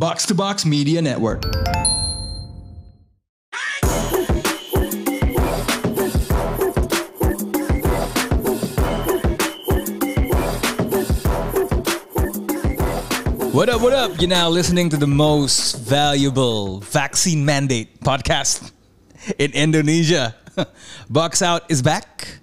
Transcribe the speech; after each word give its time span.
Box 0.00 0.24
to 0.24 0.34
Box 0.34 0.64
Media 0.64 1.04
Network. 1.04 1.44
What 13.52 13.68
up, 13.68 13.84
what 13.84 13.92
up? 13.92 14.16
You're 14.16 14.32
now 14.32 14.48
listening 14.48 14.88
to 14.88 14.96
the 14.96 15.04
most 15.04 15.76
valuable 15.84 16.80
vaccine 16.80 17.44
mandate 17.44 18.00
podcast 18.00 18.72
in 19.36 19.52
Indonesia. 19.52 20.32
Box 21.12 21.44
Out 21.44 21.68
is 21.68 21.84
back. 21.84 22.40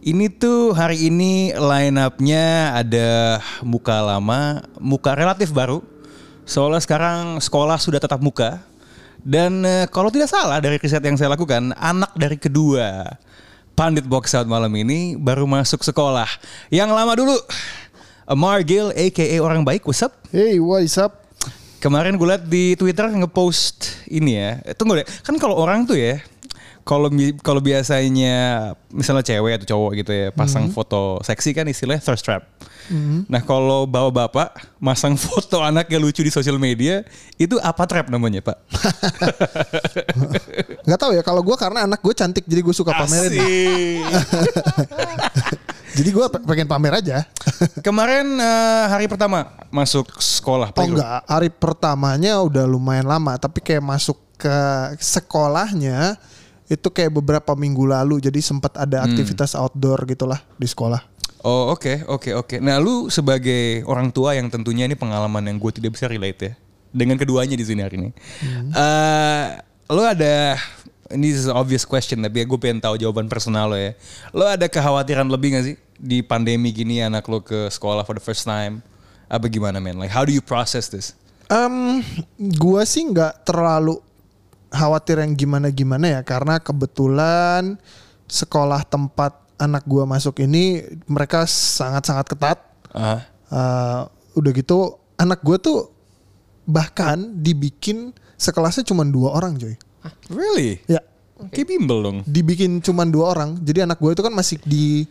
Ini 0.00 0.32
tuh 0.40 0.72
hari 0.72 1.12
ini 1.12 1.52
line 1.52 2.00
up-nya 2.00 2.80
ada 2.80 3.44
muka 3.60 4.00
lama, 4.00 4.64
muka 4.80 5.12
relatif 5.12 5.52
baru. 5.52 5.93
Soalnya 6.44 6.80
sekarang 6.84 7.40
sekolah 7.40 7.80
sudah 7.80 8.00
tetap 8.00 8.20
muka. 8.20 8.60
Dan 9.24 9.64
eh, 9.64 9.88
kalau 9.88 10.12
tidak 10.12 10.28
salah 10.28 10.60
dari 10.60 10.76
riset 10.76 11.00
yang 11.00 11.16
saya 11.16 11.32
lakukan, 11.32 11.72
anak 11.80 12.12
dari 12.12 12.36
kedua 12.36 13.08
Pandit 13.72 14.04
Box 14.04 14.36
Out 14.36 14.44
malam 14.44 14.68
ini 14.76 15.16
baru 15.16 15.48
masuk 15.48 15.80
sekolah. 15.80 16.28
Yang 16.68 16.90
lama 16.92 17.12
dulu, 17.16 17.36
Amar 18.28 18.60
Gil 18.60 18.92
aka 18.92 19.24
orang 19.40 19.64
baik, 19.64 19.88
what's 19.88 20.04
up? 20.04 20.12
Hey, 20.28 20.60
what's 20.60 21.00
up? 21.00 21.24
Kemarin 21.80 22.20
gue 22.20 22.28
liat 22.28 22.44
di 22.44 22.76
Twitter 22.76 23.08
ngepost 23.08 24.08
ini 24.12 24.36
ya. 24.36 24.60
Eh, 24.68 24.76
Tunggu 24.76 25.00
deh, 25.00 25.08
kan 25.24 25.40
kalau 25.40 25.56
orang 25.56 25.88
tuh 25.88 25.96
ya, 25.96 26.20
kalau 26.84 27.08
kalau 27.40 27.64
biasanya 27.64 28.72
misalnya 28.92 29.24
cewek 29.24 29.56
atau 29.58 29.66
cowok 29.72 29.90
gitu 30.04 30.12
ya, 30.12 30.28
pasang 30.30 30.68
foto 30.68 31.18
seksi 31.24 31.56
kan 31.56 31.64
istilahnya 31.64 32.04
thirst 32.04 32.24
trap. 32.28 32.44
Nah 33.24 33.40
kalau 33.40 33.88
bawa 33.88 34.12
bapak 34.12 34.52
masang 34.76 35.16
foto 35.24 35.64
anaknya 35.64 35.96
lucu 35.96 36.20
di 36.20 36.28
sosial 36.28 36.60
media, 36.60 37.00
itu 37.40 37.56
apa 37.64 37.88
trap 37.88 38.12
namanya 38.12 38.44
pak? 38.44 38.60
Nggak 40.86 41.00
tahu 41.00 41.12
ya 41.16 41.22
kalau 41.24 41.40
gue 41.40 41.56
karena 41.56 41.88
anak 41.88 42.04
gue 42.04 42.12
cantik 42.12 42.44
jadi 42.44 42.60
gue 42.60 42.74
suka 42.76 42.92
pamerin. 42.92 44.04
Jadi 45.94 46.10
gue 46.10 46.26
pe- 46.26 46.42
pengen 46.42 46.66
pamer 46.66 46.98
aja. 46.98 47.22
Kemarin 47.78 48.26
eh, 48.34 48.84
hari 48.90 49.06
pertama 49.06 49.46
masuk 49.70 50.10
sekolah. 50.18 50.74
Oh 50.74 50.90
enggak, 50.90 51.22
hari 51.30 51.54
pertamanya 51.54 52.42
udah 52.42 52.66
lumayan 52.66 53.06
lama 53.06 53.38
tapi 53.38 53.62
kayak 53.62 53.78
masuk 53.78 54.18
ke 54.34 54.58
sekolahnya 54.98 56.18
itu 56.64 56.88
kayak 56.88 57.12
beberapa 57.12 57.52
minggu 57.52 57.84
lalu 57.84 58.24
jadi 58.24 58.40
sempat 58.40 58.80
ada 58.80 59.04
aktivitas 59.04 59.52
outdoor 59.52 60.00
gitulah 60.08 60.40
di 60.56 60.64
sekolah. 60.64 61.04
Oh 61.44 61.76
oke 61.76 62.08
oke 62.08 62.30
oke. 62.32 62.56
Nah 62.56 62.80
lu 62.80 63.12
sebagai 63.12 63.84
orang 63.84 64.08
tua 64.08 64.32
yang 64.32 64.48
tentunya 64.48 64.88
ini 64.88 64.96
pengalaman 64.96 65.44
yang 65.44 65.60
gue 65.60 65.72
tidak 65.76 65.92
bisa 65.92 66.08
relate 66.08 66.40
ya 66.40 66.52
dengan 66.88 67.20
keduanya 67.20 67.52
di 67.52 67.64
sini 67.68 67.84
hari 67.84 68.00
ini. 68.00 68.10
Eh, 68.72 69.44
lu 69.92 70.02
ada 70.08 70.56
ini 71.12 71.36
is 71.36 71.44
an 71.44 71.52
obvious 71.52 71.84
question 71.84 72.24
tapi 72.24 72.48
gue 72.48 72.56
pengen 72.56 72.80
tahu 72.80 72.96
jawaban 72.96 73.28
personal 73.28 73.68
lo 73.68 73.76
ya. 73.76 73.92
Lo 74.32 74.48
ada 74.48 74.64
kekhawatiran 74.64 75.28
lebih 75.28 75.52
gak 75.52 75.64
sih 75.68 75.76
di 76.00 76.24
pandemi 76.24 76.72
gini 76.72 77.04
anak 77.04 77.28
lo 77.28 77.44
ke 77.44 77.68
sekolah 77.68 78.08
for 78.08 78.16
the 78.16 78.24
first 78.24 78.48
time? 78.48 78.80
Apa 79.28 79.44
gimana 79.52 79.84
men? 79.84 80.00
Like 80.00 80.16
how 80.16 80.24
do 80.24 80.32
you 80.32 80.40
process 80.40 80.88
this? 80.88 81.12
Em, 81.52 82.00
gue 82.40 82.82
sih 82.88 83.04
nggak 83.04 83.44
terlalu 83.44 84.00
khawatir 84.74 85.16
yang 85.16 85.32
gimana-gimana 85.32 86.06
ya 86.10 86.20
karena 86.20 86.58
kebetulan 86.58 87.78
sekolah 88.26 88.82
tempat 88.82 89.30
anak 89.56 89.84
gue 89.84 90.02
masuk 90.02 90.40
ini 90.40 90.82
mereka 91.06 91.46
sangat-sangat 91.46 92.26
ketat. 92.28 92.58
Ah, 92.90 93.22
Eh, 93.46 94.00
udah 94.34 94.50
gitu 94.50 94.78
anak 95.14 95.38
gue 95.40 95.54
tuh 95.56 95.94
bahkan 96.64 97.14
dibikin 97.36 98.10
sekelasnya 98.34 98.82
cuma 98.82 99.06
dua 99.06 99.30
orang 99.32 99.54
coy. 99.54 99.78
really? 100.26 100.82
Ya, 100.84 100.98
Kayak 101.48 101.68
bimbel 101.70 101.98
dong. 102.00 102.18
dibikin 102.24 102.80
cuma 102.80 103.04
dua 103.04 103.30
orang. 103.30 103.56
Jadi 103.58 103.84
anak 103.84 103.96
gue 103.96 104.10
itu 104.10 104.20
kan 104.20 104.32
masih 104.32 104.58
di 104.62 105.06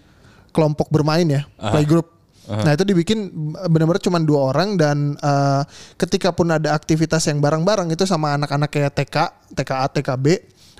kelompok 0.49 0.89
bermain 0.89 1.25
ya, 1.25 1.47
playgroup. 1.57 2.12
Nah 2.49 2.71
itu 2.75 2.83
dibikin 2.83 3.31
benar-benar 3.71 4.03
cuma 4.03 4.19
dua 4.19 4.51
orang 4.51 4.75
dan 4.75 5.15
eh, 5.15 5.61
ketika 5.95 6.35
pun 6.35 6.51
ada 6.51 6.75
aktivitas 6.75 7.23
yang 7.31 7.39
bareng-bareng 7.39 7.87
itu 7.95 8.03
sama 8.03 8.35
anak-anak 8.35 8.67
kayak 8.67 8.91
TK, 8.91 9.15
TKA, 9.55 9.87
TKB 9.95 10.25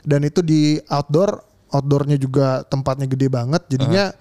dan 0.04 0.28
itu 0.28 0.44
di 0.44 0.76
outdoor, 0.92 1.40
outdoornya 1.72 2.20
juga 2.20 2.68
tempatnya 2.68 3.08
gede 3.08 3.32
banget. 3.32 3.64
Jadinya 3.72 4.12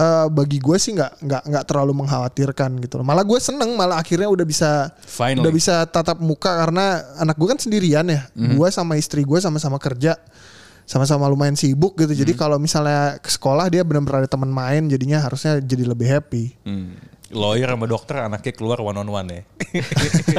eh, 0.00 0.26
bagi 0.32 0.56
gue 0.64 0.76
sih 0.80 0.96
nggak 0.96 1.20
nggak 1.20 1.42
nggak 1.52 1.64
terlalu 1.68 1.92
mengkhawatirkan 2.04 2.80
gitu 2.80 3.00
loh. 3.00 3.04
Malah 3.04 3.24
gue 3.28 3.36
seneng, 3.36 3.76
malah 3.76 4.00
akhirnya 4.00 4.32
udah 4.32 4.46
bisa 4.48 4.88
Finally. 5.04 5.44
udah 5.44 5.52
bisa 5.52 5.74
tatap 5.84 6.16
muka 6.24 6.56
karena 6.56 7.04
anak 7.20 7.36
gue 7.36 7.48
kan 7.52 7.60
sendirian 7.60 8.08
ya. 8.08 8.24
Gue 8.32 8.68
sama 8.72 8.96
istri 8.96 9.28
gue 9.28 9.36
sama-sama 9.44 9.76
kerja 9.76 10.16
sama-sama 10.88 11.28
lumayan 11.28 11.52
sibuk 11.52 12.00
gitu. 12.00 12.16
Jadi 12.16 12.32
kalau 12.32 12.56
misalnya 12.56 13.20
ke 13.20 13.28
sekolah 13.28 13.68
dia 13.68 13.84
benar-benar 13.84 14.24
ada 14.24 14.30
teman 14.32 14.48
main, 14.48 14.88
jadinya 14.88 15.20
harusnya 15.20 15.60
jadi 15.60 15.84
lebih 15.84 16.08
happy. 16.08 16.56
Hmm. 16.64 16.96
Lawyer 17.28 17.68
sama 17.68 17.84
dokter 17.84 18.24
anaknya 18.24 18.56
keluar 18.56 18.80
one 18.80 18.96
on 18.96 19.08
one 19.12 19.28
ya. 19.28 19.42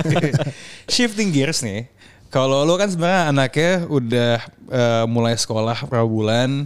Shifting 0.93 1.29
gears 1.29 1.61
nih. 1.61 1.85
Kalau 2.33 2.65
lo 2.65 2.81
kan 2.81 2.89
sebenarnya 2.89 3.29
anaknya 3.29 3.73
udah 3.85 4.33
eh, 4.73 5.05
mulai 5.05 5.37
sekolah 5.37 5.85
berapa 5.85 6.09
bulan. 6.09 6.66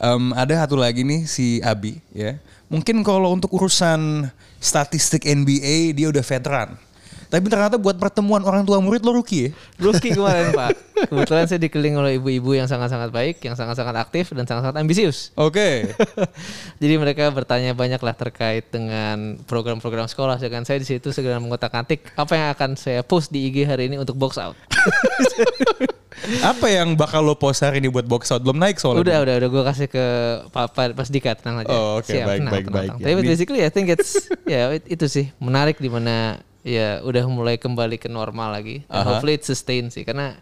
Em, 0.00 0.24
ada 0.32 0.64
satu 0.64 0.80
lagi 0.80 1.04
nih 1.04 1.28
si 1.28 1.60
Abi 1.60 2.00
ya. 2.16 2.40
Mungkin 2.72 3.04
kalau 3.04 3.36
untuk 3.36 3.52
urusan 3.60 4.24
statistik 4.56 5.28
NBA 5.28 5.92
dia 5.92 6.08
udah 6.08 6.24
veteran. 6.24 6.80
Tapi 7.28 7.44
ternyata 7.46 7.76
buat 7.76 7.94
pertemuan 7.94 8.40
orang 8.40 8.64
tua 8.64 8.80
murid 8.80 9.04
lo 9.04 9.12
rookie 9.12 9.48
ya. 9.48 9.50
Rookie 9.76 10.10
kemarin 10.10 10.48
Pak. 10.56 10.72
Kebetulan 11.06 11.44
saya 11.44 11.60
dikeliling 11.60 11.94
oleh 11.94 12.12
ibu-ibu 12.16 12.52
yang 12.52 12.64
sangat-sangat 12.64 13.12
baik, 13.12 13.38
yang 13.40 13.52
sangat-sangat 13.52 13.94
aktif 13.94 14.32
dan 14.32 14.48
sangat-sangat 14.48 14.80
ambisius. 14.80 15.30
Oke. 15.34 15.92
Jadi 16.82 16.94
mereka 16.96 17.28
bertanya 17.28 17.70
banyak 17.72 18.00
lah 18.00 18.14
terkait 18.14 18.66
dengan 18.68 19.36
program-program 19.44 20.06
sekolah. 20.06 20.36
Sedangkan 20.36 20.64
saya 20.64 20.80
di 20.80 20.88
situ 20.88 21.12
segera 21.12 21.36
mengotak-atik 21.36 22.16
apa 22.16 22.32
yang 22.32 22.48
akan 22.50 22.70
saya 22.74 23.04
post 23.04 23.28
di 23.28 23.44
IG 23.46 23.62
hari 23.62 23.86
ini 23.86 24.00
untuk 24.00 24.16
box 24.16 24.36
out. 24.36 24.56
Apa 26.42 26.66
yang 26.66 26.98
bakal 26.98 27.22
lo 27.22 27.38
post 27.38 27.62
hari 27.62 27.78
ini 27.78 27.86
buat 27.86 28.02
box 28.02 28.28
out? 28.28 28.42
Belum 28.42 28.58
naik 28.58 28.76
soalnya. 28.76 29.00
udah, 29.00 29.16
udah, 29.22 29.34
udah 29.38 29.48
gue 29.48 29.62
kasih 29.64 29.86
ke 29.86 30.04
Papa 30.50 30.90
Pas 30.90 31.06
Dika 31.06 31.38
tenang 31.38 31.62
aja. 31.62 31.70
Oh, 31.70 32.02
oke, 32.02 32.10
baik, 32.10 32.42
baik, 32.44 32.66
baik. 32.68 32.90
Tapi 32.98 33.06
Ya, 33.06 33.14
di- 33.16 33.28
basically 33.28 33.60
I 33.62 33.70
think 33.70 33.86
it's 33.88 34.26
ya 34.42 34.74
it- 34.74 34.88
itu 34.90 35.06
sih 35.06 35.30
menarik 35.38 35.78
di 35.78 35.86
mana 35.86 36.42
ya 36.68 37.00
udah 37.00 37.24
mulai 37.24 37.56
kembali 37.56 37.96
ke 37.96 38.12
normal 38.12 38.52
lagi. 38.60 38.84
Dan 38.84 39.00
Aha. 39.00 39.16
hopefully 39.16 39.40
it 39.40 39.44
sustain 39.48 39.88
sih 39.88 40.04
karena 40.04 40.36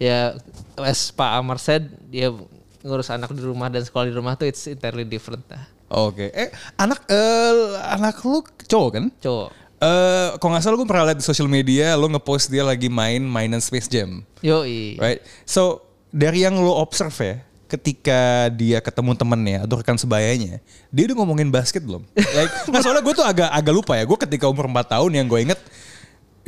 ya 0.00 0.32
as 0.80 1.12
Pak 1.12 1.36
Amar 1.36 1.60
said 1.60 1.92
dia 2.08 2.32
ngurus 2.80 3.12
anak 3.12 3.36
di 3.36 3.44
rumah 3.44 3.68
dan 3.68 3.84
sekolah 3.84 4.08
di 4.08 4.14
rumah 4.16 4.32
tuh 4.40 4.48
it's 4.48 4.64
entirely 4.64 5.04
different 5.04 5.44
lah. 5.52 5.68
Oke. 5.92 6.32
Eh 6.32 6.48
anak 6.80 7.04
eh 7.12 7.76
anak 7.92 8.24
lu 8.24 8.40
cowok 8.64 8.90
kan? 8.96 9.04
Cowok. 9.20 9.66
Eh, 9.76 10.28
kalau 10.40 10.56
nggak 10.56 10.64
salah 10.64 10.76
gue 10.80 10.88
pernah 10.88 11.04
lihat 11.12 11.20
di 11.20 11.26
sosial 11.26 11.52
media 11.52 11.92
lo 12.00 12.08
ngepost 12.08 12.48
dia 12.48 12.64
lagi 12.64 12.88
main 12.88 13.20
mainan 13.20 13.60
Space 13.60 13.92
Jam, 13.92 14.24
Yoi. 14.40 14.96
right? 14.96 15.20
So 15.44 15.84
dari 16.08 16.48
yang 16.48 16.56
lo 16.56 16.80
observe 16.80 17.12
ya, 17.20 17.36
ketika 17.76 18.48
dia 18.56 18.80
ketemu 18.80 19.12
temennya 19.12 19.58
atau 19.68 19.76
rekan 19.78 20.00
sebayanya, 20.00 20.64
dia 20.88 21.02
udah 21.12 21.16
ngomongin 21.20 21.52
basket 21.52 21.84
belum? 21.84 22.02
Like, 22.16 22.72
nah 22.72 22.80
soalnya 22.80 23.04
gue 23.04 23.14
tuh 23.14 23.26
agak 23.28 23.52
agak 23.52 23.74
lupa 23.76 23.92
ya, 24.00 24.08
gue 24.08 24.18
ketika 24.24 24.48
umur 24.48 24.66
4 24.66 24.96
tahun 24.96 25.10
yang 25.12 25.26
gue 25.28 25.40
inget, 25.44 25.60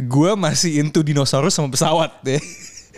gue 0.01 0.31
masih 0.35 0.81
into 0.81 1.05
dinosaurus 1.05 1.53
sama 1.53 1.69
pesawat 1.69 2.11
deh. 2.25 2.41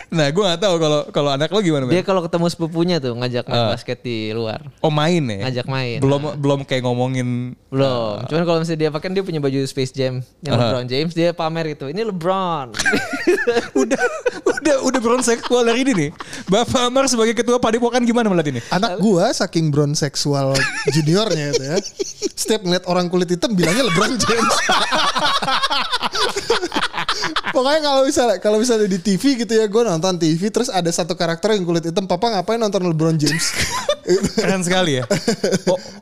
Nah 0.08 0.26
gue 0.26 0.40
nggak 0.40 0.60
tahu 0.60 0.74
kalau 0.80 1.00
kalau 1.12 1.30
anak 1.30 1.52
lo 1.52 1.60
gimana? 1.60 1.84
Dia 1.86 2.00
kalau 2.00 2.24
ketemu 2.24 2.46
sepupunya 2.48 2.96
tuh 2.96 3.12
ngajak 3.14 3.44
main 3.44 3.60
Ah. 3.60 3.70
basket 3.70 4.00
di 4.00 4.32
luar. 4.32 4.64
Oh 4.80 4.88
main 4.88 5.20
ya? 5.22 5.44
Ngajak 5.44 5.66
main. 5.68 5.98
Belum 6.00 6.32
belum 6.34 6.60
kayak 6.64 6.82
ngomongin 6.82 7.52
Belum. 7.70 8.24
Cuman 8.26 8.42
kalau 8.42 8.58
misalnya 8.58 8.80
dia 8.80 8.90
pakai 8.90 9.12
dia 9.12 9.22
punya 9.22 9.38
baju 9.38 9.58
Space 9.62 9.92
Jam 9.92 10.18
yang 10.40 10.54
Aha. 10.56 10.72
LeBron 10.72 10.86
James 10.88 11.12
dia 11.12 11.30
pamer 11.30 11.76
itu. 11.76 11.86
Ini 11.86 12.02
LeBron. 12.08 12.74
udah 13.82 14.02
udah 14.42 14.76
udah 14.82 15.00
bron 15.00 15.22
seksual 15.22 15.62
dari 15.62 15.84
ini 15.84 15.92
nih. 15.94 16.10
Bapak 16.46 16.90
Amar 16.90 17.06
sebagai 17.06 17.32
ketua 17.32 17.56
padepokan 17.56 18.02
gimana 18.02 18.26
melihat 18.26 18.50
ini? 18.50 18.60
Anak 18.68 18.98
gua 18.98 19.30
saking 19.30 19.70
brown 19.70 19.92
seksual 19.92 20.56
juniornya 20.88 21.52
itu 21.52 21.62
ya. 21.62 21.76
Setiap 22.32 22.64
ngeliat 22.64 22.84
orang 22.84 23.06
kulit 23.06 23.28
hitam 23.28 23.52
bilangnya 23.52 23.86
LeBron 23.86 24.16
James. 24.16 24.54
Pokoknya 27.50 27.80
kalau 27.82 28.02
misalnya 28.02 28.36
kalau 28.38 28.56
misalnya 28.58 28.86
di 28.86 28.98
TV 28.98 29.36
gitu 29.36 29.52
ya, 29.52 29.66
gue 29.66 29.82
nonton 29.90 30.14
TV 30.14 30.46
terus 30.48 30.70
ada 30.70 30.86
satu 30.88 31.18
karakter 31.18 31.58
yang 31.58 31.66
kulit 31.66 31.82
hitam, 31.82 32.06
papa 32.06 32.30
ngapain 32.30 32.56
nonton 32.56 32.86
LeBron 32.86 33.18
James? 33.18 33.50
Keren 34.38 34.62
sekali 34.62 35.02
ya. 35.02 35.04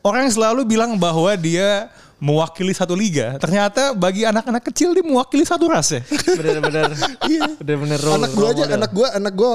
Orang 0.05 0.29
selalu 0.29 0.65
bilang 0.65 0.93
bahwa 0.95 1.33
dia 1.33 1.89
mewakili 2.19 2.75
satu 2.75 2.93
liga. 2.93 3.39
Ternyata 3.39 3.95
bagi 3.95 4.27
anak-anak 4.27 4.63
kecil 4.69 4.91
dia 4.91 5.01
mewakili 5.01 5.47
satu 5.47 5.71
ras 5.71 5.95
ya. 5.95 6.01
Bener-bener. 6.39 6.91
Iya. 7.25 7.47
Bener-bener 7.57 7.99
role- 7.99 8.19
anak 8.21 8.31
gue 8.35 8.47
aja, 8.47 8.63
model. 8.67 8.77
anak 8.77 8.91
gue, 8.91 9.07
anak 9.07 9.33
gue, 9.33 9.49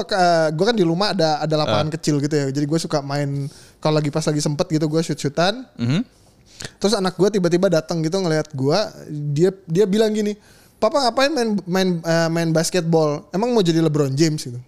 gue 0.51 0.65
kan 0.65 0.75
di 0.75 0.85
rumah 0.85 1.07
ada 1.13 1.39
ada 1.45 1.55
lapangan 1.61 1.89
kecil 1.93 2.17
gitu 2.19 2.35
ya. 2.35 2.45
Jadi 2.49 2.65
gue 2.65 2.79
suka 2.81 2.99
main 3.05 3.47
kalau 3.77 4.01
lagi 4.01 4.09
pas 4.09 4.25
lagi 4.25 4.41
sempet 4.41 4.65
gitu 4.67 4.85
gue 4.89 5.01
shoot 5.05 5.17
shootan. 5.17 5.63
Mhm. 5.77 6.01
Terus 6.81 6.93
anak 6.97 7.13
gue 7.19 7.29
tiba-tiba 7.37 7.67
datang 7.69 8.01
gitu 8.01 8.17
ngelihat 8.17 8.49
gue, 8.49 8.79
dia 9.35 9.51
dia 9.69 9.85
bilang 9.85 10.09
gini, 10.09 10.33
papa 10.77 10.97
ngapain 11.01 11.31
main 11.31 11.49
main 11.65 11.89
eh, 11.99 12.29
main 12.29 12.49
basketball? 12.51 13.25
Emang 13.31 13.51
mau 13.51 13.63
jadi 13.63 13.79
LeBron 13.81 14.13
James 14.13 14.41
gitu. 14.41 14.59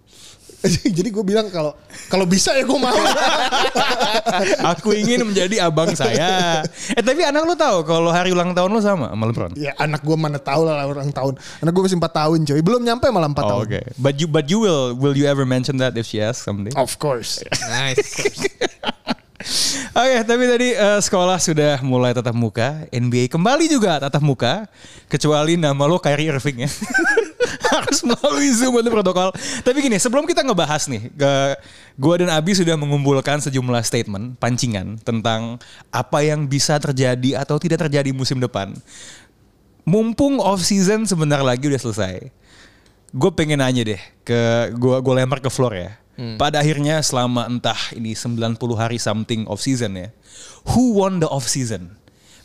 jadi 0.98 1.13
gue 1.13 1.21
bilang 1.21 1.54
kalau 1.54 1.77
kalau 2.09 2.25
bisa 2.25 2.50
ya 2.57 2.65
gue 2.65 2.80
mau. 2.81 2.89
Aku 4.74 4.89
ingin 4.89 5.21
menjadi 5.21 5.69
abang 5.69 5.94
saya. 5.94 6.65
Eh 6.98 7.04
tapi 7.06 7.21
anak 7.21 7.45
lu 7.45 7.54
tahu 7.54 7.86
kalau 7.86 8.09
hari 8.09 8.33
ulang 8.33 8.57
tahun 8.57 8.74
lu 8.74 8.81
sama 8.81 9.13
sama 9.13 9.24
LeBron? 9.30 9.54
ya 9.54 9.77
anak 9.77 10.01
gue 10.01 10.18
mana 10.18 10.42
tahu 10.42 10.65
lah 10.65 10.81
orang 10.89 11.13
tahun. 11.13 11.38
Anak 11.62 11.71
gue 11.71 11.83
masih 11.86 12.01
4 12.01 12.09
tahun 12.09 12.38
coy. 12.50 12.62
Belum 12.65 12.81
nyampe 12.81 13.06
malah 13.13 13.30
4 13.30 13.38
Oh, 13.38 13.42
tahun. 13.45 13.63
Oke. 13.69 13.80
But 14.01 14.18
you 14.18 14.25
but 14.25 14.50
you 14.50 14.57
will 14.57 14.98
will 14.98 15.13
you 15.13 15.30
ever 15.30 15.45
mention 15.45 15.77
that 15.77 15.94
if 15.94 16.09
she 16.09 16.18
asks 16.18 16.42
someday? 16.42 16.74
Of 16.74 16.98
course. 16.98 17.45
Nice. 17.69 18.18
Oke, 19.93 20.17
tapi 20.25 20.43
tadi 20.49 20.69
eh, 20.73 20.99
sekolah 21.01 21.37
sudah 21.37 21.77
mulai 21.85 22.09
tatap 22.09 22.33
muka, 22.33 22.89
NBA 22.89 23.29
kembali 23.29 23.69
juga 23.69 24.01
tatap 24.01 24.25
muka, 24.25 24.65
kecuali 25.05 25.53
nama 25.53 25.85
lo 25.85 26.01
Kyrie 26.01 26.33
Irving 26.33 26.65
ya. 26.65 26.69
Harus 27.77 28.01
melalui 28.01 28.49
Zoom 28.49 28.81
untuk 28.81 28.97
protokol. 28.97 29.29
Tapi 29.61 29.77
gini, 29.85 30.01
sebelum 30.01 30.25
kita 30.25 30.41
ngebahas 30.41 30.89
nih, 30.89 31.13
gua 31.93 32.15
dan 32.17 32.33
Abi 32.33 32.57
sudah 32.57 32.73
mengumpulkan 32.73 33.37
sejumlah 33.37 33.85
statement, 33.85 34.41
pancingan 34.41 34.97
tentang 35.05 35.61
apa 35.93 36.19
yang 36.25 36.49
bisa 36.49 36.81
terjadi 36.81 37.37
atau 37.37 37.61
tidak 37.61 37.85
terjadi 37.85 38.09
musim 38.17 38.41
depan. 38.41 38.73
Mumpung 39.85 40.41
off 40.41 40.65
season 40.65 41.05
sebentar 41.05 41.39
lagi 41.45 41.69
udah 41.69 41.79
selesai. 41.79 42.33
Gue 43.15 43.31
pengen 43.31 43.63
nanya 43.63 43.87
deh 43.87 44.01
ke 44.27 44.73
gua 44.75 44.99
gue 44.99 45.13
lempar 45.13 45.39
ke 45.39 45.47
floor 45.47 45.73
ya. 45.77 45.91
Pada 46.17 46.65
akhirnya 46.65 46.97
selama 47.05 47.45
entah 47.45 47.77
ini 47.93 48.17
90 48.17 48.57
hari 48.73 48.97
something 48.97 49.45
off 49.45 49.61
season 49.61 49.93
ya. 49.93 50.09
Who 50.73 50.97
won 50.97 51.21
the 51.21 51.29
off 51.29 51.45
season? 51.45 51.93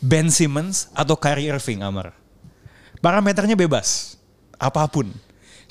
Ben 0.05 0.29
Simmons 0.29 0.93
atau 0.93 1.17
Kyrie 1.17 1.49
Irving 1.49 1.81
Amar? 1.81 2.13
Parameternya 3.01 3.57
bebas. 3.57 4.21
Apa 4.61 4.85
pun. 4.85 5.09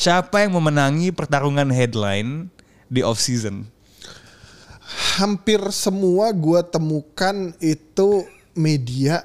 Siapa 0.01 0.42
yang 0.42 0.57
memenangi 0.57 1.13
pertarungan 1.13 1.69
headline 1.69 2.50
di 2.89 3.06
off 3.06 3.21
season? 3.21 3.69
Hampir 5.21 5.62
semua 5.69 6.33
gue 6.33 6.57
temukan 6.74 7.54
itu 7.62 8.25
media 8.57 9.21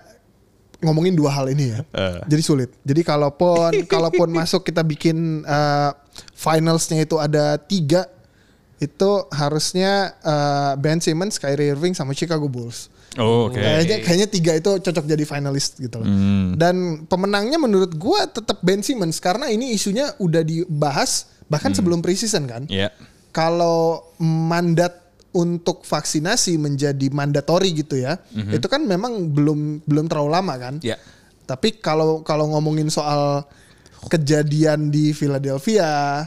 ngomongin 0.85 1.17
dua 1.17 1.33
hal 1.33 1.49
ini 1.49 1.73
ya. 1.73 1.81
Eh. 1.97 2.21
Jadi 2.29 2.43
sulit. 2.45 2.71
Jadi 2.85 3.01
kalaupun 3.01 3.89
kalaupun 3.89 4.29
masuk 4.39 4.69
kita 4.69 4.85
bikin 4.85 5.49
eh, 5.49 5.91
finalsnya 6.37 7.01
itu 7.01 7.17
ada 7.17 7.57
tiga 7.57 8.05
itu 8.77 9.11
harusnya 9.33 10.13
eh, 10.21 10.73
Ben 10.77 11.01
Simmons, 11.01 11.41
Kyrie 11.41 11.73
Irving 11.73 11.97
sama 11.97 12.13
Chicago 12.13 12.49
Bulls. 12.49 12.93
Oh, 13.17 13.49
oke. 13.49 13.57
Kayaknya 13.57 13.97
kayaknya 14.05 14.29
tiga 14.29 14.53
itu 14.53 14.71
cocok 14.77 15.05
jadi 15.09 15.25
finalis 15.25 15.73
gitu 15.81 16.05
loh. 16.05 16.09
Dan 16.61 17.09
pemenangnya 17.09 17.57
menurut 17.57 17.97
gua 17.97 18.29
tetap 18.29 18.61
Ben 18.61 18.85
Simmons 18.85 19.17
karena 19.25 19.49
ini 19.49 19.73
isunya 19.73 20.13
udah 20.21 20.45
dibahas 20.45 21.33
bahkan 21.49 21.73
sebelum 21.73 22.05
preseason 22.05 22.45
kan. 22.45 22.63
Ya. 22.69 22.93
Kalau 23.33 24.13
mandat 24.21 24.93
untuk 25.37 25.85
vaksinasi 25.85 26.57
menjadi 26.57 27.13
mandatori 27.13 27.73
gitu 27.73 28.01
ya, 28.01 28.21
itu 28.33 28.65
kan 28.69 28.85
memang 28.85 29.33
belum 29.33 29.85
belum 29.85 30.13
terlalu 30.13 30.31
lama 30.33 30.55
kan. 30.57 30.75
Ya. 30.85 31.01
Tapi 31.49 31.81
kalau 31.81 32.21
kalau 32.21 32.53
ngomongin 32.53 32.93
soal 32.93 33.45
kejadian 34.13 34.93
di 34.93 35.17
Philadelphia, 35.17 36.25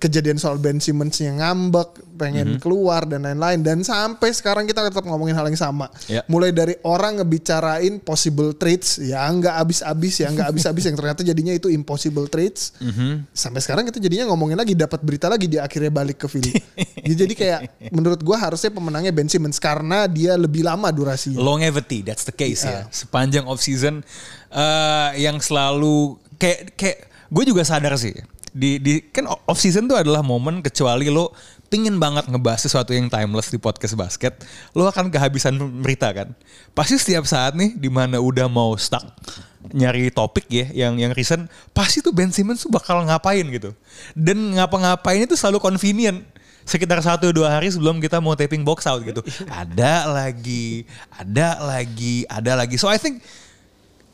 kejadian 0.00 0.40
soal 0.40 0.56
Ben 0.56 0.80
Simmons 0.80 1.20
yang 1.20 1.38
ngambek, 1.38 2.00
pengen 2.16 2.56
keluar 2.56 3.04
dan 3.04 3.28
lain-lain 3.28 3.60
dan 3.60 3.84
sampai 3.84 4.32
sekarang 4.32 4.64
kita 4.64 4.80
tetap 4.88 5.04
ngomongin 5.04 5.36
hal 5.36 5.44
yang 5.52 5.60
sama. 5.60 5.92
Ya. 6.08 6.24
Mulai 6.32 6.50
dari 6.56 6.74
orang 6.80 7.20
ngebicarain 7.20 8.00
possible 8.00 8.56
trades 8.56 8.96
ya 8.96 9.28
nggak 9.28 9.52
habis-habis 9.52 10.14
ya 10.24 10.32
nggak 10.32 10.48
habis-habis 10.48 10.84
yang 10.88 10.96
ternyata 10.96 11.20
jadinya 11.20 11.52
itu 11.52 11.68
impossible 11.68 12.24
trades. 12.26 12.72
Sampai 13.36 13.60
sekarang 13.60 13.84
kita 13.84 14.00
jadinya 14.00 14.32
ngomongin 14.32 14.56
lagi 14.56 14.72
dapat 14.72 15.04
berita 15.04 15.28
lagi 15.28 15.44
dia 15.46 15.62
akhirnya 15.62 15.92
balik 15.92 16.24
ke 16.24 16.26
Philly. 16.26 16.52
Ya, 17.06 17.14
Jadi 17.14 17.34
kayak 17.38 17.60
menurut 17.94 18.20
gua 18.24 18.40
harusnya 18.40 18.72
pemenangnya 18.72 19.12
Ben 19.12 19.28
Simmons 19.28 19.60
karena 19.60 20.08
dia 20.10 20.34
lebih 20.34 20.66
lama 20.66 20.88
durasinya. 20.90 21.38
longevity 21.38 22.02
that's 22.02 22.24
the 22.24 22.34
case 22.34 22.64
ya 22.66 22.88
sepanjang 22.90 23.44
off 23.46 23.62
season 23.62 24.02
eh, 24.50 25.10
yang 25.20 25.38
selalu 25.38 26.16
kayak 26.40 26.74
kayak 26.74 26.98
gue 27.26 27.44
juga 27.46 27.62
sadar 27.66 27.94
sih 27.98 28.14
di 28.56 28.80
di 28.80 29.04
kan 29.12 29.28
off 29.28 29.60
season 29.60 29.84
tuh 29.84 30.00
adalah 30.00 30.24
momen 30.24 30.64
kecuali 30.64 31.12
lo 31.12 31.36
pingin 31.68 32.00
banget 32.00 32.24
ngebahas 32.32 32.64
sesuatu 32.64 32.96
yang 32.96 33.12
timeless 33.12 33.52
di 33.52 33.60
podcast 33.60 33.92
basket 33.92 34.32
lo 34.72 34.88
akan 34.88 35.12
kehabisan 35.12 35.60
berita 35.84 36.08
kan 36.16 36.32
pasti 36.72 36.96
setiap 36.96 37.28
saat 37.28 37.52
nih 37.52 37.76
di 37.76 37.92
mana 37.92 38.16
udah 38.16 38.48
mau 38.48 38.72
stuck 38.80 39.04
nyari 39.76 40.08
topik 40.08 40.48
ya 40.48 40.72
yang 40.72 40.96
yang 40.96 41.12
recent 41.12 41.52
pasti 41.76 42.00
tuh 42.00 42.16
Ben 42.16 42.32
Simmons 42.32 42.64
tuh 42.64 42.72
bakal 42.72 43.04
ngapain 43.04 43.44
gitu 43.44 43.76
dan 44.16 44.56
ngapa-ngapain 44.56 45.28
itu 45.28 45.36
selalu 45.36 45.60
convenient 45.60 46.24
sekitar 46.66 46.98
satu 46.98 47.30
dua 47.30 47.54
hari 47.54 47.70
sebelum 47.70 48.02
kita 48.02 48.18
mau 48.18 48.34
taping 48.34 48.66
box 48.66 48.90
out 48.90 48.98
gitu. 49.06 49.22
Ada 49.46 50.10
lagi, 50.10 50.82
ada 51.14 51.62
lagi, 51.62 52.26
ada 52.26 52.58
lagi. 52.58 52.74
So 52.74 52.90
I 52.90 52.98
think 52.98 53.22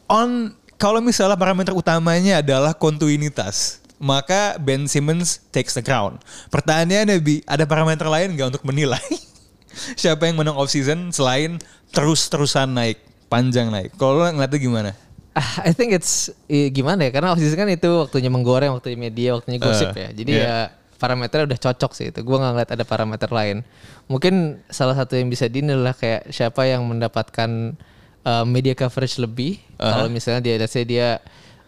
on 0.05 0.53
kalau 0.77 1.01
misalnya 1.01 1.39
parameter 1.39 1.73
utamanya 1.73 2.45
adalah 2.45 2.77
kontinuitas, 2.77 3.81
maka 4.03 4.59
Ben 4.59 4.91
Simmons 4.91 5.39
takes 5.55 5.79
the 5.79 5.85
crown. 5.87 6.19
Pertanyaannya 6.51 7.23
Bi, 7.23 7.39
ada 7.47 7.63
parameter 7.71 8.11
lain 8.11 8.35
nggak 8.35 8.59
untuk 8.59 8.65
menilai 8.67 8.99
siapa 10.03 10.27
yang 10.27 10.43
menang 10.43 10.59
off 10.59 10.75
season 10.75 11.15
selain 11.15 11.63
terus-terusan 11.95 12.75
naik, 12.75 12.99
panjang 13.31 13.71
naik. 13.71 13.95
Kalau 13.95 14.19
lo 14.19 14.27
ngeliatnya 14.27 14.59
gimana? 14.59 14.91
Ah, 15.33 15.65
I 15.65 15.73
think 15.73 15.95
it's 15.95 16.35
eh, 16.51 16.69
gimana 16.75 17.09
ya 17.09 17.15
karena 17.15 17.33
season 17.39 17.55
kan 17.55 17.71
itu 17.71 17.87
waktunya 18.03 18.29
menggoreng, 18.29 18.75
waktunya 18.75 18.99
media, 18.99 19.39
waktunya 19.39 19.63
gosip 19.63 19.95
Eh, 19.95 20.03
ya. 20.03 20.09
Jadi 20.11 20.33
yeah. 20.35 20.67
ya 20.67 20.75
parameternya 20.99 21.55
udah 21.55 21.61
cocok 21.63 21.93
sih 21.95 22.11
itu. 22.11 22.21
Gue 22.27 22.37
nggak 22.43 22.53
ngeliat 22.59 22.71
ada 22.75 22.85
parameter 22.85 23.31
lain. 23.31 23.63
Mungkin 24.11 24.67
salah 24.67 24.99
satu 24.99 25.15
yang 25.15 25.31
bisa 25.31 25.47
dinilai 25.47 25.79
adalah 25.79 25.95
kayak 25.95 26.27
siapa 26.35 26.67
yang 26.67 26.83
mendapatkan 26.91 27.79
uh, 28.27 28.45
media 28.45 28.75
coverage 28.75 29.23
lebih. 29.23 29.63
Kalau 29.79 30.07
misalnya 30.11 30.43
dia, 30.43 30.55
let's 30.59 30.75
say 30.75 30.87
dia 30.87 31.19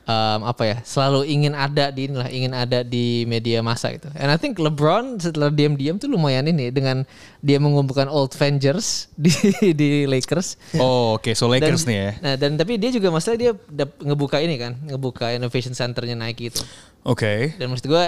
um, 0.05 0.41
apa 0.45 0.63
ya, 0.65 0.77
selalu 0.85 1.25
ingin 1.29 1.53
ada 1.53 1.91
di 1.91 2.09
inilah, 2.09 2.29
ingin 2.29 2.53
ada 2.53 2.81
di 2.81 3.25
media 3.25 3.61
massa 3.61 3.93
gitu. 3.93 4.09
And 4.17 4.29
I 4.31 4.37
think 4.37 4.57
LeBron 4.57 5.21
setelah 5.21 5.49
diam-diam 5.53 5.97
tuh 5.97 6.09
lumayan 6.09 6.49
ini 6.49 6.69
dengan 6.73 7.05
dia 7.41 7.61
mengumpulkan 7.61 8.09
old 8.09 8.33
Avengers 8.37 9.09
di 9.25 9.33
di 9.77 10.05
Lakers. 10.09 10.57
Oh 10.81 11.17
oke, 11.21 11.33
so 11.37 11.49
Lakers 11.49 11.85
dan, 11.85 11.89
nih 11.91 11.99
ya. 11.99 12.11
Nah, 12.21 12.35
dan 12.41 12.51
tapi 12.57 12.77
dia 12.81 12.91
juga 12.93 13.09
masalah 13.13 13.37
dia 13.37 13.53
ngebuka 14.01 14.41
ini 14.41 14.57
kan, 14.57 14.73
ngebuka 14.89 15.33
innovation 15.33 15.73
centernya 15.77 16.17
Nike 16.17 16.53
itu. 16.53 16.63
Oke. 17.05 17.53
Dan 17.61 17.69
maksud 17.69 17.85
gue, 17.85 18.05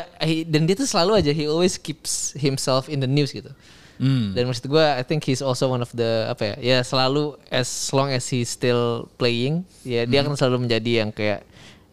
dan 0.48 0.62
dia 0.64 0.72
tuh 0.72 0.88
selalu 0.88 1.20
aja 1.20 1.28
he 1.28 1.44
always 1.44 1.76
keeps 1.76 2.32
himself 2.32 2.88
in 2.88 3.04
the 3.04 3.10
news 3.10 3.28
gitu. 3.28 3.52
Hmm. 3.96 4.36
Dan 4.36 4.48
maksud 4.48 4.68
gue, 4.68 4.84
I 4.84 5.00
think 5.04 5.24
he's 5.24 5.40
also 5.40 5.68
one 5.72 5.80
of 5.80 5.88
the 5.96 6.28
apa 6.28 6.52
ya, 6.52 6.54
ya 6.60 6.78
selalu 6.84 7.36
as 7.48 7.68
long 7.96 8.12
as 8.12 8.28
he's 8.28 8.48
still 8.52 9.08
playing, 9.16 9.64
ya 9.84 10.04
dia 10.04 10.20
Hmm. 10.20 10.32
akan 10.32 10.36
selalu 10.36 10.68
menjadi 10.68 11.04
yang 11.04 11.10
kayak 11.12 11.44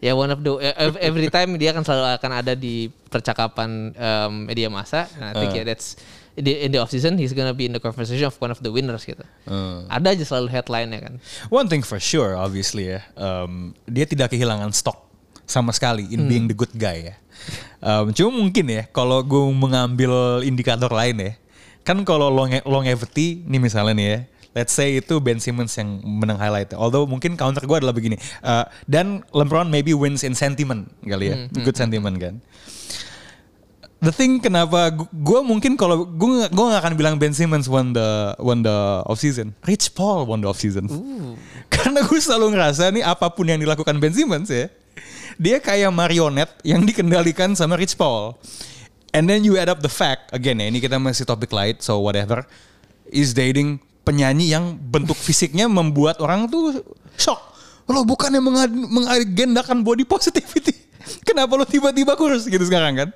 ya 0.04 0.12
one 0.12 0.28
of 0.28 0.44
the 0.44 0.52
ev- 0.76 1.00
every 1.00 1.32
time 1.32 1.56
dia 1.56 1.72
akan 1.72 1.80
selalu 1.80 2.04
akan 2.20 2.30
ada 2.36 2.52
di 2.52 2.92
percakapan 3.08 3.96
um, 3.96 4.44
media 4.44 4.68
massa. 4.68 5.08
Dan 5.08 5.32
I 5.32 5.34
think 5.34 5.56
Uh. 5.56 5.58
ya 5.58 5.64
that's 5.64 5.96
in 6.36 6.44
the, 6.44 6.52
in 6.66 6.70
the 6.70 6.82
off 6.82 6.92
season 6.92 7.16
he's 7.16 7.32
gonna 7.32 7.56
be 7.56 7.64
in 7.64 7.72
the 7.72 7.80
conversation 7.80 8.26
of 8.26 8.36
one 8.36 8.52
of 8.52 8.60
the 8.60 8.68
winners 8.68 9.08
gitu. 9.08 9.24
Uh. 9.48 9.88
Ada 9.88 10.12
aja 10.12 10.24
selalu 10.28 10.52
headline-nya 10.52 11.00
kan. 11.00 11.14
One 11.48 11.72
thing 11.72 11.80
for 11.80 11.96
sure, 11.96 12.36
obviously 12.36 12.92
ya, 12.92 13.00
um, 13.16 13.72
dia 13.88 14.04
tidak 14.04 14.28
kehilangan 14.28 14.68
stok 14.76 15.00
sama 15.48 15.72
sekali 15.72 16.04
in 16.08 16.24
being 16.24 16.44
the 16.44 16.56
good 16.56 16.72
guy 16.72 17.12
ya. 17.12 17.14
Um, 17.84 18.12
cuma 18.12 18.32
mungkin 18.32 18.64
ya, 18.64 18.88
kalau 18.88 19.20
gue 19.20 19.44
mengambil 19.52 20.40
indikator 20.40 20.88
lain 20.88 21.20
ya, 21.20 21.32
kan 21.84 22.00
kalau 22.02 22.32
longe- 22.32 22.64
longevity, 22.64 23.44
nih 23.44 23.60
misalnya 23.60 23.92
nih 23.92 24.06
ya, 24.08 24.18
let's 24.54 24.72
say 24.72 25.02
itu 25.02 25.18
Ben 25.18 25.42
Simmons 25.42 25.74
yang 25.74 26.00
menang 26.00 26.38
highlight. 26.38 26.72
Although 26.72 27.04
mungkin 27.04 27.34
counter 27.34 27.66
gue 27.66 27.76
adalah 27.76 27.92
begini, 27.92 28.16
uh, 28.40 28.64
dan 28.86 29.26
LeBron 29.34 29.68
maybe 29.68 29.92
wins 29.92 30.22
in 30.22 30.32
sentiment 30.32 30.88
kali 31.02 31.34
ya, 31.34 31.36
good 31.66 31.76
sentiment 31.76 32.16
kan. 32.16 32.38
The 34.04 34.12
thing 34.12 34.36
kenapa 34.36 34.92
gue 35.10 35.40
mungkin 35.42 35.80
kalau 35.80 36.04
gue 36.04 36.46
gue 36.52 36.66
gak 36.70 36.82
akan 36.84 36.94
bilang 36.94 37.16
Ben 37.16 37.32
Simmons 37.32 37.66
won 37.66 37.96
the 37.96 38.36
won 38.38 38.62
the 38.62 39.02
off 39.04 39.18
season, 39.18 39.52
Rich 39.66 39.92
Paul 39.98 40.24
won 40.30 40.40
the 40.40 40.48
off 40.48 40.62
season. 40.62 40.86
Karena 41.74 42.06
gue 42.06 42.20
selalu 42.22 42.54
ngerasa 42.54 42.94
nih 42.94 43.04
apa 43.04 43.28
pun 43.32 43.50
yang 43.50 43.58
dilakukan 43.58 43.98
Ben 43.98 44.14
Simmons 44.14 44.52
ya, 44.52 44.70
dia 45.40 45.58
kayak 45.58 45.90
marionet 45.90 46.52
yang 46.62 46.86
dikendalikan 46.86 47.58
sama 47.58 47.74
Rich 47.74 47.98
Paul. 47.98 48.38
And 49.14 49.30
then 49.30 49.46
you 49.46 49.54
add 49.54 49.70
up 49.70 49.78
the 49.78 49.90
fact 49.90 50.34
again 50.34 50.58
ya 50.58 50.66
ini 50.66 50.82
kita 50.82 50.98
masih 50.98 51.22
topik 51.22 51.54
light 51.54 51.78
so 51.86 52.02
whatever 52.02 52.42
is 53.14 53.30
dating 53.30 53.78
penyanyi 54.04 54.52
yang 54.52 54.76
bentuk 54.76 55.16
fisiknya 55.16 55.66
membuat 55.66 56.20
orang 56.20 56.46
tuh 56.46 56.84
shock. 57.16 57.40
Lo 57.84 58.04
bukannya 58.04 58.40
mengad- 58.40 58.72
mengagendakan 58.72 59.80
body 59.80 60.04
positivity. 60.04 60.72
Kenapa 61.28 61.56
lo 61.56 61.64
tiba-tiba 61.64 62.16
kurus 62.16 62.44
gitu 62.44 62.64
sekarang 62.64 62.96
kan? 62.96 63.08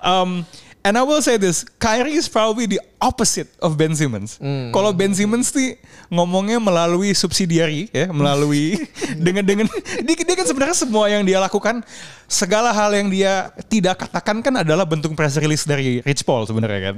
Um, 0.00 0.42
And 0.80 0.96
I 0.96 1.04
will 1.04 1.20
say 1.20 1.36
this, 1.36 1.68
Kyrie 1.76 2.16
is 2.16 2.24
probably 2.24 2.64
the 2.64 2.80
opposite 3.04 3.52
of 3.60 3.76
Ben 3.76 3.92
Simmons. 3.92 4.40
Kalau 4.72 4.96
Ben 4.96 5.12
Simmons 5.12 5.52
nih 5.52 5.76
ngomongnya 6.08 6.56
melalui 6.56 7.12
subsidiary 7.12 7.92
ya, 7.92 8.08
melalui 8.08 8.88
dengan 9.28 9.44
dengan 9.44 9.68
dia, 10.00 10.16
dia 10.16 10.36
kan 10.40 10.48
sebenarnya 10.48 10.72
semua 10.72 11.12
yang 11.12 11.20
dia 11.20 11.36
lakukan 11.36 11.84
segala 12.24 12.72
hal 12.72 12.96
yang 12.96 13.12
dia 13.12 13.52
tidak 13.68 14.08
katakan 14.08 14.40
kan 14.40 14.64
adalah 14.64 14.88
bentuk 14.88 15.12
press 15.12 15.36
release 15.36 15.68
dari 15.68 16.00
Rich 16.00 16.24
Paul 16.24 16.48
sebenarnya 16.48 16.80
kan. 16.80 16.96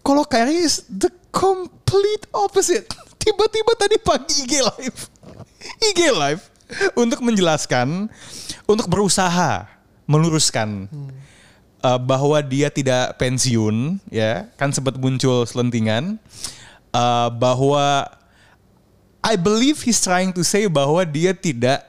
Kalau 0.00 0.24
Kyrie 0.24 0.64
is 0.64 0.88
the 0.88 1.12
complete 1.32 2.26
opposite. 2.34 2.86
Tiba-tiba 3.18 3.72
tadi 3.78 3.96
pagi 4.02 4.34
IG 4.44 4.52
live. 4.62 4.98
IG 5.80 6.00
live 6.10 6.42
untuk 6.94 7.20
menjelaskan 7.24 8.06
untuk 8.66 8.86
berusaha 8.86 9.66
meluruskan 10.06 10.86
uh, 11.82 11.98
bahwa 11.98 12.38
dia 12.42 12.70
tidak 12.70 13.18
pensiun 13.18 13.98
ya 14.10 14.46
kan 14.58 14.70
sempat 14.70 14.98
muncul 14.98 15.46
selentingan 15.46 16.18
uh, 16.94 17.28
bahwa 17.30 18.06
I 19.20 19.36
believe 19.36 19.84
he's 19.84 20.00
trying 20.00 20.32
to 20.32 20.42
say 20.42 20.64
bahwa 20.64 21.04
dia 21.04 21.36
tidak 21.36 21.84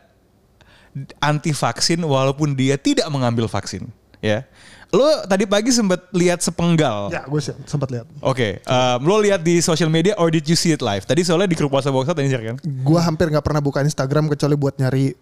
anti 1.24 1.56
vaksin 1.56 2.04
walaupun 2.04 2.52
dia 2.52 2.76
tidak 2.76 3.08
mengambil 3.08 3.48
vaksin 3.48 3.88
ya 4.20 4.44
lo 4.92 5.24
tadi 5.24 5.48
pagi 5.48 5.72
sempat 5.72 6.12
lihat 6.12 6.44
sepenggal 6.44 7.08
Ya, 7.16 7.24
gue 7.24 7.42
sempat 7.42 7.88
lihat. 7.92 8.06
Oke, 8.20 8.60
um, 8.68 9.00
lo 9.08 9.24
lihat 9.24 9.40
di 9.40 9.64
social 9.64 9.88
media 9.88 10.16
or 10.20 10.28
did 10.28 10.44
you 10.44 10.60
see 10.60 10.76
it 10.76 10.84
live? 10.84 11.08
Tadi 11.08 11.24
soalnya 11.24 11.48
di 11.48 11.56
grup 11.56 11.72
WhatsApp 11.72 11.96
Boxat 11.96 12.20
Anjir 12.20 12.44
kan? 12.44 12.56
Gue 12.60 13.00
hampir 13.00 13.32
nggak 13.32 13.44
pernah 13.44 13.64
buka 13.64 13.80
Instagram 13.80 14.28
kecuali 14.28 14.56
buat 14.60 14.76
nyari 14.76 15.16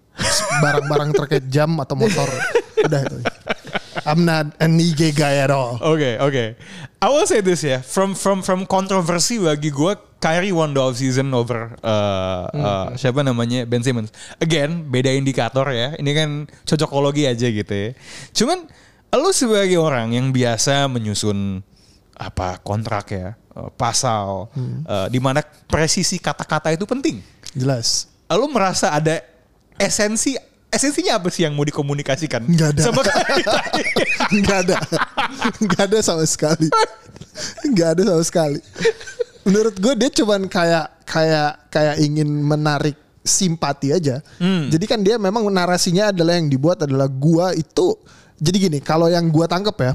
barang-barang 0.65 1.09
terkait 1.13 1.45
jam 1.53 1.77
atau 1.77 1.93
motor. 1.93 2.27
Udah 2.81 2.99
itu. 3.05 3.17
I'm 4.09 4.25
not 4.25 4.57
an 4.57 4.79
IG 4.81 5.13
guy 5.13 5.43
at 5.43 5.53
all. 5.53 5.77
Oke, 5.81 6.17
oke. 6.17 6.45
I 6.99 7.07
will 7.07 7.29
say 7.29 7.45
this 7.45 7.61
ya, 7.61 7.79
from 7.79 8.17
from 8.17 8.41
from 8.41 8.65
kontroversi 8.65 9.37
bagi 9.37 9.69
gue 9.69 9.93
Kyrie 10.19 10.51
won 10.51 10.75
the 10.75 10.83
season 10.91 11.31
over 11.31 11.79
uh, 11.79 12.43
uh, 12.51 12.87
siapa 12.99 13.23
namanya 13.23 13.63
Ben 13.63 13.79
Simmons. 13.79 14.11
Again, 14.43 14.83
beda 14.91 15.15
indikator 15.15 15.63
ya. 15.71 15.95
Ini 15.95 16.11
kan 16.11 16.29
cocokologi 16.67 17.23
aja 17.23 17.47
gitu 17.47 17.71
ya. 17.71 17.89
Cuman 18.35 18.67
lo 19.13 19.29
sebagai 19.33 19.77
orang 19.81 20.13
yang 20.13 20.29
biasa 20.29 20.85
menyusun 20.85 21.65
apa 22.19 22.59
kontrak 22.61 23.15
ya, 23.15 23.39
uh, 23.55 23.71
pasal, 23.73 24.51
uh, 24.85 25.07
di 25.07 25.17
mana 25.23 25.39
presisi 25.71 26.19
kata-kata 26.19 26.75
itu 26.75 26.83
penting. 26.83 27.23
Jelas. 27.55 28.11
Lo 28.29 28.45
merasa 28.51 28.91
ada 28.93 29.23
esensi 29.79 30.35
esensinya 30.69 31.17
apa 31.17 31.33
sih 31.33 31.47
yang 31.47 31.57
mau 31.57 31.65
dikomunikasikan? 31.65 32.45
Nggak 32.45 32.69
ada. 32.77 32.81
Sama? 32.85 33.01
Nggak 34.43 34.57
ada. 34.67 34.75
Nggak 35.57 35.83
ada 35.89 35.97
sama 36.05 36.23
sekali. 36.29 36.69
Nggak 37.65 37.89
ada 37.97 38.01
sama 38.13 38.23
sekali. 38.23 38.59
Menurut 39.47 39.75
gue 39.81 39.93
dia 39.97 40.09
cuman 40.21 40.45
kayak 40.45 40.85
kayak 41.09 41.51
kayak 41.73 41.95
ingin 41.97 42.29
menarik 42.29 42.93
simpati 43.25 43.93
aja. 43.93 44.21
Jadi 44.69 44.85
kan 44.85 45.01
dia 45.01 45.17
memang 45.17 45.45
narasinya 45.49 46.09
adalah 46.13 46.37
yang 46.37 46.49
dibuat 46.49 46.85
adalah 46.85 47.09
gua 47.09 47.53
itu. 47.53 47.97
Jadi 48.39 48.57
gini, 48.57 48.79
kalau 48.79 49.11
yang 49.11 49.27
gua 49.27 49.45
tangkep 49.45 49.75
ya, 49.83 49.93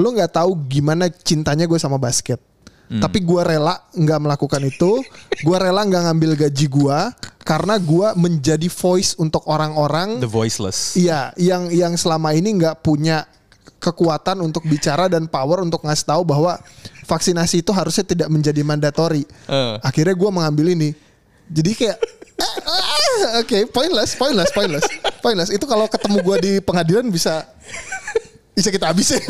lu 0.00 0.08
nggak 0.16 0.40
tahu 0.40 0.56
gimana 0.68 1.08
cintanya 1.12 1.68
gue 1.68 1.76
sama 1.76 2.00
basket. 2.00 2.40
Tapi 2.84 3.18
gua 3.24 3.42
rela 3.48 3.74
nggak 3.96 4.20
melakukan 4.20 4.62
itu. 4.64 5.00
Gua 5.42 5.56
rela 5.58 5.82
nggak 5.82 6.02
ngambil 6.10 6.32
gaji 6.46 6.66
gua 6.68 7.10
karena 7.42 7.80
gua 7.80 8.14
menjadi 8.14 8.68
voice 8.70 9.18
untuk 9.18 9.44
orang-orang 9.50 10.20
The 10.22 10.30
voiceless. 10.30 10.94
Iya, 10.94 11.34
yang 11.40 11.72
yang 11.72 11.96
selama 11.98 12.36
ini 12.36 12.54
nggak 12.54 12.84
punya 12.84 13.26
kekuatan 13.84 14.40
untuk 14.40 14.64
bicara 14.64 15.12
dan 15.12 15.28
power 15.28 15.60
untuk 15.60 15.84
ngasih 15.84 16.06
tahu 16.08 16.22
bahwa 16.24 16.56
vaksinasi 17.04 17.60
itu 17.60 17.68
harusnya 17.74 18.04
tidak 18.04 18.28
menjadi 18.32 18.64
mandatori. 18.64 19.28
Eh. 19.28 19.76
Akhirnya 19.84 20.16
gue 20.16 20.30
mengambil 20.32 20.72
ini. 20.72 20.96
Jadi 21.52 21.76
kayak 21.76 21.98
oke, 23.40 23.58
pointless, 23.70 24.18
pointless, 24.18 24.50
pointless, 24.50 24.86
pointless. 25.22 25.50
Itu 25.54 25.64
kalau 25.64 25.86
ketemu 25.86 26.18
gue 26.20 26.36
di 26.42 26.52
pengadilan 26.58 27.06
bisa 27.08 27.46
bisa 28.54 28.70
kita 28.70 28.90
habisin. 28.90 29.22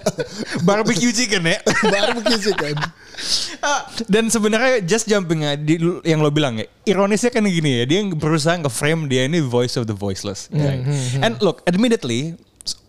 Barbecue 0.68 1.12
chicken 1.12 1.44
ya. 1.48 1.58
Barbecue 1.92 2.40
sih 2.40 2.54
kan. 2.56 2.76
Ah, 3.62 3.86
Dan 4.08 4.28
sebenarnya 4.28 4.82
just 4.82 5.06
jumping 5.06 5.44
ya, 5.44 5.56
di, 5.56 5.78
yang 6.02 6.20
lo 6.20 6.32
bilang 6.32 6.58
ya, 6.60 6.66
ironisnya 6.84 7.30
kan 7.32 7.44
gini 7.46 7.80
ya, 7.80 7.84
dia 7.86 8.00
berusaha 8.12 8.58
nge-frame 8.60 9.06
dia 9.08 9.28
ini 9.28 9.40
voice 9.40 9.76
of 9.78 9.86
the 9.88 9.94
voiceless. 9.96 10.48
right? 10.52 10.82
And 11.22 11.38
look, 11.40 11.62
admittedly, 11.64 12.34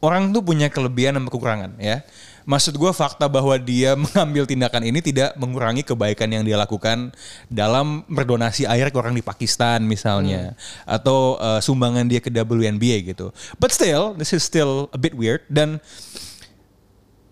orang 0.02 0.34
tuh 0.34 0.42
punya 0.42 0.68
kelebihan 0.68 1.20
dan 1.20 1.28
kekurangan 1.30 1.78
ya. 1.78 2.02
Maksud 2.44 2.76
gue 2.76 2.92
fakta 2.92 3.26
bahwa 3.32 3.56
dia 3.56 3.96
mengambil 4.04 4.44
tindakan 4.44 4.84
ini 4.84 5.00
tidak 5.00 5.34
mengurangi 5.40 5.82
kebaikan 5.84 6.28
yang 6.28 6.44
dia 6.44 6.60
lakukan 6.60 7.12
dalam 7.48 8.04
berdonasi 8.12 8.68
air 8.68 8.92
ke 8.92 8.98
orang 9.00 9.16
di 9.16 9.24
Pakistan 9.24 9.84
misalnya. 9.84 10.54
Atau 10.84 11.40
uh, 11.40 11.64
sumbangan 11.64 12.08
dia 12.08 12.20
ke 12.20 12.28
WNBA 12.30 13.16
gitu. 13.16 13.32
But 13.58 13.72
still, 13.72 14.14
this 14.14 14.36
is 14.36 14.44
still 14.44 14.92
a 14.92 15.00
bit 15.00 15.16
weird. 15.16 15.44
Dan 15.48 15.80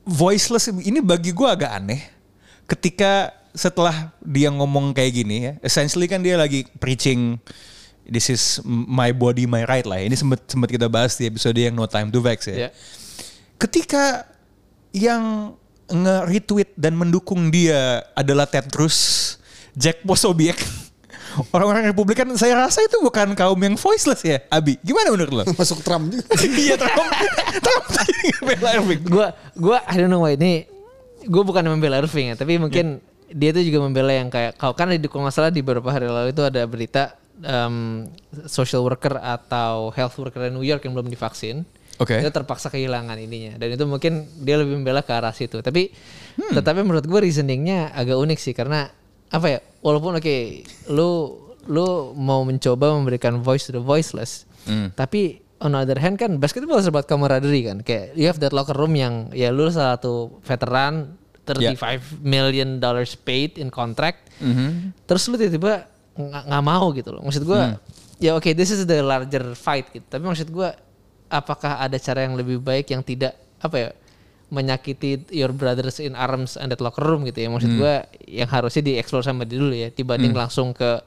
voiceless 0.02 0.70
ini 0.72 1.00
bagi 1.00 1.30
gue 1.30 1.46
agak 1.46 1.72
aneh 1.78 2.02
ketika 2.66 3.30
setelah 3.52 4.16
dia 4.24 4.48
ngomong 4.48 4.96
kayak 4.96 5.12
gini 5.12 5.36
ya 5.44 5.54
essentially 5.62 6.08
kan 6.08 6.24
dia 6.24 6.40
lagi 6.40 6.64
preaching 6.80 7.36
this 8.08 8.32
is 8.32 8.64
my 8.66 9.12
body 9.12 9.44
my 9.44 9.68
right 9.68 9.84
lah 9.86 10.00
ini 10.00 10.16
sempat 10.16 10.42
sempat 10.48 10.72
kita 10.72 10.88
bahas 10.88 11.20
di 11.20 11.28
episode 11.28 11.54
yang 11.60 11.76
no 11.76 11.86
time 11.86 12.08
to 12.10 12.24
vex 12.24 12.48
ya 12.48 12.68
Ya. 12.68 12.70
ketika 13.60 14.26
yang 14.92 15.56
nge-retweet 15.92 16.72
dan 16.80 16.96
mendukung 16.96 17.52
dia 17.52 18.04
adalah 18.16 18.48
Ted 18.48 18.72
Cruz, 18.72 19.36
Jack 19.76 20.04
Posobiec, 20.08 20.56
orang-orang 21.56 21.92
Republikan, 21.92 22.28
saya 22.36 22.56
rasa 22.60 22.84
itu 22.84 23.00
bukan 23.00 23.36
kaum 23.36 23.60
yang 23.60 23.76
voiceless 23.80 24.24
ya, 24.24 24.44
Abi. 24.52 24.80
Gimana 24.84 25.12
menurut 25.12 25.34
lo? 25.34 25.44
Masuk 25.60 25.84
Trump 25.84 26.12
juga. 26.12 26.24
Iya 26.64 26.76
Trump, 26.80 27.12
Trump 27.60 27.86
tadi 27.92 28.16
ngebela 28.40 28.70
Irving. 28.80 29.02
Gua 29.08 29.28
gua 29.56 29.78
I 29.88 29.96
don't 30.00 30.12
know 30.12 30.24
why 30.24 30.36
ini 30.36 30.68
gue 31.22 31.44
bukan 31.46 31.62
membela 31.70 32.02
Irving 32.02 32.34
ya, 32.34 32.36
tapi 32.36 32.58
mungkin 32.58 32.98
dia 33.32 33.56
tuh 33.56 33.64
juga 33.64 33.80
membela 33.80 34.12
yang 34.12 34.28
kayak 34.28 34.60
kalau 34.60 34.76
kan 34.76 34.92
di 34.92 35.08
kalau 35.08 35.24
nggak 35.24 35.36
salah 35.36 35.52
di 35.54 35.64
beberapa 35.64 35.88
hari 35.88 36.10
lalu 36.10 36.36
itu 36.36 36.44
ada 36.44 36.66
berita 36.68 37.16
um, 37.46 38.10
social 38.50 38.84
worker 38.84 39.16
atau 39.22 39.94
health 39.96 40.18
worker 40.20 40.50
di 40.50 40.52
New 40.52 40.66
York 40.66 40.84
yang 40.84 40.98
belum 40.98 41.08
divaksin. 41.08 41.64
Oke. 42.02 42.18
Itu 42.18 42.34
terpaksa 42.34 42.74
kehilangan 42.74 43.14
ininya 43.22 43.62
dan 43.62 43.78
itu 43.78 43.86
mungkin 43.86 44.26
dia 44.42 44.58
lebih 44.58 44.82
membela 44.82 45.06
ke 45.06 45.14
arah 45.14 45.30
situ. 45.30 45.62
Tapi 45.62 45.94
tetapi 46.34 46.82
menurut 46.82 47.06
gue 47.06 47.20
reasoningnya 47.22 47.94
agak 47.94 48.18
unik 48.18 48.40
sih 48.42 48.58
karena 48.58 48.90
apa 49.30 49.46
ya? 49.46 49.60
Walaupun 49.86 50.18
oke 50.18 50.38
lu 50.90 51.38
lu 51.70 52.18
mau 52.18 52.42
mencoba 52.42 52.90
memberikan 52.98 53.38
voice 53.46 53.70
to 53.70 53.78
the 53.78 53.84
voiceless, 53.84 54.50
tapi 54.98 55.46
on 55.62 55.78
the 55.78 55.80
other 55.86 56.02
hand 56.02 56.18
kan 56.18 56.42
basketball 56.42 56.82
about 56.82 57.06
camaraderie 57.06 57.70
kan. 57.70 57.86
Kayak 57.86 58.18
you 58.18 58.26
have 58.26 58.42
that 58.42 58.50
locker 58.50 58.74
room 58.74 58.98
yang 58.98 59.30
ya 59.30 59.54
lu 59.54 59.70
salah 59.70 60.02
satu 60.02 60.42
veteran 60.42 61.22
35 61.46 62.26
million 62.26 62.82
dollars 62.82 63.14
paid 63.14 63.62
in 63.62 63.70
contract. 63.70 64.34
Terus 65.06 65.22
lu 65.30 65.38
tiba-tiba 65.38 65.86
nggak 66.18 66.64
mau 66.66 66.90
gitu 66.98 67.14
loh. 67.14 67.22
Maksud 67.22 67.46
gua 67.46 67.78
ya 68.18 68.34
oke 68.34 68.50
this 68.58 68.74
is 68.74 68.90
the 68.90 69.06
larger 69.06 69.54
fight 69.54 69.86
gitu. 69.94 70.06
Tapi 70.10 70.26
maksud 70.26 70.50
gua 70.50 70.74
apakah 71.32 71.80
ada 71.80 71.96
cara 71.96 72.28
yang 72.28 72.36
lebih 72.36 72.60
baik 72.60 72.92
yang 72.92 73.00
tidak 73.02 73.40
apa 73.64 73.76
ya 73.80 73.90
menyakiti 74.52 75.32
your 75.32 75.56
brothers 75.56 76.04
in 76.04 76.12
arms 76.12 76.60
and 76.60 76.76
that 76.76 76.84
locker 76.84 77.08
room 77.08 77.24
gitu 77.24 77.40
ya. 77.40 77.48
Maksud 77.48 77.72
gua 77.80 78.04
yang 78.28 78.52
harusnya 78.52 78.84
dieksplor 78.84 79.24
sama 79.24 79.48
dia 79.48 79.58
dulu 79.58 79.72
ya 79.72 79.88
dibanding 79.96 80.36
langsung 80.36 80.76
ke 80.76 81.00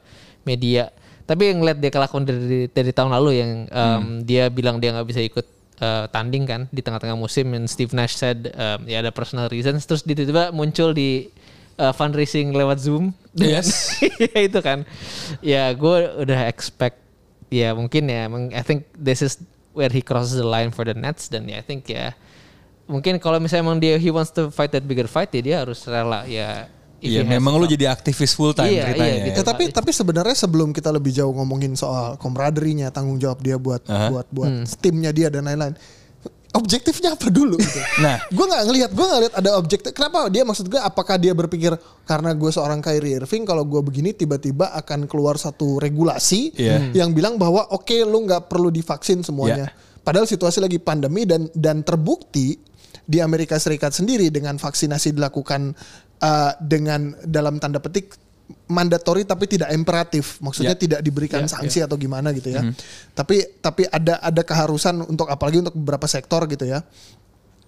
media. 0.49 0.89
Tapi 1.29 1.53
yang 1.53 1.61
ngeliat 1.61 1.77
dia 1.77 1.93
kelakuan 1.93 2.25
dari 2.25 2.65
dari 2.73 2.89
tahun 2.89 3.13
lalu 3.13 3.29
yang 3.37 3.51
um, 3.69 4.05
dia 4.25 4.49
bilang 4.49 4.81
dia 4.81 4.97
nggak 4.97 5.07
bisa 5.09 5.21
ikut 5.21 5.45
uh, 5.81 6.05
tanding 6.09 6.45
kan 6.49 6.61
di 6.73 6.81
tengah-tengah 6.81 7.17
musim 7.17 7.53
dan 7.53 7.69
Steve 7.69 7.93
Nash 7.93 8.17
said 8.17 8.49
um, 8.57 8.85
ya 8.89 9.05
ada 9.05 9.13
personal 9.13 9.49
reasons 9.49 9.85
terus 9.85 10.01
dia 10.01 10.17
tiba-tiba 10.17 10.49
muncul 10.49 10.93
di 10.93 11.29
uh, 11.77 11.93
fundraising 11.93 12.53
lewat 12.53 12.81
Zoom. 12.81 13.13
Yes. 13.37 13.97
ya 14.21 14.37
itu 14.41 14.59
kan. 14.61 14.85
Ya 15.45 15.69
gue 15.73 15.97
udah 16.25 16.49
expect 16.49 16.97
ya 17.53 17.77
mungkin 17.77 18.09
ya 18.09 18.25
I 18.57 18.63
think 18.65 18.89
this 18.97 19.21
is 19.21 19.37
where 19.75 19.91
he 19.91 19.99
crosses 19.99 20.39
the 20.39 20.47
line 20.47 20.71
for 20.71 20.87
the 20.87 20.95
Nets 20.95 21.27
dan 21.27 21.45
ya 21.45 21.59
I 21.59 21.65
think 21.65 21.85
ya 21.85 22.15
mungkin 22.85 23.17
kalau 23.17 23.37
misalnya 23.37 23.65
emang 23.65 23.77
dia 23.77 23.97
he 23.97 24.09
wants 24.09 24.31
to 24.31 24.47
fight 24.49 24.71
that 24.71 24.85
bigger 24.85 25.05
fight 25.05 25.29
ya 25.29 25.41
dia 25.41 25.55
harus 25.61 25.83
rela 25.85 26.23
ya 26.25 26.69
Iya 27.03 27.21
he 27.21 27.27
has 27.27 27.33
memang 27.37 27.59
lu 27.59 27.67
to- 27.67 27.75
jadi 27.75 27.91
aktivis 27.91 28.33
full 28.33 28.55
time 28.55 28.71
Iya, 28.71 28.87
ceritanya. 28.87 29.03
iya, 29.05 29.19
ya. 29.19 29.25
gitu. 29.29 29.39
Ya, 29.43 29.45
tapi 29.45 29.63
tapi 29.69 29.91
sebenarnya 29.91 30.33
sebelum 30.33 30.71
kita 30.71 30.89
lebih 30.89 31.11
jauh 31.11 31.29
ngomongin 31.35 31.75
soal 31.75 32.15
komraderinya, 32.17 32.87
tanggung 32.89 33.19
jawab 33.19 33.43
dia 33.43 33.59
buat 33.59 33.83
buat 33.83 34.25
buat 34.31 34.51
timnya 34.79 35.11
dia 35.11 35.27
dan 35.27 35.45
lain-lain. 35.45 35.75
Objektifnya 36.55 37.19
apa 37.19 37.27
dulu 37.27 37.59
gitu. 37.59 37.79
Nah. 38.05 38.19
gue 38.31 38.45
nggak 38.47 38.63
ngelihat, 38.67 38.89
gue 38.95 39.05
nggak 39.05 39.21
lihat 39.27 39.35
ada 39.35 39.51
objektif. 39.59 39.91
Kenapa 39.91 40.31
dia 40.31 40.47
maksud 40.47 40.71
gue? 40.71 40.79
Apakah 40.79 41.19
dia 41.19 41.35
berpikir 41.35 41.75
karena 42.07 42.31
gue 42.31 42.47
seorang 42.47 42.79
Kyrie 42.79 43.19
Irving, 43.19 43.43
kalau 43.43 43.67
gue 43.67 43.81
begini 43.83 44.15
tiba-tiba 44.15 44.71
akan 44.71 45.07
keluar 45.07 45.35
satu 45.35 45.77
regulasi 45.83 46.55
Iya. 46.55 46.95
yang 46.95 47.11
bilang 47.11 47.35
bahwa 47.35 47.67
oke 47.75 47.93
lu 48.07 48.23
nggak 48.23 48.47
perlu 48.47 48.71
divaksin 48.71 49.19
semuanya. 49.19 49.67
Padahal 50.05 50.29
situasi 50.29 50.61
lagi 50.61 50.77
pandemi 50.79 51.25
dan 51.27 51.49
dan 51.51 51.81
terbukti 51.81 52.55
di 53.05 53.17
Amerika 53.21 53.57
Serikat 53.59 53.93
sendiri 53.93 54.29
dengan 54.33 54.57
vaksinasi 54.57 55.13
dilakukan 55.13 55.73
uh, 56.21 56.51
dengan 56.61 57.13
dalam 57.25 57.57
tanda 57.61 57.77
petik 57.81 58.13
mandatori 58.69 59.25
tapi 59.25 59.49
tidak 59.49 59.73
imperatif 59.73 60.37
maksudnya 60.41 60.77
Ya. 60.77 60.79
tidak 60.79 60.99
diberikan 61.01 61.45
Ya, 61.45 61.49
sanksi 61.49 61.81
atau 61.81 61.97
gimana 61.97 62.29
gitu 62.33 62.53
ya 62.53 62.61
tapi 63.17 63.41
tapi 63.61 63.89
ada 63.89 64.21
ada 64.21 64.41
keharusan 64.45 65.01
untuk 65.05 65.29
apalagi 65.29 65.65
untuk 65.65 65.73
beberapa 65.73 66.05
sektor 66.05 66.45
gitu 66.45 66.65
ya 66.69 66.85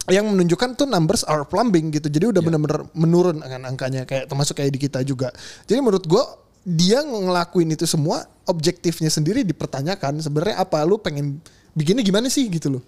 yang 0.07 0.24
menunjukkan 0.31 0.79
tuh 0.79 0.88
numbers 0.88 1.27
are 1.27 1.43
plumbing 1.43 1.91
gitu. 1.91 2.07
Jadi 2.07 2.31
udah 2.31 2.39
benar-benar 2.39 2.88
menurun 2.96 3.43
kan 3.43 3.60
angkanya 3.67 4.07
kayak 4.07 4.31
termasuk 4.31 4.55
kayak 4.55 4.72
di 4.72 4.79
kita 4.88 5.03
juga. 5.03 5.36
Jadi 5.67 5.84
menurut 5.84 6.07
gua 6.07 6.24
dia 6.63 7.03
ngelakuin 7.03 7.75
itu 7.75 7.84
semua 7.84 8.24
objektifnya 8.48 9.12
sendiri 9.12 9.43
dipertanyakan 9.43 10.24
sebenarnya 10.24 10.63
apa 10.63 10.79
lu 10.88 10.96
pengen 10.96 11.43
bikinnya 11.75 12.07
gimana 12.07 12.31
sih 12.31 12.48
gitu 12.48 12.79
loh. 12.79 12.84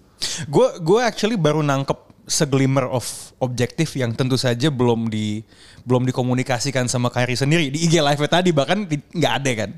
Gue 0.48 0.68
gue 0.80 1.00
actually 1.04 1.36
baru 1.36 1.60
nangkep 1.60 2.24
seglimmer 2.24 2.88
of 2.88 3.04
objektif 3.36 3.92
yang 4.00 4.16
tentu 4.16 4.40
saja 4.40 4.72
belum 4.72 5.12
di 5.12 5.44
belum 5.84 6.04
dikomunikasikan 6.08 6.86
sama 6.86 7.08
Kyrie 7.08 7.38
sendiri 7.38 7.72
di 7.72 7.84
IG 7.88 8.00
live 8.00 8.20
tadi 8.28 8.50
bahkan 8.52 8.84
nggak 8.88 9.32
ada 9.42 9.50
kan. 9.66 9.70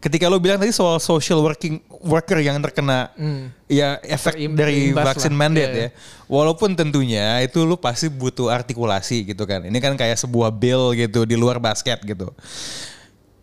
Ketika 0.00 0.28
lo 0.28 0.36
bilang 0.38 0.60
tadi 0.60 0.70
soal 0.70 1.00
social 1.00 1.40
working 1.40 1.80
worker 2.04 2.38
yang 2.38 2.60
terkena 2.60 3.10
ya 3.66 3.98
efek 4.04 4.36
Terim- 4.36 4.56
dari 4.56 4.92
vaksin 4.92 5.32
lah. 5.34 5.40
mandate 5.48 5.72
Iya, 5.72 5.86
ya. 5.88 5.88
Walaupun 6.28 6.76
tentunya 6.76 7.40
itu 7.40 7.64
lo 7.64 7.80
pasti 7.80 8.12
butuh 8.12 8.52
artikulasi 8.52 9.32
gitu 9.32 9.44
kan. 9.48 9.64
Ini 9.64 9.78
kan 9.80 9.96
kayak 9.96 10.20
sebuah 10.20 10.52
bill 10.54 10.92
gitu 10.94 11.24
di 11.24 11.34
luar 11.38 11.58
basket 11.58 12.02
gitu. 12.04 12.30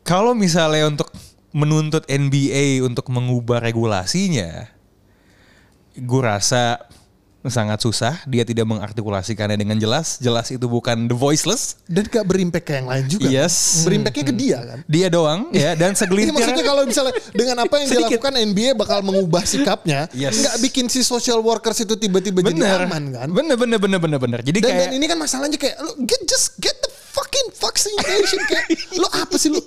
Kalau 0.03 0.35
misalnya 0.35 0.91
untuk 0.91 1.09
menuntut 1.53 2.03
NBA 2.09 2.81
untuk 2.81 3.07
mengubah 3.13 3.61
regulasinya, 3.61 4.67
gue 5.93 6.21
rasa 6.21 6.81
sangat 7.45 7.79
susah. 7.79 8.23
Dia 8.23 8.43
tidak 8.43 8.63
mengartikulasikannya 8.65 9.55
dengan 9.55 9.75
jelas. 9.75 10.15
Jelas 10.17 10.47
itu 10.47 10.63
bukan 10.63 11.07
the 11.07 11.15
voiceless. 11.15 11.79
Dan 11.85 12.05
gak 12.05 12.23
berimpact 12.23 12.63
ke 12.63 12.73
yang 12.77 12.87
lain 12.87 13.03
juga. 13.05 13.27
Yes. 13.27 13.83
Berimpactnya 13.83 14.23
ke 14.23 14.33
dia 14.33 14.57
kan. 14.59 14.79
Dia 14.85 15.07
doang 15.07 15.51
ya 15.51 15.73
dan 15.73 15.91
Ini 15.93 15.99
segelintir. 15.99 16.33
maksudnya 16.33 16.63
kalau 16.63 16.83
misalnya 16.83 17.13
dengan 17.31 17.55
apa 17.59 17.73
yang 17.75 17.87
Sedikit. 17.87 17.99
dilakukan 18.09 18.33
NBA 18.45 18.69
bakal 18.73 18.99
mengubah 19.01 19.43
sikapnya, 19.43 20.07
Yes. 20.11 20.39
nggak 20.39 20.55
bikin 20.61 20.85
si 20.87 21.01
social 21.01 21.39
workers 21.39 21.79
itu 21.79 21.95
tiba-tiba 21.95 22.39
jadi 22.41 22.83
aman 22.83 23.03
kan? 23.11 23.27
bener 23.29 23.55
bener 23.55 23.77
bener 23.77 23.99
bener 23.99 24.19
bener. 24.19 24.39
Jadi 24.41 24.59
Dan, 24.59 24.69
kayak 24.69 24.85
dan 24.85 24.91
ini 24.93 25.05
kan 25.05 25.17
masalahnya 25.17 25.57
kayak 25.57 25.75
lu 25.79 26.03
get 26.03 26.21
just 26.25 26.55
get 26.57 26.75
the 26.79 26.89
fucking 27.09 27.47
vaccination 27.53 28.39
kayak 28.45 28.65
lu 28.93 29.07
apa 29.07 29.35
sih 29.35 29.47
lu 29.47 29.61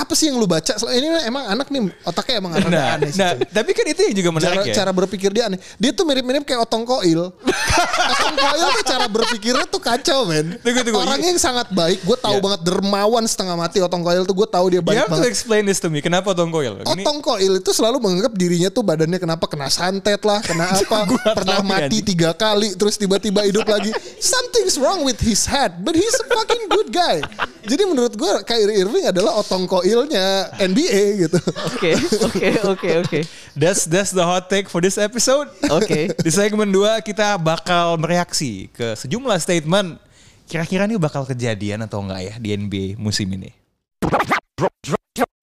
apa 0.00 0.12
sih 0.16 0.32
yang 0.32 0.40
lu 0.40 0.48
baca? 0.48 0.72
Ini 0.72 1.28
emang 1.28 1.44
anak 1.46 1.68
nih 1.68 1.92
otaknya 2.02 2.34
emang 2.40 2.52
nah, 2.66 2.96
aneh 2.96 3.12
sih. 3.12 3.20
nah, 3.20 3.36
tapi 3.44 3.70
kan 3.70 3.84
itu 3.84 4.00
yang 4.08 4.14
juga 4.16 4.30
menarik 4.32 4.58
cara, 4.64 4.70
ya. 4.70 4.74
cara 4.80 4.90
berpikir 4.90 5.30
dia 5.30 5.44
aneh. 5.46 5.60
Dia 5.76 5.92
tuh 5.92 6.04
mirip-mirip 6.04 6.42
kayak 6.42 6.64
otong 6.64 6.88
koil. 6.88 7.28
otong 8.16 8.34
koil 8.34 8.66
tuh 8.80 8.84
cara 8.86 9.06
berpikirnya 9.06 9.64
tuh 9.68 9.78
kacau 9.78 10.24
men. 10.24 10.56
Tunggu, 10.60 10.80
tunggu. 10.82 10.98
Orangnya 11.00 11.28
yang 11.30 11.42
sangat 11.42 11.68
baik. 11.70 12.00
Gue 12.02 12.16
tahu 12.16 12.32
Iya. 12.32 12.44
banget 12.46 12.60
dermawan 12.64 13.24
setengah 13.26 13.54
mati 13.54 13.78
otong 13.78 14.00
koil 14.00 14.22
tuh 14.24 14.32
gue 14.32 14.48
tahu 14.48 14.66
dia 14.70 14.80
You 14.80 14.86
baik 14.86 14.96
have 14.96 15.10
to 15.10 15.20
banget. 15.20 15.28
explain 15.28 15.62
this 15.66 15.76
to 15.78 15.92
me. 15.92 16.00
Kenapa 16.00 16.32
Otong 16.32 16.48
Koil? 16.48 16.80
Otong 16.80 17.18
koil 17.20 17.52
itu 17.58 17.70
selalu 17.70 18.00
menganggap 18.00 18.32
dirinya 18.32 18.70
tuh 18.70 18.80
badannya 18.80 19.18
kenapa 19.18 19.44
kena 19.44 19.68
santet 19.68 20.22
lah, 20.24 20.40
kena 20.40 20.64
apa, 20.80 21.04
pernah 21.36 21.60
mati 21.60 22.00
anjing. 22.00 22.06
tiga 22.06 22.30
kali, 22.32 22.72
terus 22.72 22.96
tiba-tiba 22.96 23.44
hidup 23.44 23.66
lagi. 23.66 23.90
Something's 24.16 24.78
wrong 24.78 25.02
with 25.02 25.20
his 25.20 25.44
head, 25.44 25.82
but 25.82 25.92
he's 25.92 26.14
a 26.16 26.26
fucking 26.30 26.64
good 26.70 26.88
guy. 26.88 27.18
Jadi 27.60 27.82
menurut 27.84 28.14
gue 28.14 28.32
Kyrie 28.46 28.80
Irving 28.80 29.04
adalah 29.04 29.36
otong 29.36 29.68
koilnya 29.90 30.54
NBA 30.62 31.26
gitu. 31.26 31.40
Oke, 31.66 31.90
oke, 32.30 32.48
oke, 32.70 32.88
oke. 33.02 33.18
That's 33.58 33.90
that's 33.90 34.14
the 34.14 34.22
hot 34.22 34.46
take 34.46 34.70
for 34.70 34.78
this 34.78 34.94
episode. 34.94 35.50
Oke. 35.66 36.14
Di 36.14 36.30
segmen 36.30 36.70
2 36.70 37.02
kita 37.02 37.34
bakal 37.36 37.98
mereaksi 37.98 38.70
ke 38.70 38.94
sejumlah 38.94 39.36
statement. 39.42 39.98
Kira-kira 40.46 40.86
ini 40.86 40.98
bakal 40.98 41.26
kejadian 41.26 41.86
atau 41.86 42.02
enggak 42.02 42.20
ya 42.22 42.34
di 42.38 42.54
NBA 42.54 42.98
musim 42.98 43.26
ini? 43.34 43.50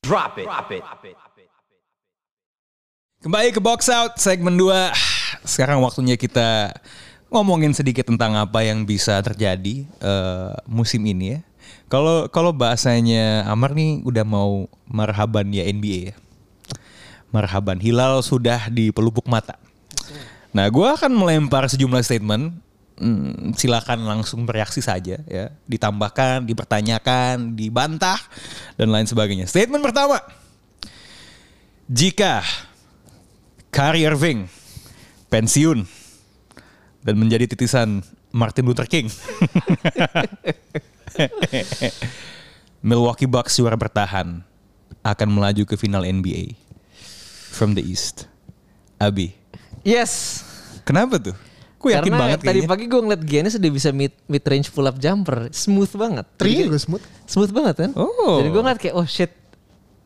Drop 0.03 0.39
it. 0.39 0.47
Drop 0.47 0.71
it. 0.71 1.15
Kembali 3.19 3.49
ke 3.51 3.59
box 3.59 3.91
out 3.91 4.15
segmen 4.15 4.55
2. 4.55 4.71
Sekarang 5.43 5.83
waktunya 5.83 6.15
kita 6.15 6.71
ngomongin 7.27 7.75
sedikit 7.75 8.07
tentang 8.07 8.39
apa 8.39 8.63
yang 8.63 8.87
bisa 8.87 9.19
terjadi 9.19 9.83
eh, 9.83 10.51
musim 10.67 11.03
ini 11.03 11.35
ya. 11.35 11.39
Kalau 11.87 12.27
kalau 12.27 12.51
bahasanya 12.51 13.47
Amar 13.47 13.71
nih 13.71 14.03
udah 14.03 14.27
mau 14.27 14.67
marhaban 14.83 15.47
ya 15.55 15.63
NBA 15.63 16.11
ya. 16.11 16.15
Marhaban 17.31 17.79
Hilal 17.79 18.19
sudah 18.23 18.67
di 18.71 18.91
pelupuk 18.91 19.27
mata. 19.27 19.59
Nah, 20.55 20.67
gue 20.71 20.87
akan 20.87 21.11
melempar 21.11 21.67
sejumlah 21.67 22.03
statement. 22.03 22.55
Hmm, 22.97 23.53
silakan 23.53 24.09
langsung 24.09 24.47
bereaksi 24.47 24.81
saja 24.81 25.21
ya. 25.27 25.53
Ditambahkan, 25.67 26.47
dipertanyakan, 26.47 27.53
dibantah 27.55 28.17
dan 28.73 28.89
lain 28.89 29.05
sebagainya. 29.05 29.45
Statement 29.45 29.83
pertama. 29.83 30.17
Jika 31.87 32.43
Kyrie 33.71 34.07
Irving 34.07 34.49
pensiun 35.29 35.87
dan 37.03 37.15
menjadi 37.15 37.47
titisan 37.47 38.03
Martin 38.33 38.67
Luther 38.67 38.87
King. 38.89 39.07
Milwaukee 42.87 43.25
Bucks 43.25 43.57
juara 43.57 43.75
bertahan 43.75 44.41
akan 45.01 45.27
melaju 45.29 45.63
ke 45.63 45.75
final 45.75 46.03
NBA 46.03 46.53
from 47.49 47.73
the 47.73 47.81
East. 47.81 48.29
Abi, 48.97 49.33
Yes. 49.81 50.41
kenapa 50.83 51.21
tuh? 51.21 51.37
Gue 51.77 51.93
yakin 51.93 52.09
Karena 52.09 52.17
banget 52.19 52.39
tadi 52.41 52.49
kayaknya. 52.59 52.69
pagi 52.69 52.85
gue 52.87 52.99
ngeliat 52.99 53.21
Giannis 53.21 53.53
udah 53.53 53.71
bisa 53.71 53.89
mid 53.93 54.09
mid 54.25 54.41
range 54.41 54.73
pull 54.73 54.83
up 54.83 54.97
jumper, 54.97 55.53
smooth 55.53 55.93
banget. 55.93 56.25
Tri 56.35 56.49
Jadi- 56.51 56.65
juga 56.65 56.79
smooth. 56.79 57.03
smooth 57.23 57.51
banget 57.53 57.75
kan? 57.85 57.91
Oh. 57.93 58.41
Jadi 58.41 58.49
gue 58.49 58.61
ngeliat 58.61 58.79
kayak 58.79 58.95
oh 58.95 59.05
shit, 59.05 59.29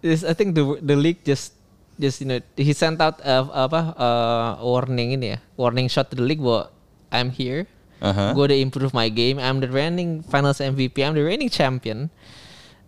This- 0.01 0.27
I 0.27 0.35
think 0.35 0.51
the 0.51 0.63
the 0.81 0.93
league 0.93 1.23
just 1.23 1.55
just 1.95 2.19
you 2.19 2.27
know 2.27 2.41
he 2.57 2.73
sent 2.73 2.99
out 2.99 3.21
uh, 3.21 3.47
apa 3.47 3.95
uh, 3.95 4.49
warning 4.59 5.15
ini 5.15 5.33
ya, 5.33 5.39
warning 5.55 5.87
shot 5.87 6.11
to 6.11 6.17
the 6.17 6.25
league 6.25 6.41
bahwa 6.41 6.67
I'm 7.07 7.31
here, 7.31 7.63
Aha. 8.01 8.33
gue 8.33 8.43
udah 8.43 8.57
improve 8.57 8.91
my 8.91 9.07
game, 9.07 9.37
I'm 9.37 9.61
the 9.61 9.69
reigning 9.69 10.25
Finals 10.25 10.57
MVP, 10.57 10.99
I'm 10.99 11.13
the 11.13 11.21
reigning 11.21 11.47
champion. 11.47 12.09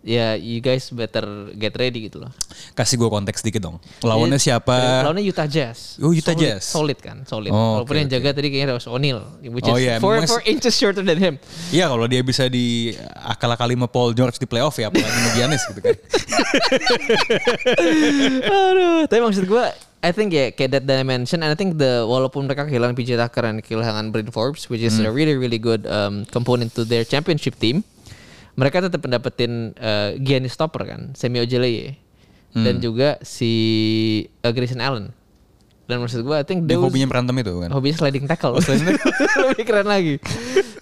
Ya, 0.04 0.36
you 0.36 0.60
guys 0.60 0.92
better 0.92 1.24
get 1.56 1.72
ready 1.80 2.12
gitu 2.12 2.20
loh. 2.20 2.28
Kasih 2.76 3.00
gue 3.00 3.08
konteks 3.08 3.40
dikit 3.40 3.64
dong. 3.64 3.80
Lawannya 4.04 4.36
Jadi, 4.36 4.52
siapa? 4.52 5.00
Lawannya 5.00 5.24
Utah 5.24 5.48
Jazz. 5.48 5.96
Oh, 5.96 6.12
Utah 6.12 6.36
Solid- 6.36 6.44
Jazz. 6.44 6.62
Solid 6.68 6.98
kan, 7.00 7.24
solid. 7.24 7.48
Oh, 7.48 7.80
Walaupun 7.80 7.96
oke, 7.96 8.00
yang 8.04 8.10
jaga 8.12 8.36
tadi 8.36 8.52
kayaknya 8.52 8.76
was 8.76 8.84
O'Neal, 8.84 9.24
which 9.40 9.64
Oh, 9.64 9.80
is 9.80 9.88
iya, 9.88 9.96
four, 9.96 10.20
inches 10.44 10.76
shorter 10.76 11.00
than 11.00 11.16
him. 11.16 11.34
Iya 11.72 11.88
kalau 11.88 12.04
dia 12.04 12.20
bisa 12.20 12.52
di 12.52 12.92
akal-akali 13.16 13.80
sama 13.80 13.88
Paul 13.88 14.12
George 14.12 14.36
di 14.36 14.44
playoff 14.44 14.76
ya 14.76 14.92
apalagi 14.92 15.08
sama 15.08 15.30
Giannis 15.32 15.62
gitu 15.72 15.80
kan. 15.80 15.96
Aduh, 18.44 19.08
tapi 19.08 19.20
maksud 19.24 19.44
gue, 19.48 19.64
I 20.04 20.12
think 20.12 20.36
ya 20.36 20.52
kayak 20.52 20.76
that 20.76 20.84
dimension, 20.84 21.40
and 21.40 21.48
I 21.48 21.56
think 21.56 21.80
the 21.80 22.04
walaupun 22.04 22.44
mereka 22.44 22.68
kehilangan 22.68 22.92
PJ 22.92 23.16
Tucker 23.16 23.40
dan 23.48 23.64
kehilangan 23.64 24.12
Bryn 24.12 24.28
Forbes, 24.28 24.68
which 24.68 24.84
is 24.84 25.00
a 25.00 25.08
really 25.08 25.32
really 25.32 25.56
good 25.56 25.88
um, 25.88 26.28
component 26.28 26.76
to 26.76 26.84
their 26.84 27.08
championship 27.08 27.56
team, 27.56 27.80
mereka 28.52 28.84
tetap 28.84 29.00
mendapetin 29.00 29.72
uh, 29.80 30.12
Giannis 30.20 30.52
stopper 30.52 30.84
kan, 30.84 31.16
Semi 31.16 31.40
Ojeleye, 31.40 31.96
dan 32.52 32.84
juga 32.84 33.16
si 33.24 33.50
uh, 34.44 34.52
Grayson 34.52 34.84
Allen. 34.84 35.08
Dan 35.84 36.00
maksud 36.00 36.24
gue, 36.24 36.32
I 36.32 36.44
think 36.48 36.64
Dia 36.64 36.80
hobinya 36.80 37.04
berantem 37.04 37.36
itu 37.44 37.60
kan. 37.60 37.68
hobinya 37.68 37.96
sliding 37.96 38.24
tackle. 38.24 38.56
Lebih 39.52 39.64
keren 39.68 39.84
lagi. 39.84 40.16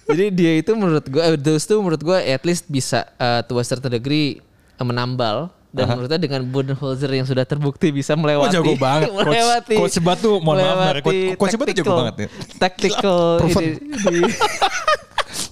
Jadi 0.06 0.30
dia 0.30 0.52
itu 0.62 0.70
menurut 0.78 1.02
gue, 1.10 1.18
eh, 1.18 1.34
those 1.34 1.66
two 1.66 1.82
menurut 1.82 1.98
gue 1.98 2.18
at 2.22 2.42
least 2.46 2.70
bisa 2.70 3.10
uh, 3.18 3.42
to 3.42 3.58
a 3.58 3.64
certain 3.66 3.90
degree 3.90 4.38
uh, 4.78 4.86
menambal. 4.86 5.50
Dan 5.72 5.88
menurutnya 5.88 6.20
dengan 6.20 6.44
Budenholzer 6.44 7.08
yang 7.08 7.24
sudah 7.24 7.48
terbukti 7.48 7.88
bisa 7.88 8.12
melewati. 8.12 8.52
Oh, 8.52 8.60
jago 8.60 8.76
banget. 8.76 9.08
Coach- 9.08 9.24
melewati. 9.24 9.76
Coach 9.80 9.98
Batu, 10.04 10.32
mohon 10.38 10.60
maaf, 10.60 11.00
Coach- 11.00 11.32
Coach 11.40 11.56
Batu 11.56 11.72
jago 11.72 11.92
banget 11.96 12.14
ya. 12.14 12.28
Tactical 12.60 13.20
ini, 13.48 13.68
di, 13.80 14.16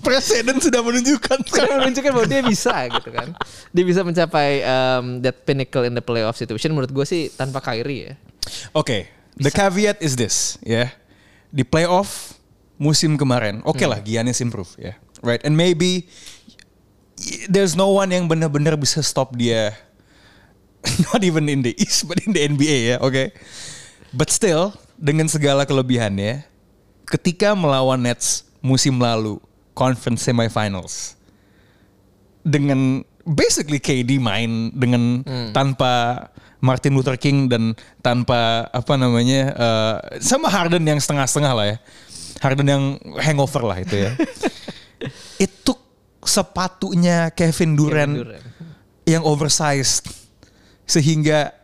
Presiden 0.01 0.61
sudah 0.61 0.81
menunjukkan. 0.81 1.39
sudah 1.45 1.77
menunjukkan 1.81 2.13
bahwa 2.13 2.29
dia 2.29 2.43
bisa 2.43 2.73
gitu 2.91 3.09
kan. 3.09 3.33
Dia 3.73 3.85
bisa 3.85 4.01
mencapai 4.01 4.61
um, 4.61 5.21
that 5.21 5.45
pinnacle 5.45 5.85
in 5.85 5.97
the 5.97 6.05
playoff 6.05 6.37
situation. 6.37 6.73
Menurut 6.73 6.93
gue 6.93 7.05
sih 7.05 7.29
tanpa 7.31 7.61
Kyrie 7.61 8.13
ya. 8.13 8.15
Oke, 8.73 9.09
the 9.37 9.49
caveat 9.49 10.01
is 10.01 10.17
this, 10.17 10.61
ya. 10.61 10.93
Di 11.49 11.65
playoff 11.65 12.37
musim 12.77 13.17
kemarin, 13.17 13.61
oke 13.63 13.85
lah 13.85 14.01
Giannis 14.01 14.41
improve, 14.41 14.73
ya. 14.77 14.97
Right, 15.21 15.45
and 15.45 15.53
maybe 15.53 16.09
there's 17.47 17.77
no 17.77 17.93
one 17.93 18.09
yang 18.09 18.25
benar-benar 18.25 18.81
bisa 18.81 19.05
stop 19.05 19.37
dia. 19.37 19.77
Not 21.13 21.21
even 21.25 21.49
in 21.49 21.61
the 21.61 21.77
East, 21.77 22.09
but 22.09 22.21
in 22.25 22.33
the 22.33 22.41
NBA 22.41 22.77
ya, 22.95 22.97
oke. 23.01 23.35
But 24.11 24.33
still, 24.33 24.73
dengan 24.97 25.29
segala 25.29 25.69
kelebihannya, 25.69 26.45
ketika 27.07 27.53
melawan 27.53 28.01
Nets 28.01 28.49
musim 28.65 28.99
lalu, 28.99 29.39
conference 29.77 30.25
semifinals, 30.25 31.15
dengan 32.41 33.05
basically 33.25 33.79
KD 33.79 34.17
main 34.17 34.73
dengan 34.73 35.23
tanpa 35.53 36.27
Martin 36.61 36.93
Luther 36.97 37.17
King 37.17 37.49
dan 37.49 37.73
tanpa 38.05 38.69
apa 38.69 38.95
namanya 38.97 39.43
eh, 39.53 39.97
sama 40.21 40.53
Harden 40.53 40.85
yang 40.85 41.01
setengah-setengah 41.01 41.53
lah 41.57 41.67
ya. 41.73 41.77
Harden 42.41 42.69
yang 42.69 42.85
hangover 43.21 43.65
lah 43.65 43.79
itu 43.81 43.97
ya. 44.01 44.17
itu 45.47 45.73
sepatunya 46.25 47.33
Kevin 47.33 47.77
Durant, 47.77 48.15
Kevin 48.17 48.29
Durant. 48.37 48.45
yang 49.09 49.23
oversized 49.25 50.20
sehingga 50.91 51.55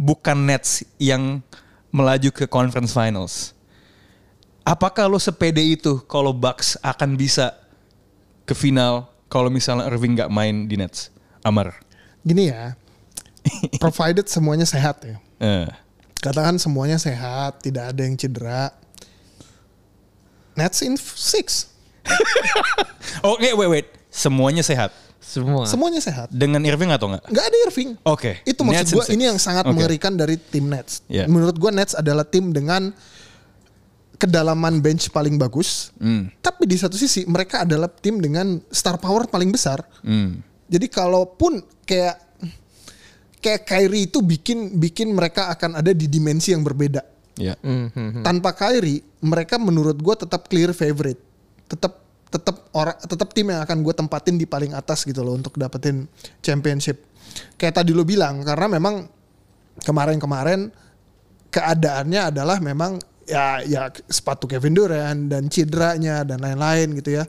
bukan 0.00 0.48
Nets 0.48 0.80
yang 0.96 1.44
melaju 1.92 2.32
ke 2.32 2.48
conference 2.48 2.96
finals. 2.96 3.52
Apakah 4.64 5.12
lo 5.12 5.20
sepede 5.20 5.60
itu 5.60 6.00
kalau 6.08 6.32
Bucks 6.32 6.80
akan 6.80 7.20
bisa 7.20 7.52
ke 8.48 8.56
final 8.56 9.12
kalau 9.28 9.52
misalnya 9.52 9.92
Irving 9.92 10.16
nggak 10.16 10.32
main 10.32 10.64
di 10.64 10.80
Nets? 10.80 11.12
Amar. 11.44 11.84
Gini 12.24 12.48
ya, 12.48 12.78
provided 13.82 14.24
semuanya 14.30 14.64
sehat 14.64 15.04
ya. 15.04 15.16
Eh. 15.42 15.68
Katakan 16.22 16.56
semuanya 16.56 16.96
sehat, 16.96 17.60
tidak 17.60 17.92
ada 17.92 18.06
yang 18.06 18.14
cedera. 18.14 18.70
Nets 20.56 20.80
in 20.80 20.96
six. 20.96 21.68
Oh, 23.22 23.38
wait, 23.38 23.54
wait, 23.54 23.70
wait. 23.70 23.86
Semuanya 24.10 24.66
sehat. 24.66 24.90
Semua. 25.22 25.64
Semuanya 25.64 26.02
sehat. 26.02 26.28
Dengan 26.34 26.60
Irving 26.66 26.90
atau 26.90 27.06
enggak? 27.06 27.24
Nggak 27.30 27.44
ada 27.46 27.56
Irving. 27.70 27.90
Oke. 28.02 28.42
Itu 28.42 28.66
maksud 28.66 28.90
gue 28.90 29.06
ini 29.14 29.30
yang 29.30 29.38
sangat 29.38 29.64
Oke. 29.64 29.78
mengerikan 29.78 30.18
dari 30.18 30.34
tim 30.36 30.66
Nets. 30.66 31.06
Iya. 31.06 31.30
Menurut 31.30 31.54
gue 31.56 31.70
Nets 31.70 31.94
adalah 31.94 32.26
tim 32.26 32.50
dengan 32.50 32.90
kedalaman 34.18 34.82
bench 34.82 35.14
paling 35.14 35.38
bagus. 35.38 35.94
Hmm. 36.02 36.26
Tapi 36.42 36.66
di 36.66 36.74
satu 36.74 36.98
sisi 36.98 37.22
mereka 37.24 37.62
adalah 37.62 37.86
tim 37.86 38.18
dengan 38.18 38.58
star 38.74 38.98
power 38.98 39.30
paling 39.30 39.54
besar. 39.54 39.82
Hmm. 40.02 40.42
Jadi 40.66 40.90
kalaupun 40.90 41.62
kayak 41.86 42.18
kayak 43.42 43.62
Kyrie 43.66 44.06
itu 44.10 44.22
bikin 44.22 44.78
bikin 44.78 45.10
mereka 45.10 45.50
akan 45.50 45.82
ada 45.82 45.90
di 45.90 46.06
dimensi 46.06 46.54
yang 46.54 46.62
berbeda. 46.62 47.02
Hmm, 47.38 47.90
hmm, 47.90 47.90
hmm. 47.90 48.22
Tanpa 48.22 48.54
Kyrie, 48.54 49.02
mereka 49.24 49.58
menurut 49.58 49.98
gue 49.98 50.14
tetap 50.14 50.46
clear 50.46 50.70
favorite. 50.70 51.18
Tetap 51.66 52.01
tetap 52.32 52.72
orang 52.72 52.96
tetap 52.96 53.28
tim 53.36 53.52
yang 53.52 53.60
akan 53.60 53.84
gue 53.84 53.94
tempatin 53.94 54.40
di 54.40 54.48
paling 54.48 54.72
atas 54.72 55.04
gitu 55.04 55.20
loh 55.20 55.36
untuk 55.36 55.60
dapetin 55.60 56.08
championship. 56.40 57.04
Kayak 57.60 57.84
tadi 57.84 57.92
lo 57.92 58.08
bilang 58.08 58.40
karena 58.40 58.66
memang 58.72 59.04
kemarin-kemarin 59.84 60.72
keadaannya 61.52 62.32
adalah 62.32 62.56
memang 62.64 62.96
ya 63.28 63.60
ya 63.62 63.92
sepatu 64.08 64.48
Kevin 64.48 64.72
Durant 64.72 65.28
dan 65.28 65.52
cederanya 65.52 66.24
dan 66.24 66.40
lain-lain 66.40 66.96
gitu 66.96 67.20
ya. 67.20 67.24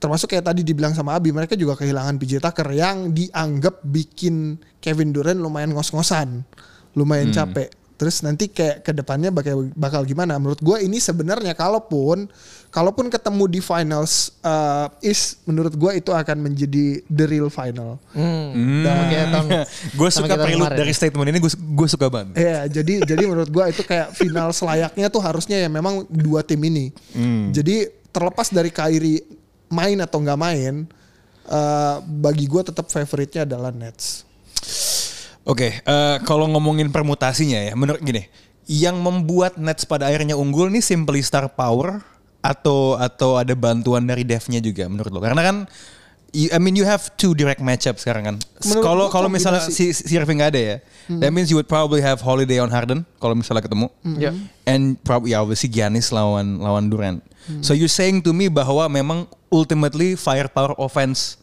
Termasuk 0.00 0.32
kayak 0.32 0.48
tadi 0.48 0.64
dibilang 0.64 0.96
sama 0.96 1.12
Abi, 1.12 1.28
mereka 1.28 1.52
juga 1.60 1.76
kehilangan 1.76 2.16
PJ 2.16 2.40
Tucker 2.40 2.72
yang 2.72 3.12
dianggap 3.12 3.84
bikin 3.84 4.56
Kevin 4.80 5.12
Durant 5.12 5.36
lumayan 5.36 5.76
ngos-ngosan, 5.76 6.40
lumayan 6.96 7.28
capek. 7.36 7.68
Terus 8.00 8.24
nanti 8.24 8.48
kayak 8.48 8.80
ke 8.80 8.96
depannya 8.96 9.28
bakal 9.28 9.68
bakal 9.76 10.08
gimana? 10.08 10.40
Menurut 10.40 10.64
gue 10.64 10.80
ini 10.80 10.96
sebenarnya 10.96 11.52
kalaupun 11.52 12.32
kalaupun 12.70 13.10
ketemu 13.10 13.44
di 13.50 13.60
finals 13.60 14.34
uh, 14.46 14.86
is 15.02 15.38
menurut 15.42 15.74
gue 15.74 15.98
itu 15.98 16.10
akan 16.14 16.38
menjadi 16.38 17.02
the 17.10 17.26
real 17.26 17.50
final. 17.50 17.98
Hmm. 18.14 18.54
Hmm. 18.54 18.82
Tahun 18.86 19.46
gue 19.98 20.08
suka 20.10 20.34
prelude 20.38 20.74
dari 20.78 20.92
statement 20.94 21.28
ini 21.34 21.38
gue 21.42 21.52
gue 21.52 21.88
suka 21.90 22.06
banget. 22.06 22.38
Iya, 22.38 22.70
jadi 22.70 23.02
jadi 23.04 23.24
menurut 23.26 23.50
gua 23.50 23.68
itu 23.68 23.82
kayak 23.82 24.14
final 24.14 24.54
selayaknya 24.54 25.06
tuh 25.10 25.20
harusnya 25.20 25.58
ya 25.58 25.68
memang 25.68 26.06
dua 26.08 26.46
tim 26.46 26.62
ini. 26.62 26.94
Jadi 27.50 27.90
terlepas 28.14 28.50
dari 28.50 28.70
Kyrie 28.70 29.22
main 29.70 29.98
atau 30.02 30.18
nggak 30.18 30.40
main, 30.40 30.86
eh, 31.46 31.96
bagi 32.02 32.46
gua 32.50 32.66
tetap 32.66 32.90
favoritnya 32.90 33.46
adalah 33.46 33.70
Nets. 33.70 34.26
Oke, 35.46 35.80
eh, 35.80 36.16
kalau 36.26 36.46
ngomongin 36.52 36.92
permutasinya 36.92 37.70
ya, 37.70 37.72
menurut 37.74 38.02
gini, 38.02 38.28
yang 38.70 38.98
membuat 39.00 39.56
Nets 39.56 39.88
pada 39.88 40.06
akhirnya 40.10 40.36
unggul 40.36 40.68
nih 40.68 40.84
simply 40.84 41.24
star 41.24 41.48
power 41.50 42.02
atau 42.40 42.96
atau 42.96 43.36
ada 43.36 43.52
bantuan 43.52 44.04
dari 44.04 44.24
devnya 44.24 44.58
juga 44.58 44.88
menurut 44.88 45.12
lo? 45.12 45.20
Karena 45.20 45.40
kan, 45.40 45.56
you- 46.32 46.50
I 46.50 46.58
mean 46.58 46.74
you 46.74 46.84
have 46.84 47.12
two 47.14 47.32
direct 47.32 47.60
matchup 47.60 47.96
sekarang 47.96 48.24
kan. 48.24 48.36
Kalau 48.80 49.08
kalau 49.08 49.28
misalnya 49.28 49.64
si, 49.66 49.92
si 49.92 50.12
Irving 50.12 50.40
nggak 50.40 50.50
ada 50.52 50.60
ya, 50.60 50.76
that 51.18 51.30
means 51.30 51.48
you 51.48 51.56
would 51.56 51.68
probably 51.68 52.00
have 52.00 52.18
Holiday 52.20 52.56
on 52.58 52.68
Harden 52.68 53.02
kalau 53.18 53.34
misalnya 53.34 53.60
ketemu, 53.60 53.86
Ya. 54.16 54.32
and 54.64 54.96
probably 55.00 55.32
ya 55.32 55.42
obviously 55.42 55.68
Giannis 55.68 56.08
lawan 56.10 56.58
lawan 56.58 56.88
Durant. 56.88 57.20
So 57.60 57.74
you 57.74 57.90
saying 57.90 58.22
to 58.22 58.30
me 58.30 58.46
bahwa 58.46 58.86
memang 58.86 59.26
ultimately 59.50 60.14
firepower 60.14 60.78
offense 60.78 61.34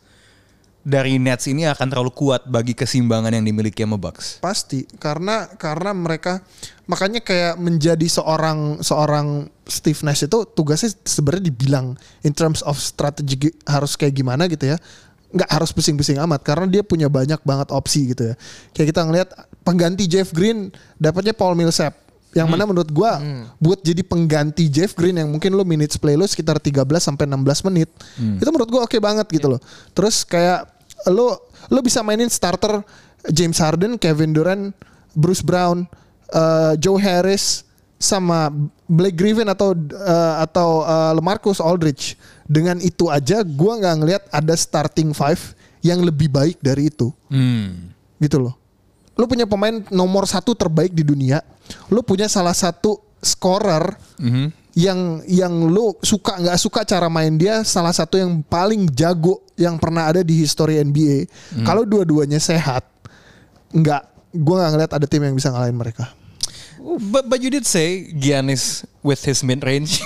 dari 0.88 1.20
Nets 1.20 1.52
ini 1.52 1.68
akan 1.68 1.84
terlalu 1.92 2.16
kuat 2.16 2.48
bagi 2.48 2.72
keseimbangan 2.72 3.36
yang 3.36 3.44
dimiliki 3.44 3.84
sama 3.84 4.00
Bucks. 4.00 4.40
Pasti 4.40 4.88
karena 5.04 5.52
karena 5.60 5.92
mereka 5.92 6.40
makanya 6.88 7.20
kayak 7.20 7.60
menjadi 7.60 8.08
seorang 8.08 8.80
seorang 8.80 9.52
Steve 9.68 10.00
Nash 10.08 10.24
itu 10.24 10.48
tugasnya 10.56 10.96
sebenarnya 11.04 11.52
dibilang 11.52 12.00
in 12.24 12.32
terms 12.32 12.64
of 12.64 12.80
strategi 12.80 13.52
harus 13.68 14.00
kayak 14.00 14.16
gimana 14.16 14.48
gitu 14.48 14.72
ya. 14.72 14.80
Nggak 15.28 15.50
harus 15.52 15.76
pusing-pusing 15.76 16.16
amat 16.24 16.40
karena 16.48 16.66
dia 16.72 16.82
punya 16.88 17.12
banyak 17.12 17.44
banget 17.44 17.68
opsi 17.76 18.16
gitu 18.16 18.32
ya. 18.32 18.36
Kayak 18.72 18.96
kita 18.96 19.02
ngelihat 19.04 19.30
pengganti 19.68 20.08
Jeff 20.08 20.32
Green 20.32 20.72
dapatnya 20.96 21.36
Paul 21.36 21.60
Millsap. 21.60 22.08
Yang 22.32 22.48
mana 22.48 22.64
menurut 22.64 22.88
gua 22.92 23.20
buat 23.60 23.84
jadi 23.84 24.04
pengganti 24.08 24.72
Jeff 24.72 24.96
Green 24.96 25.20
yang 25.20 25.28
mungkin 25.28 25.52
lo 25.56 25.68
minutes 25.68 26.00
play 26.00 26.16
lo 26.16 26.24
sekitar 26.24 26.60
13 26.60 26.86
sampai 27.00 27.26
16 27.28 27.68
menit 27.68 27.90
itu 28.16 28.50
menurut 28.52 28.70
gua 28.72 28.82
oke 28.88 28.96
banget 29.04 29.28
gitu 29.28 29.52
loh. 29.52 29.62
Terus 29.92 30.24
kayak 30.24 30.64
lo 31.12 31.52
lo 31.68 31.80
bisa 31.84 32.00
mainin 32.00 32.32
starter 32.32 32.80
James 33.28 33.60
Harden, 33.60 34.00
Kevin 34.00 34.32
Durant, 34.32 34.72
Bruce 35.18 35.44
Brown, 35.44 35.90
uh, 36.32 36.74
Joe 36.80 37.00
Harris 37.00 37.64
sama 37.98 38.54
Blake 38.86 39.18
Griffin 39.18 39.50
atau 39.50 39.74
uh, 39.74 40.36
atau 40.42 40.86
uh, 40.86 41.12
LaMarcus 41.18 41.58
Aldridge. 41.60 42.14
Dengan 42.48 42.80
itu 42.80 43.10
aja 43.10 43.44
gua 43.44 43.76
nggak 43.82 43.96
ngelihat 44.00 44.24
ada 44.32 44.54
starting 44.56 45.12
five 45.12 45.40
yang 45.84 46.02
lebih 46.06 46.30
baik 46.32 46.58
dari 46.62 46.88
itu. 46.88 47.12
Hmm. 47.28 47.92
Gitu 48.22 48.38
loh. 48.40 48.56
Lo 49.18 49.26
punya 49.26 49.50
pemain 49.50 49.82
nomor 49.90 50.30
satu 50.30 50.54
terbaik 50.54 50.94
di 50.94 51.02
dunia. 51.02 51.42
Lo 51.90 52.06
punya 52.06 52.30
salah 52.30 52.54
satu 52.54 53.02
scorer 53.18 53.98
Mhm. 54.22 54.48
yang 54.78 55.00
yang 55.26 55.54
lu 55.66 55.98
suka 56.06 56.38
nggak 56.38 56.58
suka 56.62 56.86
cara 56.86 57.10
main 57.10 57.34
dia 57.34 57.66
salah 57.66 57.90
satu 57.90 58.14
yang 58.22 58.46
paling 58.46 58.86
jago 58.94 59.42
yang 59.58 59.82
pernah 59.82 60.06
ada 60.06 60.22
di 60.22 60.38
histori 60.38 60.78
NBA. 60.78 61.26
Kalau 61.66 61.82
dua-duanya 61.82 62.38
sehat, 62.38 62.86
nggak 63.74 64.06
gua 64.36 64.66
nggak 64.66 64.72
ngeliat 64.76 64.92
ada 64.96 65.06
tim 65.06 65.24
yang 65.24 65.36
bisa 65.36 65.52
ngalahin 65.52 65.78
mereka. 65.78 66.12
But, 66.88 67.28
but 67.28 67.40
you 67.44 67.52
did 67.52 67.68
say 67.68 68.08
Giannis 68.16 68.88
with 69.04 69.20
his 69.26 69.44
mid 69.44 69.60
range 69.66 70.00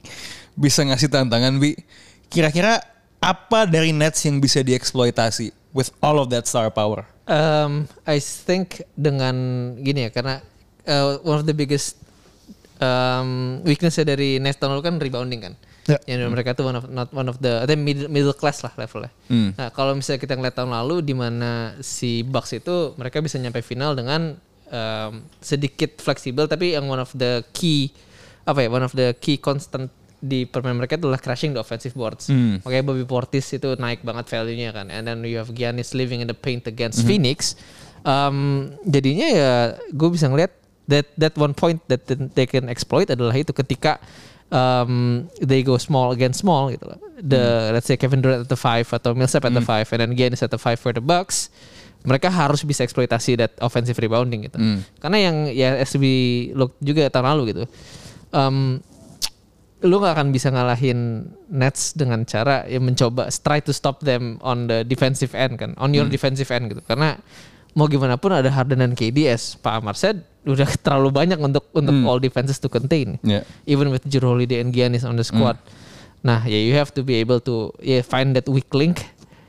bisa 0.62 0.82
ngasih 0.82 1.12
tantangan 1.12 1.62
bi. 1.62 1.78
Kira-kira 2.26 2.82
apa 3.22 3.64
dari 3.64 3.94
Nets 3.94 4.24
yang 4.26 4.42
bisa 4.42 4.60
dieksploitasi 4.60 5.54
with 5.72 5.94
all 6.02 6.18
of 6.18 6.28
that 6.34 6.44
star 6.44 6.68
power? 6.68 7.06
Um, 7.24 7.88
I 8.04 8.20
think 8.20 8.84
dengan 8.98 9.34
gini 9.80 10.08
ya 10.08 10.10
karena 10.12 10.44
uh, 10.84 11.16
one 11.24 11.40
of 11.40 11.46
the 11.48 11.56
biggest 11.56 11.96
um, 12.82 13.60
weaknessnya 13.64 14.04
dari 14.04 14.36
Nets 14.42 14.60
tahun 14.60 14.76
lalu 14.76 14.82
kan 14.84 14.96
rebounding 15.00 15.40
kan. 15.40 15.54
Ya. 15.84 15.98
Yang 16.08 16.32
mereka 16.32 16.56
tuh 16.56 16.64
one 16.64 16.76
of 16.80 16.84
not 16.88 17.12
one 17.12 17.28
of 17.28 17.36
the 17.44 17.68
think 17.68 17.84
middle, 17.84 18.08
middle 18.08 18.36
class 18.36 18.64
lah 18.64 18.72
levelnya. 18.72 19.12
Hmm. 19.28 19.52
Nah 19.52 19.68
kalau 19.68 19.92
misalnya 19.92 20.20
kita 20.24 20.34
ngeliat 20.36 20.56
tahun 20.56 20.72
lalu 20.72 21.04
di 21.04 21.12
mana 21.12 21.76
si 21.84 22.24
Bucks 22.24 22.56
itu 22.56 22.96
mereka 22.96 23.20
bisa 23.20 23.36
nyampe 23.36 23.60
final 23.60 23.92
dengan 23.92 24.32
um, 24.72 25.12
sedikit 25.44 26.00
fleksibel 26.00 26.48
tapi 26.48 26.72
yang 26.72 26.88
one 26.88 27.00
of 27.00 27.12
the 27.12 27.44
key 27.52 27.92
apa 28.48 28.64
ya 28.64 28.68
one 28.72 28.84
of 28.84 28.96
the 28.96 29.12
key 29.20 29.36
constant 29.36 29.92
di 30.24 30.48
permainan 30.48 30.80
mereka 30.80 30.96
adalah 30.96 31.20
crashing 31.20 31.52
the 31.52 31.60
offensive 31.60 31.92
boards. 31.92 32.32
Hmm. 32.32 32.64
Makanya 32.64 32.84
Bobby 32.88 33.04
Portis 33.04 33.44
itu 33.52 33.76
naik 33.76 34.00
banget 34.00 34.24
value-nya 34.32 34.72
kan. 34.72 34.88
And 34.88 35.04
then 35.04 35.20
you 35.28 35.36
have 35.36 35.52
Giannis 35.52 35.92
living 35.92 36.24
in 36.24 36.28
the 36.32 36.36
paint 36.36 36.64
against 36.64 37.04
Phoenix. 37.04 37.60
Um, 38.08 38.72
jadinya 38.88 39.28
ya 39.28 39.52
gue 39.92 40.08
bisa 40.08 40.32
ngeliat 40.32 40.52
that 40.88 41.12
that 41.20 41.36
one 41.36 41.52
point 41.52 41.80
that 41.92 42.08
they 42.08 42.48
can 42.48 42.72
exploit 42.72 43.12
adalah 43.12 43.36
itu 43.36 43.52
ketika 43.52 44.00
um, 44.52 45.24
they 45.40 45.62
go 45.62 45.78
small 45.78 46.12
against 46.12 46.42
small 46.42 46.68
gitu 46.68 46.84
loh. 46.84 46.98
The 47.20 47.70
let's 47.72 47.86
say 47.88 47.96
Kevin 47.96 48.20
Durant 48.20 48.44
at 48.44 48.50
the 48.50 48.58
five 48.58 48.90
atau 48.90 49.14
Millsap 49.16 49.46
at 49.46 49.54
the 49.54 49.64
five 49.64 49.86
and 49.94 50.00
then 50.02 50.10
Giannis 50.18 50.42
at 50.42 50.50
the 50.52 50.60
five 50.60 50.76
for 50.76 50.92
the 50.92 51.04
Bucks. 51.04 51.48
Mereka 52.04 52.28
harus 52.28 52.60
bisa 52.68 52.84
eksploitasi 52.84 53.40
that 53.40 53.56
offensive 53.64 53.96
rebounding 53.96 54.44
gitu. 54.44 54.60
Karena 55.00 55.18
yang 55.24 55.36
ya 55.48 55.80
we 55.96 56.50
look 56.52 56.76
juga 56.84 57.08
tahun 57.08 57.32
lalu 57.32 57.42
gitu. 57.56 57.64
Um, 58.34 58.84
lu 59.84 60.00
nggak 60.00 60.16
akan 60.16 60.28
bisa 60.32 60.48
ngalahin 60.48 61.28
Nets 61.52 61.92
dengan 61.92 62.24
cara 62.24 62.64
ya 62.64 62.80
mencoba 62.80 63.28
try 63.44 63.60
to 63.60 63.72
stop 63.72 64.00
them 64.00 64.40
on 64.40 64.64
the 64.68 64.80
defensive 64.84 65.36
end 65.36 65.60
kan, 65.60 65.76
on 65.76 65.92
your 65.92 66.08
defensive 66.08 66.48
end 66.52 66.72
gitu. 66.72 66.80
Karena 66.84 67.20
mau 67.74 67.90
gimana 67.90 68.14
pun 68.14 68.30
ada 68.30 68.46
Harden 68.48 68.80
dan 68.80 68.94
KD 68.94 69.26
as 69.28 69.58
Pak 69.58 69.82
Amar 69.82 69.98
said 69.98 70.22
udah 70.46 70.70
terlalu 70.78 71.10
banyak 71.10 71.38
untuk 71.42 71.66
untuk 71.74 71.94
all 72.06 72.22
defenses 72.22 72.62
to 72.62 72.70
contain. 72.70 73.18
Yeah. 73.26 73.42
Even 73.66 73.90
with 73.90 74.06
Jrue 74.06 74.30
Holiday 74.30 74.62
and 74.62 74.70
Giannis 74.70 75.02
on 75.02 75.18
the 75.18 75.26
squad. 75.26 75.58
Nah, 76.24 76.40
ya 76.48 76.56
you 76.56 76.72
have 76.72 76.88
to 76.96 77.04
be 77.04 77.20
able 77.20 77.42
to 77.44 77.74
ya 77.84 78.00
find 78.00 78.32
that 78.38 78.48
weak 78.48 78.70
link 78.72 79.04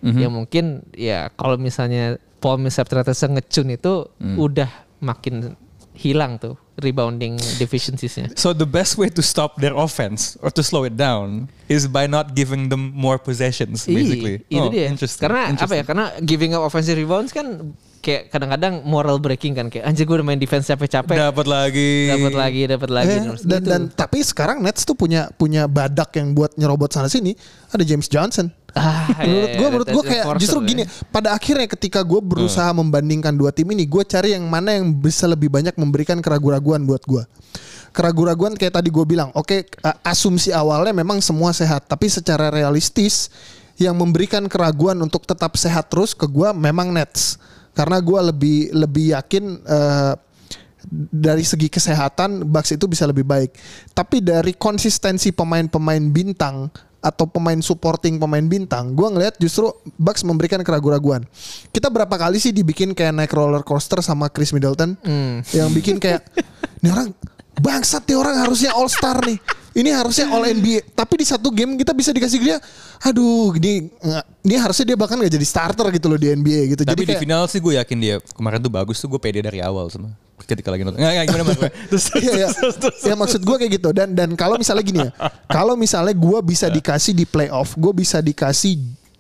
yang 0.06 0.38
mungkin 0.38 0.86
ya 0.94 1.34
kalau 1.34 1.58
misalnya 1.58 2.22
Paul 2.38 2.62
Millsap 2.62 2.86
ternyata 2.86 3.18
sengecun 3.18 3.74
itu 3.74 4.06
udah 4.38 4.70
makin 5.02 5.58
hilang 5.98 6.38
tuh 6.38 6.60
rebounding 6.76 7.40
deficiencies-nya. 7.56 8.36
So 8.36 8.52
the 8.52 8.68
best 8.68 9.00
way 9.00 9.08
to 9.10 9.24
stop 9.24 9.58
their 9.58 9.72
offense 9.72 10.36
or 10.40 10.52
to 10.52 10.62
slow 10.62 10.84
it 10.84 10.96
down 10.96 11.48
is 11.66 11.88
by 11.88 12.06
not 12.06 12.36
giving 12.36 12.68
them 12.68 12.92
more 12.92 13.16
possessions 13.16 13.88
basically. 13.88 14.44
Ih, 14.48 14.60
itu 14.60 14.68
Oh, 14.68 14.72
dia. 14.72 14.86
interesting. 14.92 15.24
Karena 15.24 15.48
apa 15.48 15.50
ya? 15.50 15.56
Interesting. 15.56 15.84
Karena 15.88 16.06
giving 16.22 16.52
up 16.52 16.68
offensive 16.68 17.00
rebounds 17.00 17.32
kan 17.32 17.74
kayak 18.00 18.30
kadang-kadang 18.30 18.86
moral 18.86 19.18
breaking 19.18 19.58
kan 19.58 19.66
kayak 19.66 19.90
anjir 19.90 20.06
gue 20.06 20.14
udah 20.14 20.28
main 20.28 20.38
defense 20.38 20.70
capek-capek. 20.70 21.18
Dapat 21.18 21.48
lagi. 21.50 21.92
Dapat 22.14 22.34
lagi, 22.38 22.62
dapat 22.70 22.90
lagi. 22.94 23.16
Eh, 23.18 23.24
terus 23.26 23.42
dan 23.42 23.60
gitu. 23.64 23.70
dan 23.74 23.82
tapi 23.90 24.22
sekarang 24.22 24.62
Nets 24.62 24.86
tuh 24.86 24.94
punya 24.94 25.26
punya 25.34 25.66
badak 25.66 26.14
yang 26.22 26.38
buat 26.38 26.54
nyerobot 26.54 26.94
sana 26.94 27.10
sini. 27.10 27.34
Ada 27.74 27.82
James 27.82 28.06
Johnson. 28.06 28.54
ah, 28.76 29.08
menurut 29.24 29.50
iya, 29.50 29.56
gue 29.58 29.68
menurut 29.72 29.88
gue 29.88 30.04
kayak 30.04 30.26
justru 30.36 30.60
ya. 30.60 30.68
gini 30.68 30.84
pada 31.08 31.32
akhirnya 31.32 31.64
ketika 31.64 32.04
gue 32.04 32.20
berusaha 32.20 32.68
membandingkan 32.76 33.32
dua 33.32 33.56
tim 33.56 33.72
ini 33.72 33.88
gue 33.88 34.04
cari 34.04 34.36
yang 34.36 34.44
mana 34.52 34.76
yang 34.76 34.92
bisa 34.92 35.32
lebih 35.32 35.48
banyak 35.48 35.72
memberikan 35.80 36.20
keraguan-raguan 36.65 36.82
buat 36.89 37.04
gue 37.06 37.23
keraguan-raguan 37.93 38.54
kayak 38.58 38.82
tadi 38.82 38.89
gue 38.89 39.06
bilang 39.06 39.30
oke 39.38 39.69
uh, 39.86 39.95
asumsi 40.01 40.49
awalnya 40.49 40.91
memang 40.97 41.21
semua 41.21 41.54
sehat 41.54 41.86
tapi 41.86 42.10
secara 42.10 42.49
realistis 42.49 43.30
yang 43.78 43.93
memberikan 43.93 44.49
keraguan 44.49 44.97
untuk 44.97 45.30
tetap 45.30 45.54
sehat 45.54 45.93
terus 45.93 46.17
ke 46.17 46.25
gue 46.25 46.49
memang 46.58 46.89
Nets 46.89 47.38
karena 47.78 48.01
gue 48.01 48.19
lebih 48.34 48.60
lebih 48.73 49.06
yakin 49.13 49.43
uh, 49.67 50.13
dari 51.12 51.43
segi 51.43 51.67
kesehatan 51.67 52.45
Bucks 52.45 52.78
itu 52.78 52.86
bisa 52.86 53.10
lebih 53.10 53.25
baik. 53.25 53.58
Tapi 53.91 54.21
dari 54.21 54.54
konsistensi 54.54 55.34
pemain-pemain 55.34 56.04
bintang 56.13 56.69
atau 57.06 57.30
pemain 57.30 57.62
supporting 57.62 58.18
pemain 58.18 58.41
bintang, 58.41 58.98
gua 58.98 59.13
ngelihat 59.13 59.38
justru 59.38 59.70
Bucks 60.02 60.26
memberikan 60.26 60.58
keraguan-raguan. 60.65 61.22
Kita 61.70 61.94
berapa 61.94 62.18
kali 62.18 62.41
sih 62.41 62.50
dibikin 62.50 62.98
kayak 62.98 63.13
naik 63.13 63.34
roller 63.38 63.62
coaster 63.62 64.02
sama 64.02 64.26
Chris 64.34 64.50
Middleton, 64.50 64.98
yang 65.54 65.70
bikin 65.70 66.02
kayak 66.02 66.26
ini 66.82 66.89
orang 66.89 67.13
bangsat 67.62 68.04
nih 68.10 68.18
orang 68.18 68.36
harusnya 68.41 68.74
All 68.74 68.89
Star 68.89 69.22
nih. 69.22 69.38
Ini 69.76 69.91
harusnya 69.91 70.32
All 70.32 70.48
NBA. 70.48 70.96
Tapi 70.96 71.20
di 71.20 71.26
satu 71.28 71.52
game 71.52 71.76
kita 71.76 71.91
bisa 71.91 72.15
dikasih 72.15 72.39
dia, 72.39 72.58
aduh, 73.04 73.52
ini 73.60 73.91
ini 74.48 74.56
harusnya 74.56 74.96
dia 74.96 74.98
bahkan 74.98 75.20
gak 75.20 75.36
jadi 75.36 75.48
starter 75.48 75.91
gitu 75.91 76.08
loh 76.08 76.15
di 76.15 76.32
NBA 76.32 76.62
gitu. 76.74 76.82
Tapi 76.88 76.96
jadi 76.96 77.04
di 77.04 77.08
kayak, 77.12 77.22
final 77.22 77.44
sih 77.52 77.60
gue 77.60 77.76
yakin 77.76 77.98
dia 78.00 78.15
kemarin 78.34 78.63
tuh 78.63 78.72
bagus 78.72 78.98
tuh 79.04 79.12
gue 79.12 79.20
pede 79.20 79.44
dari 79.44 79.60
awal 79.60 79.91
sama 79.91 80.15
ketika 80.43 80.67
lagi 80.69 80.84
nonton. 80.84 81.00
Nggak, 81.00 81.12
nggak, 81.15 81.26
gimana 81.32 81.43
Mas? 81.48 81.58
Terus, 81.89 82.06
Iya 82.19 82.34
ya. 82.36 82.50
terus, 82.52 82.76
terus, 82.76 83.00
Ya 83.08 83.15
maksud 83.15 83.41
gue 83.41 83.56
kayak 83.56 83.71
gitu 83.80 83.89
dan 83.95 84.12
dan 84.12 84.36
kalau 84.36 84.60
misalnya 84.60 84.84
gini 84.84 85.00
ya, 85.08 85.12
kalau 85.58 85.80
misalnya 85.80 86.12
gue 86.12 86.39
bisa 86.43 86.67
dikasih 86.67 87.15
di 87.15 87.24
playoff, 87.24 87.74
gue 87.80 87.93
bisa 87.95 88.19
dikasih 88.19 88.76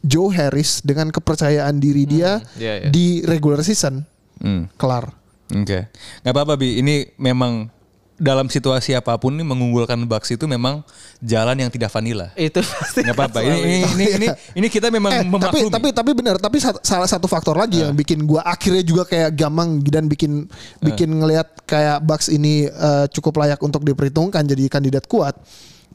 Joe 0.05 0.29
Harris 0.29 0.83
dengan 0.85 1.09
kepercayaan 1.09 1.81
diri 1.81 2.05
dia 2.05 2.37
iya, 2.59 2.85
iya. 2.85 2.89
di 2.91 3.25
regular 3.25 3.63
season, 3.65 4.05
Hmm. 4.37 4.67
kelar. 4.75 5.09
Oke, 5.45 5.87
nggak 6.21 6.33
apa-apa 6.33 6.59
bi. 6.59 6.81
Ini 6.83 7.15
memang 7.17 7.69
dalam 8.15 8.47
situasi 8.47 8.95
apa 8.95 9.11
pun 9.19 9.35
nih 9.35 9.43
mengunggulkan 9.43 9.99
Bucks 10.07 10.31
itu 10.31 10.47
memang 10.47 10.79
jalan 11.19 11.55
yang 11.59 11.67
tidak 11.67 11.91
vanilla. 11.91 12.31
itu 12.39 12.63
pasti 12.63 13.03
Nggak 13.03 13.15
apa-apa. 13.15 13.39
Ini, 13.43 13.57
ini, 13.59 13.77
ini, 13.91 14.05
ini, 14.15 14.27
ini 14.55 14.67
kita 14.71 14.87
memang 14.87 15.11
Eh, 15.11 15.19
tapi 15.19 15.31
memaklumi. 15.35 15.67
tapi 15.67 15.87
tapi 15.91 16.11
benar, 16.15 16.35
tapi 16.39 16.57
salah 16.63 17.09
satu 17.11 17.27
faktor 17.27 17.59
lagi 17.59 17.83
yang 17.83 17.91
bikin 17.91 18.23
gue 18.23 18.39
akhirnya 18.39 18.83
juga 18.87 19.03
kayak 19.03 19.35
gamang 19.35 19.83
dan 19.83 20.07
bikin 20.07 20.47
bikin 20.79 21.11
ngelihat 21.11 21.67
kayak 21.67 21.99
Bucks 22.07 22.31
ini 22.31 22.71
eh, 22.71 23.05
cukup 23.11 23.35
layak 23.43 23.59
untuk 23.59 23.83
diperhitungkan 23.83 24.47
jadi 24.47 24.63
kandidat 24.71 25.11
kuat. 25.11 25.35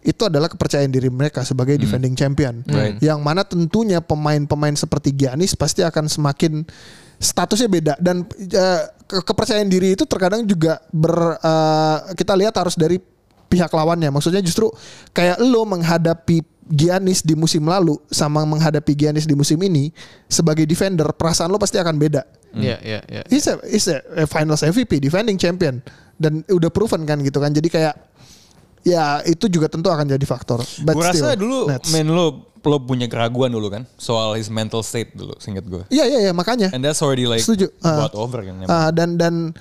Itu 0.00 0.28
adalah 0.32 0.48
kepercayaan 0.48 0.88
diri 0.88 1.12
mereka 1.12 1.44
sebagai 1.44 1.76
defending 1.76 2.16
champion. 2.16 2.64
Right. 2.64 2.96
Yang 3.04 3.20
mana 3.20 3.44
tentunya 3.44 4.00
pemain-pemain 4.00 4.72
seperti 4.72 5.12
Giannis 5.12 5.52
pasti 5.52 5.84
akan 5.84 6.08
semakin 6.08 6.64
statusnya 7.20 7.68
beda 7.68 7.94
dan 8.00 8.24
ke- 8.24 9.20
kepercayaan 9.20 9.68
diri 9.68 9.92
itu 9.92 10.08
terkadang 10.08 10.48
juga 10.48 10.80
ber 10.88 11.36
eh, 11.36 11.98
kita 12.16 12.32
lihat 12.32 12.56
harus 12.56 12.74
dari 12.74 12.96
pihak 13.50 13.68
lawannya. 13.68 14.08
Maksudnya 14.08 14.40
justru 14.40 14.70
kayak 15.12 15.42
lo 15.42 15.68
menghadapi 15.68 16.40
Giannis 16.70 17.26
di 17.26 17.34
musim 17.34 17.66
lalu 17.66 17.98
sama 18.14 18.46
menghadapi 18.46 18.94
Giannis 18.94 19.26
di 19.26 19.34
musim 19.34 19.58
ini 19.58 19.90
sebagai 20.30 20.62
defender, 20.62 21.10
perasaan 21.10 21.50
lo 21.50 21.58
pasti 21.58 21.82
akan 21.82 21.98
beda. 21.98 22.22
Iya, 22.54 22.78
iya, 22.78 23.00
iya. 23.10 23.22
He's 23.26 23.50
a, 23.50 23.58
he's 23.66 23.90
a 23.90 23.98
Finals 24.30 24.62
MVP, 24.62 25.02
defending 25.02 25.34
champion 25.34 25.82
dan 26.14 26.46
udah 26.46 26.70
proven 26.70 27.02
kan 27.02 27.18
gitu 27.26 27.42
kan. 27.42 27.50
Jadi 27.50 27.66
kayak 27.66 27.94
ya 28.86 29.18
itu 29.26 29.50
juga 29.50 29.66
tentu 29.66 29.90
akan 29.90 30.14
jadi 30.14 30.22
faktor. 30.22 30.62
But 30.86 30.94
gue 30.94 31.04
rasa 31.04 31.34
dulu 31.34 31.68
Nets. 31.74 31.90
main 31.90 32.06
lo 32.06 32.49
lo 32.64 32.78
punya 32.82 33.08
keraguan 33.08 33.48
dulu 33.48 33.72
kan 33.72 33.82
soal 33.96 34.36
his 34.36 34.52
mental 34.52 34.84
state 34.84 35.16
dulu, 35.16 35.32
singkat 35.40 35.64
gue. 35.64 35.82
Iya 35.88 36.04
iya 36.06 36.18
iya 36.28 36.32
makanya. 36.32 36.68
And 36.72 36.84
that's 36.84 37.00
already 37.00 37.24
like 37.24 37.40
Setuju. 37.40 37.72
Bought 37.80 38.16
over 38.16 38.44
kan. 38.44 38.54
Ah, 38.68 38.90
dan 38.92 39.16
dan 39.16 39.56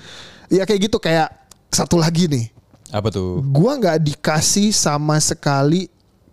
ya 0.52 0.68
kayak 0.68 0.92
gitu 0.92 0.98
kayak 1.00 1.32
satu 1.72 2.02
lagi 2.02 2.28
nih. 2.28 2.50
Apa 2.90 3.14
tuh? 3.14 3.46
Gua 3.54 3.78
nggak 3.78 4.02
dikasih 4.02 4.74
sama 4.74 5.22
sekali 5.22 5.88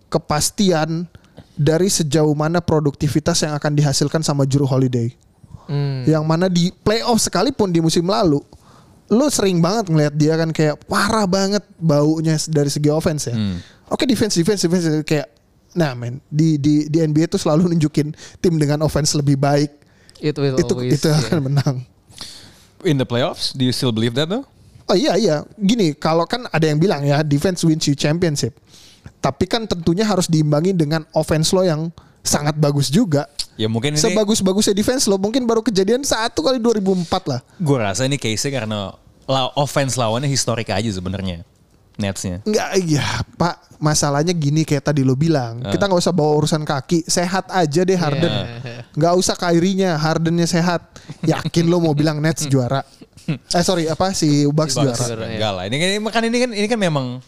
kepastian 0.09 1.05
dari 1.53 1.89
sejauh 1.89 2.33
mana 2.33 2.59
produktivitas 2.59 3.45
yang 3.45 3.53
akan 3.53 3.71
dihasilkan 3.77 4.21
sama 4.25 4.43
Juru 4.49 4.65
Holiday. 4.65 5.13
Hmm. 5.69 6.07
Yang 6.07 6.23
mana 6.25 6.47
di 6.49 6.73
playoff 6.81 7.21
sekalipun 7.21 7.69
di 7.69 7.83
musim 7.83 8.07
lalu 8.07 8.41
lu 9.07 9.25
sering 9.31 9.63
banget 9.63 9.87
ngelihat 9.87 10.13
dia 10.19 10.33
kan 10.35 10.51
kayak 10.51 10.75
parah 10.83 11.23
banget 11.23 11.63
baunya 11.79 12.35
dari 12.51 12.67
segi 12.67 12.91
offense 12.91 13.31
ya. 13.31 13.35
Hmm. 13.35 13.63
Oke 13.87 14.03
defense 14.03 14.35
defense 14.35 14.67
defense 14.67 14.83
kayak 15.07 15.31
nah 15.75 15.97
men 15.97 16.23
di 16.31 16.55
di 16.61 16.87
di 16.87 16.97
NBA 17.03 17.27
tuh 17.31 17.41
selalu 17.41 17.71
nunjukin 17.73 18.15
tim 18.39 18.53
dengan 18.55 18.85
offense 18.85 19.13
lebih 19.17 19.35
baik 19.35 19.87
It 20.17 20.35
will 20.37 20.57
itu 20.57 20.73
always, 20.73 20.97
itu 20.97 21.07
yeah. 21.09 21.21
akan 21.21 21.39
menang. 21.45 21.75
In 22.85 22.97
the 22.97 23.05
playoffs, 23.05 23.53
do 23.53 23.65
you 23.65 23.73
still 23.73 23.93
believe 23.93 24.13
that 24.17 24.29
though? 24.29 24.45
Oh 24.87 24.95
iya 24.95 25.19
iya, 25.19 25.43
gini 25.59 25.91
kalau 25.91 26.23
kan 26.23 26.47
ada 26.47 26.63
yang 26.63 26.79
bilang 26.79 27.03
ya 27.03 27.19
defense 27.21 27.61
wins 27.67 27.85
you 27.85 27.97
championship. 27.97 28.55
Tapi 29.19 29.49
kan 29.49 29.65
tentunya 29.65 30.05
harus 30.05 30.29
diimbangi 30.29 30.77
dengan 30.77 31.03
offense 31.11 31.51
lo 31.51 31.65
yang 31.65 31.89
sangat 32.23 32.55
bagus 32.55 32.87
juga. 32.87 33.27
Ya 33.57 33.65
mungkin 33.65 33.97
ini 33.97 34.01
Sebagus-bagusnya 34.01 34.77
defense 34.77 35.09
lo 35.09 35.17
mungkin 35.17 35.43
baru 35.49 35.65
kejadian 35.65 36.05
satu 36.05 36.45
kali 36.45 36.61
2004 36.61 37.31
lah. 37.33 37.41
gue 37.57 37.77
rasa 37.77 38.05
ini 38.05 38.21
case-nya 38.21 38.61
karena 38.63 38.93
la 39.25 39.49
offense 39.57 39.97
lawannya 39.97 40.29
historik 40.29 40.69
aja 40.69 40.87
sebenarnya. 40.87 41.41
Netsnya. 41.97 42.45
Enggak, 42.45 42.69
iya 42.77 43.05
Pak. 43.35 43.77
Masalahnya 43.77 44.33
gini 44.33 44.65
kayak 44.65 44.89
tadi 44.89 45.01
lo 45.05 45.13
bilang. 45.13 45.61
Kita 45.61 45.85
nggak 45.85 46.01
usah 46.01 46.13
bawa 46.13 46.37
urusan 46.41 46.65
kaki. 46.65 47.05
Sehat 47.05 47.49
aja 47.49 47.81
deh 47.85 47.97
Harden. 47.97 48.29
Iya. 48.29 48.85
Nggak 48.93 49.13
usah 49.17 49.35
Kyrie-nya. 49.37 49.97
Hardennya 49.97 50.45
sehat. 50.49 50.81
Yakin 51.25 51.65
lo 51.69 51.81
mau 51.81 51.93
bilang 51.97 52.21
Nets 52.21 52.45
juara. 52.45 52.81
Eh 53.27 53.59
sorry 53.59 53.91
apa 53.91 54.15
si 54.15 54.47
Bucks 54.47 54.79
Bucks. 54.79 55.03
juara. 55.03 55.27
Enggak 55.27 55.51
lah. 55.51 55.63
Ini 55.67 55.75
ini 55.75 56.07
kan 56.07 56.23
ini 56.23 56.37
kan 56.39 56.51
ini 56.55 56.67
kan 56.71 56.79
memang 56.79 57.19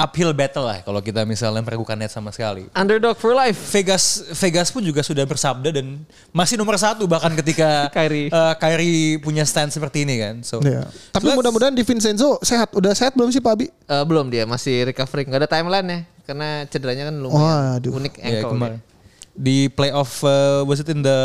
uphill 0.00 0.32
battle 0.32 0.64
lah 0.64 0.80
kalau 0.80 0.98
kita 0.98 1.22
misalnya 1.22 1.60
meragukan 1.60 1.92
Nets 1.94 2.12
sama 2.12 2.32
sekali. 2.32 2.64
Underdog 2.72 3.14
for 3.14 3.30
life. 3.30 3.60
Vegas 3.70 4.24
Vegas 4.34 4.68
pun 4.68 4.80
juga 4.80 5.00
sudah 5.00 5.22
bersabda 5.22 5.68
dan 5.70 6.00
masih 6.30 6.56
nomor 6.56 6.74
satu 6.74 7.04
bahkan 7.04 7.36
ketika 7.36 7.86
Kyrie. 7.96 8.28
eh, 8.28 8.54
Kyrie 8.56 9.00
punya 9.18 9.44
stand 9.44 9.68
seperti 9.68 10.02
ini 10.02 10.16
kan. 10.16 10.34
So, 10.40 10.64
Iya. 10.64 10.88
Tapi 11.12 11.30
mudah-mudahan 11.30 11.76
Di 11.76 11.84
Vincenzo 11.84 12.40
sehat. 12.40 12.72
Udah 12.72 12.90
sehat 12.92 13.12
belum 13.12 13.28
sih 13.28 13.38
Pak 13.38 13.52
Abi? 13.52 13.66
Eh, 13.68 14.04
belum 14.04 14.26
dia 14.26 14.48
masih 14.48 14.88
recovery. 14.88 15.28
Gak 15.28 15.44
ada 15.44 15.50
timeline 15.50 15.86
ya. 15.86 16.00
Karena 16.24 16.48
cederanya 16.64 17.10
kan 17.10 17.16
lumayan 17.18 17.76
Waduh. 17.76 17.92
unik 18.00 18.14
ya, 18.16 18.24
ankle 18.24 18.50
kemarin. 18.54 18.78
dia. 18.78 18.88
Di 19.30 19.56
playoff 19.68 20.20
uh, 20.20 20.62
was 20.64 20.78
it 20.78 20.88
in 20.88 21.00
the 21.00 21.18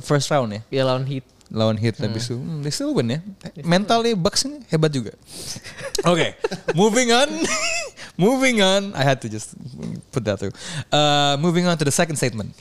first 0.00 0.28
round 0.28 0.50
ya? 0.50 0.60
Dia 0.68 0.82
lawan 0.84 1.04
Heat. 1.04 1.24
Lawan 1.52 1.76
Heat 1.76 2.00
habis 2.00 2.32
itu 2.32 2.40
hmm, 2.40 2.64
they 2.64 2.72
still 2.72 2.96
win 2.96 3.12
ya. 3.12 3.20
Mentalnya 3.60 4.16
Bucks 4.16 4.48
ini 4.48 4.64
hebat 4.72 4.88
juga. 4.88 5.12
Oke, 6.10 6.34
moving 6.72 7.12
on. 7.12 7.28
moving 8.24 8.64
on. 8.64 8.96
I 8.96 9.04
had 9.04 9.20
to 9.20 9.28
just 9.28 9.52
put 10.10 10.24
that 10.24 10.40
through. 10.40 10.56
Uh, 10.88 11.36
moving 11.36 11.68
on 11.68 11.76
to 11.76 11.84
the 11.84 11.94
second 11.94 12.16
statement. 12.16 12.56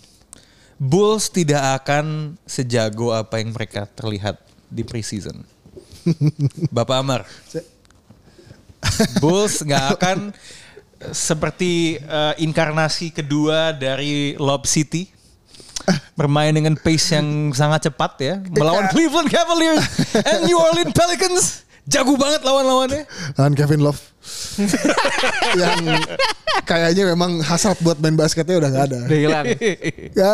Bulls 0.76 1.32
tidak 1.32 1.62
akan 1.82 2.36
sejago 2.44 3.16
apa 3.16 3.40
yang 3.40 3.56
mereka 3.56 3.88
terlihat 3.88 4.44
di 4.68 4.84
preseason. 4.84 5.40
Bapak 6.76 6.98
Amar. 7.00 7.22
Bulls 9.24 9.62
nggak 9.64 9.86
akan 9.96 10.18
seperti 11.16 11.98
uh, 12.06 12.34
inkarnasi 12.38 13.10
kedua 13.14 13.74
dari 13.74 14.38
Lob 14.38 14.70
City 14.70 15.21
bermain 16.14 16.52
dengan 16.52 16.74
pace 16.76 17.16
yang 17.16 17.52
sangat 17.52 17.92
cepat 17.92 18.12
ya 18.20 18.36
melawan 18.52 18.88
Cleveland 18.90 19.30
Cavaliers 19.30 19.84
and 20.16 20.46
New 20.46 20.58
Orleans 20.58 20.94
Pelicans 20.94 21.46
jago 21.90 22.14
banget 22.14 22.46
lawan-lawannya 22.46 23.10
Dan 23.34 23.58
Kevin 23.58 23.82
Love 23.82 24.12
yang 25.62 25.82
kayaknya 26.64 27.10
memang 27.10 27.42
hasrat 27.42 27.82
buat 27.82 27.98
main 27.98 28.14
basketnya 28.14 28.62
udah 28.62 28.70
nggak 28.70 28.86
ada. 28.86 29.00
Udah 29.10 29.18
hilang. 29.18 29.46
Ya, 30.14 30.34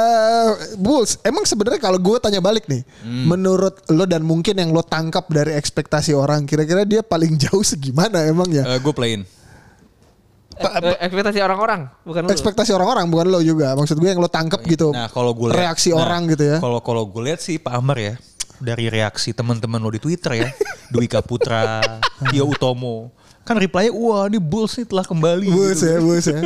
Bulls. 0.75 1.21
Emang 1.23 1.47
sebenarnya 1.47 1.79
kalau 1.79 1.95
gue 1.95 2.17
tanya 2.19 2.43
balik 2.43 2.67
nih, 2.67 2.83
menurut 3.05 3.79
lo 3.87 4.03
dan 4.03 4.27
mungkin 4.27 4.59
yang 4.59 4.75
lo 4.75 4.83
tangkap 4.83 5.23
dari 5.31 5.55
ekspektasi 5.55 6.11
orang, 6.11 6.43
kira-kira 6.43 6.83
dia 6.83 6.99
paling 6.99 7.39
jauh 7.39 7.63
segimana 7.63 8.27
emang 8.27 8.51
ya? 8.51 8.67
gue 8.77 8.91
playin 8.91 9.23
Eh, 9.23 9.36
ekspektasi 11.01 11.39
orang-orang, 11.41 11.89
bukan 12.03 12.21
lu. 12.25 12.29
Ekspektasi 12.33 12.71
orang-orang 12.73 13.05
bukan 13.07 13.27
lo 13.29 13.39
juga. 13.41 13.77
Maksud 13.77 13.97
gue 13.97 14.09
yang 14.09 14.21
lo 14.21 14.29
tangkap 14.29 14.61
gitu. 14.65 14.89
nah 14.91 15.07
kalau 15.07 15.31
gue 15.33 15.53
lihat 15.53 15.71
reaksi 15.71 15.93
nah, 15.93 16.03
orang 16.05 16.21
gitu 16.33 16.43
ya. 16.43 16.57
kalau 16.61 16.79
kalau 16.81 17.03
gue 17.05 17.21
lihat 17.29 17.39
sih 17.39 17.61
Pak 17.61 17.73
Amar 17.77 17.97
ya 18.01 18.13
dari 18.57 18.89
reaksi 18.89 19.33
teman-teman 19.33 19.77
lo 19.77 19.89
di 19.93 20.01
Twitter 20.01 20.45
ya. 20.45 20.49
Dwika 20.93 21.19
Putra, 21.21 21.81
Tio 22.31 22.47
Utomo. 22.47 23.11
Kan 23.47 23.55
reply 23.55 23.87
wah 23.87 24.27
ini 24.27 24.43
Bulls 24.43 24.75
nih 24.75 24.87
telah 24.87 25.05
kembali. 25.07 25.47
Bus 25.47 25.79
ya, 25.79 26.03
bus 26.03 26.27
ya. 26.27 26.41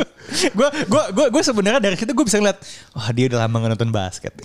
gue 0.54 0.68
gue 0.86 1.02
gue 1.10 1.26
gue 1.34 1.42
sebenarnya 1.42 1.82
dari 1.82 1.98
situ 1.98 2.14
gue 2.14 2.22
bisa 2.22 2.38
ngeliat 2.38 2.62
wah 2.94 3.10
dia 3.10 3.26
udah 3.26 3.38
lama 3.42 3.74
nonton 3.74 3.90
basket. 3.90 4.30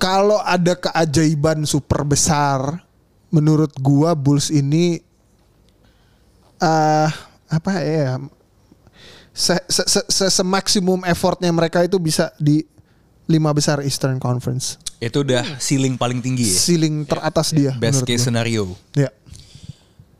Kalau 0.00 0.40
ada 0.40 0.72
keajaiban 0.72 1.68
super 1.68 2.08
besar, 2.08 2.80
menurut 3.28 3.68
gua 3.76 4.16
Bulls 4.16 4.48
ini 4.48 4.96
eh 6.60 7.10
apa 7.50 7.82
ya? 7.82 8.16
Se, 9.30 9.54
se, 9.66 9.82
se, 9.86 10.00
se- 10.06 10.32
semaksimum 10.32 11.02
effortnya 11.04 11.50
mereka 11.50 11.82
itu 11.82 11.98
bisa 11.98 12.30
di 12.36 12.62
lima 13.26 13.50
besar 13.50 13.82
Eastern 13.82 14.18
Conference. 14.18 14.74
Itu 14.98 15.22
udah 15.22 15.42
ceiling 15.58 15.94
paling 15.94 16.18
tinggi 16.18 16.50
ya. 16.50 16.58
Ceiling 16.58 17.02
teratas 17.04 17.50
dia. 17.50 17.72
Best 17.74 18.02
case 18.02 18.18
gua. 18.20 18.26
scenario. 18.26 18.62
Ya. 18.92 19.10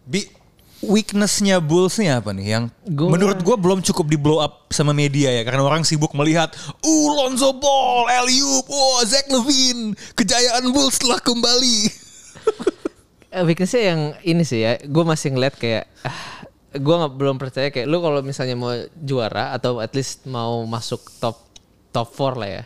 Bi 0.02 0.30
weaknessnya 0.80 1.60
Bulls 1.60 2.00
nih 2.00 2.16
apa 2.16 2.32
nih 2.32 2.46
yang 2.50 2.64
Gua- 2.88 3.12
menurut 3.12 3.36
gue 3.36 3.52
belum 3.52 3.84
cukup 3.84 4.06
di 4.08 4.16
blow 4.16 4.40
up 4.40 4.64
sama 4.72 4.96
media 4.96 5.28
ya 5.28 5.44
karena 5.44 5.60
orang 5.60 5.84
sibuk 5.84 6.16
melihat 6.16 6.56
uh 6.80 7.08
Lonzo 7.12 7.52
Ball, 7.52 8.08
Eliup, 8.24 8.64
oh 8.64 9.04
Zach 9.04 9.28
Levine, 9.28 9.92
kejayaan 10.16 10.72
Bulls 10.72 10.96
telah 10.96 11.20
kembali. 11.20 11.78
Eh, 13.30 13.46
weaknessnya 13.46 13.94
yang 13.94 14.00
ini 14.26 14.42
sih 14.42 14.58
ya, 14.58 14.74
gue 14.82 15.04
masih 15.06 15.30
ngeliat 15.30 15.54
kayak, 15.54 15.86
ah, 16.02 16.18
gue 16.70 16.94
nggak 16.94 17.14
belum 17.18 17.36
percaya 17.36 17.68
kayak 17.68 17.90
lu 17.90 17.98
kalau 17.98 18.22
misalnya 18.22 18.54
mau 18.54 18.70
juara 18.94 19.50
atau 19.52 19.82
at 19.82 19.90
least 19.90 20.22
mau 20.24 20.62
masuk 20.64 21.02
top 21.18 21.36
top 21.90 22.08
4 22.14 22.40
lah 22.40 22.50
ya. 22.50 22.64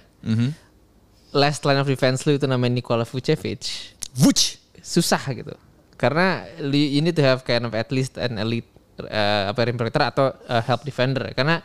Last 1.34 1.66
line 1.66 1.80
of 1.80 1.88
defense 1.88 2.22
lu 2.28 2.38
itu 2.38 2.46
namanya 2.46 2.78
Nikola 2.78 3.02
Vucevic, 3.02 3.94
Vuc. 4.14 4.60
susah 4.78 5.18
gitu. 5.32 5.50
Karena 5.96 6.44
lu- 6.60 6.76
you 6.92 7.00
need 7.00 7.16
to 7.16 7.24
have 7.24 7.42
kind 7.42 7.64
of 7.64 7.72
at 7.72 7.88
least 7.90 8.20
an 8.20 8.36
elite 8.38 8.68
uh, 9.00 9.50
apa 9.50 9.60
rim 9.66 9.74
protector 9.74 10.04
atau 10.04 10.26
uh, 10.46 10.62
help 10.62 10.84
defender. 10.84 11.26
Karena 11.34 11.58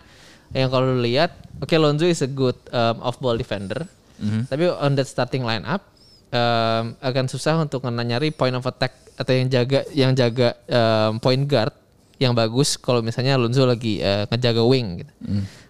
yang 0.49 0.73
kalau 0.73 0.95
lu 0.95 1.05
lihat, 1.05 1.35
oke 1.61 1.75
Lonzo 1.77 2.09
is 2.09 2.25
a 2.25 2.31
good 2.31 2.57
um, 2.73 3.03
off 3.05 3.21
ball 3.21 3.37
defender, 3.37 3.85
tapi 4.49 4.65
on 4.65 4.97
that 4.97 5.05
starting 5.05 5.45
lineup 5.45 5.85
um, 6.33 6.97
akan 6.97 7.25
susah 7.29 7.61
untuk 7.61 7.85
nyari 7.85 8.33
point 8.33 8.57
of 8.57 8.65
attack 8.65 8.97
atau 9.19 9.31
yang 9.35 9.47
jaga 9.51 9.79
yang 9.93 10.11
jaga 10.17 10.55
um, 10.65 11.19
point 11.21 11.43
guard 11.45 11.75
yang 12.19 12.35
bagus 12.35 12.75
kalau 12.75 12.99
misalnya 12.99 13.39
Lonzo 13.39 13.63
lagi 13.63 14.03
uh, 14.03 14.27
ngejaga 14.27 14.61
wing 14.67 15.01
gitu. 15.03 15.13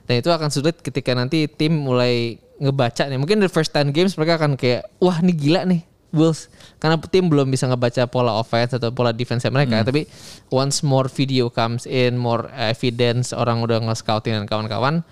Dan 0.09 0.13
itu 0.25 0.29
akan 0.33 0.49
sulit 0.49 0.81
ketika 0.81 1.13
nanti 1.13 1.45
tim 1.45 1.85
mulai 1.85 2.41
ngebaca 2.57 3.05
nih. 3.05 3.21
Mungkin 3.21 3.39
the 3.39 3.47
first 3.47 3.69
10 3.71 3.93
games 3.93 4.17
mereka 4.17 4.41
akan 4.41 4.57
kayak 4.57 4.89
wah 4.97 5.21
ini 5.21 5.38
gila 5.38 5.63
nih 5.69 5.85
Bulls 6.09 6.49
karena 6.81 6.97
tim 7.05 7.29
belum 7.29 7.53
bisa 7.53 7.69
ngebaca 7.69 8.09
pola 8.09 8.41
offense 8.41 8.73
atau 8.73 8.89
pola 8.89 9.13
defense 9.13 9.45
mereka. 9.53 9.85
Tapi 9.85 10.09
once 10.49 10.81
more 10.81 11.05
video 11.05 11.53
comes 11.53 11.85
in 11.85 12.17
more 12.17 12.49
evidence 12.57 13.29
orang 13.29 13.62
udah 13.62 13.77
nge-scouting 13.85 14.33
dan 14.33 14.49
kawan-kawan 14.49 15.05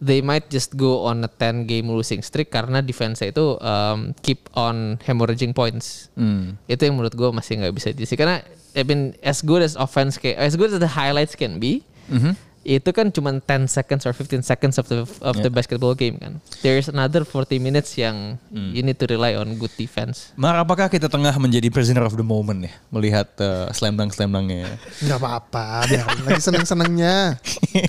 they 0.00 0.24
might 0.24 0.48
just 0.48 0.80
go 0.80 1.04
on 1.04 1.20
a 1.20 1.28
10 1.28 1.68
game 1.68 1.92
losing 1.92 2.24
streak 2.24 2.48
karena 2.48 2.80
defense 2.80 3.20
itu 3.20 3.60
um, 3.60 4.16
keep 4.24 4.48
on 4.56 4.96
hemorrhaging 5.04 5.52
points. 5.52 6.08
Itu 6.64 6.88
yang 6.88 6.96
menurut 6.96 7.12
gue 7.12 7.28
masih 7.28 7.60
nggak 7.60 7.74
bisa 7.76 7.88
diisi. 7.92 8.16
Karena 8.16 8.40
I 8.76 8.82
mean 8.82 9.14
as 9.22 9.42
good 9.42 9.62
as 9.62 9.76
offense 9.76 10.18
kayak 10.18 10.36
as 10.36 10.56
good 10.56 10.72
as 10.72 10.78
the 10.78 10.92
highlights 10.94 11.34
can 11.34 11.58
be 11.58 11.84
mm-hmm. 12.10 12.34
Itu 12.60 12.92
kan 12.92 13.08
cuma 13.08 13.32
10 13.32 13.72
seconds 13.72 14.04
or 14.04 14.12
15 14.12 14.44
seconds 14.44 14.76
of 14.76 14.84
the 14.84 15.08
of 15.24 15.34
the 15.40 15.48
basketball 15.48 15.96
game 15.96 16.20
kan. 16.20 16.44
There's 16.60 16.92
another 16.92 17.24
40 17.24 17.56
minutes 17.56 17.96
yang 17.96 18.36
you 18.52 18.84
need 18.84 19.00
to 19.00 19.08
rely 19.08 19.32
on 19.32 19.56
good 19.56 19.72
defense. 19.80 20.36
Mar, 20.36 20.60
apakah 20.60 20.92
kita 20.92 21.08
tengah 21.08 21.32
menjadi 21.40 21.72
prisoner 21.72 22.04
of 22.04 22.20
the 22.20 22.26
moment 22.26 22.68
ya 22.68 22.72
melihat 22.92 23.32
uh, 23.40 23.72
slam 23.72 23.96
dunk 23.96 24.12
slam 24.12 24.36
dunknya? 24.36 24.76
Nggak 25.00 25.18
apa-apa, 25.18 25.88
lagi 26.28 26.42
seneng-senengnya. 26.44 27.40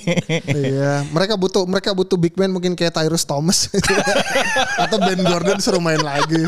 iya, 0.63 1.03
mereka 1.11 1.35
butuh 1.35 1.67
mereka 1.67 1.91
butuh 1.91 2.15
big 2.15 2.39
man 2.39 2.55
mungkin 2.55 2.71
kayak 2.71 2.95
Tyrus 2.95 3.27
Thomas 3.27 3.67
atau 4.87 4.97
Ben 5.03 5.19
Gordon 5.19 5.59
suruh 5.59 5.83
main 5.83 5.99
lagi. 5.99 6.47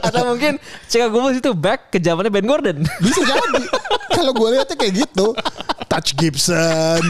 Atau 0.00 0.24
mungkin 0.24 0.56
Chicago 0.88 1.20
Bulls 1.20 1.36
itu 1.36 1.52
back 1.52 1.92
ke 1.92 2.00
zamannya 2.00 2.32
Ben 2.32 2.48
Gordon. 2.48 2.80
Bisa 3.04 3.20
jadi. 3.20 3.64
Kalau 4.16 4.32
gue 4.34 4.48
lihatnya 4.58 4.76
kayak 4.76 4.94
gitu. 5.06 5.26
Touch 5.86 6.14
Gibson. 6.18 7.02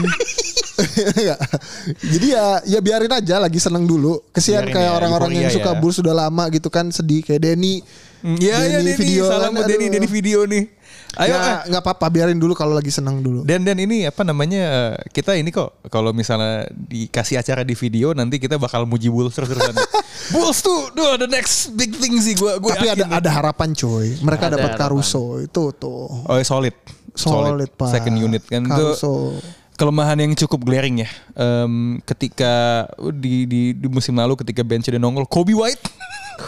Nggak. 1.17 1.39
Jadi 2.11 2.27
ya 2.33 2.45
ya 2.65 2.79
biarin 2.81 3.13
aja 3.13 3.35
lagi 3.37 3.59
seneng 3.61 3.85
dulu. 3.85 4.21
Kesian 4.33 4.65
Biarin 4.65 4.73
kayak 4.73 4.91
ya, 4.91 4.97
orang-orang 4.97 5.31
yang 5.37 5.47
euforia 5.49 5.57
suka 5.61 5.71
ya. 5.73 5.79
Bulls 5.79 5.97
sudah 6.01 6.13
lama 6.15 6.43
gitu 6.49 6.69
kan 6.73 6.89
sedih 6.89 7.21
kayak 7.21 7.41
Denny. 7.41 7.81
Iya 8.21 8.57
iya 8.69 8.79
Denny, 8.85 9.17
salam 9.21 9.53
kan, 9.53 9.61
buat 9.61 9.69
Denny. 9.69 9.85
Denny 9.89 10.09
video 10.09 10.45
nih. 10.45 10.80
Ayo 11.11 11.35
Nggak- 11.35 11.43
ah. 11.43 11.61
nggak 11.67 11.81
apa-apa 11.83 12.05
biarin 12.07 12.39
dulu 12.39 12.55
kalau 12.55 12.71
lagi 12.71 12.87
seneng 12.87 13.19
dulu. 13.19 13.43
Dan 13.43 13.67
dan 13.67 13.75
ini 13.75 14.07
apa 14.07 14.23
namanya 14.23 14.95
eh, 14.95 15.11
kita 15.11 15.35
ini 15.35 15.51
kok 15.51 15.83
kalau 15.91 16.15
misalnya 16.15 16.71
dikasih 16.71 17.35
acara 17.35 17.67
di 17.67 17.75
video 17.75 18.15
nanti 18.15 18.39
kita 18.39 18.55
bakal 18.55 18.87
muji 18.87 19.11
Bulls 19.11 19.35
terus-terusan. 19.35 19.75
Bulls 20.33 20.63
tuh, 20.63 20.87
duh 20.91 21.19
the 21.19 21.27
next 21.27 21.75
big 21.75 21.91
thing 21.91 22.15
sih 22.15 22.31
gua 22.33 22.55
gua 22.57 22.79
Tapi 22.79 22.95
ada 22.95 23.03
ada 23.11 23.29
harapan 23.29 23.75
coy. 23.75 24.15
Mereka 24.17 24.47
Ada 24.47 24.55
dapat 24.55 24.71
harapan. 24.71 24.87
Caruso 24.87 25.23
itu 25.39 25.63
tuh. 25.75 26.07
Oh 26.07 26.35
ya, 26.35 26.45
solid. 26.47 26.75
Solid, 27.11 27.67
Pak. 27.75 27.91
Second 27.91 28.15
unit 28.15 28.43
kan 28.47 28.63
Caruso. 28.63 29.35
itu 29.35 29.59
kelemahan 29.75 30.15
yang 30.15 30.31
cukup 30.37 30.63
glaring 30.63 31.03
ya. 31.03 31.09
Em, 31.33 31.99
ketika 32.05 32.85
di, 33.11 33.43
di 33.43 33.61
di 33.73 33.87
musim 33.89 34.15
lalu 34.15 34.39
ketika 34.39 34.61
bench 34.61 34.87
udah 34.87 35.01
nongol 35.01 35.27
Kobe 35.27 35.51
White. 35.51 35.81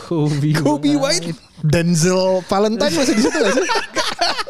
Kobe. 0.08 0.56
Kobe 0.64 0.96
White. 0.96 1.36
Denzel 1.60 2.40
Valentine 2.46 2.94
masih 2.94 3.12
di 3.12 3.24
situ 3.24 3.34
gak 3.34 3.54
sih? 3.56 3.68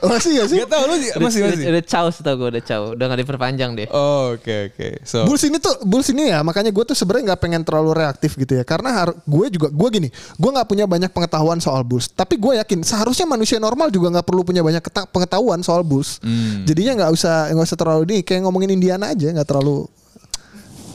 masih 0.08 0.30
gak 0.36 0.48
sih? 0.52 0.58
Gak 0.64 0.70
tau 0.70 0.84
lu 0.84 0.96
Udah, 0.96 1.22
masih 1.22 1.40
udah, 1.44 1.52
masih. 1.56 1.68
udah 1.72 1.84
caw 1.84 2.06
tau 2.12 2.34
gue 2.36 2.48
udah 2.54 2.64
caw. 2.64 2.82
Udah 2.96 3.06
gak 3.08 3.20
diperpanjang 3.24 3.72
deh. 3.76 3.88
Oh, 3.90 4.36
oke 4.36 4.56
oke. 4.72 4.88
So 5.04 5.24
Bulls 5.24 5.44
ini 5.44 5.58
tuh 5.58 5.76
Bulls 5.84 6.08
ini 6.10 6.30
ya 6.30 6.40
makanya 6.42 6.70
gue 6.70 6.84
tuh 6.84 6.96
sebenarnya 6.96 7.34
nggak 7.34 7.42
pengen 7.42 7.62
terlalu 7.64 7.92
reaktif 7.96 8.36
gitu 8.36 8.56
ya 8.56 8.64
karena 8.64 8.90
har- 8.92 9.16
gue 9.18 9.46
juga 9.50 9.68
gue 9.70 9.90
gini 9.92 10.10
gue 10.12 10.50
nggak 10.52 10.68
punya 10.68 10.86
banyak 10.86 11.12
pengetahuan 11.12 11.60
soal 11.60 11.82
Bulls 11.84 12.10
tapi 12.10 12.36
gue 12.36 12.60
yakin 12.60 12.82
seharusnya 12.82 13.24
manusia 13.24 13.58
normal 13.58 13.90
juga 13.90 14.12
nggak 14.14 14.26
perlu 14.26 14.44
punya 14.44 14.60
banyak 14.60 14.82
pengetahuan 15.10 15.62
soal 15.62 15.82
Bulls 15.82 16.20
jadinya 16.64 17.04
nggak 17.04 17.12
usah 17.14 17.52
nggak 17.52 17.66
usah 17.66 17.78
terlalu 17.80 18.02
ini 18.10 18.18
kayak 18.22 18.44
ngomongin 18.44 18.72
Indiana 18.72 19.12
aja 19.12 19.32
nggak 19.32 19.48
terlalu 19.48 19.88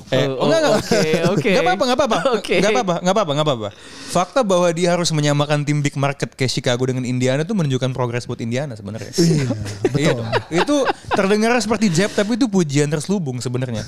Eh, 0.09 0.25
Oh, 0.25 0.41
oh, 0.41 0.47
enggak, 0.47 0.61
enggak. 0.61 0.75
oke, 0.75 1.01
oke. 1.31 1.49
Enggak 1.49 1.65
apa-apa, 1.65 1.83
enggak 1.85 1.99
apa-apa. 1.99 2.19
Enggak 2.59 2.73
apa-apa, 2.73 2.95
enggak 2.99 3.15
apa-apa, 3.15 3.33
enggak 3.33 3.47
apa-apa. 3.47 3.69
Fakta 4.09 4.41
bahwa 4.41 4.69
dia 4.71 4.89
harus 4.91 5.09
menyamakan 5.11 5.63
tim 5.63 5.79
big 5.79 5.93
market 5.95 6.33
kayak 6.33 6.49
Chicago 6.51 6.83
dengan 6.83 7.05
Indiana 7.05 7.43
itu 7.43 7.53
menunjukkan 7.53 7.93
progres 7.93 8.25
buat 8.25 8.39
Indiana 8.39 8.73
sebenarnya. 8.73 9.13
Iya, 9.15 9.45
Iya 9.95 10.11
dong. 10.15 10.29
Itu 10.51 10.77
terdengar 11.13 11.53
seperti 11.59 11.91
jab 11.91 12.09
tapi 12.11 12.35
itu 12.35 12.47
pujian 12.47 12.87
terselubung 12.87 13.37
sebenarnya. 13.39 13.85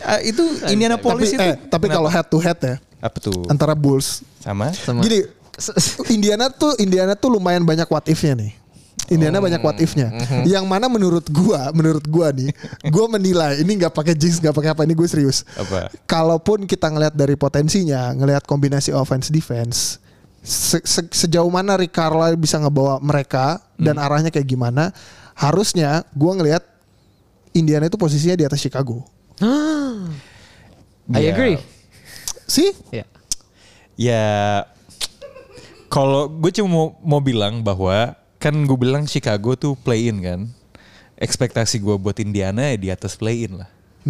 Ah, 0.00 0.18
itu 0.18 0.40
Indiana 0.66 0.94
tapi 0.94 1.04
Police 1.04 1.34
itu. 1.34 1.42
eh, 1.42 1.54
tapi 1.66 1.86
kalau 1.86 2.06
head 2.06 2.24
to 2.24 2.38
head 2.38 2.56
ya 2.56 2.76
apa 3.00 3.16
tuh? 3.18 3.44
antara 3.46 3.72
Bulls 3.72 4.20
Sama? 4.38 4.72
Sama. 4.72 5.00
gini 5.00 5.24
Indiana 6.16 6.48
tuh 6.48 6.72
Indiana 6.76 7.12
tuh 7.12 7.28
lumayan 7.30 7.62
banyak 7.62 7.84
what 7.86 8.04
if-nya 8.06 8.32
nih 8.34 8.52
Indiana 9.10 9.42
banyak 9.42 9.58
what 9.58 9.74
if-nya. 9.76 10.14
Yang 10.46 10.64
mana 10.64 10.86
menurut 10.86 11.26
gua, 11.26 11.74
menurut 11.74 12.06
gua 12.06 12.30
nih, 12.30 12.54
gua 12.88 13.10
menilai 13.10 13.58
ini 13.58 13.74
nggak 13.76 13.90
pakai 13.90 14.14
jinx, 14.14 14.38
nggak 14.38 14.54
pakai 14.54 14.70
apa 14.70 14.86
ini 14.86 14.94
gue 14.94 15.04
serius. 15.04 15.42
Apa? 15.52 15.90
Kalaupun 16.06 16.62
kita 16.62 16.86
ngelihat 16.86 17.12
dari 17.12 17.34
potensinya, 17.34 18.14
ngelihat 18.14 18.46
kombinasi 18.46 18.94
offense 18.94 19.26
defense, 19.28 19.98
se- 20.40 20.86
se- 20.86 21.10
sejauh 21.10 21.50
mana 21.50 21.74
Rick 21.74 21.90
Carlisle 21.90 22.38
bisa 22.38 22.56
ngebawa 22.56 23.02
mereka 23.02 23.58
dan 23.74 23.98
arahnya 23.98 24.30
kayak 24.30 24.46
gimana, 24.46 24.94
harusnya 25.34 26.06
gua 26.14 26.38
ngelihat 26.38 26.62
Indiana 27.50 27.90
itu 27.90 27.98
posisinya 27.98 28.38
di 28.38 28.46
atas 28.46 28.62
Chicago. 28.62 29.02
I 31.10 31.26
Ya, 31.26 31.34
agree. 31.34 31.58
Sih? 32.46 32.70
Ya. 32.94 33.02
Ya 33.98 34.22
kalau 35.90 36.30
gue 36.30 36.54
cuma 36.54 36.70
mau, 36.70 36.86
mau 37.02 37.18
bilang 37.18 37.60
bahwa 37.60 38.14
kan 38.40 38.56
gue 38.56 38.78
bilang 38.80 39.04
Chicago 39.04 39.54
tuh 39.54 39.76
play 39.76 40.08
in 40.08 40.24
kan. 40.24 40.40
Ekspektasi 41.20 41.84
gue 41.84 41.94
buat 42.00 42.16
Indiana 42.16 42.72
ya 42.72 42.76
di 42.80 42.88
atas 42.88 43.14
play 43.14 43.44
in 43.44 43.60
lah. 43.60 43.70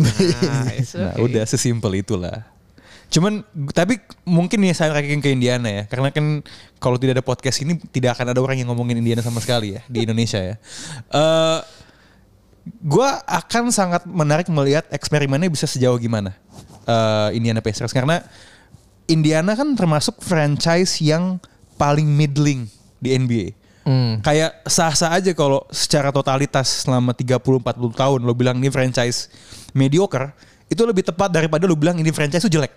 Nice. 0.70 0.94
Nah 0.94 1.18
okay. 1.18 1.26
udah 1.26 1.42
sesimpel 1.42 1.98
itulah. 1.98 2.46
Cuman 3.10 3.42
tapi 3.74 3.98
mungkin 4.22 4.62
nih 4.62 4.70
saya 4.70 4.94
ranking 4.94 5.18
ke 5.18 5.34
Indiana 5.34 5.66
ya. 5.66 5.82
Karena 5.90 6.14
kan 6.14 6.46
kalau 6.78 6.94
tidak 6.94 7.18
ada 7.18 7.24
podcast 7.26 7.58
ini 7.66 7.74
tidak 7.90 8.14
akan 8.14 8.30
ada 8.30 8.38
orang 8.38 8.62
yang 8.62 8.70
ngomongin 8.70 9.02
Indiana 9.02 9.18
sama 9.18 9.42
sekali 9.42 9.74
ya 9.74 9.82
di 9.90 10.06
Indonesia 10.06 10.38
ya. 10.38 10.54
Eh 11.10 11.60
gue 12.70 13.08
akan 13.26 13.74
sangat 13.74 14.06
menarik 14.06 14.46
melihat 14.46 14.86
eksperimennya 14.94 15.50
bisa 15.50 15.66
sejauh 15.66 15.96
gimana 15.98 16.36
eh, 16.86 17.28
Indiana 17.34 17.58
Pacers 17.58 17.90
karena 17.90 18.22
Indiana 19.10 19.58
kan 19.58 19.74
termasuk 19.74 20.22
franchise 20.22 21.02
yang 21.02 21.42
paling 21.74 22.06
middling 22.06 22.70
di 23.02 23.16
NBA. 23.16 23.59
Hmm. 23.80 24.20
Kayak 24.20 24.60
sah-sah 24.64 25.10
aja 25.10 25.32
kalau 25.32 25.64
secara 25.68 26.10
totalitas 26.10 26.84
selama 26.84 27.10
30-40 27.10 27.64
tahun 27.92 28.20
lo 28.20 28.32
bilang 28.32 28.56
ini 28.56 28.68
franchise 28.68 29.32
mediocre, 29.72 30.36
itu 30.68 30.82
lebih 30.84 31.00
tepat 31.00 31.28
daripada 31.28 31.64
lo 31.64 31.72
bilang 31.72 31.96
ini 31.96 32.12
franchise 32.12 32.44
itu 32.44 32.52
jelek. 32.52 32.72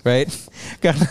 right? 0.00 0.32
Karena 0.84 1.04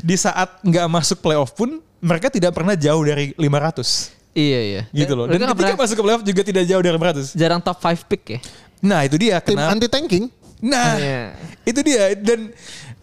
di 0.00 0.16
saat 0.16 0.64
nggak 0.64 0.86
masuk 0.88 1.20
playoff 1.20 1.52
pun 1.52 1.76
mereka 2.00 2.32
tidak 2.32 2.56
pernah 2.56 2.72
jauh 2.72 3.04
dari 3.04 3.36
500 3.36 4.16
Iya 4.32 4.60
iya. 4.62 4.82
gitu 4.94 5.12
loh. 5.12 5.26
Dan 5.26 5.36
Mereka 5.36 5.44
nggak 5.44 5.56
ketika 5.58 5.68
pernah- 5.68 5.82
masuk 5.84 5.96
ke 5.98 6.04
playoff 6.06 6.22
juga 6.24 6.40
tidak 6.40 6.64
jauh 6.64 6.80
dari 6.80 6.94
500. 6.94 7.36
jarang 7.36 7.60
top 7.60 7.76
5 7.76 8.06
pick 8.06 8.22
ya. 8.24 8.40
Nah 8.80 9.04
itu 9.04 9.16
dia 9.18 9.36
Tim 9.42 9.58
anti 9.58 9.86
tanking. 9.86 10.24
Nah 10.62 10.96
Iya. 10.96 11.22
itu 11.66 11.80
dia 11.82 12.14
dan 12.16 12.48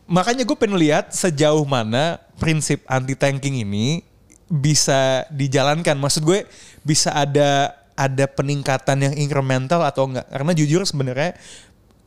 makanya 0.07 0.41
gue 0.41 0.55
pengen 0.55 0.79
lihat 0.79 1.11
sejauh 1.11 1.67
mana 1.67 2.17
prinsip 2.39 2.81
anti 2.87 3.13
tanking 3.13 3.61
ini 3.61 4.06
bisa 4.47 5.27
dijalankan. 5.31 5.99
Maksud 5.99 6.23
gue 6.23 6.47
bisa 6.83 7.11
ada 7.11 7.75
ada 7.97 8.25
peningkatan 8.29 9.09
yang 9.09 9.13
incremental 9.17 9.83
atau 9.83 10.07
enggak? 10.07 10.27
Karena 10.29 10.51
jujur 10.55 10.81
sebenarnya 10.87 11.35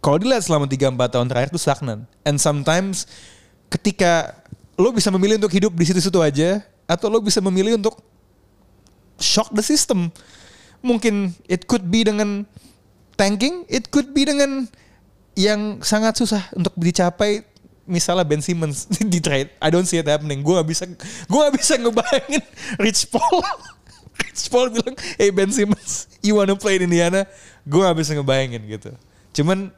kalau 0.00 0.16
dilihat 0.16 0.44
selama 0.44 0.64
3-4 0.64 0.96
tahun 1.12 1.26
terakhir 1.28 1.48
itu 1.52 1.60
stagnan. 1.60 2.08
And 2.24 2.40
sometimes 2.40 3.04
ketika 3.68 4.40
lo 4.80 4.96
bisa 4.96 5.12
memilih 5.12 5.36
untuk 5.36 5.52
hidup 5.52 5.72
di 5.76 5.84
situ-situ 5.84 6.16
aja 6.24 6.64
atau 6.88 7.12
lo 7.12 7.20
bisa 7.20 7.44
memilih 7.44 7.76
untuk 7.76 8.00
shock 9.20 9.52
the 9.52 9.60
system. 9.60 10.08
Mungkin 10.80 11.36
it 11.44 11.68
could 11.68 11.84
be 11.92 12.00
dengan 12.00 12.48
tanking, 13.20 13.68
it 13.68 13.92
could 13.92 14.16
be 14.16 14.24
dengan 14.24 14.64
yang 15.36 15.84
sangat 15.84 16.16
susah 16.16 16.48
untuk 16.56 16.72
dicapai 16.80 17.44
misalnya 17.90 18.22
Ben 18.22 18.38
Simmons 18.38 18.86
di 19.12 19.18
trade. 19.18 19.50
I 19.58 19.68
don't 19.68 19.84
see 19.84 19.98
it 19.98 20.06
happening. 20.06 20.46
Gue 20.46 20.54
gak 20.54 20.68
bisa 20.70 20.86
gue 21.26 21.40
gak 21.42 21.54
bisa 21.58 21.74
ngebayangin 21.74 22.42
Rich 22.78 23.10
Paul. 23.10 23.42
Rich 24.22 24.46
Paul 24.48 24.70
bilang, 24.70 24.94
"Hey 25.18 25.34
Ben 25.34 25.50
Simmons, 25.50 26.06
you 26.22 26.38
wanna 26.38 26.54
play 26.54 26.78
in 26.78 26.86
Indiana?" 26.86 27.26
Gue 27.66 27.82
gak 27.82 27.98
bisa 27.98 28.14
ngebayangin 28.14 28.62
gitu. 28.70 28.94
Cuman 29.34 29.74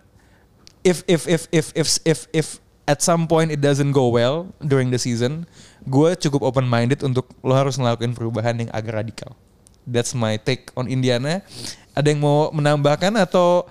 if 0.84 1.00
if 1.08 1.24
if 1.24 1.48
if 1.48 1.66
if 1.72 1.88
if 2.04 2.20
if 2.30 2.46
at 2.84 3.00
some 3.00 3.24
point 3.30 3.48
it 3.48 3.64
doesn't 3.64 3.96
go 3.96 4.12
well 4.12 4.50
during 4.60 4.92
the 4.92 5.00
season, 5.00 5.48
gue 5.88 6.12
cukup 6.18 6.42
open 6.44 6.66
minded 6.66 7.00
untuk 7.00 7.30
lo 7.40 7.56
harus 7.56 7.78
ngelakuin 7.78 8.12
perubahan 8.12 8.58
yang 8.58 8.70
agak 8.74 9.02
radikal. 9.02 9.32
That's 9.86 10.14
my 10.14 10.38
take 10.38 10.70
on 10.78 10.86
Indiana. 10.86 11.42
Ada 11.94 12.14
yang 12.14 12.22
mau 12.22 12.50
menambahkan 12.54 13.18
atau 13.18 13.66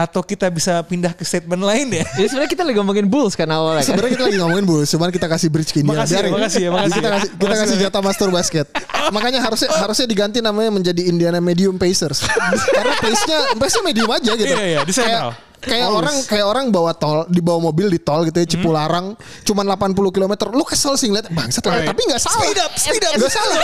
atau 0.00 0.24
kita 0.24 0.48
bisa 0.48 0.80
pindah 0.80 1.12
ke 1.12 1.20
statement 1.28 1.60
lain 1.60 2.00
ya? 2.00 2.04
Jadi 2.16 2.26
sebenarnya 2.32 2.50
kita 2.56 2.62
lagi 2.64 2.76
ngomongin 2.80 3.06
Bulls 3.06 3.36
kan 3.36 3.44
awalnya 3.52 3.84
kan. 3.84 3.92
Sebenarnya 3.92 4.12
kita 4.16 4.24
lagi 4.32 4.38
ngomongin 4.40 4.64
Bulls, 4.64 4.88
cuman 4.88 5.08
kita 5.12 5.26
kasih 5.28 5.48
bridge 5.52 5.70
ke 5.76 5.84
Indiana. 5.84 6.00
Makasih 6.00 6.14
ya, 6.16 6.20
Biarin. 6.20 6.32
makasih 6.32 6.60
ya, 6.60 6.70
makasih 6.72 6.96
Kita 6.96 7.04
ya. 7.04 7.12
kasih, 7.12 7.30
kita 7.36 7.54
kasih 7.60 7.76
jatah 7.76 8.02
master 8.02 8.28
basket. 8.32 8.66
Makanya 9.12 9.40
harusnya 9.44 9.68
harusnya 9.76 10.06
diganti 10.08 10.38
namanya 10.40 10.70
menjadi 10.72 11.02
Indiana 11.04 11.38
Medium 11.44 11.76
Pacers. 11.76 12.24
Karena 12.72 12.94
pace-nya 12.96 13.38
pace-nya 13.60 13.82
medium 13.84 14.10
aja 14.10 14.32
gitu. 14.32 14.48
Iya, 14.48 14.64
iya, 14.64 14.80
di 14.86 14.92
sentral. 14.96 15.36
Kayak, 15.60 15.92
orang 15.92 16.16
kayak 16.24 16.46
orang 16.48 16.64
bawa 16.72 16.96
tol, 16.96 17.28
dibawa 17.28 17.68
mobil 17.68 17.92
di 17.92 18.00
tol 18.00 18.24
gitu 18.24 18.40
ya 18.40 18.48
Cipularang, 18.48 19.12
cuman 19.44 19.64
80 19.76 19.92
km. 20.16 20.34
Lu 20.56 20.64
kesel 20.64 20.96
sih 20.96 21.12
ngeliat 21.12 21.28
bangsat 21.28 21.64
lah, 21.68 21.84
tapi 21.84 22.00
nggak 22.08 22.20
salah. 22.20 22.48
Speed 22.48 22.58
up, 22.64 22.72
speed 22.80 23.04
up. 23.04 23.12
Nggak 23.20 23.32
salah 23.32 23.56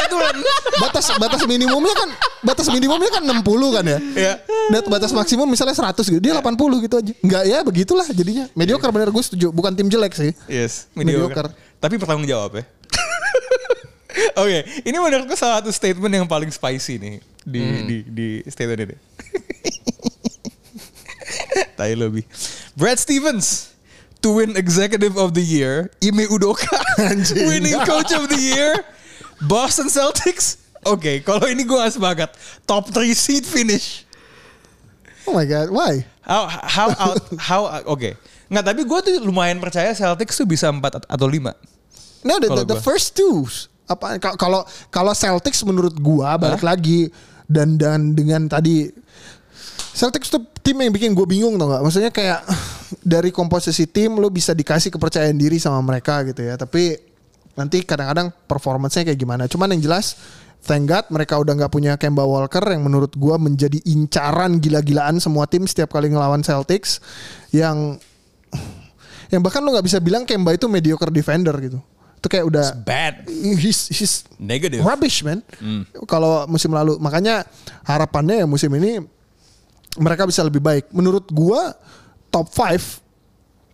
batas 0.77 1.07
batas 1.17 1.43
minimumnya 1.49 1.95
kan 1.97 2.09
batas 2.45 2.67
minimumnya 2.69 3.11
kan 3.11 3.23
60 3.25 3.77
kan 3.77 3.85
ya. 3.85 3.99
Iya. 4.17 4.35
Dan 4.73 4.83
batas 4.93 5.11
maksimum 5.13 5.49
misalnya 5.49 5.77
100 5.77 5.97
gitu. 6.05 6.21
Dia 6.21 6.39
80 6.39 6.85
gitu 6.85 6.95
aja. 7.01 7.13
Enggak 7.25 7.43
ya 7.49 7.59
begitulah 7.65 8.07
jadinya. 8.09 8.45
Mediocre 8.53 8.91
bener 8.93 9.09
gue 9.11 9.25
setuju. 9.25 9.49
Bukan 9.53 9.73
tim 9.73 9.89
jelek 9.89 10.13
sih. 10.13 10.33
Yes, 10.49 10.89
Mediocre. 10.93 11.49
mediocre. 11.53 11.81
Tapi 11.81 11.95
bertanggung 11.97 12.29
jawab 12.29 12.61
ya. 12.61 12.65
Oke, 14.43 14.65
ini 14.85 14.97
menurutku 14.97 15.37
salah 15.37 15.61
satu 15.61 15.73
statement 15.73 16.13
yang 16.13 16.27
paling 16.29 16.49
spicy 16.49 16.97
nih 16.97 17.17
di 17.45 17.63
di 17.85 17.97
di 18.09 18.27
statement 18.49 18.81
ini. 18.89 18.97
Tai 21.79 21.93
lebih. 21.93 22.25
Brad 22.75 22.97
Stevens 22.97 23.73
to 24.21 24.37
win 24.37 24.57
Executive 24.57 25.17
of 25.17 25.33
the 25.33 25.45
Year, 25.45 25.93
Ime 26.01 26.27
Udoka 26.29 26.69
Anjing. 27.11 27.47
winning 27.47 27.77
Coach 27.85 28.13
of 28.13 28.29
the 28.29 28.39
Year, 28.39 28.73
Boston 29.45 29.89
Celtics. 29.89 30.61
Oke, 30.87 31.21
kalau 31.21 31.51
ini 31.51 31.67
gue 31.67 31.83
sepakat. 31.91 32.33
Top 32.63 32.89
3 32.89 33.11
seed 33.11 33.43
finish. 33.43 34.07
Oh 35.27 35.35
my 35.35 35.43
god, 35.43 35.75
why? 35.75 36.07
How 36.23 36.47
how 36.47 36.89
out 36.95 37.19
how 37.39 37.61
oke. 37.87 38.15
Nggak, 38.47 38.65
tapi 38.65 38.81
gue 38.87 38.99
tuh 39.03 39.15
lumayan 39.23 39.59
percaya 39.59 39.91
Celtics 39.91 40.39
tuh 40.39 40.47
bisa 40.47 40.71
4 40.71 40.79
atau 41.03 41.27
5. 41.27 41.43
No, 42.23 42.39
the, 42.39 42.49
the, 42.63 42.65
the 42.75 42.81
first 42.83 43.15
two 43.15 43.47
apa 43.87 44.19
ka- 44.19 44.35
kalau 44.35 44.67
kalau 44.91 45.15
Celtics 45.15 45.63
menurut 45.63 45.95
gua 45.95 46.35
balik 46.35 46.67
lagi 46.67 47.07
dan 47.47 47.79
dan 47.79 48.19
dengan 48.19 48.51
tadi 48.51 48.91
Celtics 49.97 50.29
tuh 50.29 50.45
tim 50.61 50.77
yang 50.77 50.93
bikin 50.93 51.17
gue 51.17 51.25
bingung 51.25 51.57
tau 51.57 51.73
gak 51.73 51.81
Maksudnya 51.81 52.13
kayak 52.13 52.45
dari 53.01 53.33
komposisi 53.33 53.89
tim 53.89 54.13
lo 54.21 54.29
bisa 54.29 54.53
dikasih 54.53 54.93
kepercayaan 54.93 55.41
diri 55.41 55.57
sama 55.57 55.81
mereka 55.81 56.21
gitu 56.29 56.45
ya. 56.45 56.61
Tapi 56.61 57.01
nanti 57.57 57.81
kadang-kadang 57.81 58.29
performance-nya 58.45 59.09
kayak 59.09 59.17
gimana. 59.17 59.49
Cuman 59.49 59.73
yang 59.73 59.89
jelas 59.89 60.21
thank 60.61 60.85
God 60.85 61.09
mereka 61.09 61.41
udah 61.41 61.57
nggak 61.57 61.73
punya 61.73 61.97
Kemba 61.97 62.29
Walker 62.29 62.61
yang 62.69 62.85
menurut 62.85 63.17
gua 63.17 63.41
menjadi 63.41 63.81
incaran 63.89 64.61
gila-gilaan 64.61 65.17
semua 65.17 65.49
tim 65.49 65.65
setiap 65.65 65.97
kali 65.97 66.13
ngelawan 66.13 66.45
Celtics 66.45 67.01
yang 67.57 67.97
yang 69.33 69.41
bahkan 69.41 69.65
lo 69.65 69.73
nggak 69.73 69.87
bisa 69.89 69.99
bilang 70.05 70.29
Kemba 70.29 70.53
itu 70.53 70.69
mediocre 70.69 71.09
defender 71.09 71.57
gitu. 71.57 71.81
Itu 72.21 72.27
kayak 72.29 72.45
udah 72.45 72.67
Bad. 72.85 73.15
he's, 73.57 73.89
he's 73.89 74.29
Negative. 74.37 74.85
rubbish 74.85 75.25
man. 75.25 75.41
Kalau 76.05 76.45
musim 76.53 76.69
lalu 76.77 77.01
makanya 77.01 77.49
harapannya 77.87 78.45
ya 78.45 78.47
musim 78.47 78.69
ini 78.77 79.16
mereka 79.97 80.25
bisa 80.25 80.41
lebih 80.41 80.61
baik. 80.61 80.89
Menurut 80.91 81.29
gua 81.29 81.75
top 82.29 82.49
5 82.49 83.03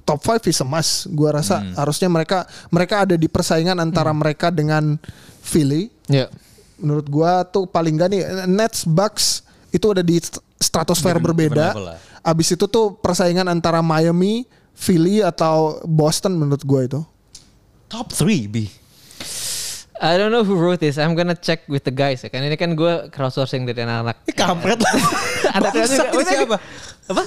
top 0.02 0.18
5 0.18 0.50
is 0.50 0.58
a 0.58 0.66
must. 0.66 1.06
Gua 1.08 1.34
rasa 1.34 1.58
harusnya 1.74 2.08
mereka 2.08 2.38
mereka 2.68 3.02
ada 3.02 3.14
di 3.14 3.26
persaingan 3.26 3.78
antara 3.78 4.10
mereka 4.10 4.50
dengan 4.50 4.98
Philly. 5.40 5.90
Ya. 6.06 6.26
Menurut 6.78 7.06
gua 7.06 7.42
tuh 7.42 7.66
paling 7.66 7.94
gak 7.94 8.10
nih 8.10 8.22
Nets 8.46 8.82
Bucks 8.82 9.46
itu 9.70 9.86
ada 9.86 10.02
di 10.02 10.18
st- 10.18 10.42
stratosfer 10.58 11.16
berbeda. 11.18 11.70
Abis 12.22 12.54
itu 12.54 12.66
tuh 12.66 12.94
persaingan 12.96 13.46
antara 13.46 13.82
Miami, 13.82 14.46
Philly 14.72 15.22
atau 15.22 15.82
Boston 15.82 16.34
menurut 16.34 16.62
gua 16.62 16.82
itu. 16.82 17.00
Top 17.86 18.10
3 18.10 18.46
B. 18.46 18.66
I 20.02 20.18
don't 20.18 20.34
know 20.34 20.42
who 20.42 20.58
wrote 20.58 20.82
this. 20.82 20.98
I'm 20.98 21.14
gonna 21.14 21.38
check 21.38 21.62
with 21.70 21.86
the 21.86 21.94
guys 21.94 22.20
ya. 22.20 22.28
Kan 22.28 22.42
ini 22.42 22.58
kan 22.58 22.74
gue 22.74 23.06
crowdsourcing 23.08 23.62
dari 23.62 23.86
anak-anak. 23.86 24.26
Ini 24.26 24.34
kampret 24.34 24.78
lah. 24.84 24.92
Ini 25.62 25.86
siapa? 26.26 26.58
Apa? 27.06 27.22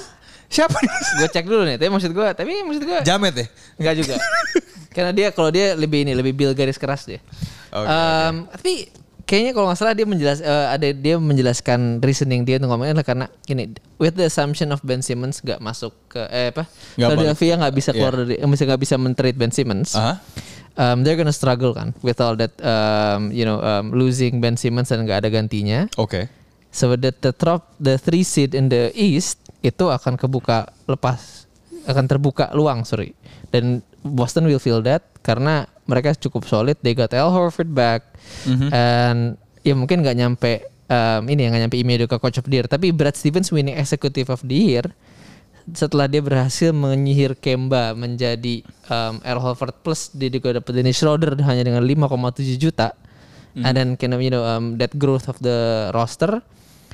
Siapa 0.46 0.76
nih? 0.78 0.92
Gue 1.18 1.28
cek 1.32 1.44
dulu 1.44 1.62
nih. 1.64 1.76
Tapi 1.80 1.88
maksud 1.88 2.12
gue, 2.12 2.28
tapi 2.36 2.52
maksud 2.62 2.82
gue 2.84 2.98
Jamet 3.02 3.34
ya? 3.34 3.46
Enggak 3.80 3.94
juga. 3.96 4.14
Karena 4.92 5.10
dia 5.10 5.28
kalau 5.32 5.48
dia 5.48 5.72
lebih 5.72 6.04
ini 6.04 6.12
lebih 6.12 6.32
bil 6.32 6.52
garis 6.52 6.76
keras 6.76 7.08
dia. 7.08 7.18
Oke, 7.72 7.88
Em, 7.88 8.34
Tapi 8.48 8.72
kayaknya 9.26 9.52
kalau 9.52 9.66
nggak 9.66 9.78
salah 9.80 9.92
dia 9.92 10.06
menjelas 10.06 10.38
eh, 10.38 10.66
ada 10.70 10.86
dia 10.86 11.18
menjelaskan 11.18 11.98
reasoning 11.98 12.46
dia 12.46 12.56
untuk 12.56 12.70
ngomongnya 12.70 13.02
karena 13.02 13.26
gini 13.42 13.74
with 13.98 14.14
the 14.14 14.22
assumption 14.22 14.70
of 14.70 14.78
Ben 14.86 15.02
Simmons 15.02 15.42
nggak 15.42 15.58
masuk 15.58 15.90
ke 16.06 16.22
eh 16.30 16.54
apa 16.54 16.62
Philadelphia 16.94 17.58
nggak 17.58 17.74
bisa 17.74 17.90
keluar 17.90 18.14
Iya. 18.14 18.38
dari 18.38 18.46
bisa 18.46 18.62
nggak 18.64 18.80
bisa 18.80 18.94
mentrade 18.96 19.34
Ben 19.34 19.50
Simmons. 19.50 19.98
Aha. 19.98 20.22
Um, 20.76 21.08
they're 21.08 21.16
gonna 21.16 21.32
struggle 21.32 21.72
kan 21.72 21.96
with 22.04 22.20
all 22.20 22.36
that 22.36 22.52
um, 22.60 23.32
you 23.32 23.48
know 23.48 23.64
um, 23.64 23.96
losing 23.96 24.44
Ben 24.44 24.60
Simmons 24.60 24.92
dan 24.92 25.08
nggak 25.08 25.24
ada 25.24 25.28
gantinya. 25.32 25.88
Oke. 25.96 26.28
So 26.68 26.92
that 27.00 27.24
the 27.24 27.32
top 27.32 27.72
the 27.80 27.96
three 27.96 28.20
seed 28.20 28.52
in 28.52 28.68
the 28.68 28.92
East 28.92 29.40
itu 29.64 29.88
akan 29.88 30.20
kebuka 30.20 30.68
lepas 30.84 31.48
akan 31.86 32.04
terbuka 32.10 32.50
luang 32.52 32.82
sorry 32.82 33.14
dan 33.54 33.80
Boston 34.02 34.46
will 34.46 34.60
feel 34.60 34.82
that 34.84 35.06
karena 35.22 35.66
mereka 35.86 36.14
cukup 36.18 36.46
solid 36.46 36.76
they 36.82 36.94
got 36.94 37.14
Al 37.14 37.30
Horford 37.30 37.70
back 37.70 38.04
and 38.70 39.38
ya 39.62 39.74
mungkin 39.74 40.02
nggak 40.02 40.16
nyampe 40.18 40.52
um, 40.90 41.26
ini 41.30 41.46
ya 41.46 41.48
nggak 41.50 41.62
nyampe 41.66 41.76
Ime 41.78 41.94
ke 42.06 42.16
coach 42.18 42.38
of 42.38 42.46
the 42.46 42.62
year 42.62 42.66
tapi 42.70 42.90
Brad 42.94 43.14
Stevens 43.18 43.50
winning 43.50 43.78
executive 43.78 44.30
of 44.30 44.42
the 44.46 44.54
year 44.54 44.86
setelah 45.66 46.06
dia 46.06 46.22
berhasil 46.22 46.70
menyihir 46.70 47.34
Kemba 47.34 47.90
menjadi 47.92 48.62
um, 48.86 49.18
Al 49.22 49.42
Horford 49.42 49.74
plus 49.82 50.14
dia 50.14 50.30
juga 50.30 50.54
dapat 50.54 50.70
Dennis 50.70 50.94
Schroeder 50.94 51.34
hanya 51.42 51.66
dengan 51.66 51.82
5,7 51.82 52.54
juta 52.54 52.94
and 53.56 53.72
then 53.72 53.88
kind 53.96 54.12
of 54.12 54.20
you 54.20 54.28
know 54.28 54.44
um, 54.44 54.76
that 54.76 54.92
growth 54.94 55.26
of 55.26 55.40
the 55.40 55.88
roster 55.90 56.44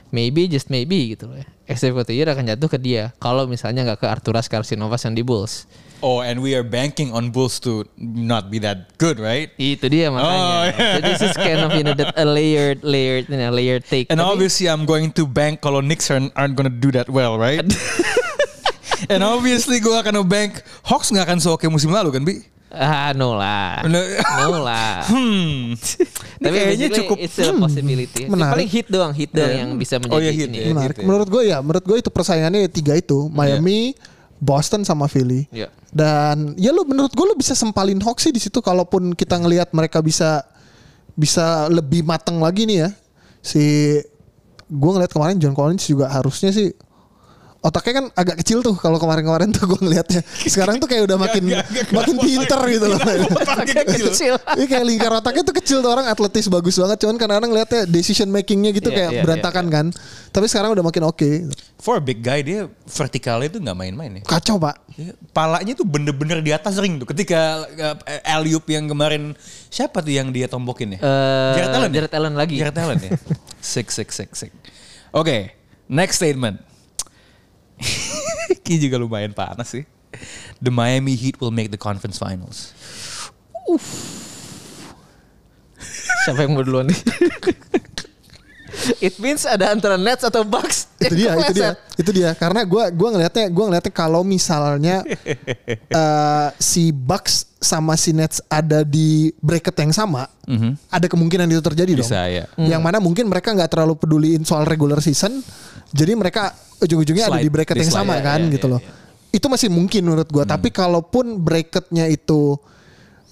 maybe 0.08 0.46
just 0.46 0.70
maybe 0.70 1.12
gitu 1.12 1.26
loh 1.26 1.36
ya. 1.36 1.46
Executive 1.66 2.12
year 2.12 2.28
akan 2.28 2.48
jatuh 2.48 2.68
ke 2.68 2.78
dia 2.78 3.12
kalau 3.18 3.44
misalnya 3.44 3.82
nggak 3.82 4.04
ke 4.04 4.06
Arturas 4.08 4.46
Karsinovas 4.46 5.04
yang 5.04 5.12
di 5.12 5.24
Bulls 5.24 5.66
Oh, 6.02 6.18
and 6.18 6.42
we 6.42 6.58
are 6.58 6.66
banking 6.66 7.14
on 7.14 7.30
Bulls 7.30 7.62
to 7.62 7.86
not 7.94 8.50
be 8.50 8.58
that 8.58 8.90
good, 8.98 9.22
right? 9.22 9.54
itu 9.54 9.86
dia 9.86 10.10
makanya 10.10 10.34
Oh, 10.34 10.62
yeah. 10.66 10.74
so 10.74 10.98
this 10.98 11.20
is 11.22 11.34
kind 11.38 11.62
of 11.62 11.70
you 11.72 11.86
know 11.86 11.94
that 11.94 12.10
a 12.18 12.26
layered 12.26 12.82
layered 12.82 13.30
you 13.30 13.38
know, 13.38 13.54
layered 13.54 13.86
take 13.86 14.10
And 14.10 14.18
Tapi- 14.18 14.26
obviously 14.34 14.66
I'm 14.66 14.82
going 14.82 15.14
to 15.14 15.30
bank 15.30 15.62
kalau 15.62 15.78
Knicks 15.78 16.10
aren't, 16.10 16.34
aren't 16.34 16.58
gonna 16.58 16.74
do 16.74 16.90
that 16.94 17.06
well, 17.06 17.38
right? 17.38 17.62
And 19.08 19.22
obviously 19.22 19.78
gue 19.78 19.90
akan 19.92 20.22
bank 20.22 20.60
Hawks 20.84 21.08
nggak 21.08 21.26
akan 21.26 21.38
seoke 21.38 21.66
musim 21.66 21.90
lalu 21.90 22.10
kan, 22.12 22.22
Bi? 22.22 22.36
ah 22.72 23.12
no 23.12 23.36
lah 23.36 23.84
No. 23.84 24.00
no 24.40 24.64
lah 24.64 25.04
Hmm. 25.12 25.76
tapi 26.40 26.56
kayaknya 26.56 26.88
cukup 27.04 27.20
it's 27.20 27.36
a 27.36 27.52
possibility 27.52 28.24
menarik. 28.24 28.52
paling 28.56 28.68
hit 28.72 28.86
doang 28.88 29.12
hit 29.12 29.28
doang 29.28 29.52
yang 29.52 29.70
bisa 29.76 30.00
menjadi 30.00 30.16
Oh, 30.16 30.24
iya, 30.24 30.32
hit 30.32 30.48
ini 30.48 30.56
ya. 30.56 30.66
Menarik. 30.72 30.96
Menurut 31.04 31.28
gue 31.28 31.42
ya, 31.52 31.60
menurut 31.60 31.84
gue 31.84 31.96
itu 32.00 32.08
persaingannya 32.08 32.72
tiga 32.72 32.96
itu, 32.96 33.28
Miami, 33.28 33.92
Boston 34.40 34.88
sama 34.88 35.04
Philly. 35.04 35.44
Iya. 35.52 35.68
Dan 35.92 36.56
ya 36.56 36.72
lu 36.72 36.88
menurut 36.88 37.12
gue 37.12 37.26
lu 37.28 37.36
bisa 37.36 37.52
sempalin 37.52 38.00
Hawks 38.00 38.24
sih 38.24 38.32
di 38.32 38.40
situ 38.40 38.64
kalaupun 38.64 39.12
kita 39.12 39.36
ngelihat 39.36 39.68
mereka 39.70 40.00
bisa 40.00 40.40
bisa 41.12 41.68
lebih 41.68 42.00
matang 42.02 42.40
lagi 42.40 42.64
nih 42.64 42.88
ya. 42.88 42.90
Si 43.44 43.60
gue 44.64 44.90
ngelihat 44.96 45.12
kemarin 45.12 45.36
John 45.36 45.52
Collins 45.52 45.84
juga 45.84 46.08
harusnya 46.08 46.48
sih 46.48 46.72
otaknya 47.62 47.92
kan 48.02 48.06
agak 48.18 48.42
kecil 48.42 48.58
tuh 48.58 48.74
kalau 48.74 48.98
kemarin-kemarin 48.98 49.54
tuh 49.54 49.70
gue 49.70 49.78
ngelihatnya. 49.86 50.20
Sekarang 50.50 50.82
tuh 50.82 50.90
kayak 50.90 51.06
udah 51.06 51.14
makin 51.14 51.42
Gak, 51.46 51.62
gak, 51.62 51.84
gak, 51.86 51.94
makin 51.94 52.16
pinter 52.18 52.60
gitu 52.66 52.86
loh. 52.90 52.98
otaknya 52.98 53.84
kecil. 53.86 54.34
Ini 54.58 54.66
kayak 54.66 54.84
lingkar 54.84 55.12
otaknya 55.14 55.42
tuh 55.46 55.54
kecil 55.54 55.78
tuh 55.78 55.90
orang 55.94 56.10
atletis 56.10 56.50
bagus 56.50 56.74
banget 56.74 56.98
cuman 57.06 57.16
kadang-kadang 57.22 57.50
ngeliatnya 57.54 57.80
decision 57.86 58.28
makingnya 58.34 58.74
gitu 58.74 58.90
Iya, 58.90 58.96
kayak 58.98 59.10
iya, 59.14 59.22
berantakan 59.22 59.66
kan. 59.70 59.86
Tapi 60.34 60.46
sekarang 60.50 60.74
udah 60.74 60.82
makin 60.82 61.02
oke. 61.06 61.28
For 61.78 61.98
a 61.98 62.02
big 62.02 62.18
guy 62.18 62.42
dia 62.42 62.66
vertikalnya 62.82 63.46
itu 63.54 63.58
nggak 63.62 63.78
main-main 63.78 64.10
ya. 64.18 64.22
Kacau 64.26 64.58
pak. 64.58 64.82
Ya, 64.98 65.14
Palanya 65.30 65.72
tuh 65.78 65.86
bener-bener 65.86 66.42
di 66.42 66.50
atas 66.50 66.82
ring 66.82 66.98
tuh. 66.98 67.06
Ketika 67.06 67.62
uh, 67.64 67.96
alley-oop 68.26 68.66
yang 68.66 68.90
kemarin 68.90 69.38
siapa 69.70 70.02
tuh 70.02 70.10
yang 70.18 70.34
dia 70.34 70.50
tombokin 70.50 70.98
ya? 70.98 71.00
Eh, 71.00 71.52
Jared 71.62 71.74
Allen. 71.78 71.90
ya? 71.90 71.94
Jared 72.02 72.12
Allen 72.18 72.34
lagi. 72.34 72.56
Jared 72.58 72.74
Allen 72.76 72.98
ya. 72.98 73.10
sick, 73.62 73.86
sick, 73.94 74.10
sick, 74.10 74.34
sick. 74.34 74.50
Oke, 75.14 75.54
next 75.86 76.18
statement. 76.18 76.71
Ki 78.64 78.78
juga 78.78 78.96
lumayan 78.98 79.34
panas 79.34 79.74
sih. 79.74 79.84
The 80.62 80.70
Miami 80.70 81.16
Heat 81.16 81.40
will 81.40 81.54
make 81.54 81.72
the 81.72 81.80
conference 81.80 82.20
finals. 82.20 82.70
Siapa 86.22 86.46
yang 86.46 86.54
mau 86.54 86.62
duluan 86.62 86.86
nih? 86.86 87.00
It 88.98 89.14
means 89.22 89.46
ada 89.46 89.70
antara 89.70 89.94
Nets 90.00 90.26
atau 90.26 90.42
Bucks. 90.42 90.90
itu 91.02 91.14
dia 91.18 91.34
itu 91.34 91.52
dia 91.54 91.70
itu 91.98 92.10
dia 92.14 92.30
karena 92.38 92.62
gua 92.62 92.86
gua 92.94 93.14
ngelihatnya 93.14 93.50
gua 93.50 93.64
ngelihatnya 93.68 93.94
kalau 93.94 94.22
misalnya 94.22 95.02
eh, 95.98 96.48
si 96.62 96.94
Bucks 96.94 97.51
sama 97.62 97.94
si 97.94 98.10
Nets 98.10 98.42
ada 98.50 98.82
di 98.82 99.30
bracket 99.38 99.72
yang 99.86 99.94
sama 99.94 100.26
ada 100.90 101.06
kemungkinan 101.06 101.46
itu 101.46 101.62
terjadi 101.62 102.02
dong. 102.02 102.04
Bisa, 102.04 102.26
ya. 102.28 102.44
yang 102.58 102.82
mana 102.82 102.98
mungkin 102.98 103.30
mereka 103.30 103.54
nggak 103.54 103.70
terlalu 103.70 103.94
peduliin 103.96 104.42
soal 104.42 104.66
regular 104.66 104.98
season 104.98 105.40
jadi 105.94 106.18
mereka 106.18 106.52
ujung-ujungnya 106.82 107.30
ada 107.30 107.40
di 107.40 107.48
bracket 107.48 107.78
di 107.78 107.86
yang 107.86 107.92
slide, 107.94 108.02
sama 108.04 108.14
ya, 108.18 108.22
kan 108.26 108.40
ya, 108.42 108.52
gitu 108.58 108.66
ya, 108.66 108.72
loh 108.76 108.80
ya. 108.82 108.90
itu 109.32 109.46
masih 109.46 109.68
mungkin 109.70 110.02
menurut 110.02 110.28
gua 110.28 110.44
tapi 110.44 110.74
kalaupun 110.74 111.38
bracketnya 111.40 112.10
itu 112.10 112.58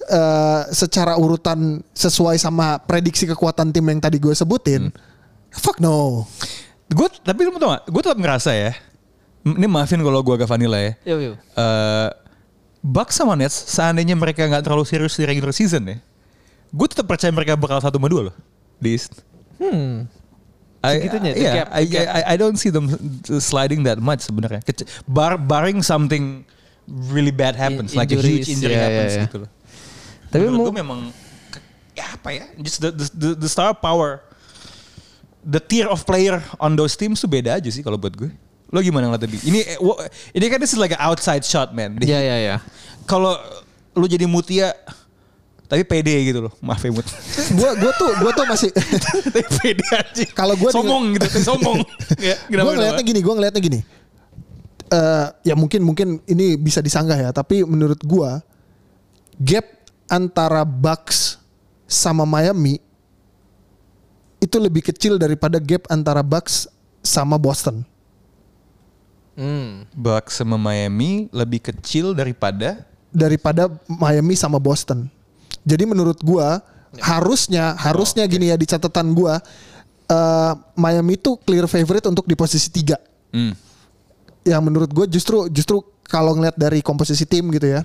eh, 0.07 0.61
secara 0.71 1.19
urutan 1.19 1.83
sesuai 1.91 2.39
sama 2.39 2.79
prediksi 2.81 3.27
kekuatan 3.27 3.69
tim 3.69 3.83
yang 3.83 3.99
tadi 3.99 4.17
gue 4.17 4.33
sebutin 4.33 4.89
fuck 5.51 5.83
no 5.83 6.25
Gue 6.91 7.07
tapi 7.23 7.47
lu 7.47 7.55
mau 7.55 7.59
tau 7.59 7.71
gak? 7.71 7.83
Gue 7.87 8.01
tetap 8.03 8.19
ngerasa 8.19 8.51
ya. 8.51 8.71
Ini 9.47 9.65
maafin 9.65 10.03
kalau 10.03 10.21
gue 10.21 10.35
agak 10.35 10.51
vanilla 10.51 10.77
ya. 10.77 10.91
Yo, 11.07 11.17
yo. 11.17 11.33
eh 11.39 12.09
Bucks 12.81 13.13
sama 13.13 13.37
Nets 13.37 13.53
seandainya 13.69 14.17
mereka 14.17 14.41
nggak 14.49 14.65
terlalu 14.65 14.89
serius 14.89 15.13
di 15.13 15.23
regular 15.29 15.53
season 15.53 15.85
ya, 15.85 15.97
gue 16.73 16.87
tetap 16.89 17.05
percaya 17.05 17.29
mereka 17.29 17.53
bakal 17.53 17.77
satu 17.77 18.01
sama 18.01 18.09
dua 18.09 18.33
loh 18.33 18.35
di 18.81 18.97
East. 18.97 19.21
Hmm. 19.61 20.09
I, 20.81 20.97
Segitunya, 20.97 21.31
yeah, 21.37 21.55
gap, 21.61 21.67
I, 21.69 21.83
gap. 21.85 22.05
I, 22.09 22.21
I 22.33 22.35
don't 22.41 22.57
see 22.57 22.73
them 22.73 22.89
sliding 23.37 23.85
that 23.85 24.01
much 24.01 24.25
sebenarnya. 24.25 24.65
Bar, 25.05 25.37
barring 25.37 25.85
something 25.85 26.41
really 27.13 27.29
bad 27.29 27.53
happens, 27.53 27.93
In- 27.93 28.01
like 28.01 28.09
a 28.09 28.17
huge 28.17 28.49
injuries, 28.49 28.49
injury 28.49 28.73
yeah, 28.73 28.85
happens 28.89 29.13
yeah, 29.13 29.17
yeah. 29.21 29.25
gitu 29.29 29.37
loh. 29.45 29.49
Tapi 30.33 30.43
Menurut 30.49 30.73
gue 30.73 30.75
memang 30.81 30.99
ya 31.93 32.17
apa 32.17 32.29
ya, 32.33 32.45
just 32.57 32.81
the, 32.81 32.89
the, 32.89 33.05
the, 33.13 33.29
the 33.45 33.49
star 33.51 33.77
power, 33.77 34.25
the 35.45 35.61
tier 35.61 35.85
of 35.85 36.01
player 36.01 36.41
on 36.57 36.73
those 36.73 36.97
teams 36.97 37.21
tuh 37.21 37.29
beda 37.29 37.61
aja 37.61 37.69
sih 37.69 37.85
kalau 37.85 38.01
buat 38.01 38.17
gue. 38.17 38.33
Lo 38.71 38.79
gimana 38.79 39.11
ngeliat 39.11 39.27
tadi? 39.27 39.37
Ini 39.43 39.59
eh, 39.75 39.77
ini 40.31 40.45
kan 40.47 40.57
this 40.63 40.71
is 40.71 40.79
like 40.79 40.95
an 40.95 41.03
outside 41.03 41.43
shot 41.43 41.75
man. 41.75 41.99
Ya 41.99 42.23
ya 42.23 42.37
ya. 42.39 42.55
Kalau 43.03 43.35
lu 43.91 44.07
jadi 44.07 44.23
Mutia 44.23 44.71
tapi 45.71 45.87
pede 45.87 46.11
gitu 46.27 46.47
loh. 46.47 46.53
Maaf 46.59 46.83
ya 46.83 46.91
Mut. 46.91 47.07
gua 47.55 47.71
gua 47.79 47.91
tuh 47.95 48.11
gua 48.19 48.31
tuh 48.35 48.43
masih 48.47 48.71
tapi 49.07 49.43
pede 49.59 49.85
aja. 49.91 50.23
Kalau 50.31 50.55
gua 50.55 50.71
sombong 50.71 51.15
gitu, 51.15 51.27
sombong. 51.43 51.79
ya, 52.27 52.35
gue 52.47 52.59
ngeliatnya 52.59 53.03
gini, 53.03 53.19
gue 53.23 53.33
ngeliatnya 53.35 53.61
gini. 53.63 53.79
Eh 54.91 55.27
ya 55.51 55.55
mungkin 55.55 55.83
mungkin 55.83 56.07
ini 56.27 56.59
bisa 56.59 56.83
disanggah 56.83 57.15
ya, 57.15 57.31
tapi 57.31 57.63
menurut 57.63 57.99
gua 58.03 58.43
gap 59.39 59.63
antara 60.11 60.67
Bucks 60.67 61.39
sama 61.87 62.27
Miami 62.27 62.83
itu 64.43 64.57
lebih 64.59 64.83
kecil 64.83 65.15
daripada 65.15 65.55
gap 65.59 65.87
antara 65.87 66.19
Bucks 66.19 66.67
sama 66.99 67.39
Boston. 67.39 67.87
Hmm. 69.41 69.89
Bucks 69.97 70.37
sama 70.37 70.53
Miami 70.61 71.25
lebih 71.33 71.65
kecil 71.65 72.13
daripada 72.13 72.85
daripada 73.09 73.65
Miami 73.89 74.37
sama 74.37 74.61
Boston. 74.61 75.09
Jadi 75.65 75.89
menurut 75.89 76.21
gua 76.21 76.61
harusnya 77.01 77.73
harusnya 77.73 78.29
gini 78.29 78.53
ya 78.53 78.55
di 78.59 78.69
catatan 78.69 79.17
gua 79.17 79.41
eh, 80.05 80.53
Miami 80.77 81.17
itu 81.17 81.41
clear 81.41 81.65
favorite 81.65 82.05
untuk 82.05 82.29
di 82.29 82.37
posisi 82.37 82.69
tiga. 82.69 83.01
hmm, 83.33 83.71
yang 84.45 84.61
menurut 84.65 84.89
gue 84.89 85.05
justru 85.05 85.45
justru 85.53 85.81
kalau 86.09 86.35
ngeliat 86.35 86.57
dari 86.57 86.81
komposisi 86.83 87.23
tim 87.29 87.47
gitu 87.53 87.71
ya. 87.71 87.81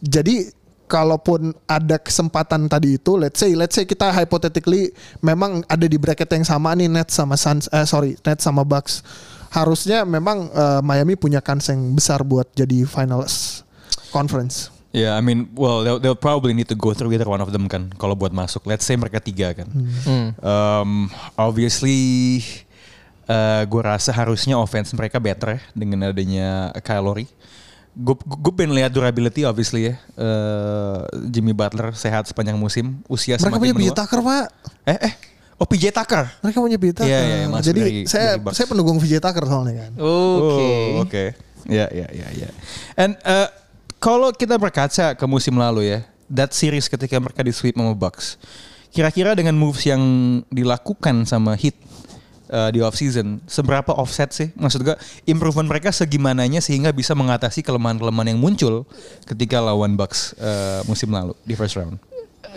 Jadi 0.00 0.48
kalaupun 0.88 1.52
ada 1.68 1.96
kesempatan 2.00 2.68
tadi 2.68 2.96
itu, 2.96 3.16
let's 3.16 3.40
say 3.40 3.52
let's 3.56 3.76
say 3.76 3.84
kita 3.84 4.12
hypothetically 4.12 4.92
memang 5.20 5.64
ada 5.68 5.84
di 5.88 5.96
bracket 5.96 6.28
yang 6.32 6.46
sama 6.46 6.72
nih 6.76 6.88
Nets 6.88 7.16
sama 7.16 7.36
Suns, 7.36 7.68
eh 7.72 7.84
sorry 7.84 8.16
Nets 8.24 8.44
sama 8.44 8.64
Bucks. 8.64 9.04
Harusnya 9.52 10.08
memang 10.08 10.48
eh, 10.48 10.80
Miami 10.80 11.14
punya 11.14 11.44
kans 11.44 11.68
yang 11.68 11.92
besar 11.92 12.24
buat 12.24 12.48
jadi 12.56 12.88
finals 12.88 13.62
conference. 14.08 14.72
Yeah, 14.92 15.16
I 15.16 15.24
mean, 15.24 15.48
well, 15.56 15.80
they'll, 15.80 15.96
they'll 15.96 16.20
probably 16.20 16.52
need 16.52 16.68
to 16.68 16.76
go 16.76 16.92
through 16.92 17.16
either 17.16 17.24
one 17.24 17.40
of 17.40 17.48
them 17.48 17.64
kan, 17.64 17.88
kalau 17.96 18.12
buat 18.12 18.28
masuk. 18.28 18.68
Let's 18.68 18.84
say 18.84 18.92
mereka 18.92 19.24
tiga 19.24 19.56
kan. 19.56 19.68
Hmm. 20.04 20.28
Um, 20.36 20.90
obviously, 21.32 22.44
uh, 23.24 23.64
gue 23.64 23.82
rasa 23.82 24.12
harusnya 24.12 24.60
offense 24.60 24.92
mereka 24.92 25.16
better 25.16 25.56
ya 25.56 25.60
dengan 25.72 26.12
adanya 26.12 26.76
Kyle 26.84 27.00
Lowry. 27.00 27.24
Gue 27.92 28.16
gue 28.20 28.52
pengen 28.52 28.76
lihat 28.76 28.92
durability 28.92 29.48
obviously 29.48 29.92
ya. 29.92 29.94
Uh, 30.12 31.08
Jimmy 31.32 31.56
Butler 31.56 31.96
sehat 31.96 32.28
sepanjang 32.28 32.60
musim, 32.60 33.00
usia 33.08 33.40
Mereka 33.40 33.48
semakin 33.48 33.60
punya 33.60 33.72
PJ 33.72 33.80
menua. 33.88 33.96
Tucker 33.96 34.20
pak. 34.20 34.46
Eh 34.84 34.98
eh, 35.08 35.14
oh 35.62 35.66
PJ 35.66 35.94
Tucker. 35.94 36.26
Mereka 36.42 36.58
punya 36.58 36.74
PJ 36.76 36.92
Tucker. 36.98 37.06
Iya, 37.06 37.20
iya, 37.22 37.46
masuk 37.46 37.66
Jadi 37.70 37.80
dari- 37.80 38.04
saya 38.10 38.34
dari 38.34 38.50
saya 38.50 38.66
pendukung 38.66 38.98
PJ 38.98 39.22
Tucker 39.22 39.44
soalnya 39.46 39.86
kan. 39.86 39.92
Oke. 39.94 40.02
Oh, 40.02 41.06
oke. 41.06 41.24
Ya, 41.70 41.86
ya, 41.94 42.10
ya, 42.10 42.26
ya. 42.34 42.50
And 42.98 43.14
uh, 43.22 43.46
kalau 44.02 44.34
kita 44.34 44.58
berkaca 44.58 45.14
ke 45.14 45.24
musim 45.30 45.54
lalu 45.54 45.94
ya, 45.94 46.02
that 46.26 46.50
series 46.50 46.90
ketika 46.90 47.14
mereka 47.16 47.46
di 47.46 47.54
sweep 47.54 47.78
sama 47.78 47.94
Bucks, 47.94 48.34
kira-kira 48.90 49.38
dengan 49.38 49.54
moves 49.54 49.86
yang 49.86 50.02
dilakukan 50.50 51.22
sama 51.22 51.54
Heat 51.54 51.78
uh, 52.50 52.66
di 52.74 52.82
off 52.82 52.98
season, 52.98 53.38
seberapa 53.46 53.94
offset 53.94 54.34
sih? 54.34 54.48
Maksud 54.58 54.82
gue, 54.82 54.96
improvement 55.24 55.70
mereka 55.70 55.94
segimananya 55.94 56.58
sehingga 56.58 56.90
bisa 56.90 57.14
mengatasi 57.14 57.62
kelemahan-kelemahan 57.62 58.34
yang 58.34 58.42
muncul 58.42 58.82
ketika 59.22 59.62
lawan 59.62 59.94
Bucks 59.94 60.34
uh, 60.42 60.82
musim 60.84 61.14
lalu 61.14 61.38
di 61.46 61.54
first 61.54 61.78
round. 61.78 61.94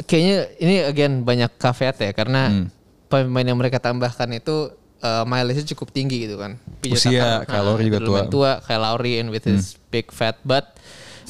Kayaknya 0.10 0.38
ini 0.58 0.76
again 0.82 1.14
banyak 1.22 1.53
caveat 1.56 2.01
ya 2.01 2.10
karena 2.10 2.41
Hmm. 2.49 2.68
Pemain 3.08 3.45
yang 3.45 3.58
mereka 3.58 3.78
tambahkan 3.78 4.30
itu 4.36 4.74
uh, 5.01 5.24
mileage 5.28 5.66
cukup 5.74 5.93
tinggi 5.93 6.26
gitu 6.26 6.36
kan. 6.41 6.58
PJ 6.82 7.10
Usia, 7.10 7.45
Kyle 7.45 7.66
Lowry 7.66 7.89
juga 7.89 7.99
lumayan 8.01 8.30
tua. 8.30 8.51
Kyle 8.66 8.82
Lowry 8.82 9.22
and 9.22 9.30
with 9.30 9.45
his 9.45 9.78
big 9.93 10.10
fat 10.10 10.39
butt. 10.41 10.78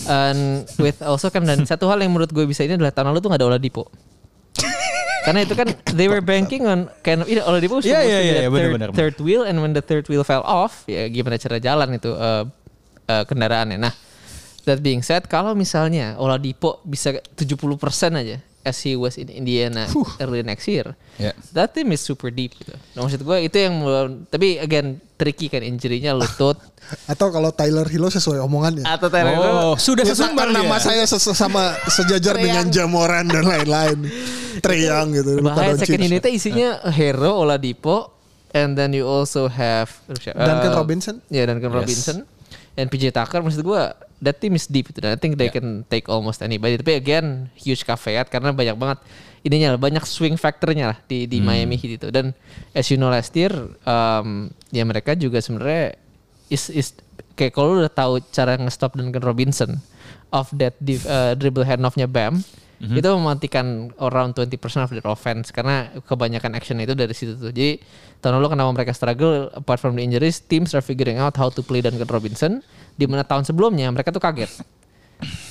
And 0.08 0.68
with 0.76 1.00
also 1.00 1.32
kan 1.32 1.48
dan 1.48 1.64
satu 1.64 1.88
hal 1.88 2.04
yang 2.04 2.12
menurut 2.12 2.28
gue 2.32 2.44
bisa 2.44 2.68
ini 2.68 2.76
adalah 2.76 2.92
tahun 2.92 3.16
lalu 3.16 3.20
tuh 3.24 3.30
gak 3.32 3.40
ada 3.40 3.48
Oladipo. 3.48 3.84
Karena 5.26 5.42
itu 5.42 5.56
kan 5.58 5.72
they 5.96 6.06
were 6.12 6.22
banking 6.22 6.68
on 6.68 6.92
kind 7.02 7.24
of 7.24 7.32
you 7.32 7.40
know, 7.40 7.48
Oladipo 7.48 7.80
be 7.80 7.90
iya, 7.90 8.04
the 8.04 8.08
iya, 8.08 8.36
third, 8.46 8.52
benar-benar. 8.52 8.90
third 8.92 9.16
wheel 9.24 9.48
and 9.48 9.58
when 9.58 9.72
the 9.72 9.82
third 9.82 10.06
wheel 10.12 10.22
fell 10.22 10.44
off 10.46 10.86
ya 10.86 11.08
gimana 11.10 11.40
cara 11.40 11.58
jalan 11.58 11.98
itu 11.98 12.12
uh, 12.12 12.46
uh, 13.08 13.24
kendaraannya. 13.24 13.80
Nah, 13.80 13.96
that 14.68 14.84
being 14.84 15.02
said 15.02 15.26
kalau 15.32 15.56
misalnya 15.56 16.20
Oladipo 16.20 16.84
bisa 16.84 17.16
70% 17.16 17.56
aja 18.20 18.38
as 18.66 18.82
he 18.82 18.98
was 18.98 19.16
in 19.16 19.30
Indiana 19.30 19.86
early 20.18 20.42
next 20.42 20.66
year. 20.66 20.98
Ya. 21.16 21.32
That 21.54 21.72
team 21.72 21.94
is 21.94 22.02
super 22.02 22.28
deep 22.28 22.58
gitu. 22.58 22.74
Nah, 22.92 23.06
maksud 23.06 23.22
gue 23.22 23.38
itu 23.40 23.56
yang 23.56 23.76
tapi 24.26 24.58
again 24.58 24.98
tricky 25.16 25.48
kan 25.48 25.62
injury-nya 25.62 26.12
lutut 26.12 26.58
Atau 27.12 27.30
kalau 27.30 27.50
Tyler 27.50 27.86
Hilo 27.86 28.10
sesuai 28.10 28.42
omongannya. 28.42 28.84
atau 28.84 29.08
Tyler 29.08 29.38
Oh, 29.38 29.74
sudah 29.76 30.02
Ya, 30.02 30.12
sesumbar 30.12 30.50
nama 30.50 30.76
dia. 30.76 30.84
saya 30.84 31.04
ses- 31.06 31.32
sama 31.32 31.78
sejajar 31.88 32.36
dengan 32.36 32.68
Jamoran 32.68 33.26
dan 33.26 33.42
lain-lain. 33.42 34.06
Treyang 34.66 35.14
gitu. 35.14 35.40
Bahaya 35.40 35.74
second 35.76 36.02
unitnya 36.04 36.32
isinya 36.32 36.70
Hero 36.90 37.38
Oladipo 37.38 38.12
and 38.52 38.74
then 38.74 38.92
you 38.92 39.04
also 39.04 39.46
have 39.46 39.88
Duncan 40.26 40.72
uh, 40.72 40.78
Robinson? 40.78 41.16
Ya 41.28 41.46
Duncan 41.46 41.70
Yes. 41.70 41.78
Robinson 41.78 42.18
and 42.74 42.88
PJ 42.88 43.12
Tucker 43.12 43.40
maksud 43.40 43.62
gue 43.62 43.84
that 44.24 44.40
team 44.40 44.56
is 44.56 44.68
deep 44.68 44.92
dan 44.96 45.16
I 45.16 45.20
think 45.20 45.36
they 45.36 45.52
can 45.52 45.84
take 45.88 46.08
almost 46.08 46.40
anybody. 46.44 46.80
Tapi 46.80 46.96
again 46.96 47.52
huge 47.56 47.84
caveat 47.84 48.32
karena 48.32 48.56
banyak 48.56 48.76
banget 48.76 49.00
ininya 49.46 49.76
lah, 49.76 49.80
banyak 49.80 50.04
swing 50.08 50.40
factornya 50.40 50.96
lah 50.96 50.98
di 51.06 51.30
di 51.30 51.44
Miami 51.44 51.76
Heat 51.78 52.02
itu. 52.02 52.08
Dan 52.10 52.32
as 52.74 52.88
you 52.90 52.98
know 52.98 53.12
last 53.12 53.36
year 53.36 53.52
um, 53.86 54.50
ya 54.72 54.84
mereka 54.88 55.14
juga 55.14 55.40
sebenarnya 55.44 56.00
is 56.50 56.72
is 56.72 56.96
kayak 57.36 57.54
kalau 57.54 57.82
udah 57.82 57.92
tahu 57.92 58.24
cara 58.32 58.56
nge-stop 58.56 58.96
Duncan 58.96 59.24
Robinson 59.24 59.72
of 60.32 60.50
that 60.56 60.76
div, 60.80 61.04
uh, 61.06 61.36
dribble 61.36 61.68
handoff-nya 61.68 62.08
Bam 62.08 62.42
Mhm. 62.76 62.96
itu 63.00 63.08
mematikan 63.08 63.66
around 64.04 64.36
20% 64.36 64.84
of 64.84 64.92
their 64.92 65.08
offense 65.08 65.50
karena 65.50 65.96
kebanyakan 66.04 66.60
action 66.60 66.76
itu 66.84 66.92
dari 66.92 67.16
situ 67.16 67.40
tuh. 67.40 67.50
Jadi 67.56 67.80
tahun 68.20 68.44
lalu 68.44 68.52
kenapa 68.52 68.70
mereka 68.76 68.92
struggle 68.92 69.48
apart 69.56 69.80
from 69.80 69.96
the 69.96 70.04
injuries, 70.04 70.44
teams 70.44 70.76
are 70.76 70.84
figuring 70.84 71.16
out 71.16 71.36
how 71.40 71.48
to 71.48 71.64
play 71.64 71.80
Duncan 71.80 72.08
Robinson 72.08 72.60
di 73.00 73.08
mana 73.08 73.24
tahun 73.24 73.48
sebelumnya 73.48 73.88
mereka 73.92 74.12
tuh 74.12 74.20
kaget. 74.20 74.52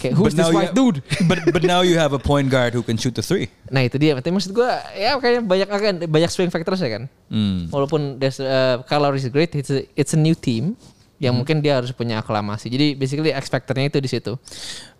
Kayak 0.05 0.21
who's 0.21 0.37
But 0.37 0.45
this 0.45 0.53
white 0.53 0.77
you- 0.77 0.93
dude? 0.93 0.99
but 1.29 1.41
but 1.49 1.65
now 1.65 1.81
you 1.81 1.97
have 1.97 2.13
a 2.13 2.21
point 2.21 2.53
guard 2.53 2.77
who 2.77 2.85
can 2.85 3.01
shoot 3.01 3.17
the 3.17 3.25
three. 3.25 3.49
Nah 3.73 3.89
itu 3.89 3.97
dia. 3.97 4.13
Tapi 4.13 4.29
maksud 4.29 4.53
gue 4.53 4.69
ya 4.93 5.17
kayaknya 5.17 5.41
banyak 5.41 5.69
akan 5.73 5.93
banyak 6.05 6.29
swing 6.29 6.53
factors 6.53 6.85
ya 6.85 7.01
kan. 7.01 7.09
Hmm. 7.33 7.73
Walaupun 7.73 8.21
uh, 8.21 9.01
Lowry 9.01 9.25
is 9.25 9.33
great, 9.33 9.57
it's 9.57 9.73
a, 9.73 9.89
it's 9.97 10.13
a 10.13 10.21
new 10.21 10.37
team 10.37 10.77
yang 11.17 11.33
mungkin 11.33 11.65
dia 11.65 11.81
harus 11.81 11.89
punya 11.97 12.21
aklamasi. 12.21 12.69
Jadi 12.69 12.93
basically 12.93 13.33
X 13.33 13.49
factornya 13.49 13.89
itu 13.89 13.99
di 14.05 14.11
situ. 14.13 14.37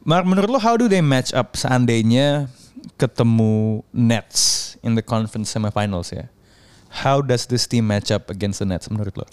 Mark, 0.05 0.29
menurut 0.29 0.49
lo 0.53 0.61
how 0.61 0.77
do 0.77 0.85
they 0.85 1.01
match 1.01 1.33
up 1.33 1.57
seandainya 1.57 2.53
ketemu 3.01 3.81
Nets 3.89 4.77
in 4.85 4.93
the 4.93 5.01
conference 5.01 5.49
semifinals 5.49 6.13
ya? 6.13 6.29
How 6.95 7.25
does 7.25 7.49
this 7.51 7.67
team 7.67 7.91
match 7.91 8.15
up 8.15 8.31
against 8.31 8.63
the 8.63 8.69
Nets 8.69 8.87
menurut 8.87 9.17
lo? 9.17 9.27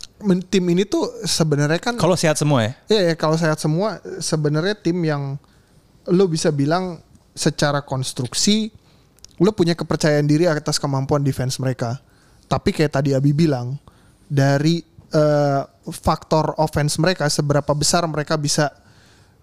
Tim 0.50 0.66
ini 0.72 0.88
tuh 0.88 1.06
sebenarnya 1.28 1.78
kan 1.78 1.94
Kalau 2.00 2.18
sehat 2.18 2.40
semua 2.40 2.66
ya? 2.66 2.74
Ya, 2.90 3.02
ya 3.12 3.16
kalau 3.20 3.38
sehat 3.38 3.60
semua 3.62 4.02
sebenarnya 4.18 4.74
tim 4.74 4.98
yang 5.04 5.38
lo 6.10 6.26
bisa 6.26 6.50
bilang 6.50 7.04
secara 7.38 7.84
konstruksi 7.86 8.74
lo 9.38 9.52
punya 9.54 9.78
kepercayaan 9.78 10.26
diri 10.26 10.50
atas 10.50 10.80
kemampuan 10.80 11.22
defense 11.22 11.60
mereka. 11.62 12.00
Tapi 12.48 12.72
kayak 12.72 12.96
tadi 12.98 13.12
Abi 13.12 13.36
bilang 13.36 13.76
dari 14.26 14.82
eh, 15.12 15.62
faktor 15.92 16.56
offense 16.58 16.96
mereka 16.98 17.28
seberapa 17.28 17.76
besar 17.76 18.08
mereka 18.08 18.40
bisa 18.40 18.72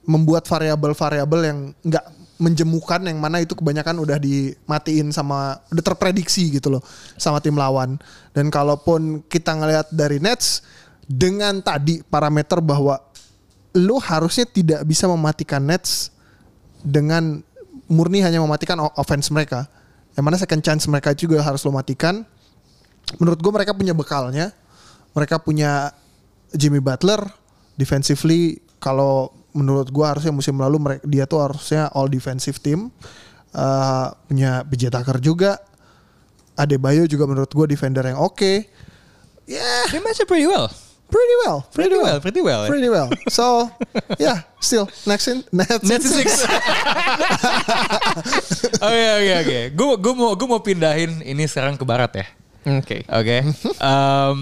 membuat 0.09 0.49
variabel-variabel 0.49 1.41
yang 1.45 1.59
nggak 1.85 2.05
menjemukan 2.39 3.03
yang 3.03 3.19
mana 3.19 3.43
itu 3.43 3.53
kebanyakan 3.53 3.99
udah 3.99 4.17
dimatiin 4.17 5.11
sama 5.11 5.59
udah 5.75 5.85
terprediksi 5.85 6.55
gitu 6.55 6.73
loh 6.73 6.83
sama 7.21 7.45
tim 7.45 7.59
lawan. 7.59 8.01
Dan 8.33 8.49
kalaupun 8.49 9.21
kita 9.29 9.53
ngelihat 9.53 9.93
dari 9.93 10.17
Nets 10.17 10.65
dengan 11.05 11.61
tadi 11.61 12.01
parameter 12.01 12.65
bahwa 12.65 12.97
lo 13.77 14.01
harusnya 14.01 14.49
tidak 14.49 14.81
bisa 14.89 15.05
mematikan 15.11 15.61
Nets 15.61 16.15
dengan 16.81 17.45
murni 17.91 18.25
hanya 18.25 18.41
mematikan 18.41 18.81
offense 18.97 19.29
mereka. 19.29 19.69
Yang 20.17 20.25
mana 20.25 20.37
second 20.39 20.63
chance 20.65 20.83
mereka 20.89 21.13
juga 21.13 21.45
harus 21.45 21.61
lo 21.67 21.75
matikan. 21.75 22.25
Menurut 23.21 23.39
gue 23.43 23.53
mereka 23.53 23.77
punya 23.77 23.93
bekalnya. 23.93 24.55
Mereka 25.13 25.43
punya 25.43 25.91
Jimmy 26.55 26.79
Butler 26.79 27.21
defensively 27.75 28.63
kalau 28.79 29.38
menurut 29.51 29.89
gua 29.89 30.13
harusnya 30.13 30.31
musim 30.31 30.55
lalu 30.55 30.77
mereka 30.77 31.03
dia 31.05 31.25
tuh 31.25 31.41
harusnya 31.41 31.89
all 31.93 32.07
defensive 32.07 32.59
team 32.59 32.91
Eh, 33.49 34.07
punya 34.29 34.61
PJ 34.61 34.93
Tucker 34.93 35.17
juga 35.19 35.57
Adebayo 36.53 37.09
juga 37.09 37.25
menurut 37.25 37.49
gua 37.49 37.65
defender 37.65 38.05
yang 38.05 38.21
oke 38.21 38.69
yeah 39.49 39.89
They 39.89 40.05
match 40.05 40.21
up 40.21 40.29
pretty 40.29 40.45
well. 40.45 40.69
pretty 41.09 41.37
well 41.43 41.65
Pretty 41.73 41.97
well, 41.97 42.21
pretty 42.21 42.43
well. 42.45 42.69
pretty 42.69 42.93
well 42.93 43.09
so 43.33 43.73
yeah 44.21 44.45
still 44.61 44.85
next 45.09 45.33
in 45.33 45.41
next, 45.49 45.81
Nets 45.81 46.05
in 46.05 46.13
six. 46.13 46.45
Oke 48.79 49.05
oke 49.17 49.33
oke. 49.41 49.59
Gue 49.73 49.91
gue 49.97 50.13
mau 50.13 50.31
gue 50.35 50.49
mau 50.49 50.61
pindahin 50.61 51.23
ini 51.23 51.49
sekarang 51.49 51.75
ke 51.75 51.85
barat 51.85 52.13
ya. 52.15 52.27
Oke. 52.79 53.01
Oke. 53.09 53.37
Em, 53.81 54.39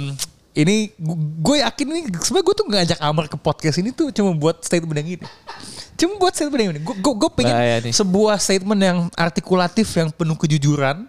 ini 0.57 0.89
gue 1.45 1.57
yakin 1.61 1.85
nih 1.85 2.05
sebenarnya 2.17 2.47
gue 2.49 2.57
tuh 2.57 2.67
ngajak 2.73 2.99
Amar 3.05 3.29
ke 3.29 3.37
podcast 3.37 3.77
ini 3.77 3.93
tuh 3.93 4.09
cuma 4.09 4.33
buat 4.33 4.65
statement 4.65 4.97
yang 5.05 5.21
ini. 5.21 5.27
Cuma 6.01 6.17
buat 6.17 6.33
statement 6.33 6.61
yang 6.65 6.73
ini. 6.73 6.81
Gue 6.81 6.97
gue 6.97 7.31
pengen 7.37 7.53
Bahaya 7.53 7.77
nih. 7.85 7.93
sebuah 7.93 8.41
statement 8.41 8.81
yang 8.81 8.99
artikulatif 9.13 9.93
yang 9.93 10.09
penuh 10.09 10.37
kejujuran 10.41 11.05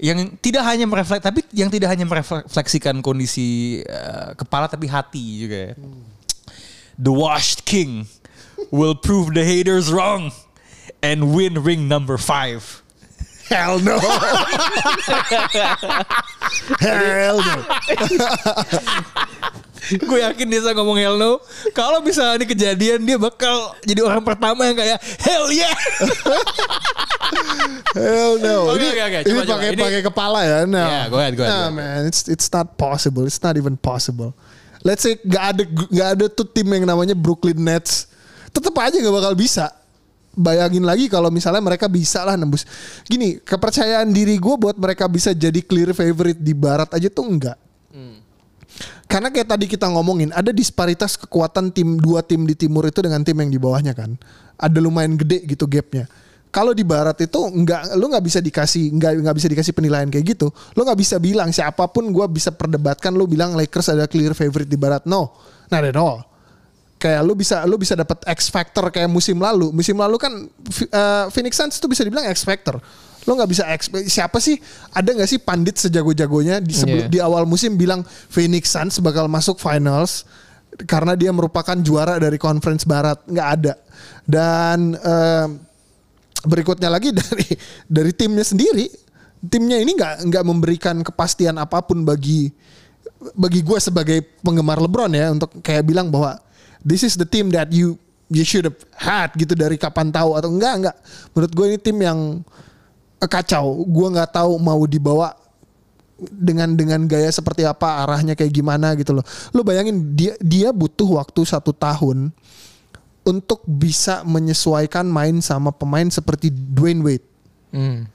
yang 0.00 0.18
tidak 0.40 0.64
hanya 0.68 0.88
mereflek 0.88 1.20
tapi 1.20 1.44
yang 1.52 1.68
tidak 1.68 1.92
hanya 1.92 2.08
merefleksikan 2.08 2.98
kondisi 3.04 3.80
eh, 3.84 4.32
kepala 4.40 4.72
tapi 4.72 4.88
hati 4.88 5.44
juga 5.44 5.56
ya. 5.68 5.72
The 6.96 7.12
washed 7.12 7.68
king 7.68 8.08
will 8.72 8.96
prove 8.96 9.36
the 9.36 9.44
haters 9.44 9.92
wrong 9.92 10.32
and 11.04 11.36
win 11.36 11.60
ring 11.60 11.88
number 11.92 12.16
five. 12.16 12.83
Hell 13.50 13.76
no 13.80 13.96
hell 16.80 17.38
no 17.38 17.56
gue 19.92 20.18
yakin 20.24 20.46
dia 20.48 20.72
ngomong 20.72 20.96
hell 20.96 21.20
no. 21.20 21.44
Kalau 21.76 22.00
misalnya 22.00 22.40
ini 22.40 22.46
kejadian 22.48 23.04
dia 23.04 23.20
bakal 23.20 23.76
jadi 23.84 24.00
orang 24.00 24.24
pertama 24.24 24.64
yang 24.64 24.76
kayak 24.80 24.98
hell 25.20 25.44
yeah. 25.52 25.74
Hell 27.92 28.40
no. 28.40 28.72
Oke, 28.72 28.80
ini 28.80 28.88
oke, 28.88 29.02
oke. 29.04 29.18
ini 29.28 29.38
Coba, 29.44 29.52
pakai 29.60 29.68
pakai 29.76 30.02
kepala 30.02 30.38
ya. 30.44 30.58
No. 30.64 30.80
Yeah, 30.80 31.04
go 31.12 31.16
ahead, 31.20 31.34
go 31.36 31.42
ahead, 31.44 31.52
Nah, 31.52 31.68
go 31.68 31.76
ahead. 31.76 32.00
man, 32.00 32.00
it's 32.08 32.24
it's 32.32 32.48
not 32.48 32.80
possible. 32.80 33.28
It's 33.28 33.40
not 33.44 33.60
even 33.60 33.76
possible. 33.76 34.32
Let's 34.84 35.04
say 35.04 35.16
gak 35.24 35.44
ada 35.56 35.62
gak 35.68 36.08
ada 36.16 36.24
tuh 36.32 36.48
tim 36.48 36.68
yang 36.68 36.84
namanya 36.88 37.12
Brooklyn 37.16 37.56
Nets. 37.60 38.08
Tetap 38.52 38.72
aja 38.80 38.96
gak 38.96 39.14
bakal 39.14 39.32
bisa. 39.36 39.68
Bayangin 40.34 40.82
lagi 40.82 41.06
kalau 41.06 41.30
misalnya 41.30 41.62
mereka 41.62 41.86
bisa 41.86 42.26
lah 42.26 42.34
nembus. 42.34 42.66
Gini, 43.06 43.38
kepercayaan 43.38 44.10
diri 44.10 44.38
gue 44.38 44.54
buat 44.58 44.74
mereka 44.74 45.06
bisa 45.06 45.30
jadi 45.30 45.62
clear 45.62 45.94
favorite 45.94 46.42
di 46.42 46.52
Barat 46.52 46.90
aja 46.90 47.06
tuh 47.06 47.26
enggak. 47.26 47.58
Karena 49.14 49.30
kayak 49.30 49.48
tadi 49.54 49.70
kita 49.70 49.86
ngomongin 49.86 50.34
ada 50.34 50.50
disparitas 50.50 51.14
kekuatan 51.14 51.70
tim 51.70 52.00
dua 52.02 52.24
tim 52.24 52.42
di 52.42 52.58
timur 52.58 52.82
itu 52.88 52.98
dengan 52.98 53.22
tim 53.22 53.38
yang 53.38 53.46
di 53.46 53.60
bawahnya 53.62 53.94
kan. 53.94 54.18
Ada 54.58 54.82
lumayan 54.82 55.14
gede 55.14 55.46
gitu 55.46 55.70
gapnya. 55.70 56.10
Kalau 56.50 56.74
di 56.74 56.82
barat 56.86 57.18
itu 57.22 57.38
nggak 57.38 57.98
lu 57.98 58.10
nggak 58.10 58.24
bisa 58.26 58.38
dikasih 58.42 58.90
nggak 58.94 59.12
nggak 59.22 59.36
bisa 59.38 59.48
dikasih 59.50 59.70
penilaian 59.70 60.10
kayak 60.10 60.34
gitu. 60.34 60.50
Lu 60.74 60.82
nggak 60.82 60.98
bisa 60.98 61.22
bilang 61.22 61.54
siapa 61.54 61.86
pun 61.90 62.10
gua 62.10 62.26
bisa 62.26 62.50
perdebatkan 62.50 63.14
lu 63.14 63.30
bilang 63.30 63.54
Lakers 63.54 63.94
ada 63.94 64.10
clear 64.10 64.34
favorite 64.34 64.66
di 64.66 64.78
barat. 64.78 65.06
No. 65.06 65.30
Not 65.70 65.86
at 65.86 65.94
all. 65.94 66.33
Kayak 67.04 67.20
lu 67.20 67.36
bisa 67.36 67.60
lu 67.68 67.76
bisa 67.76 67.92
dapat 67.92 68.24
X 68.24 68.48
factor 68.48 68.88
kayak 68.88 69.12
musim 69.12 69.36
lalu. 69.36 69.68
Musim 69.76 70.00
lalu 70.00 70.16
kan 70.16 70.32
uh, 70.88 71.28
Phoenix 71.28 71.60
Suns 71.60 71.76
tuh 71.76 71.92
bisa 71.92 72.00
dibilang 72.00 72.24
X 72.32 72.48
factor. 72.48 72.80
Lu 73.28 73.36
nggak 73.36 73.50
bisa 73.52 73.68
expect 73.68 74.08
siapa 74.08 74.40
sih? 74.40 74.56
Ada 74.88 75.12
nggak 75.12 75.28
sih 75.28 75.36
pandit 75.36 75.76
sejago-jagonya 75.76 76.64
di 76.64 76.72
sebelum 76.72 77.08
Iya. 77.08 77.12
di 77.12 77.18
awal 77.20 77.44
musim 77.44 77.76
bilang 77.76 78.00
Phoenix 78.08 78.72
Suns 78.72 79.04
bakal 79.04 79.28
masuk 79.28 79.60
finals 79.60 80.24
karena 80.88 81.12
dia 81.12 81.28
merupakan 81.30 81.76
juara 81.78 82.16
dari 82.16 82.40
conference 82.40 82.82
barat 82.82 83.20
nggak 83.28 83.48
ada 83.60 83.78
dan 84.26 84.98
eh, 84.98 85.46
berikutnya 86.44 86.90
lagi 86.90 87.14
dari 87.20 87.46
dari 87.86 88.12
timnya 88.12 88.42
sendiri 88.42 88.90
timnya 89.46 89.78
ini 89.78 89.94
nggak 89.94 90.26
nggak 90.28 90.44
memberikan 90.44 90.96
kepastian 91.00 91.56
apa 91.60 91.78
pun 91.84 92.02
bagi 92.02 92.50
bagi 93.32 93.64
gue 93.64 93.78
sebagai 93.80 94.20
penggemar 94.44 94.76
LeBron 94.82 95.12
ya 95.14 95.32
untuk 95.32 95.62
kayak 95.64 95.84
bilang 95.88 96.12
bahwa 96.12 96.36
this 96.84 97.02
is 97.02 97.16
the 97.16 97.26
team 97.26 97.48
that 97.50 97.72
you 97.72 97.96
you 98.28 98.44
should 98.44 98.68
have 98.68 98.78
had 98.94 99.32
gitu 99.34 99.56
dari 99.56 99.80
kapan 99.80 100.12
tahu 100.12 100.36
atau 100.36 100.52
enggak 100.52 100.74
enggak. 100.78 100.96
Menurut 101.32 101.52
gue 101.52 101.66
ini 101.72 101.78
tim 101.80 101.98
yang 101.98 102.20
eh, 103.18 103.28
kacau. 103.28 103.82
Gue 103.88 104.06
nggak 104.12 104.36
tahu 104.36 104.60
mau 104.60 104.84
dibawa 104.84 105.32
dengan 106.20 106.78
dengan 106.78 107.04
gaya 107.10 107.26
seperti 107.32 107.66
apa 107.66 108.06
arahnya 108.06 108.38
kayak 108.38 108.52
gimana 108.54 108.94
gitu 108.94 109.16
loh. 109.16 109.24
Lo 109.50 109.66
bayangin 109.66 110.14
dia 110.14 110.38
dia 110.38 110.70
butuh 110.70 111.18
waktu 111.18 111.42
satu 111.42 111.74
tahun 111.74 112.30
untuk 113.24 113.64
bisa 113.64 114.20
menyesuaikan 114.22 115.08
main 115.08 115.40
sama 115.40 115.72
pemain 115.72 116.06
seperti 116.12 116.52
Dwayne 116.52 117.02
Wade. 117.02 117.26
Hmm. 117.74 118.06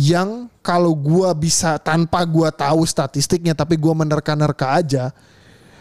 yang 0.00 0.48
kalau 0.64 0.96
gua 0.96 1.36
bisa 1.36 1.76
tanpa 1.76 2.24
gua 2.24 2.48
tahu 2.48 2.80
statistiknya 2.88 3.52
tapi 3.52 3.76
gua 3.76 3.92
menerka-nerka 3.92 4.72
aja 4.72 5.12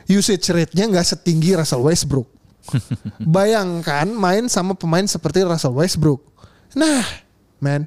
usage 0.09 0.49
rate-nya 0.49 0.89
nggak 0.89 1.05
setinggi 1.05 1.53
Russell 1.53 1.85
Westbrook. 1.85 2.27
Bayangkan 3.37 4.09
main 4.09 4.49
sama 4.49 4.73
pemain 4.73 5.05
seperti 5.05 5.45
Russell 5.45 5.77
Westbrook. 5.77 6.25
Nah, 6.73 7.05
man, 7.61 7.85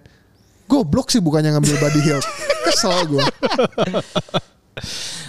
goblok 0.70 1.10
sih 1.10 1.18
bukannya 1.18 1.52
ngambil 1.52 1.76
Buddy 1.82 2.00
Hield. 2.00 2.24
Kesel 2.66 3.10
gua. 3.10 3.26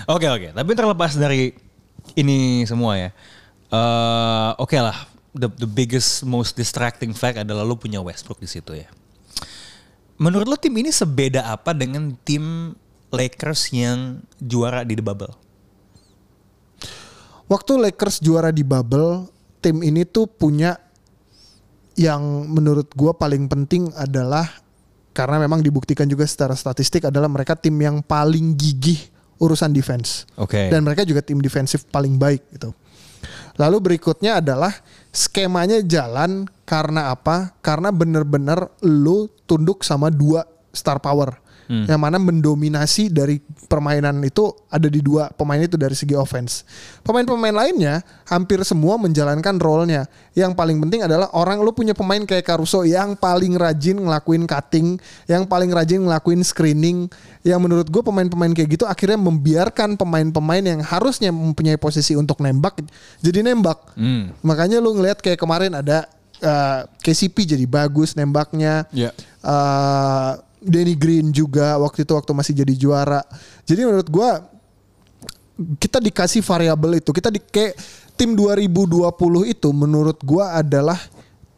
Oke 0.06 0.28
oke, 0.30 0.48
tapi 0.54 0.72
terlepas 0.78 1.18
dari 1.18 1.58
ini 2.14 2.64
semua 2.70 2.96
ya. 2.96 3.10
eh 3.74 4.52
oke 4.62 4.78
lah, 4.78 5.10
the 5.34 5.50
the 5.58 5.66
biggest 5.66 6.22
most 6.22 6.54
distracting 6.54 7.10
fact 7.12 7.41
adalah 7.41 7.66
lo 7.66 7.74
punya 7.74 7.98
Westbrook 8.00 8.38
di 8.38 8.46
situ 8.46 8.78
ya. 8.78 8.88
Menurut 10.22 10.46
lo 10.46 10.56
tim 10.62 10.78
ini 10.78 10.94
sebeda 10.94 11.50
apa 11.50 11.74
dengan 11.74 12.14
tim 12.22 12.78
Lakers 13.10 13.74
yang 13.74 14.22
juara 14.38 14.86
di 14.86 14.94
the 14.94 15.04
bubble? 15.04 15.34
Waktu 17.52 17.80
Lakers 17.80 18.24
juara 18.24 18.50
di 18.50 18.64
bubble, 18.64 19.28
tim 19.60 19.84
ini 19.84 20.08
tuh 20.08 20.28
punya 20.28 20.80
yang 21.94 22.50
menurut 22.50 22.89
gua 22.98 23.14
paling 23.14 23.46
penting 23.46 23.94
adalah 23.94 24.48
karena 25.14 25.38
memang 25.38 25.62
dibuktikan 25.62 26.10
juga 26.10 26.26
secara 26.26 26.58
statistik 26.58 27.06
adalah 27.06 27.30
mereka 27.30 27.54
tim 27.54 27.78
yang 27.78 28.02
paling 28.02 28.58
gigih 28.58 28.98
urusan 29.38 29.70
defense. 29.70 30.26
Oke. 30.39 30.72
Dan 30.72 30.82
mereka 30.82 31.06
juga 31.06 31.22
tim 31.22 31.38
defensif 31.44 31.86
paling 31.91 32.18
baik 32.18 32.41
gitu. 32.58 32.74
Lalu 33.62 33.78
berikutnya 33.94 34.41
adalah 34.41 34.74
skemanya 35.14 35.80
jalan 35.86 36.50
karena 36.66 37.14
apa? 37.14 37.54
Karena 37.62 37.94
bener-bener 37.94 38.72
lu 38.82 39.30
tunduk 39.46 39.86
sama 39.86 40.10
dua 40.10 40.44
star 40.74 40.98
power. 40.98 41.43
Yang 41.68 41.99
mana 41.99 42.18
mendominasi 42.20 43.07
dari 43.07 43.39
permainan 43.72 44.20
itu 44.24 44.51
ada 44.68 44.88
di 44.91 44.99
dua 44.99 45.32
pemain 45.32 45.59
itu 45.59 45.80
dari 45.80 45.95
segi 45.95 46.14
offense. 46.14 46.68
Pemain-pemain 47.01 47.55
lainnya 47.55 48.03
hampir 48.28 48.59
semua 48.68 48.99
menjalankan 48.99 49.55
role-nya. 49.59 50.05
Yang 50.36 50.57
paling 50.57 50.78
penting 50.84 51.05
adalah 51.05 51.32
orang 51.32 51.61
lu 51.64 51.72
punya 51.72 51.95
pemain 51.95 52.20
kayak 52.22 52.43
Caruso 52.43 52.84
yang 52.84 53.16
paling 53.16 53.55
rajin 53.55 54.01
ngelakuin 54.01 54.43
cutting, 54.43 54.99
yang 55.30 55.47
paling 55.47 55.72
rajin 55.72 56.03
ngelakuin 56.03 56.43
screening. 56.43 57.07
Yang 57.43 57.59
menurut 57.59 57.88
gue 57.88 58.03
pemain-pemain 58.03 58.51
kayak 58.51 58.70
gitu 58.80 58.86
akhirnya 58.88 59.20
membiarkan 59.20 59.95
pemain-pemain 59.95 60.64
yang 60.64 60.80
harusnya 60.84 61.32
mempunyai 61.32 61.80
posisi 61.80 62.16
untuk 62.16 62.39
nembak 62.43 62.84
jadi 63.24 63.43
nembak. 63.43 63.95
Hmm. 63.95 64.36
Makanya 64.43 64.80
lu 64.84 64.95
ngelihat 64.95 65.20
kayak 65.24 65.39
kemarin 65.39 65.76
ada 65.76 66.07
uh, 66.43 66.88
KCP 66.99 67.55
jadi 67.55 67.66
bagus 67.66 68.14
nembaknya. 68.14 68.88
Ya. 68.91 69.16
Uh, 69.43 70.39
Danny 70.64 70.95
Green 70.97 71.30
juga 71.30 71.76
waktu 71.80 72.07
itu 72.07 72.14
waktu 72.16 72.32
masih 72.32 72.53
jadi 72.64 72.74
juara. 72.76 73.22
Jadi 73.68 73.82
menurut 73.84 74.09
gua 74.09 74.43
kita 75.78 76.01
dikasih 76.01 76.41
variabel 76.41 76.97
itu. 77.03 77.14
Kita 77.14 77.30
di 77.30 77.39
kayak 77.39 77.78
tim 78.18 78.34
2020 78.34 79.03
itu 79.47 79.70
menurut 79.70 80.18
gua 80.26 80.57
adalah 80.57 80.97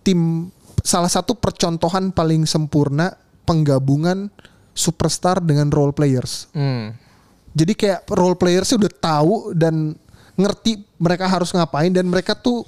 tim 0.03 0.51
salah 0.85 1.09
satu 1.09 1.33
percontohan 1.33 2.13
paling 2.13 2.45
sempurna 2.45 3.15
penggabungan 3.45 4.29
superstar 4.75 5.39
dengan 5.39 5.71
role 5.71 5.95
players. 5.95 6.51
Hmm. 6.51 6.93
Jadi 7.55 7.73
kayak 7.73 8.03
role 8.11 8.35
players 8.35 8.75
udah 8.75 8.91
tahu 8.91 9.55
dan 9.55 9.95
ngerti 10.35 10.83
mereka 10.99 11.31
harus 11.31 11.55
ngapain 11.55 11.89
dan 11.95 12.03
mereka 12.05 12.35
tuh 12.35 12.67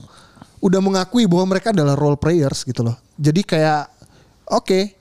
udah 0.64 0.80
mengakui 0.82 1.28
bahwa 1.30 1.54
mereka 1.54 1.76
adalah 1.76 1.94
role 1.94 2.18
players 2.18 2.64
gitu 2.64 2.82
loh. 2.82 2.96
Jadi 3.20 3.44
kayak 3.44 3.92
oke 4.48 4.97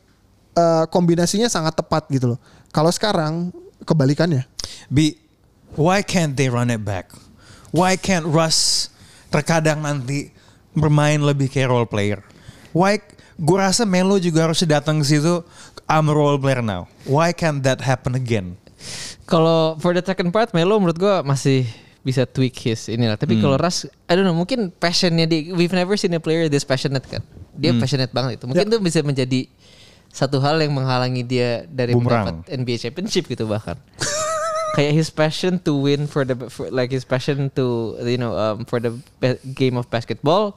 eh, 0.57 0.85
kombinasinya 0.89 1.47
sangat 1.53 1.77
tepat 1.77 2.09
gitu 2.09 2.35
loh. 2.35 2.41
Kalau 2.73 2.89
sekarang 2.89 3.53
kebalikannya. 3.85 4.49
Bi, 4.89 5.17
why 5.77 6.01
can't 6.01 6.35
they 6.35 6.49
run 6.49 6.73
it 6.73 6.81
back? 6.83 7.13
Why 7.71 8.01
can't 8.01 8.25
Russ 8.25 8.89
terkadang 9.29 9.85
nanti 9.85 10.33
bermain 10.73 11.21
lebih 11.21 11.53
kayak 11.53 11.69
role 11.69 11.89
player? 11.89 12.25
Why? 12.73 13.01
Gue 13.37 13.61
rasa 13.61 13.85
Melo 13.85 14.17
juga 14.17 14.49
harus 14.49 14.65
datang 14.65 15.05
ke 15.05 15.07
situ. 15.13 15.45
I'm 15.85 16.09
a 16.09 16.15
role 16.17 16.41
player 16.41 16.65
now. 16.65 16.89
Why 17.05 17.37
can't 17.37 17.61
that 17.69 17.85
happen 17.85 18.17
again? 18.17 18.57
Kalau 19.27 19.77
for 19.83 19.93
the 19.93 20.03
second 20.03 20.31
part 20.31 20.55
Melo 20.55 20.79
menurut 20.79 20.99
gua 20.99 21.21
masih 21.27 21.67
bisa 22.07 22.23
tweak 22.23 22.55
his 22.63 22.87
inilah. 22.87 23.19
Tapi 23.19 23.43
kalau 23.43 23.59
Russ, 23.59 23.91
I 24.07 24.15
don't 24.15 24.23
know, 24.23 24.37
mungkin 24.37 24.71
passionnya 24.71 25.27
di 25.27 25.51
we've 25.51 25.75
never 25.75 25.99
seen 25.99 26.15
a 26.15 26.23
player 26.23 26.47
this 26.47 26.63
passionate 26.63 27.03
kan. 27.11 27.19
Dia 27.59 27.75
passionate 27.75 28.15
banget 28.15 28.39
itu. 28.39 28.45
Mungkin 28.47 28.71
itu 28.71 28.79
bisa 28.79 29.03
menjadi 29.03 29.51
satu 30.17 30.41
hal 30.41 30.57
yang 30.57 30.73
menghalangi 30.73 31.21
dia 31.21 31.69
dari 31.69 31.93
Bumerang. 31.93 32.41
mendapat 32.41 32.57
NBA 32.57 32.77
championship 32.81 33.29
gitu 33.29 33.45
bahkan. 33.45 33.77
Kayak 34.77 34.93
his 34.95 35.09
passion 35.09 35.61
to 35.61 35.77
win 35.77 36.05
for 36.05 36.25
the 36.25 36.37
for, 36.49 36.69
like 36.69 36.89
his 36.89 37.05
passion 37.05 37.53
to 37.53 37.97
you 38.01 38.17
know 38.17 38.33
um, 38.33 38.65
for 38.65 38.77
the 38.77 38.97
game 39.53 39.77
of 39.77 39.89
basketball 39.89 40.57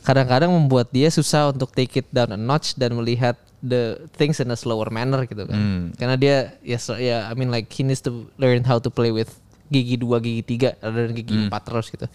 kadang-kadang 0.00 0.48
membuat 0.48 0.88
dia 0.88 1.12
susah 1.12 1.52
untuk 1.52 1.68
take 1.70 1.92
it 1.94 2.08
down 2.08 2.32
a 2.32 2.40
notch 2.40 2.72
dan 2.72 2.96
melihat 2.96 3.36
the 3.60 4.00
things 4.16 4.40
in 4.40 4.48
a 4.48 4.56
slower 4.56 4.88
manner 4.88 5.24
gitu 5.24 5.44
kan. 5.44 5.56
Hmm. 5.56 5.84
Karena 5.92 6.16
dia 6.16 6.36
ya 6.60 6.76
so- 6.76 6.96
ya 6.96 7.28
I 7.28 7.36
mean 7.36 7.48
like 7.48 7.68
he 7.68 7.84
needs 7.84 8.00
to 8.04 8.28
learn 8.36 8.64
how 8.64 8.80
to 8.80 8.88
play 8.88 9.12
with 9.12 9.28
gigi 9.68 10.00
2 10.00 10.08
gigi 10.20 10.42
3 10.56 10.80
dan 10.80 11.12
gigi 11.12 11.36
Hmm. 11.36 11.52
4 11.52 11.68
terus 11.68 11.86
gitu. 11.88 12.08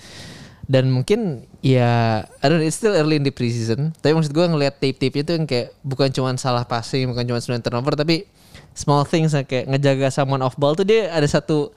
Dan 0.66 0.90
mungkin 0.90 1.46
ya 1.62 2.26
I 2.42 2.46
don't 2.50 2.62
know, 2.62 2.66
it's 2.66 2.78
still 2.78 2.94
early 2.94 3.22
in 3.22 3.26
the 3.26 3.34
preseason. 3.34 3.94
Tapi 4.02 4.18
maksud 4.18 4.34
gue 4.34 4.46
ngelihat 4.46 4.82
tape-tape 4.82 5.22
itu 5.22 5.32
yang 5.38 5.46
kayak 5.46 5.74
bukan 5.86 6.10
cuma 6.10 6.34
salah 6.42 6.66
passing, 6.66 7.10
bukan 7.10 7.26
cuma 7.26 7.38
sebenarnya 7.38 7.70
turnover 7.70 7.94
tapi 7.94 8.26
small 8.74 9.06
things 9.06 9.32
yang 9.38 9.46
kayak 9.46 9.70
ngejaga 9.70 10.10
someone 10.10 10.42
off 10.42 10.58
ball 10.58 10.74
tuh 10.74 10.84
dia 10.84 11.14
ada 11.14 11.26
satu 11.30 11.72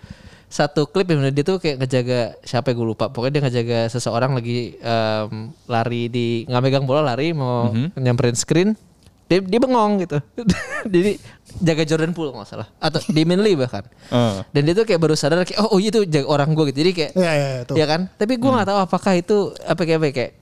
satu 0.49 0.89
klip 0.89 1.13
yang 1.13 1.21
dia 1.29 1.45
tuh 1.45 1.61
kayak 1.61 1.85
ngejaga 1.85 2.41
siapa 2.41 2.73
gue 2.73 2.87
lupa. 2.89 3.13
Pokoknya 3.13 3.39
dia 3.39 3.43
ngejaga 3.45 3.79
seseorang 3.93 4.33
lagi 4.33 4.81
em, 4.81 5.53
lari 5.69 6.09
di 6.09 6.49
nggak 6.49 6.63
megang 6.65 6.87
bola 6.89 7.05
lari 7.05 7.37
mau 7.37 7.69
nyamperin 7.93 8.33
screen 8.33 8.73
dia, 9.29 9.39
dia 9.45 9.61
bengong 9.61 10.09
gitu. 10.09 10.19
Jadi 10.95 11.21
jaga 11.61 11.85
Jordan 11.85 12.17
Poole 12.17 12.33
nggak 12.33 12.49
salah. 12.49 12.69
Atau 12.81 13.05
Damian 13.13 13.45
Lee 13.45 13.55
bahkan. 13.55 13.85
Uh. 14.09 14.41
dan 14.57 14.61
dia 14.65 14.73
tuh 14.73 14.89
kayak 14.89 15.01
baru 15.01 15.13
sadar 15.13 15.45
kayak 15.45 15.61
oh, 15.61 15.77
oh 15.77 15.79
itu 15.79 16.09
jaga 16.09 16.27
orang 16.27 16.57
gue 16.57 16.73
gitu. 16.73 16.79
Jadi 16.81 16.93
kayak 16.97 17.13
Ya 17.13 17.33
ya, 17.37 17.49
ya 17.61 17.75
ya 17.77 17.87
kan? 17.87 18.09
Tapi 18.17 18.41
gue 18.41 18.51
nggak 18.51 18.69
tahu 18.73 18.79
apakah 18.81 19.13
itu 19.21 19.53
apa 19.69 19.81
kayak 19.85 19.99
apa 20.01 20.09
kayak 20.11 20.33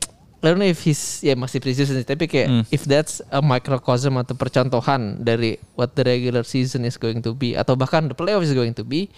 I 0.47 0.55
don't 0.55 0.62
know 0.62 0.68
if 0.68 0.87
he's 0.87 1.24
ya 1.26 1.34
masih 1.34 1.59
preseason 1.59 1.99
tapi 2.07 2.30
kayak 2.30 2.70
if 2.70 2.87
that's 2.87 3.18
a 3.34 3.43
microcosm 3.43 4.14
atau 4.14 4.39
percontohan 4.39 5.18
dari 5.18 5.59
what 5.74 5.99
the 5.99 6.07
regular 6.07 6.47
season 6.47 6.87
is 6.87 6.95
going 6.95 7.18
to 7.18 7.34
be 7.34 7.59
atau 7.59 7.74
bahkan 7.74 8.07
the 8.07 8.14
playoff 8.14 8.47
is 8.47 8.55
going 8.55 8.70
to 8.70 8.87
be 8.87 9.11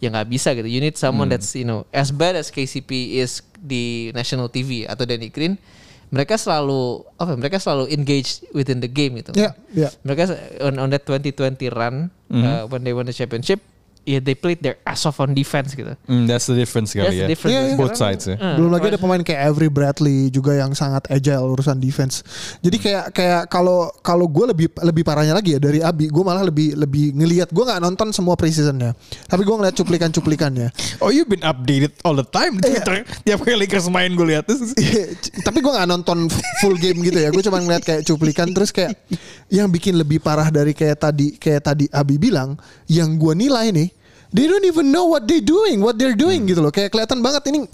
ya 0.00 0.08
nggak 0.08 0.32
bisa 0.32 0.56
gitu. 0.56 0.64
You 0.64 0.80
need 0.80 0.96
someone 0.96 1.28
that's 1.28 1.52
you 1.52 1.68
know 1.68 1.84
as 1.92 2.08
bad 2.08 2.38
as 2.38 2.48
KCP 2.48 3.20
is 3.20 3.44
di 3.60 4.08
national 4.16 4.48
TV 4.48 4.88
atau 4.88 5.04
Danny 5.04 5.28
Green 5.28 5.60
mereka 6.10 6.34
selalu 6.34 7.06
apa 7.16 7.38
mereka 7.38 7.56
selalu 7.56 7.86
engaged 7.88 8.42
within 8.50 8.82
the 8.82 8.90
game 8.90 9.14
gitu 9.16 9.30
Ya, 9.32 9.54
ya. 9.70 9.88
mereka 10.02 10.34
on, 10.60 10.74
on 10.76 10.90
that 10.90 11.06
2020 11.06 11.70
run 11.70 12.10
uh, 12.28 12.66
when 12.66 12.82
they 12.82 12.90
won 12.90 13.06
the 13.06 13.14
championship 13.14 13.62
ya 14.10 14.18
they 14.18 14.34
played 14.34 14.58
their 14.58 14.74
ass 14.82 15.04
off 15.04 15.18
on 15.18 15.30
defense 15.30 15.72
gitu 15.72 15.94
Mm, 16.04 16.26
that's 16.26 16.44
the 16.44 16.54
difference 16.54 16.90
That's 16.90 17.06
kali 17.06 17.14
the 17.14 17.22
ya. 17.22 17.28
difference. 17.28 17.52
Iya, 17.52 17.62
iya. 17.64 17.76
Both 17.76 17.94
Sekarang, 17.94 18.18
sides 18.18 18.24
ya. 18.26 18.36
eh, 18.36 18.54
Belum 18.54 18.70
lagi 18.70 18.86
ada 18.88 18.98
pemain 18.98 19.20
kayak 19.20 19.40
Avery 19.44 19.68
Bradley 19.68 20.18
juga 20.28 20.52
yang 20.52 20.72
sangat 20.72 21.06
agile 21.06 21.44
urusan 21.46 21.76
defense. 21.76 22.26
Jadi 22.58 22.76
kayak 22.76 23.04
kayak 23.10 23.42
kalau 23.46 23.86
kalau 24.00 24.26
gue 24.26 24.46
lebih 24.48 24.66
lebih 24.80 25.02
parahnya 25.02 25.32
lagi 25.32 25.54
ya 25.54 25.60
dari 25.60 25.78
Abi, 25.80 26.06
gue 26.06 26.24
malah 26.24 26.42
lebih 26.42 26.74
lebih 26.74 27.12
ngelihat. 27.12 27.48
Gue 27.48 27.62
nggak 27.62 27.78
nonton 27.78 28.10
semua 28.10 28.34
preseasonnya, 28.34 28.96
tapi 29.26 29.42
gue 29.42 29.52
ngeliat 29.52 29.74
cuplikan-cuplikannya. 29.74 30.68
Oh, 30.98 31.08
you've 31.08 31.28
been 31.28 31.42
updated 31.42 31.94
all 32.02 32.14
the 32.14 32.26
time 32.26 32.56
di 32.56 32.66
Twitter. 32.66 33.04
Tiap 33.24 33.38
kali 33.40 33.56
Lakers 33.56 33.86
main 33.86 34.10
gue 34.10 34.26
lihat. 34.26 34.44
Iya, 34.80 35.12
tapi 35.42 35.60
gue 35.60 35.70
nggak 35.70 35.86
nonton 35.86 36.26
full 36.58 36.74
game 36.74 36.98
gitu 37.00 37.18
ya. 37.18 37.28
Gue 37.30 37.40
cuma 37.40 37.60
ngeliat 37.60 37.82
kayak 37.82 38.02
cuplikan 38.02 38.48
terus 38.50 38.70
kayak 38.70 38.96
yang 39.46 39.68
bikin 39.68 39.94
lebih 39.94 40.18
parah 40.18 40.48
dari 40.48 40.72
kayak 40.72 40.96
tadi 40.98 41.36
kayak 41.36 41.62
tadi 41.62 41.84
Abi 41.90 42.16
bilang, 42.16 42.56
yang 42.86 43.14
gue 43.14 43.34
nilai 43.36 43.70
nih, 43.70 43.88
they 44.30 44.46
don't 44.46 44.64
even 44.64 44.90
know 44.90 45.06
what 45.06 45.26
they 45.26 45.42
doing, 45.42 45.82
what 45.82 45.98
they're 45.98 46.16
doing 46.18 46.46
gitu 46.46 46.62
loh. 46.62 46.70
Kayak 46.70 46.94
kelihatan 46.94 47.18
banget 47.20 47.42
ini 47.50 47.66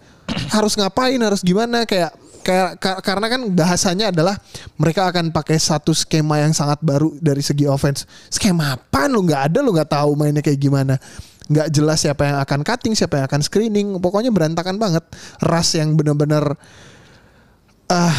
harus 0.50 0.74
ngapain, 0.74 1.20
harus 1.20 1.40
gimana 1.44 1.84
kayak 1.84 2.10
kayak 2.46 2.78
ka- 2.78 3.02
karena 3.02 3.26
kan 3.26 3.40
bahasanya 3.50 4.14
adalah 4.14 4.38
mereka 4.78 5.10
akan 5.10 5.34
pakai 5.34 5.58
satu 5.58 5.90
skema 5.90 6.38
yang 6.38 6.54
sangat 6.54 6.78
baru 6.78 7.10
dari 7.18 7.42
segi 7.42 7.66
offense. 7.66 8.06
Skema 8.30 8.78
apa 8.78 9.10
lu 9.10 9.26
nggak 9.26 9.42
ada 9.52 9.58
lu 9.62 9.74
nggak 9.74 9.90
tahu 9.90 10.14
mainnya 10.14 10.42
kayak 10.42 10.58
gimana. 10.58 10.94
Nggak 11.46 11.68
jelas 11.70 12.02
siapa 12.02 12.22
yang 12.26 12.38
akan 12.42 12.60
cutting, 12.66 12.94
siapa 12.98 13.22
yang 13.22 13.26
akan 13.30 13.40
screening. 13.42 13.86
Pokoknya 14.02 14.34
berantakan 14.34 14.78
banget. 14.78 15.06
Ras 15.42 15.74
yang 15.78 15.94
bener-bener 15.94 16.54
ah 17.86 18.14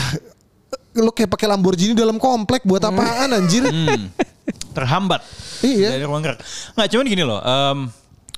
lu 0.98 1.12
kayak 1.12 1.30
pakai 1.30 1.48
Lamborghini 1.52 1.94
dalam 1.94 2.18
komplek 2.18 2.64
buat 2.64 2.82
apaan 2.82 3.36
anjir? 3.36 3.68
Terhambat. 4.72 5.22
Iya. 5.60 6.00
Dari 6.00 6.04
ruang 6.08 6.24
gerak. 6.24 6.40
Nggak, 6.74 6.88
cuman 6.88 7.06
gini 7.08 7.24
loh. 7.28 7.40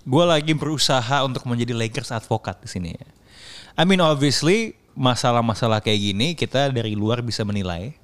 Gue 0.06 0.26
lagi 0.26 0.54
berusaha 0.56 1.24
untuk 1.26 1.44
menjadi 1.48 1.76
Lakers 1.76 2.12
advokat 2.16 2.60
di 2.64 2.70
sini. 2.70 2.92
I 3.80 3.84
mean 3.88 4.04
obviously 4.04 4.76
masalah-masalah 5.00 5.80
kayak 5.80 6.00
gini 6.12 6.28
kita 6.36 6.72
dari 6.72 6.96
luar 6.96 7.24
bisa 7.24 7.48
menilai. 7.48 7.96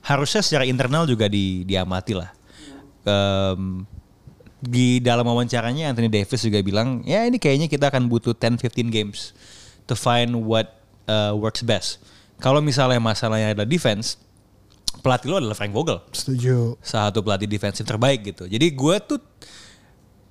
Harusnya 0.00 0.40
secara 0.40 0.64
internal 0.64 1.04
juga 1.04 1.26
di, 1.26 1.66
diamati 1.66 2.14
lah. 2.14 2.30
Em, 3.04 3.82
di 4.58 4.98
dalam 4.98 5.26
wawancaranya 5.26 5.90
Anthony 5.90 6.10
Davis 6.10 6.42
juga 6.42 6.58
bilang, 6.62 7.02
ya 7.06 7.26
ini 7.26 7.38
kayaknya 7.38 7.70
kita 7.70 7.90
akan 7.90 8.10
butuh 8.10 8.34
10-15 8.34 8.90
games 8.90 9.34
to 9.86 9.94
find 9.94 10.34
what 10.34 10.78
uh, 11.10 11.34
works 11.34 11.62
best. 11.62 12.02
Kalau 12.38 12.62
misalnya 12.62 13.02
masalahnya 13.02 13.54
adalah 13.54 13.66
defense, 13.66 14.18
pelatih 15.02 15.30
lo 15.30 15.36
adalah 15.42 15.54
Frank 15.58 15.74
Vogel 15.74 15.98
Setuju. 16.10 16.78
salah 16.82 17.10
satu 17.10 17.22
pelatih 17.22 17.46
defensif 17.50 17.82
terbaik 17.86 18.34
gitu. 18.34 18.46
Jadi 18.46 18.66
gue 18.74 18.96
tuh 19.02 19.18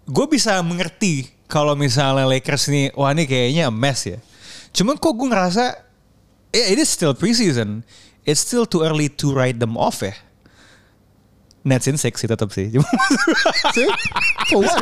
gue 0.07 0.25
bisa 0.31 0.55
mengerti 0.63 1.27
kalau 1.51 1.75
misalnya 1.75 2.23
Lakers 2.27 2.71
nih 2.71 2.95
wah 2.95 3.11
ini 3.11 3.27
kayaknya 3.27 3.67
a 3.67 3.73
mess 3.73 4.07
ya. 4.07 4.19
Cuman 4.71 4.95
kok 4.95 5.13
gue 5.15 5.27
ngerasa 5.27 5.75
ya 6.55 6.65
it 6.71 6.79
is 6.79 6.87
still 6.87 7.11
preseason. 7.11 7.83
It's 8.27 8.43
still 8.43 8.67
too 8.67 8.83
early 8.83 9.07
to 9.19 9.31
write 9.31 9.59
them 9.59 9.75
off 9.75 10.03
ya. 10.03 10.15
Nets 11.67 11.87
in 11.91 11.99
six 11.99 12.23
sih 12.23 12.31
tetap 12.31 12.47
sih. 12.55 12.71
Cuma 12.75 12.87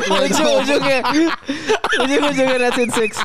ujung-ujungnya 0.22 1.02
ujung-ujungnya 2.06 2.58
that's 2.62 2.78
in 2.78 2.90
six 2.94 3.18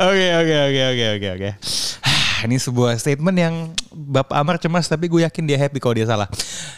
Oke 0.00 0.26
oke 0.32 0.56
oke 0.66 0.82
oke 0.90 1.06
oke 1.16 1.28
oke. 1.36 1.50
Ini 2.48 2.56
sebuah 2.56 2.96
statement 2.96 3.36
yang 3.36 3.54
Bapak 3.92 4.32
Amar 4.32 4.56
cemas 4.56 4.88
tapi 4.88 5.12
gue 5.12 5.20
yakin 5.28 5.44
dia 5.44 5.60
happy 5.60 5.76
kalau 5.76 5.92
dia 5.92 6.08
salah. 6.08 6.26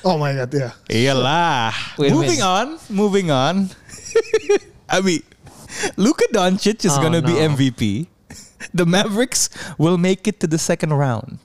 Oh 0.03 0.18
my 0.18 0.34
god 0.34 0.50
ya. 0.50 0.70
Iyalah. 0.90 1.70
Win-win. 1.96 2.18
moving 2.18 2.42
on, 2.42 2.66
moving 2.90 3.28
on. 3.30 3.70
Abi, 4.96 5.22
Luka 5.96 6.26
Doncic 6.30 6.84
is 6.84 6.92
Oh, 6.92 7.00
gonna 7.00 7.22
be 7.22 7.32
no. 7.34 7.54
MVP. 7.54 8.06
The 8.76 8.86
Mavericks 8.86 9.50
will 9.74 9.98
make 9.98 10.24
it 10.24 10.38
to 10.38 10.46
the 10.46 10.58
second 10.58 10.94
round 10.94 11.42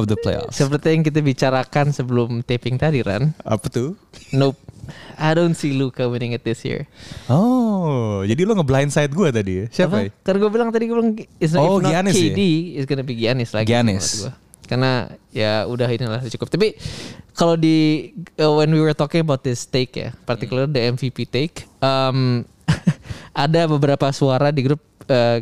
of 0.00 0.08
the 0.08 0.16
playoffs. 0.16 0.56
Seperti 0.56 0.96
yang 0.96 1.04
kita 1.04 1.20
bicarakan 1.20 1.92
sebelum 1.92 2.40
taping 2.42 2.80
tadi, 2.80 3.04
Ran. 3.04 3.36
Apa 3.44 3.68
tuh? 3.68 3.94
Nope. 4.32 4.56
I 5.16 5.32
don't 5.32 5.52
see 5.52 5.72
Luka 5.76 6.08
winning 6.08 6.32
it 6.32 6.44
this 6.44 6.64
year. 6.64 6.84
Oh, 7.28 8.20
jadi 8.24 8.44
lo 8.44 8.56
nge-blindside 8.56 9.12
gue 9.12 9.28
tadi 9.32 9.52
ya? 9.52 9.64
Siapa 9.68 9.96
ya? 10.04 10.08
Karena 10.24 10.38
gue 10.44 10.50
bilang 10.52 10.68
tadi 10.72 10.84
gue 10.88 10.96
bilang 10.96 11.12
not, 11.52 11.60
Oh, 11.60 11.80
if 11.80 11.84
not 11.84 11.92
Giannis 11.92 12.16
KD, 12.16 12.40
ya? 12.40 12.76
it's 12.80 12.86
gonna 12.88 13.04
be 13.04 13.16
Giannis 13.16 13.52
lagi. 13.52 13.68
Giannis. 13.68 14.28
Karena 14.64 15.12
ya 15.30 15.68
udah 15.68 15.88
inilah 15.88 16.20
cukup. 16.32 16.48
Tapi 16.48 16.74
kalau 17.36 17.54
di 17.54 18.10
uh, 18.40 18.52
when 18.56 18.72
we 18.72 18.80
were 18.80 18.96
talking 18.96 19.20
about 19.20 19.44
this 19.44 19.68
take 19.68 19.94
ya, 19.96 20.10
particular 20.24 20.64
the 20.64 20.80
MVP 20.94 21.28
take, 21.28 21.68
um, 21.84 22.42
ada 23.44 23.68
beberapa 23.68 24.08
suara 24.10 24.48
di 24.50 24.64
grup 24.64 24.80
uh, 25.10 25.40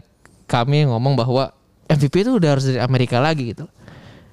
kami 0.50 0.84
yang 0.84 0.92
ngomong 0.92 1.14
bahwa 1.14 1.54
MVP 1.86 2.26
itu 2.26 2.36
udah 2.36 2.58
harus 2.58 2.64
dari 2.66 2.80
Amerika 2.82 3.22
lagi 3.22 3.54
gitu. 3.54 3.68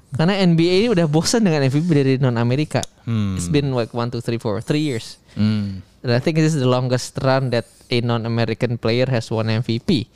Karena 0.10 0.42
NBA 0.42 0.74
ini 0.86 0.88
udah 0.90 1.06
bosan 1.06 1.46
dengan 1.46 1.70
MVP 1.70 1.86
dari 1.94 2.14
non 2.18 2.34
Amerika. 2.42 2.82
Hmm. 3.06 3.38
It's 3.38 3.46
been 3.46 3.78
like 3.78 3.94
one, 3.94 4.10
two, 4.10 4.26
three, 4.26 4.42
four, 4.42 4.58
three 4.58 4.82
years. 4.82 5.22
Hmm. 5.38 5.86
And 6.02 6.12
I 6.16 6.20
think 6.24 6.40
this 6.40 6.56
is 6.56 6.64
the 6.64 6.72
longest 6.72 7.20
run 7.20 7.52
that 7.52 7.68
a 7.92 8.00
non-American 8.00 8.80
player 8.80 9.06
has 9.12 9.28
won 9.28 9.52
MVP. 9.52 10.08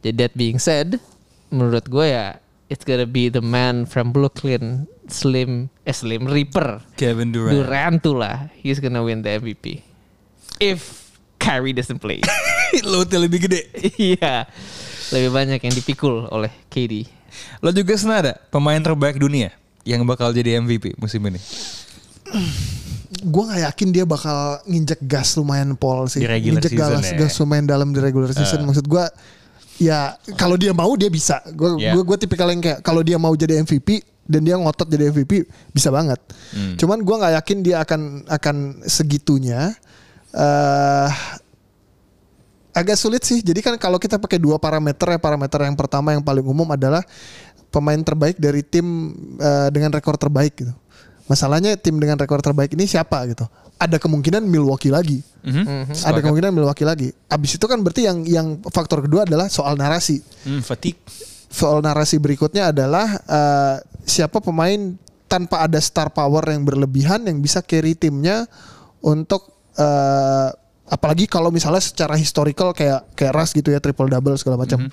Jadi 0.00 0.16
that 0.24 0.32
being 0.32 0.56
said, 0.56 0.96
menurut 1.52 1.84
gue 1.90 2.06
ya 2.08 2.38
it's 2.68 2.84
gonna 2.84 3.08
be 3.08 3.32
the 3.32 3.40
man 3.42 3.88
from 3.88 4.12
Brooklyn, 4.12 4.86
Slim, 5.08 5.72
eh 5.88 5.96
Slim 5.96 6.28
Reaper, 6.28 6.84
Kevin 6.96 7.32
Durant. 7.32 7.52
Durant 7.52 7.96
tuh 8.04 8.16
lah. 8.16 8.52
He's 8.60 8.78
gonna 8.78 9.00
win 9.02 9.24
the 9.24 9.40
MVP. 9.40 9.82
If 10.60 11.08
Kyrie 11.40 11.72
doesn't 11.72 11.98
play. 11.98 12.20
lo 12.84 13.08
tuh 13.08 13.24
lebih 13.24 13.48
gede. 13.48 13.72
Iya. 13.96 14.44
Lebih 15.08 15.30
banyak 15.32 15.60
yang 15.64 15.74
dipikul 15.74 16.28
oleh 16.28 16.52
KD. 16.68 17.08
Lo 17.64 17.72
juga 17.72 17.96
senada 17.96 18.36
pemain 18.52 18.78
terbaik 18.78 19.16
dunia 19.16 19.54
yang 19.88 20.04
bakal 20.04 20.34
jadi 20.36 20.60
MVP 20.60 21.00
musim 21.00 21.24
ini. 21.24 21.40
gue 23.18 23.42
nggak 23.42 23.72
yakin 23.72 23.88
dia 23.88 24.04
bakal 24.04 24.60
nginjek 24.68 25.00
gas 25.08 25.32
lumayan 25.40 25.72
pol 25.74 26.04
sih. 26.12 26.20
Di 26.20 26.28
regular 26.28 26.60
nginjek 26.60 26.76
season 26.76 27.00
gas, 27.00 27.08
ya. 27.08 27.16
gas 27.16 27.34
lumayan 27.40 27.64
dalam 27.64 27.88
di 27.96 27.98
regular 28.04 28.28
season. 28.36 28.68
Maksud 28.68 28.84
gue 28.84 29.04
ya 29.78 30.18
kalau 30.34 30.58
dia 30.58 30.74
mau 30.74 30.92
dia 30.98 31.08
bisa. 31.08 31.40
Gue 31.54 31.78
Yeah. 31.78 31.94
gue 31.94 32.02
gue 32.02 32.18
tipikal 32.18 32.50
yang 32.50 32.60
kayak 32.60 32.82
kalau 32.82 33.00
dia 33.06 33.16
mau 33.16 33.32
jadi 33.32 33.62
MVP 33.62 34.02
dan 34.28 34.44
dia 34.44 34.58
ngotot 34.58 34.90
jadi 34.90 35.08
MVP 35.14 35.48
bisa 35.72 35.88
banget. 35.88 36.20
Hmm. 36.52 36.76
Cuman 36.76 37.00
gue 37.00 37.16
nggak 37.16 37.34
yakin 37.40 37.58
dia 37.64 37.76
akan 37.82 38.26
akan 38.28 38.56
segitunya. 38.84 39.72
eh 40.28 41.10
agak 42.78 42.94
sulit 42.94 43.22
sih. 43.26 43.42
Jadi 43.42 43.58
kan 43.58 43.74
kalau 43.80 43.98
kita 43.98 44.20
pakai 44.22 44.38
dua 44.38 44.60
parameter 44.62 45.16
ya 45.16 45.18
parameter 45.18 45.66
yang 45.66 45.74
pertama 45.74 46.14
yang 46.14 46.22
paling 46.22 46.46
umum 46.46 46.68
adalah 46.70 47.02
pemain 47.74 47.98
terbaik 47.98 48.38
dari 48.38 48.62
tim 48.62 49.10
eh, 49.40 49.68
dengan 49.74 49.90
rekor 49.90 50.14
terbaik 50.14 50.54
gitu. 50.54 50.74
Masalahnya 51.28 51.76
tim 51.76 52.00
dengan 52.00 52.16
rekor 52.16 52.40
terbaik 52.40 52.72
ini 52.72 52.88
siapa 52.88 53.20
gitu? 53.28 53.44
Ada 53.76 54.00
kemungkinan 54.00 54.40
Milwaukee 54.48 54.88
lagi. 54.88 55.20
Mhm. 55.38 55.94
Ada 56.02 56.18
kemungkinan 56.18 56.50
Milwaukee 56.50 56.86
lagi. 56.86 57.08
Abis 57.30 57.56
itu 57.56 57.66
kan 57.70 57.78
berarti 57.80 58.06
yang 58.10 58.26
yang 58.26 58.46
faktor 58.68 59.06
kedua 59.06 59.22
adalah 59.22 59.46
soal 59.46 59.78
narasi. 59.78 60.18
Hmm, 60.42 60.60
fatigue. 60.60 60.98
Soal 61.48 61.80
narasi 61.80 62.18
berikutnya 62.18 62.74
adalah 62.74 63.06
eh, 63.24 63.76
siapa 64.04 64.42
pemain 64.42 64.98
tanpa 65.28 65.64
ada 65.68 65.78
star 65.78 66.10
power 66.10 66.42
yang 66.48 66.64
berlebihan 66.64 67.22
yang 67.28 67.38
bisa 67.38 67.62
carry 67.62 67.94
timnya 67.94 68.48
untuk 68.98 69.46
eh, 69.78 70.48
apalagi 70.88 71.28
kalau 71.28 71.52
misalnya 71.52 71.84
secara 71.84 72.16
historical 72.16 72.72
kayak 72.72 73.12
kayak 73.14 73.32
Ras 73.36 73.52
gitu 73.54 73.70
ya 73.70 73.78
triple 73.78 74.08
double 74.10 74.36
segala 74.36 74.58
macam. 74.58 74.88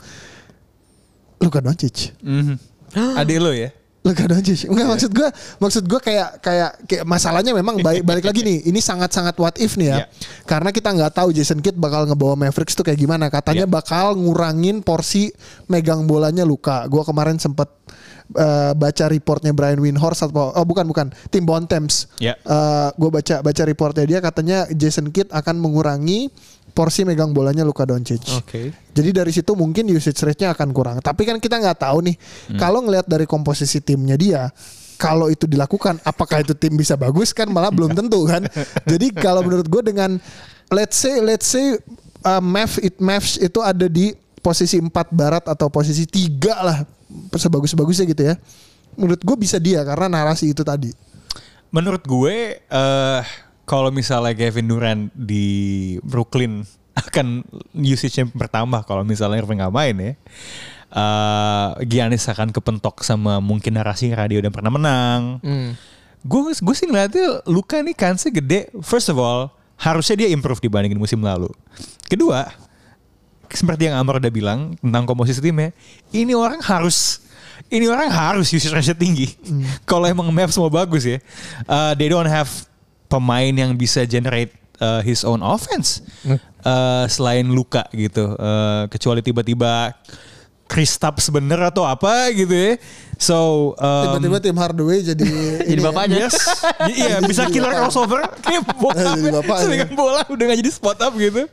Luka 1.41 1.59
Doncic. 1.59 2.15
Mhm. 2.23 2.55
Adik 3.19 3.37
lo 3.43 3.51
ya? 3.51 3.71
Luka 4.05 4.29
Doncic. 4.29 4.69
Enggak 4.69 4.87
maksud 4.87 5.11
gue 5.11 5.27
maksud 5.57 5.83
gue 5.89 5.97
kayak 5.97 6.37
kayak 6.37 6.71
kayak 6.85 7.03
masalahnya 7.03 7.57
memang 7.57 7.81
balik 7.81 8.05
balik 8.05 8.21
lagi 8.21 8.45
nih. 8.49 8.69
Ini 8.69 8.77
sangat-sangat 8.77 9.33
what 9.41 9.57
if 9.57 9.73
nih 9.75 9.89
ya. 9.89 9.97
Iya. 9.97 10.05
Karena 10.45 10.69
kita 10.69 10.93
nggak 10.93 11.13
tahu 11.17 11.33
Jason 11.33 11.57
Kidd 11.59 11.73
bakal 11.75 12.05
ngebawa 12.05 12.37
Mavericks 12.37 12.77
tuh 12.77 12.85
kayak 12.85 13.01
gimana. 13.01 13.33
Katanya 13.33 13.65
Iya. 13.65 13.73
bakal 13.73 14.13
ngurangin 14.13 14.85
porsi 14.85 15.33
megang 15.65 16.05
bolanya 16.05 16.45
Luka. 16.45 16.85
Gue 16.85 17.01
kemarin 17.01 17.41
sempet 17.41 17.65
eh, 18.37 18.73
baca 18.77 19.05
reportnya 19.09 19.57
Brian 19.57 19.81
Windhorst 19.81 20.29
atau 20.29 20.53
oh 20.53 20.65
bukan 20.69 20.85
bukan 20.85 21.09
Tim 21.33 21.49
Bontemps. 21.49 22.05
Iya. 22.21 22.37
gue 22.93 23.09
baca 23.09 23.41
baca 23.41 23.61
reportnya 23.65 24.05
dia 24.05 24.19
katanya 24.21 24.69
Jason 24.69 25.09
Kidd 25.09 25.33
akan 25.33 25.57
mengurangi 25.57 26.29
porsi 26.75 27.07
megang 27.07 27.31
bolanya 27.31 27.63
Luka 27.63 27.87
Doncic. 27.87 28.19
Oke. 28.35 28.75
Jadi 28.91 29.09
dari 29.15 29.31
situ 29.31 29.55
mungkin 29.55 29.87
usage 29.95 30.19
rate-nya 30.19 30.51
akan 30.51 30.75
kurang. 30.75 30.97
Tapi 30.99 31.23
kan 31.23 31.39
kita 31.39 31.55
nggak 31.63 31.87
tahu 31.87 32.11
nih. 32.11 32.15
Kalau 32.59 32.83
ngelihat 32.83 33.07
dari 33.07 33.23
komposisi 33.23 33.79
timnya 33.79 34.19
dia, 34.19 34.51
kalau 34.99 35.31
itu 35.31 35.47
dilakukan, 35.47 36.03
apakah 36.03 36.43
itu 36.43 36.51
tim 36.51 36.75
bisa 36.75 36.99
bagus 36.99 37.31
kan? 37.31 37.47
Malah 37.47 37.71
belum 37.71 37.95
tentu 37.95 38.27
kan. 38.27 38.43
Jadi 38.91 39.15
kalau 39.15 39.39
menurut 39.47 39.71
gue 39.71 39.81
dengan 39.87 40.19
let's 40.67 40.99
say 40.99 41.23
let's 41.23 41.47
say 41.47 41.79
uh, 42.27 42.43
Mavs 42.43 42.75
it 42.83 42.99
Mavs 42.99 43.39
itu 43.39 43.63
ada 43.63 43.87
di 43.87 44.11
posisi 44.43 44.77
4 44.77 44.91
barat 45.15 45.43
atau 45.47 45.71
posisi 45.71 46.03
tiga 46.05 46.59
lah 46.59 46.77
sebagus-bagusnya 47.31 48.05
gitu 48.11 48.23
ya. 48.27 48.35
Menurut 48.99 49.23
gue 49.23 49.37
bisa 49.39 49.59
dia 49.63 49.83
karena 49.87 50.11
narasi 50.11 50.51
itu 50.51 50.63
tadi. 50.63 50.91
Menurut 51.71 52.03
gue 52.03 52.59
eh 52.59 53.23
kalau 53.65 53.89
misalnya 53.89 54.37
Kevin 54.37 54.69
Durant 54.69 55.03
di 55.13 55.45
Brooklyn 56.05 56.65
akan 57.01 57.43
usage-nya 57.75 58.29
bertambah 58.31 58.87
kalau 58.87 59.03
misalnya 59.03 59.41
Irving 59.41 59.59
nggak 59.59 59.75
main 59.75 59.95
ya. 59.97 60.13
Eh 60.95 61.69
Giannis 61.89 62.23
akan 62.31 62.55
kepentok 62.55 63.03
sama 63.03 63.43
mungkin 63.43 63.75
narasi 63.75 64.15
dia 64.15 64.39
udah 64.39 64.53
pernah 64.53 64.71
menang. 64.71 65.43
Hmm. 65.43 65.75
Gue 66.23 66.55
gue 66.55 66.75
sih 66.77 66.87
ngeliatnya 66.87 67.43
Luka 67.45 67.83
nih 67.83 67.93
kansnya 67.93 68.31
gede. 68.31 68.71
First 68.79 69.11
of 69.11 69.19
all, 69.19 69.51
harusnya 69.75 70.25
dia 70.25 70.29
improve 70.31 70.63
dibandingin 70.63 70.97
musim 70.97 71.19
lalu. 71.19 71.51
Kedua, 72.07 72.47
seperti 73.51 73.91
yang 73.91 73.99
Amar 73.99 74.23
udah 74.23 74.31
bilang 74.31 74.73
tentang 74.79 75.03
komposisi 75.03 75.43
timnya, 75.43 75.75
ini 76.15 76.31
orang 76.33 76.63
harus 76.63 77.21
ini 77.69 77.85
orang 77.89 78.09
harus 78.09 78.51
usage 78.55 78.93
tinggi. 78.95 79.35
Kalau 79.89 80.07
emang 80.07 80.29
Mavs 80.31 80.55
mau 80.57 80.71
bagus 80.71 81.03
ya, 81.05 81.17
uh, 81.67 81.93
they 81.97 82.07
don't 82.07 82.29
have 82.29 82.49
pemain 83.07 83.53
yang 83.53 83.77
bisa 83.77 84.03
generate 84.03 84.53
uh, 84.79 85.01
his 85.05 85.23
own 85.23 85.39
offense 85.45 86.03
uh, 86.65 87.05
selain 87.07 87.47
Luka 87.47 87.85
gitu. 87.93 88.35
Uh, 88.35 88.89
kecuali 88.91 89.21
tiba-tiba 89.21 89.93
Kristaps 90.65 91.29
bener 91.29 91.61
atau 91.61 91.85
apa 91.85 92.33
gitu 92.33 92.51
ya. 92.51 92.81
So 93.21 93.71
um, 93.77 94.17
Tiba-tiba 94.17 94.37
tim 94.41 94.57
Hardaway 94.57 95.05
jadi 95.05 95.21
Jadi 95.61 95.71
ini 95.71 95.79
ya. 95.79 95.85
bapaknya. 95.93 96.17
Yes. 96.25 96.35
iya 96.89 97.15
bisa 97.21 97.45
killer 97.53 97.71
crossover 97.71 98.25
kayak 98.43 98.65
bola 98.75 99.13
Semegang 99.61 99.93
bola 99.93 100.25
udah 100.25 100.43
gak 100.51 100.59
jadi 100.65 100.71
spot 100.73 100.99
up 101.05 101.13
gitu. 101.15 101.45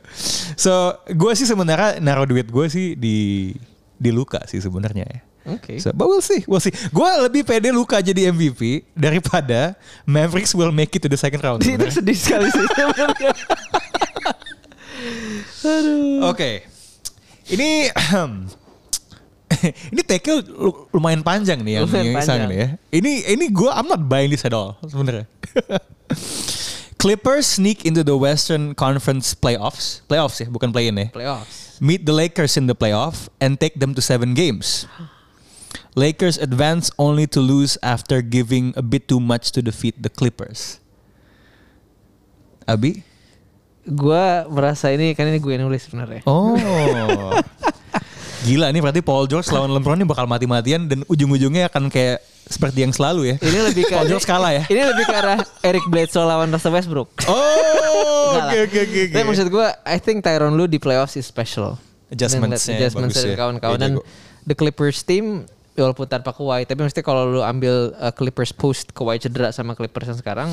So 0.57 0.97
gue 1.13 1.31
sih 1.37 1.45
sebenarnya 1.45 2.01
naruh 2.01 2.25
duit 2.25 2.49
gue 2.49 2.65
sih 2.67 2.97
di 2.97 3.53
di 4.01 4.09
Luka 4.09 4.41
sih 4.49 4.59
sebenarnya 4.59 5.05
ya. 5.05 5.21
Oke. 5.43 5.75
So, 5.79 5.91
but 5.91 6.07
we'll 6.07 6.23
see, 6.23 6.43
we'll 6.47 6.63
see. 6.63 6.71
Gue 6.95 7.09
lebih 7.27 7.43
pede 7.43 7.67
Luka 7.75 7.99
jadi 7.99 8.31
MVP 8.31 8.87
daripada 8.95 9.75
Mavericks 10.07 10.55
will 10.55 10.71
make 10.71 10.95
it 10.95 11.03
to 11.03 11.11
the 11.11 11.19
second 11.19 11.43
round. 11.43 11.59
Itu 11.63 11.83
sedih 11.91 12.15
sekali 12.15 12.47
sih. 12.47 12.63
Oke. 16.31 16.63
Ini 17.51 17.91
ini 19.93 20.01
take 20.07 20.23
lumayan 20.95 21.21
panjang 21.21 21.59
nih 21.61 21.79
yang, 21.79 21.83
Lumayan 21.85 22.05
yang 22.07 22.15
panjang. 22.23 22.47
nih 22.47 22.57
ya. 22.57 22.67
Ini 22.95 23.11
ini 23.35 23.45
gue 23.51 23.69
I'm 23.69 23.91
not 23.91 24.01
buying 24.07 24.31
this 24.31 24.47
at 24.47 24.55
all 24.55 24.79
sebenarnya. 24.87 25.27
Clippers 27.03 27.59
sneak 27.59 27.83
into 27.83 27.99
the 27.99 28.15
Western 28.15 28.71
Conference 28.79 29.35
playoffs. 29.35 29.99
Playoffs 30.07 30.39
ya, 30.39 30.47
bukan 30.47 30.71
play-in 30.71 30.95
ya. 30.95 31.11
Playoffs. 31.11 31.75
Meet 31.83 32.07
the 32.07 32.15
Lakers 32.15 32.55
in 32.55 32.71
the 32.71 32.77
playoff 32.79 33.27
and 33.43 33.59
take 33.59 33.75
them 33.75 33.91
to 33.91 33.99
seven 33.99 34.31
games. 34.31 34.87
Lakers 35.93 36.41
advance 36.41 36.89
only 36.97 37.29
to 37.29 37.37
lose 37.37 37.77
after 37.85 38.25
giving 38.25 38.73
a 38.73 38.81
bit 38.81 39.05
too 39.05 39.21
much 39.21 39.53
to 39.53 39.61
defeat 39.61 40.01
the 40.01 40.09
Clippers. 40.09 40.81
Abi? 42.65 43.05
Gua 43.85 44.47
merasa 44.49 44.89
ini 44.89 45.13
kan 45.13 45.29
ini 45.29 45.37
gue 45.37 45.53
yang 45.53 45.69
nulis 45.69 45.85
sebenarnya. 45.85 46.25
Oh. 46.25 46.55
Gila 48.43 48.67
nih 48.75 48.81
berarti 48.83 48.99
Paul 48.99 49.23
George 49.31 49.47
lawan 49.55 49.71
LeBron 49.71 49.95
ini 49.95 50.07
bakal 50.07 50.27
mati-matian 50.27 50.91
dan 50.91 50.99
ujung-ujungnya 51.07 51.71
akan 51.71 51.87
kayak 51.87 52.19
seperti 52.43 52.83
yang 52.83 52.91
selalu 52.91 53.31
ya. 53.31 53.35
Ini 53.39 53.59
lebih 53.71 53.87
ke 53.87 53.95
Paul 53.95 54.07
George 54.11 54.27
kalah 54.27 54.51
ya. 54.51 54.63
Ini 54.67 54.81
lebih 54.83 55.07
ke 55.07 55.15
arah 55.15 55.39
Eric 55.63 55.87
Bledsoe 55.87 56.27
lawan 56.27 56.51
Russell 56.51 56.75
Westbrook. 56.75 57.07
Oh, 57.31 58.35
oke 58.43 58.57
oke 58.67 58.79
oke. 58.83 59.01
Tapi 59.15 59.23
maksud 59.23 59.47
gue, 59.47 59.67
I 59.87 59.97
think 60.01 60.27
Tyron 60.27 60.59
Lu 60.59 60.67
di 60.67 60.75
playoffs 60.75 61.15
is 61.15 61.23
special. 61.23 61.79
Adjustments-nya 62.11 62.75
Dan 62.75 62.79
adjustments 62.83 63.15
bagus 63.15 63.23
dari 63.23 63.31
ya. 63.31 63.39
kawan-kawan. 63.39 63.77
Dia 63.79 63.83
Dan 63.87 63.93
the 64.43 64.55
Clippers 64.59 65.07
team 65.07 65.47
walaupun 65.73 66.05
tanpa 66.05 66.29
Kawhi 66.29 66.69
tapi 66.69 66.85
mesti 66.85 67.01
kalau 67.01 67.25
lu 67.33 67.41
ambil 67.41 67.97
uh, 67.97 68.13
Clippers 68.13 68.53
post 68.53 68.93
Kawhi 68.93 69.17
cedera 69.17 69.49
sama 69.49 69.73
Clippers 69.73 70.05
yang 70.05 70.19
sekarang 70.19 70.49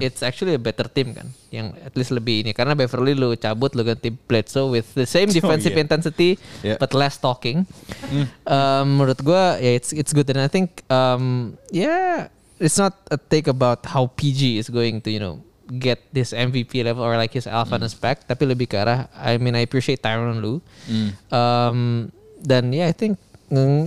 it's 0.00 0.22
actually 0.22 0.54
a 0.56 0.62
better 0.62 0.86
team 0.88 1.12
kan 1.12 1.28
yang 1.50 1.74
at 1.82 1.92
least 1.98 2.14
lebih 2.14 2.46
ini. 2.46 2.52
Karena 2.54 2.72
Beverly 2.78 3.12
lu 3.12 3.34
cabut 3.34 3.74
lu 3.74 3.82
ganti 3.82 4.14
Bledsoe 4.14 4.70
with 4.70 4.88
the 4.96 5.04
same 5.04 5.28
defensive 5.36 5.74
yeah. 5.74 5.84
intensity 5.84 6.30
Yeah. 6.64 6.80
but 6.80 6.96
less 6.96 7.20
talking. 7.20 7.68
Um, 8.48 8.96
menurut 8.96 9.20
gua 9.20 9.60
ya 9.60 9.76
it's 9.76 9.92
it's 9.92 10.16
good. 10.16 10.30
And 10.32 10.40
I 10.40 10.48
think 10.48 10.80
um, 10.88 11.56
yeah 11.68 12.32
it's 12.62 12.80
not 12.80 12.96
a 13.10 13.18
take 13.18 13.50
about 13.50 13.84
how 13.84 14.08
PG 14.16 14.58
is 14.58 14.72
going 14.72 15.04
to 15.04 15.10
you 15.12 15.20
know 15.20 15.44
get 15.80 16.00
this 16.12 16.32
MVP 16.32 16.84
level 16.84 17.02
or 17.02 17.16
like 17.16 17.32
his 17.32 17.48
alphaness 17.48 17.96
back 17.96 18.28
tapi 18.28 18.44
lebih 18.44 18.68
ke 18.68 18.76
arah 18.76 19.08
I 19.16 19.40
mean 19.40 19.56
I 19.56 19.64
appreciate 19.64 20.04
Tyron 20.04 20.44
Lu 20.44 20.60
um, 21.32 22.12
dan 22.44 22.68
ya 22.72 22.88
I 22.88 22.94
think 22.94 23.16
mm, 23.16 23.33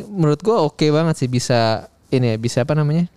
menurut 0.08 0.40
gua 0.42 0.64
oke 0.64 0.86
banget 0.88 1.16
sih 1.18 1.30
bisa 1.30 1.86
ini 2.08 2.34
ya 2.34 2.38
bisa 2.38 2.58
apa 2.64 2.74
namanya 2.74 3.10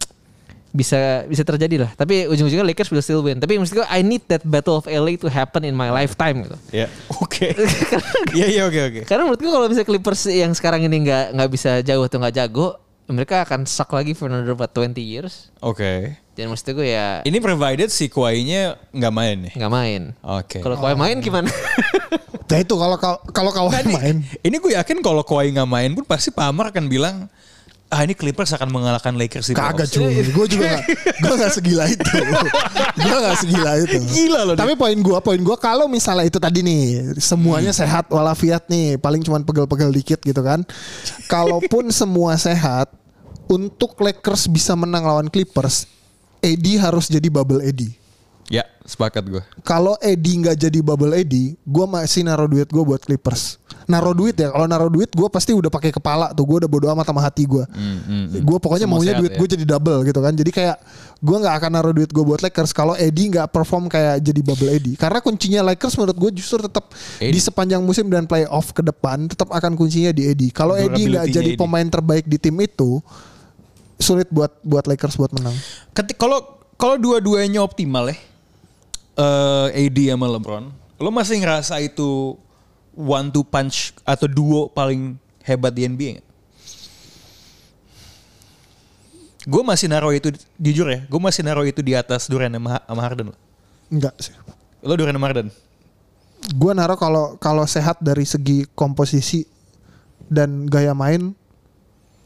bisa 0.71 1.27
bisa 1.27 1.43
terjadi 1.43 1.83
lah 1.83 1.91
tapi 1.99 2.31
ujung-ujungnya 2.31 2.63
Lakers 2.63 2.95
will 2.95 3.03
still 3.03 3.27
win 3.27 3.43
tapi 3.43 3.59
maksud 3.59 3.75
gua 3.75 3.91
I 3.91 4.07
need 4.07 4.23
that 4.31 4.47
battle 4.47 4.79
of 4.79 4.87
LA 4.87 5.19
to 5.19 5.27
happen 5.27 5.67
in 5.67 5.75
my 5.75 5.91
lifetime 5.91 6.47
gitu 6.47 6.57
Ya, 6.71 6.87
oke. 7.11 7.55
Iya, 8.39 8.47
iya, 8.47 8.63
oke, 8.71 8.79
oke. 8.79 9.01
karena 9.03 9.27
menurut 9.27 9.41
gua 9.43 9.53
kalau 9.59 9.67
misalnya 9.67 9.89
Clippers 9.91 10.23
yang 10.31 10.55
sekarang 10.55 10.87
ini 10.87 11.03
nggak 11.03 11.25
nggak 11.35 11.51
bisa 11.51 11.83
jauh 11.83 12.07
atau 12.07 12.23
nggak 12.23 12.35
jago 12.39 12.79
mereka 13.11 13.43
akan 13.43 13.65
suck 13.65 13.91
lagi 13.91 14.13
for 14.13 14.27
another 14.27 14.53
what 14.53 14.71
20 14.71 14.95
years 14.97 15.51
Oke. 15.59 16.15
dan 16.33 16.47
maksud 16.47 16.73
gue 16.73 16.89
ya 16.89 17.21
Ini 17.23 17.39
provided 17.39 17.89
si 17.89 18.07
Kawhi-nya 18.07 18.79
nggak 18.89 19.13
main 19.13 19.37
nih. 19.41 19.53
nggak 19.53 19.73
main 19.73 20.03
Oke. 20.21 20.59
kalau 20.59 20.77
Kawhi 20.77 20.95
main 20.95 21.19
gimana 21.19 21.51
Nah 22.51 22.59
itu 22.59 22.75
kalau 22.75 22.97
kau- 22.97 23.23
kalau 23.31 23.51
Kawhi 23.51 23.87
main. 23.89 24.17
Ini 24.41 24.57
gue 24.57 24.75
yakin 24.75 24.99
kalau 25.01 25.23
Kawhi 25.23 25.55
nggak 25.55 25.71
main 25.71 25.91
pun 25.93 26.03
pasti 26.03 26.31
Pak 26.31 26.51
Amar 26.51 26.75
akan 26.75 26.91
bilang, 26.91 27.31
ah 27.91 28.01
ini 28.07 28.15
Clippers 28.15 28.55
akan 28.55 28.71
mengalahkan 28.71 29.13
Lakers 29.19 29.51
di 29.51 29.55
Kagak 29.59 29.91
playoffs." 29.91 29.99
cuy, 29.99 30.15
gue 30.31 30.47
juga 30.47 30.65
gak, 30.79 30.85
gue 31.27 31.35
gak 31.35 31.53
segila 31.53 31.85
itu, 31.91 32.17
gue 32.97 33.19
gak 33.19 33.37
segila 33.43 33.71
itu. 33.83 33.99
Gila 33.99 34.41
loh, 34.47 34.55
Tapi 34.55 34.79
poin 34.79 34.95
gue, 34.95 35.19
poin 35.21 35.41
gue 35.43 35.57
kalau 35.59 35.91
misalnya 35.91 36.31
itu 36.31 36.39
tadi 36.39 36.63
nih 36.63 37.15
semuanya 37.19 37.75
sehat 37.75 38.07
walafiat 38.09 38.71
nih, 38.71 38.97
paling 38.97 39.21
cuman 39.27 39.43
pegel-pegel 39.43 39.91
dikit 39.91 40.23
gitu 40.23 40.41
kan. 40.41 40.63
Kalaupun 41.27 41.91
semua 42.01 42.39
sehat, 42.39 42.89
untuk 43.51 43.99
Lakers 43.99 44.47
bisa 44.47 44.79
menang 44.79 45.03
lawan 45.03 45.27
Clippers, 45.27 45.91
Eddie 46.39 46.79
harus 46.79 47.11
jadi 47.11 47.27
bubble 47.27 47.61
Eddie. 47.61 48.00
Ya, 48.51 48.67
sepakat 48.83 49.23
gue. 49.31 49.43
Kalau 49.63 49.95
Eddie 50.03 50.43
nggak 50.43 50.59
jadi 50.59 50.83
bubble 50.83 51.15
Eddie, 51.15 51.55
gue 51.63 51.87
masih 51.87 52.27
naruh 52.27 52.51
duit 52.51 52.67
gue 52.67 52.83
buat 52.83 52.99
Clippers. 52.99 53.63
Naruh 53.87 54.11
duit 54.11 54.35
ya, 54.35 54.51
kalau 54.51 54.67
naruh 54.67 54.91
duit 54.91 55.07
gue 55.07 55.29
pasti 55.31 55.55
udah 55.55 55.71
pakai 55.71 55.95
kepala 55.95 56.35
tuh, 56.35 56.43
gue 56.51 56.67
udah 56.67 56.71
bodo 56.71 56.91
amat 56.91 57.07
sama 57.07 57.23
hati 57.23 57.47
gue. 57.47 57.63
Gue 58.43 58.59
pokoknya 58.59 58.91
Semua 58.91 58.99
maunya 58.99 59.15
sehat 59.15 59.23
duit 59.23 59.33
ya. 59.35 59.39
gue 59.39 59.49
jadi 59.55 59.65
double 59.71 60.03
gitu 60.03 60.19
kan. 60.19 60.35
Jadi 60.35 60.51
kayak 60.51 60.77
gue 61.23 61.37
nggak 61.47 61.55
akan 61.63 61.71
naruh 61.79 61.95
duit 61.95 62.11
gue 62.11 62.25
buat 62.27 62.43
Lakers 62.43 62.75
kalau 62.75 62.99
Eddie 62.99 63.31
nggak 63.31 63.55
perform 63.55 63.87
kayak 63.87 64.19
jadi 64.19 64.41
bubble 64.43 64.71
Eddie. 64.75 64.99
Karena 64.99 65.23
kuncinya 65.23 65.63
Lakers 65.71 65.95
menurut 65.95 66.19
gue 66.19 66.31
justru 66.43 66.59
tetap 66.59 66.91
di 67.23 67.39
sepanjang 67.39 67.79
musim 67.87 68.11
dan 68.11 68.27
playoff 68.27 68.75
ke 68.75 68.83
depan 68.83 69.31
tetap 69.31 69.47
akan 69.55 69.79
kuncinya 69.79 70.11
di 70.11 70.27
Eddie. 70.27 70.51
Kalau 70.51 70.75
Eddie 70.75 71.07
nggak 71.07 71.27
jadi 71.31 71.55
Eddie. 71.55 71.59
pemain 71.59 71.87
terbaik 71.87 72.27
di 72.27 72.35
tim 72.35 72.59
itu, 72.59 72.99
sulit 74.03 74.27
buat 74.35 74.59
buat 74.67 74.91
Lakers 74.91 75.15
buat 75.15 75.31
menang. 75.39 75.55
Ketik 75.95 76.19
kalau 76.19 76.59
kalau 76.81 76.97
dua-duanya 76.97 77.61
optimal 77.61 78.09
ya, 78.09 78.17
eh 78.17 78.30
AD 79.75 79.99
sama 80.11 80.27
LeBron, 80.27 80.65
lo 81.01 81.11
masih 81.13 81.41
ngerasa 81.41 81.81
itu 81.83 82.39
one 82.95 83.29
two 83.31 83.47
punch 83.47 83.95
atau 84.05 84.27
duo 84.27 84.69
paling 84.71 85.17
hebat 85.45 85.73
di 85.73 85.87
NBA 85.89 86.21
nggak? 86.21 86.29
Gue 89.49 89.63
masih 89.65 89.89
naruh 89.89 90.13
itu 90.13 90.29
jujur 90.61 90.85
ya, 90.93 91.01
gue 91.09 91.21
masih 91.21 91.41
naruh 91.41 91.65
itu 91.65 91.81
di 91.81 91.97
atas 91.97 92.29
Durant 92.29 92.53
sama, 92.53 92.77
sama 92.85 93.01
Harden. 93.01 93.33
lo. 93.33 93.37
Enggak 93.89 94.13
sih. 94.21 94.37
Lo 94.85 94.95
Durant 94.95 95.17
sama 95.17 95.27
Harden? 95.33 95.49
Gue 96.57 96.73
naruh 96.77 96.97
kalau 97.01 97.41
kalau 97.41 97.65
sehat 97.65 98.01
dari 98.05 98.29
segi 98.29 98.69
komposisi 98.77 99.45
dan 100.29 100.69
gaya 100.69 100.93
main 100.93 101.33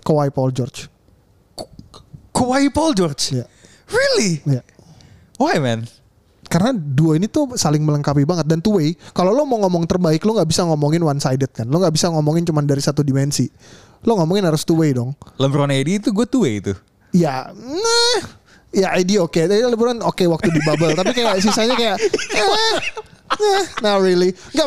Kawhi 0.05 0.29
Paul 0.35 0.53
George. 0.53 0.91
Kawhi 2.35 2.69
Paul 2.69 2.93
George? 2.99 3.41
Iya. 3.41 3.47
Really? 3.89 4.43
Ya. 4.45 4.63
Why 5.39 5.57
man? 5.63 5.87
Karena 6.55 6.71
dua 6.71 7.19
ini 7.19 7.27
tuh 7.27 7.59
saling 7.59 7.83
melengkapi 7.83 8.23
banget 8.23 8.47
dan 8.47 8.63
two 8.63 8.79
way. 8.79 8.95
Kalau 9.11 9.35
lo 9.35 9.43
mau 9.43 9.59
ngomong 9.67 9.91
terbaik, 9.91 10.23
lo 10.23 10.39
nggak 10.39 10.47
bisa 10.47 10.63
ngomongin 10.63 11.03
one 11.03 11.19
sided 11.19 11.51
kan. 11.51 11.67
Lo 11.67 11.83
nggak 11.83 11.91
bisa 11.99 12.07
ngomongin 12.15 12.47
cuma 12.47 12.63
dari 12.63 12.79
satu 12.79 13.03
dimensi. 13.03 13.51
Lo 14.07 14.15
ngomongin 14.15 14.47
harus 14.47 14.63
two 14.63 14.79
way 14.79 14.95
dong. 14.95 15.19
LeBron 15.43 15.75
AD 15.75 15.91
itu 15.91 16.15
gue 16.15 16.27
tuh 16.31 16.47
itu. 16.47 16.71
Ya, 17.11 17.51
nah, 17.51 18.19
ya 18.71 18.95
ID 18.95 19.19
oke. 19.19 19.35
Tapi 19.35 19.67
LeBron 19.67 19.99
oke 20.07 20.23
waktu 20.31 20.55
di 20.55 20.63
bubble. 20.63 20.95
tapi 20.95 21.11
kayak 21.11 21.43
sisanya 21.43 21.75
kayak, 21.75 21.99
eh, 22.39 22.47
eh, 23.35 23.63
not 23.83 23.99
really. 23.99 24.31
Gak, 24.55 24.67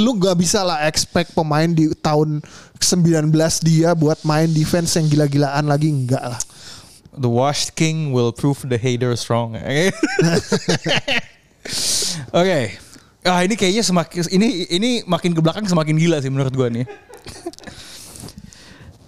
lu 0.00 0.16
gak 0.16 0.40
bisa 0.40 0.64
lah 0.64 0.88
expect 0.88 1.36
pemain 1.36 1.68
di 1.68 1.92
tahun 2.00 2.40
19 2.80 3.28
dia 3.60 3.92
buat 3.92 4.16
main 4.24 4.48
defense 4.48 4.96
yang 4.96 5.12
gila-gilaan 5.12 5.68
lagi 5.68 5.92
enggak 5.92 6.24
lah. 6.24 6.40
The 7.18 7.26
washed 7.28 7.74
king 7.74 8.14
will 8.14 8.30
prove 8.30 8.62
the 8.62 8.78
haters 8.78 9.26
wrong. 9.26 9.58
Oke. 12.32 12.58
Ah 13.26 13.42
ini 13.44 13.58
kayaknya 13.58 13.82
semakin 13.82 14.24
ini 14.30 14.48
ini 14.70 14.90
makin 15.04 15.34
ke 15.34 15.40
belakang 15.42 15.66
semakin 15.66 15.98
gila 15.98 16.22
sih 16.22 16.30
menurut 16.30 16.54
gua 16.54 16.70
nih. 16.70 16.86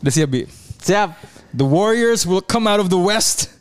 Udah 0.03 0.13
siap 0.13 0.29
Bi? 0.29 0.45
siap 0.81 1.13
The 1.53 1.65
Warriors 1.65 2.25
will 2.25 2.41
come 2.41 2.65
out 2.65 2.81
of 2.81 2.89
the 2.89 2.97
West. 2.97 3.53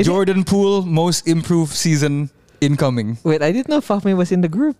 Jordan 0.00 0.40
Poole 0.46 0.86
most 0.88 1.28
improved 1.28 1.76
season 1.76 2.32
incoming. 2.64 3.20
wait 3.20 3.44
I 3.44 3.52
didn't 3.52 3.68
know 3.68 3.84
Fahmi 3.84 4.16
was 4.16 4.32
in 4.32 4.40
the 4.40 4.48
group 4.48 4.78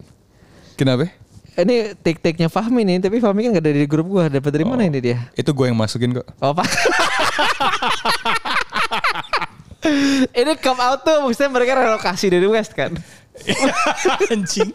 Kenapa? 0.80 1.12
ini 1.58 1.92
take-take-nya 1.98 2.48
Fahmi 2.48 2.86
nih 2.88 3.04
tapi 3.04 3.20
Fahmi 3.20 3.44
kan 3.44 3.52
gak 3.52 3.64
ada 3.68 3.74
di 3.76 3.84
grup 3.84 4.08
gua 4.08 4.32
dapat 4.32 4.48
dari 4.48 4.64
mana 4.64 4.86
ini 4.88 4.96
dia 5.02 5.28
Itu 5.36 5.52
gue 5.52 5.68
yang 5.68 5.76
masukin 5.76 6.16
kok. 6.16 6.24
Oh, 6.40 6.56
apa? 6.56 6.64
ini 10.36 10.52
come 10.60 10.80
out 10.80 11.00
tuh 11.02 11.24
maksudnya 11.24 11.50
mereka 11.50 11.72
relokasi 11.78 12.26
dari 12.28 12.46
West 12.46 12.76
kan? 12.76 12.92
Anjing. 14.32 14.70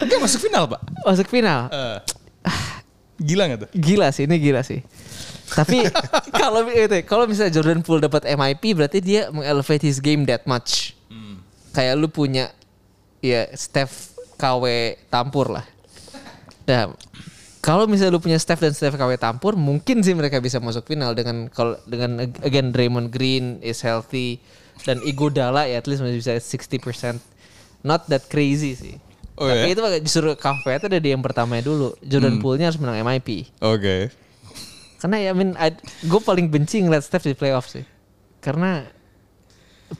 Dia 0.00 0.16
masuk 0.20 0.40
final 0.48 0.64
pak. 0.68 0.80
masuk 1.04 1.28
final? 1.28 1.68
Eh, 1.68 1.98
gila 3.20 3.52
gak 3.52 3.60
tuh? 3.66 3.70
gila 3.76 4.08
sih 4.10 4.24
ini 4.24 4.36
gila 4.40 4.64
sih. 4.64 4.80
Tapi 5.52 5.84
kalau 6.40 6.64
itu 6.72 7.04
kalau 7.04 7.28
misalnya 7.28 7.52
Jordan 7.52 7.84
Poole 7.84 8.00
dapat 8.00 8.24
MIP 8.24 8.72
berarti 8.72 8.98
dia 9.04 9.28
mengelevate 9.28 9.84
his 9.84 10.00
game 10.00 10.24
that 10.24 10.48
much. 10.48 10.96
Kayak 11.72 12.00
lu 12.00 12.08
punya 12.08 12.52
ya 13.24 13.48
Steph 13.56 14.16
KW 14.40 14.96
tampur 15.12 15.52
lah. 15.52 15.64
Nah 16.68 16.92
kalau 17.62 17.86
misalnya 17.86 18.18
lu 18.18 18.20
punya 18.20 18.36
Steph 18.42 18.58
dan 18.58 18.74
Steph 18.74 18.98
KW 18.98 19.14
tampur 19.16 19.54
mungkin 19.54 20.02
sih 20.02 20.12
mereka 20.12 20.42
bisa 20.42 20.58
masuk 20.58 20.82
final 20.84 21.14
dengan 21.14 21.46
kalau 21.48 21.78
dengan 21.86 22.18
again 22.42 22.74
Draymond 22.74 23.14
Green 23.14 23.62
is 23.62 23.80
healthy 23.80 24.42
dan 24.82 24.98
Iguodala 25.06 25.70
ya 25.70 25.78
at 25.78 25.86
least 25.86 26.02
masih 26.02 26.18
bisa 26.18 26.34
60% 26.36 27.22
not 27.86 28.04
that 28.10 28.26
crazy 28.28 28.74
sih 28.74 28.96
Oh, 29.32 29.48
tapi 29.48 29.72
ya? 29.72 29.80
itu 29.80 29.80
justru 30.04 30.28
KW 30.36 30.76
itu 30.76 30.86
ada 30.92 31.00
di 31.00 31.08
yang 31.08 31.24
pertamanya 31.24 31.64
dulu 31.64 31.96
Jordan 32.04 32.36
Poole-nya 32.36 32.68
harus 32.68 32.76
menang 32.76 33.00
MIP 33.00 33.48
Oke. 33.64 34.12
karena 35.00 35.16
ya 35.24 35.30
I 35.32 35.36
mean 35.38 35.56
gue 36.04 36.20
paling 36.20 36.52
benci 36.52 36.84
ngeliat 36.84 37.02
Steph 37.02 37.24
di 37.26 37.34
playoff 37.34 37.66
sih. 37.66 37.82
Karena 38.44 38.86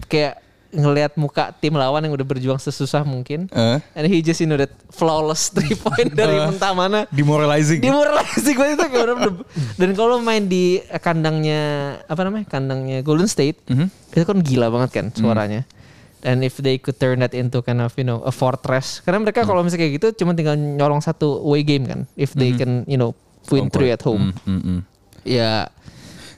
kayak 0.06 0.38
ngelihat 0.72 1.14
muka 1.14 1.52
tim 1.54 1.76
lawan 1.76 2.00
yang 2.00 2.10
udah 2.10 2.24
berjuang 2.24 2.56
sesusah 2.56 3.04
mungkin. 3.04 3.44
Eh? 3.48 3.78
And 3.92 4.08
he 4.08 4.18
just 4.18 4.40
you 4.40 4.48
know 4.48 4.56
that 4.56 4.72
flawless 4.88 5.48
three 5.48 5.72
point 5.72 6.10
dari 6.18 6.32
Eh. 6.34 6.48
mentah 6.48 6.72
mana. 6.72 7.04
Demoralizing. 7.12 7.78
Demoralizing 7.78 8.56
gue 8.56 8.68
itu 8.72 8.86
Dan 9.76 9.92
kalau 9.92 10.16
main 10.18 10.48
di 10.48 10.80
kandangnya 10.98 11.60
apa 12.04 12.24
namanya? 12.24 12.48
Kandangnya 12.48 12.98
Golden 13.00 13.28
State 13.28 13.60
itu 14.10 14.24
kan 14.24 14.40
gila 14.40 14.68
banget 14.68 14.90
kan 14.92 15.06
suaranya. 15.12 15.68
And 16.22 16.40
if 16.40 16.56
they 16.56 16.78
could 16.78 16.96
turn 16.96 17.18
that 17.18 17.34
into 17.34 17.60
kind 17.60 17.82
of 17.82 17.90
you 17.98 18.06
know 18.06 18.22
a 18.22 18.30
fortress, 18.30 19.02
karena 19.02 19.18
mereka 19.20 19.42
kalau 19.42 19.60
misalnya 19.60 19.84
kayak 19.84 19.94
gitu 19.98 20.22
cuma 20.22 20.32
tinggal 20.32 20.54
nyolong 20.54 21.02
satu 21.02 21.42
away 21.42 21.66
game 21.66 21.82
kan. 21.82 22.06
If 22.14 22.32
they 22.32 22.54
can 22.54 22.86
you 22.86 22.94
know 22.94 23.12
win 23.50 23.66
three 23.68 23.90
at 23.90 24.06
home, 24.06 24.30
Mm, 24.46 24.54
mm, 24.54 24.62
mm. 24.62 24.80
ya 25.26 25.66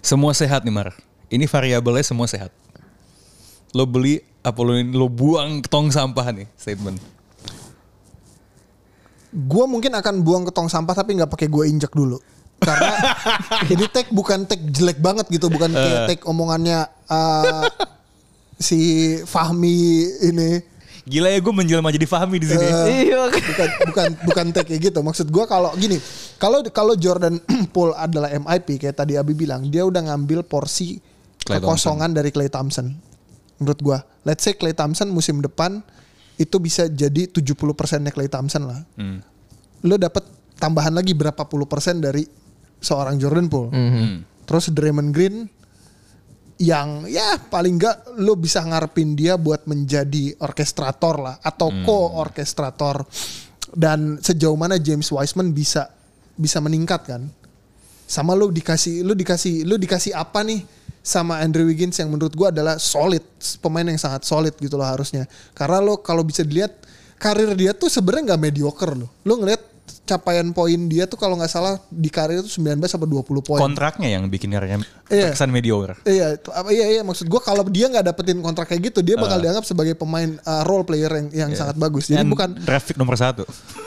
Semua 0.00 0.32
sehat 0.32 0.64
nih 0.64 0.72
Mar. 0.72 0.96
Ini 1.28 1.44
variabelnya 1.44 2.00
semua 2.00 2.24
sehat. 2.24 2.48
Lo 3.74 3.84
beli 3.84 4.22
apa 4.40 4.60
lo, 4.62 4.72
lo 4.72 5.06
buang 5.10 5.60
ke 5.60 5.68
tong 5.68 5.90
sampah 5.90 6.30
nih 6.30 6.46
statement. 6.54 6.98
Gue 9.34 9.64
mungkin 9.66 9.90
akan 9.90 10.22
buang 10.22 10.46
ke 10.46 10.52
tong 10.54 10.70
sampah 10.70 10.94
tapi 10.94 11.18
nggak 11.18 11.26
pakai 11.28 11.50
gue 11.50 11.66
injek 11.66 11.90
dulu. 11.90 12.22
Karena 12.62 12.94
ini 13.74 13.84
tag 13.90 14.14
bukan 14.14 14.46
tag 14.46 14.62
jelek 14.70 15.02
banget 15.02 15.26
gitu, 15.26 15.50
bukan 15.50 15.74
kayak 15.74 16.00
tag 16.06 16.20
omongannya 16.22 16.86
eh, 17.10 17.66
si 18.62 18.78
Fahmi 19.26 20.06
ini. 20.22 20.62
Gila 21.04 21.28
ya 21.28 21.36
gue 21.42 21.52
menjelma 21.52 21.90
jadi 21.92 22.06
Fahmi 22.06 22.40
di 22.40 22.46
sini. 22.48 22.64
Eh, 22.64 23.10
Iya. 23.10 23.28
bukan 23.28 23.68
bukan 23.90 24.08
bukan 24.24 24.46
tag 24.54 24.64
kayak 24.70 24.88
gitu. 24.88 25.02
Maksud 25.02 25.28
gue 25.28 25.44
kalau 25.44 25.74
gini, 25.74 25.98
Kalau 26.38 26.62
kalau 26.70 26.94
Jordan 26.94 27.42
Poole 27.74 27.92
adalah 27.98 28.30
MIP 28.30 28.78
kayak 28.80 29.02
tadi 29.02 29.18
Abi 29.18 29.34
bilang, 29.34 29.66
dia 29.68 29.82
udah 29.82 30.14
ngambil 30.14 30.46
porsi 30.46 31.02
Klay 31.44 31.58
kekosongan 31.60 32.14
dari 32.14 32.30
Clay 32.30 32.48
Thompson. 32.48 32.94
Menurut 33.62 33.80
gua, 33.80 33.98
let's 34.26 34.42
say 34.42 34.54
Clay 34.56 34.74
Thompson 34.74 35.10
musim 35.10 35.38
depan 35.38 35.82
itu 36.34 36.58
bisa 36.58 36.90
jadi 36.90 37.30
70 37.30 37.54
persennya 37.78 38.10
Clay 38.10 38.26
Thompson 38.26 38.66
lah. 38.66 38.80
Hmm. 38.98 39.22
Lo 39.86 39.94
dapat 39.94 40.26
tambahan 40.58 40.94
lagi 40.94 41.14
berapa 41.14 41.46
puluh 41.46 41.68
persen 41.68 42.02
dari 42.02 42.26
seorang 42.82 43.20
Jordan 43.20 43.46
Poole. 43.46 43.70
Hmm. 43.70 44.26
Terus 44.44 44.74
Draymond 44.74 45.10
Green 45.14 45.46
yang 46.60 47.10
ya 47.10 47.34
paling 47.50 47.82
enggak 47.82 48.14
lo 48.22 48.38
bisa 48.38 48.62
ngarepin 48.62 49.18
dia 49.18 49.34
buat 49.34 49.66
menjadi 49.66 50.38
orkestrator 50.38 51.18
lah 51.18 51.36
atau 51.42 51.66
co-orkestrator 51.82 53.02
dan 53.74 54.22
sejauh 54.22 54.54
mana 54.54 54.78
James 54.78 55.10
Wiseman 55.10 55.50
bisa 55.50 55.90
bisa 56.38 56.62
meningkat 56.62 57.10
kan 57.10 57.26
sama 58.06 58.38
lo 58.38 58.54
dikasih 58.54 59.02
lo 59.02 59.18
dikasih 59.18 59.66
lo 59.66 59.74
dikasih 59.74 60.14
apa 60.14 60.46
nih 60.46 60.62
sama 61.04 61.36
Andrew 61.38 61.68
Wiggins 61.68 61.94
yang 61.94 62.08
menurut 62.08 62.32
gua 62.32 62.48
adalah 62.48 62.80
solid 62.80 63.20
pemain 63.60 63.84
yang 63.84 64.00
sangat 64.00 64.24
solid 64.24 64.56
gitu 64.56 64.74
loh 64.74 64.88
harusnya 64.88 65.28
karena 65.52 65.78
lo 65.78 66.00
kalau 66.00 66.24
bisa 66.24 66.40
dilihat 66.40 66.72
karir 67.14 67.52
dia 67.52 67.70
tuh 67.70 67.86
sebenarnya 67.86 68.32
nggak 68.32 68.42
mediocre 68.42 68.96
lo 68.96 69.12
lo 69.20 69.34
ngeliat 69.36 69.60
capaian 70.04 70.48
poin 70.50 70.80
dia 70.84 71.04
tuh 71.04 71.16
kalau 71.16 71.36
nggak 71.36 71.48
salah 71.48 71.76
di 71.88 72.08
karir 72.08 72.40
itu 72.40 72.48
19 72.54 72.76
sampai 72.82 73.04
20 73.04 73.20
poin 73.40 73.60
Kontraknya 73.60 74.08
yang 74.10 74.28
bikin 74.28 74.48
karirnya 74.48 74.80
Iya. 75.04 75.28
terkesan 75.28 75.48
mediocre. 75.48 76.00
Iya, 76.02 76.36
itu 76.36 76.48
apa 76.48 76.72
iya 76.72 76.88
iya 76.90 77.00
maksud 77.00 77.24
gua 77.24 77.36
kalau 77.38 77.60
dia 77.64 77.88
nggak 77.88 78.04
dapetin 78.06 78.40
kontrak 78.40 78.64
kayak 78.66 78.88
gitu 78.88 79.00
dia 79.00 79.20
bakal 79.20 79.36
dianggap 79.38 79.64
sebagai 79.64 79.92
pemain 79.92 80.40
uh, 80.40 80.64
role 80.64 80.80
player 80.82 81.08
yang 81.08 81.28
yang 81.30 81.50
sangat 81.52 81.76
bagus. 81.76 82.08
Jadi 82.08 82.20
And 82.20 82.32
bukan 82.32 82.56
draft 82.58 82.88
pick 82.88 82.96
nomor 82.96 83.12
satu. 83.14 83.44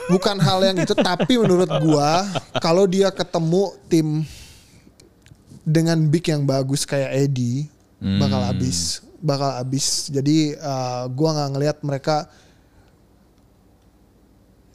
bukan 0.08 0.38
hal 0.38 0.62
yang 0.64 0.78
itu 0.78 0.94
tapi 0.94 1.34
menurut 1.34 1.66
gua 1.80 2.26
kalau 2.58 2.86
dia 2.86 3.10
ketemu 3.10 3.62
tim 3.88 4.06
dengan 5.68 6.00
big 6.08 6.24
yang 6.24 6.48
bagus 6.48 6.88
kayak 6.88 7.28
Eddie 7.28 7.68
bakal 8.00 8.40
habis 8.40 9.04
bakal 9.20 9.52
habis. 9.52 10.08
Jadi 10.08 10.56
uh, 10.56 11.04
gua 11.12 11.36
nggak 11.36 11.50
ngelihat 11.52 11.78
mereka 11.84 12.16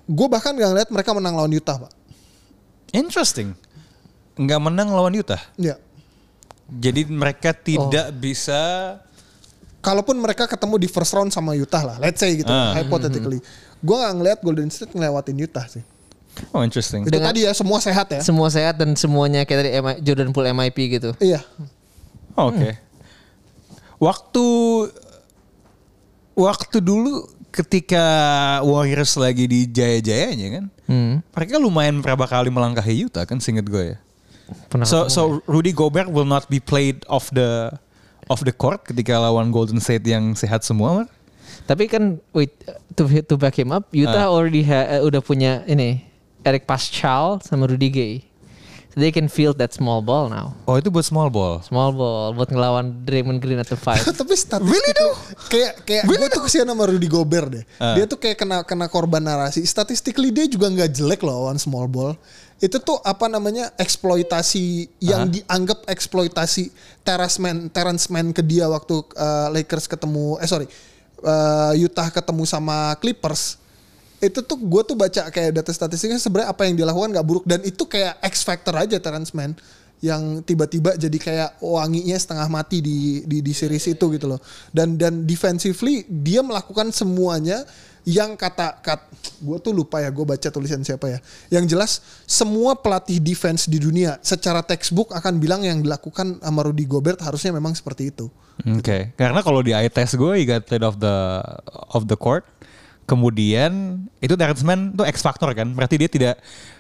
Gue 0.04 0.28
bahkan 0.28 0.52
nggak 0.52 0.70
ngeliat 0.76 0.90
mereka 0.92 1.16
menang 1.16 1.40
lawan 1.40 1.54
Utah, 1.56 1.88
Pak. 1.88 1.92
Interesting. 2.92 3.56
Nggak 4.36 4.60
menang 4.60 4.92
lawan 4.92 5.16
Utah. 5.16 5.40
Ya. 5.56 5.80
Jadi 6.68 7.08
mereka 7.08 7.56
tidak 7.56 8.12
bisa 8.18 8.60
Kalaupun 9.84 10.16
mereka 10.16 10.48
ketemu 10.48 10.80
di 10.80 10.88
first 10.88 11.12
round 11.12 11.28
sama 11.36 11.60
Utah 11.60 11.84
lah, 11.84 11.98
let's 12.00 12.16
say 12.16 12.32
gitu, 12.40 12.48
Ah. 12.48 12.72
hypothetically. 12.72 13.44
Gue 13.84 13.96
nggak 14.00 14.14
ngeliat 14.16 14.40
Golden 14.40 14.72
State 14.72 14.96
ngelewatin 14.96 15.36
Utah 15.36 15.68
sih. 15.68 15.84
Oh 16.50 16.62
interesting. 16.62 17.06
Itu 17.06 17.18
tadi 17.18 17.46
ya 17.46 17.54
semua 17.54 17.78
sehat 17.78 18.10
ya. 18.10 18.22
Semua 18.22 18.50
sehat 18.50 18.76
dan 18.76 18.98
semuanya 18.98 19.46
kayak 19.46 19.60
tadi 19.62 19.70
MI 19.76 19.94
Jordan 20.02 20.30
Poole 20.34 20.50
MIP 20.50 20.78
gitu. 20.92 21.14
Iya. 21.18 21.46
Oh, 22.34 22.50
Oke. 22.50 22.78
Waktu 24.02 24.46
waktu 26.34 26.78
dulu 26.82 27.30
ketika 27.54 28.04
Warriors 28.66 29.14
lagi 29.14 29.46
di 29.46 29.70
jaya-jayanya 29.70 30.48
kan, 30.52 30.66
Hmm. 30.84 31.14
mereka 31.32 31.62
lumayan 31.62 32.02
berapa 32.02 32.26
kali 32.26 32.50
melangkahi 32.50 33.06
Utah 33.06 33.24
kan, 33.24 33.38
seinget 33.38 33.70
gue 33.70 33.94
ya. 33.94 33.98
Pernah 34.68 34.84
So 34.84 35.08
so 35.08 35.40
Rudy 35.46 35.72
Gobert 35.72 36.10
will 36.10 36.28
not 36.28 36.50
be 36.50 36.58
played 36.58 37.06
off 37.06 37.30
the 37.30 37.72
off 38.28 38.42
the 38.42 38.52
court 38.52 38.84
ketika 38.84 39.16
lawan 39.16 39.50
Golden 39.50 39.78
State 39.78 40.04
yang 40.04 40.34
sehat 40.34 40.66
semua. 40.66 41.06
Mar? 41.06 41.08
Tapi 41.64 41.88
kan 41.88 42.20
wait 42.34 42.52
to 42.94 43.08
to 43.24 43.38
back 43.38 43.56
him 43.56 43.70
up, 43.70 43.88
Utah 43.94 44.28
Ah. 44.28 44.34
already 44.34 44.66
ha- 44.66 44.90
eh, 44.90 45.02
udah 45.02 45.22
punya 45.22 45.64
ini 45.64 46.04
Eric 46.44 46.68
Pascal 46.68 47.40
sama 47.42 47.68
Rudy 47.68 47.90
Gay. 47.90 48.16
So 48.94 49.02
they 49.02 49.10
can 49.10 49.26
field 49.26 49.58
that 49.58 49.74
small 49.74 50.06
ball 50.06 50.30
now. 50.30 50.54
Oh 50.70 50.78
itu 50.78 50.94
buat 50.94 51.02
small 51.02 51.34
ball. 51.34 51.66
Small 51.66 51.90
ball 51.98 52.30
buat 52.38 52.46
ngelawan 52.54 53.02
Draymond 53.02 53.42
Green 53.42 53.58
atau 53.58 53.74
five. 53.74 53.98
Tapi 54.22 54.38
statistik 54.38 54.94
kayak 55.50 55.82
kayak 55.82 56.04
gue 56.06 56.30
tuh 56.30 56.42
kesian 56.46 56.70
sama 56.70 56.86
Rudy 56.86 57.10
Gobert 57.10 57.50
deh. 57.50 57.66
Ah. 57.82 57.98
Dia 57.98 58.06
tuh 58.06 58.22
kayak 58.22 58.38
kena 58.38 58.62
kena 58.62 58.86
korban 58.86 59.26
narasi. 59.26 59.66
Statistically 59.66 60.30
dia 60.30 60.46
juga 60.46 60.70
nggak 60.70 60.94
jelek 60.94 61.26
loh 61.26 61.50
lawan 61.50 61.58
small 61.58 61.90
ball. 61.90 62.14
Itu 62.62 62.78
tuh 62.78 63.02
apa 63.02 63.26
namanya 63.26 63.74
eksploitasi 63.82 64.94
yang 65.02 65.26
dianggap 65.26 65.90
eksploitasi 65.90 66.70
Terrence 67.02 67.42
Man, 67.42 67.74
Terrence 67.74 68.14
Man 68.14 68.30
ke 68.30 68.46
dia 68.46 68.70
waktu 68.70 69.02
uh, 69.18 69.50
Lakers 69.58 69.90
ketemu 69.90 70.38
eh 70.38 70.46
sorry 70.46 70.70
uh, 71.26 71.74
Utah 71.74 72.14
ketemu 72.14 72.46
sama 72.46 72.94
Clippers. 73.02 73.63
Itu 74.24 74.40
tuh 74.40 74.56
gue 74.56 74.82
tuh 74.88 74.96
baca 74.96 75.28
kayak 75.28 75.52
data 75.52 75.72
statistiknya 75.76 76.16
sebenarnya 76.16 76.56
apa 76.56 76.64
yang 76.64 76.80
dilakukan 76.80 77.12
nggak 77.12 77.28
buruk 77.28 77.44
dan 77.44 77.60
itu 77.68 77.84
kayak 77.84 78.24
X 78.24 78.48
factor 78.48 78.72
aja 78.80 78.96
Mann 79.36 79.60
yang 80.04 80.44
tiba-tiba 80.44 81.00
jadi 81.00 81.16
kayak 81.16 81.50
wanginya 81.64 82.20
setengah 82.20 82.48
mati 82.52 82.84
di 82.84 83.24
di, 83.24 83.40
di 83.40 83.54
series 83.56 83.96
itu 83.96 84.06
gitu 84.12 84.28
loh. 84.28 84.40
Dan 84.72 85.00
dan 85.00 85.24
defensively 85.24 86.04
dia 86.08 86.44
melakukan 86.44 86.92
semuanya 86.92 87.64
yang 88.04 88.36
kata 88.36 88.84
kat 88.84 89.00
gue 89.40 89.58
tuh 89.64 89.72
lupa 89.72 90.04
ya 90.04 90.12
gue 90.12 90.28
baca 90.28 90.48
tulisan 90.52 90.84
siapa 90.84 91.08
ya. 91.08 91.20
Yang 91.48 91.66
jelas 91.72 91.92
semua 92.28 92.76
pelatih 92.76 93.24
defense 93.24 93.72
di 93.72 93.80
dunia 93.80 94.20
secara 94.20 94.60
textbook 94.60 95.16
akan 95.16 95.40
bilang 95.40 95.64
yang 95.64 95.80
dilakukan 95.80 96.44
sama 96.44 96.68
Rudy 96.68 96.84
Gobert 96.84 97.24
harusnya 97.24 97.56
memang 97.56 97.72
seperti 97.72 98.12
itu. 98.12 98.28
Oke. 98.62 99.16
Karena 99.18 99.42
kalau 99.42 99.66
di 99.66 99.74
eye 99.74 99.90
test 99.90 100.14
gue, 100.14 100.34
he 100.38 100.46
got 100.46 100.68
played 100.68 100.86
off 100.86 101.00
the 101.00 101.42
off 101.90 102.06
the 102.06 102.20
court. 102.20 102.46
Kemudian 103.04 103.72
itu 104.18 104.34
Terrence 104.34 104.64
Mann 104.64 104.92
tuh 104.92 105.04
X 105.04 105.20
factor 105.20 105.52
kan. 105.52 105.72
Berarti 105.72 105.96
dia 105.96 106.08
tidak 106.08 106.36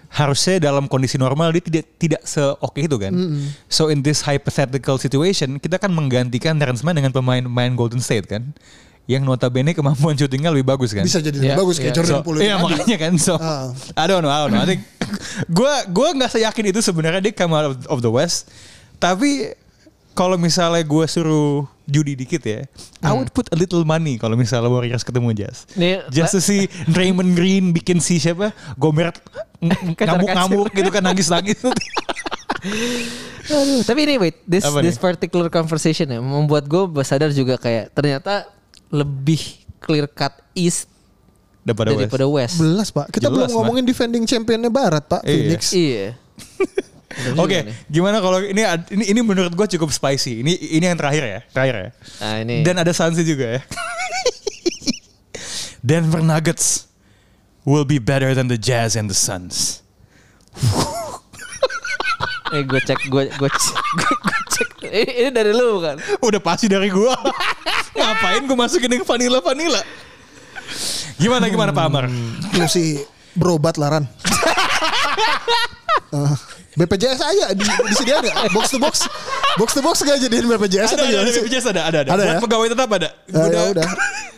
harusnya 0.08 0.62
dalam 0.62 0.86
kondisi 0.86 1.18
normal 1.18 1.50
dia 1.52 1.60
tidak 1.60 1.86
tidak 1.98 2.22
seoke 2.24 2.80
itu 2.80 2.96
kan. 2.96 3.12
So 3.68 3.88
in 3.88 4.00
this 4.00 4.22
hypothetical 4.22 4.96
situation 4.96 5.58
kita 5.58 5.76
kan 5.78 5.90
menggantikan 5.90 6.56
Terrence 6.56 6.82
Mann 6.82 6.96
dengan 6.96 7.12
pemain-pemain 7.12 7.74
Golden 7.74 8.00
State 8.00 8.28
kan. 8.28 8.56
Yang 9.04 9.28
notabene 9.28 9.76
kemampuan 9.76 10.16
syutingnya 10.16 10.48
lebih 10.48 10.64
bagus 10.70 10.96
kan. 10.96 11.04
Bisa 11.04 11.20
jadi 11.20 11.36
Ya, 11.36 11.44
lebih 11.54 11.68
bagus 11.68 11.76
kayak 11.76 11.92
ya. 11.92 11.96
Jordan 12.00 12.14
So, 12.14 12.24
Poole 12.24 12.40
iya 12.40 12.56
tadi. 12.56 12.64
makanya 12.64 12.98
kan 12.98 13.14
so 13.20 13.36
Ah. 13.36 13.68
I 14.00 14.08
don't 14.08 14.24
know 14.24 14.32
I 14.32 14.40
don't 14.42 14.52
know 14.52 14.64
I 14.64 14.68
think 14.70 14.82
gue 15.52 15.74
gue 15.92 16.08
nggak 16.16 16.32
seyakin 16.32 16.66
itu 16.72 16.80
sebenarnya 16.80 17.20
dia 17.20 17.36
come 17.36 17.52
out 17.52 17.66
of, 17.68 17.74
of 17.90 18.00
the 18.00 18.08
West 18.08 18.48
tapi 18.96 19.52
kalau 20.14 20.40
misalnya 20.40 20.80
gue 20.80 21.04
suruh 21.04 21.68
judi 21.86 22.16
dikit 22.16 22.40
ya 22.40 22.64
I 23.00 23.06
Hmm. 23.06 23.18
would 23.18 23.30
put 23.30 23.48
a 23.48 23.56
little 23.56 23.84
money 23.84 24.16
kalau 24.16 24.34
misalnya 24.34 24.68
Warriors 24.68 25.02
ketemu 25.02 25.36
Jazz 25.36 25.68
Nih, 25.74 26.00
just 26.10 26.32
to 26.32 26.40
see 26.40 26.66
Draymond 26.88 27.34
Green 27.34 27.72
bikin 27.72 27.98
si 27.98 28.18
siapa 28.18 28.56
Kacar-kacir. 28.80 30.06
ngamuk-ngamuk 30.06 30.70
gitu 30.72 30.90
kan 30.90 31.04
nangis-nangis 31.04 31.60
Aduh, 33.46 33.84
tapi 33.84 34.08
ini 34.08 34.16
wait, 34.18 34.40
this 34.46 34.64
Apa 34.64 34.80
this 34.80 34.96
nih? 34.96 35.04
particular 35.04 35.48
conversation 35.50 36.08
ya 36.08 36.20
membuat 36.20 36.64
gue 36.64 36.80
sadar 37.04 37.28
juga 37.30 37.56
kayak 37.56 37.92
ternyata 37.92 38.48
lebih 38.88 39.40
clear 39.78 40.08
cut 40.08 40.32
East 40.54 40.88
daripada 41.60 41.92
West 41.92 42.00
daripada 42.02 42.26
West. 42.26 42.56
Belas 42.58 42.88
pak. 42.90 43.08
Kita 43.10 43.28
Jelas, 43.28 43.36
belum 43.46 43.50
ngomongin 43.54 43.84
defending 43.84 44.24
championnya 44.24 44.68
Barat 44.68 45.04
pak. 45.04 45.22
Iya. 45.22 45.28
Phoenix. 45.28 45.62
Iya. 45.72 46.06
Oke, 47.38 47.62
nih. 47.62 47.74
gimana 47.90 48.18
kalau 48.18 48.42
ini 48.42 48.66
ini 48.90 49.06
ini 49.14 49.20
menurut 49.22 49.54
gue 49.54 49.68
cukup 49.78 49.94
spicy. 49.94 50.42
Ini 50.42 50.54
ini 50.82 50.86
yang 50.90 50.98
terakhir 50.98 51.24
ya, 51.24 51.40
terakhir 51.54 51.76
ya. 51.76 51.90
Nah 52.22 52.36
ini. 52.42 52.56
Dan 52.66 52.82
ada 52.82 52.90
Sansi 52.90 53.22
juga 53.22 53.58
ya. 53.58 53.62
Denver 55.88 56.24
Nuggets 56.24 56.88
will 57.68 57.86
be 57.86 58.00
better 58.00 58.34
than 58.34 58.48
the 58.50 58.58
Jazz 58.58 58.96
and 58.98 59.10
the 59.12 59.18
Suns. 59.18 59.84
eh 62.54 62.62
gue 62.62 62.82
cek 62.86 63.10
gue 63.10 63.34
gue 63.34 63.50
cek, 63.50 63.78
gue 63.98 64.14
cek. 64.54 64.70
Ini, 64.94 65.12
ini 65.26 65.30
dari 65.34 65.52
lu 65.56 65.82
kan? 65.82 65.98
Udah 66.28 66.38
pasti 66.38 66.70
dari 66.70 66.94
gua. 66.94 67.18
Ngapain 67.94 68.46
gua 68.46 68.58
masukin 68.66 68.94
yang 68.94 69.06
vanilla 69.06 69.40
vanilla? 69.42 69.82
Gimana 71.18 71.50
gimana 71.50 71.74
Pak 71.74 71.86
Amar? 71.88 72.06
Lu 72.54 72.66
sih 72.70 73.02
berobat 73.34 73.82
laran. 73.82 74.06
Eh, 76.14 76.34
BPJS 76.74 77.22
aja 77.22 77.46
di, 77.52 77.62
di 77.62 77.94
sini 77.94 78.12
ada 78.12 78.30
box 78.50 78.66
to 78.70 78.78
box 78.78 79.06
box 79.56 79.70
to 79.72 79.82
box 79.82 80.02
gak 80.02 80.18
jadiin 80.18 80.46
BPJS 80.48 80.90
Ada, 80.90 80.96
atau 80.96 81.06
ada, 81.06 81.18
ada? 81.20 81.32
BPJS 81.32 81.66
ada, 81.70 81.82
ada, 81.84 81.98
ada. 82.02 82.10
Ada 82.10 82.24
Buat 82.24 82.34
ya? 82.34 82.42
pegawai 82.42 82.68
tetap 82.68 82.90
ada. 82.90 83.10
Ya, 83.26 83.44
ya 83.46 83.62
udah. 83.72 83.88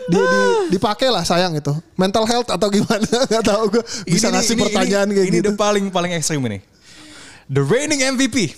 Di, 0.05 0.19
di, 0.19 0.41
dipakai 0.71 1.09
lah 1.09 1.23
sayang 1.23 1.55
itu. 1.55 1.71
Mental 1.95 2.23
health 2.23 2.49
atau 2.49 2.67
gimana 2.67 3.01
nggak 3.31 3.43
tahu 3.43 3.63
gue 3.71 3.83
bisa 4.05 4.27
Ini- 4.27 4.35
ngasih 4.35 4.53
ini- 4.53 4.63
pertanyaan 4.63 5.07
ini, 5.07 5.15
kayak 5.15 5.27
ini 5.27 5.37
gitu. 5.39 5.49
the 5.49 5.53
paling 5.55 5.85
paling 5.89 6.11
ekstrim 6.11 6.43
ini. 6.43 6.59
The 7.47 7.61
reigning 7.61 8.03
MVP. 8.03 8.51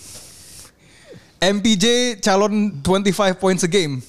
MPJ 1.38 1.86
calon 2.18 2.82
25 2.82 3.14
points 3.38 3.62
a 3.62 3.70
game. 3.70 4.02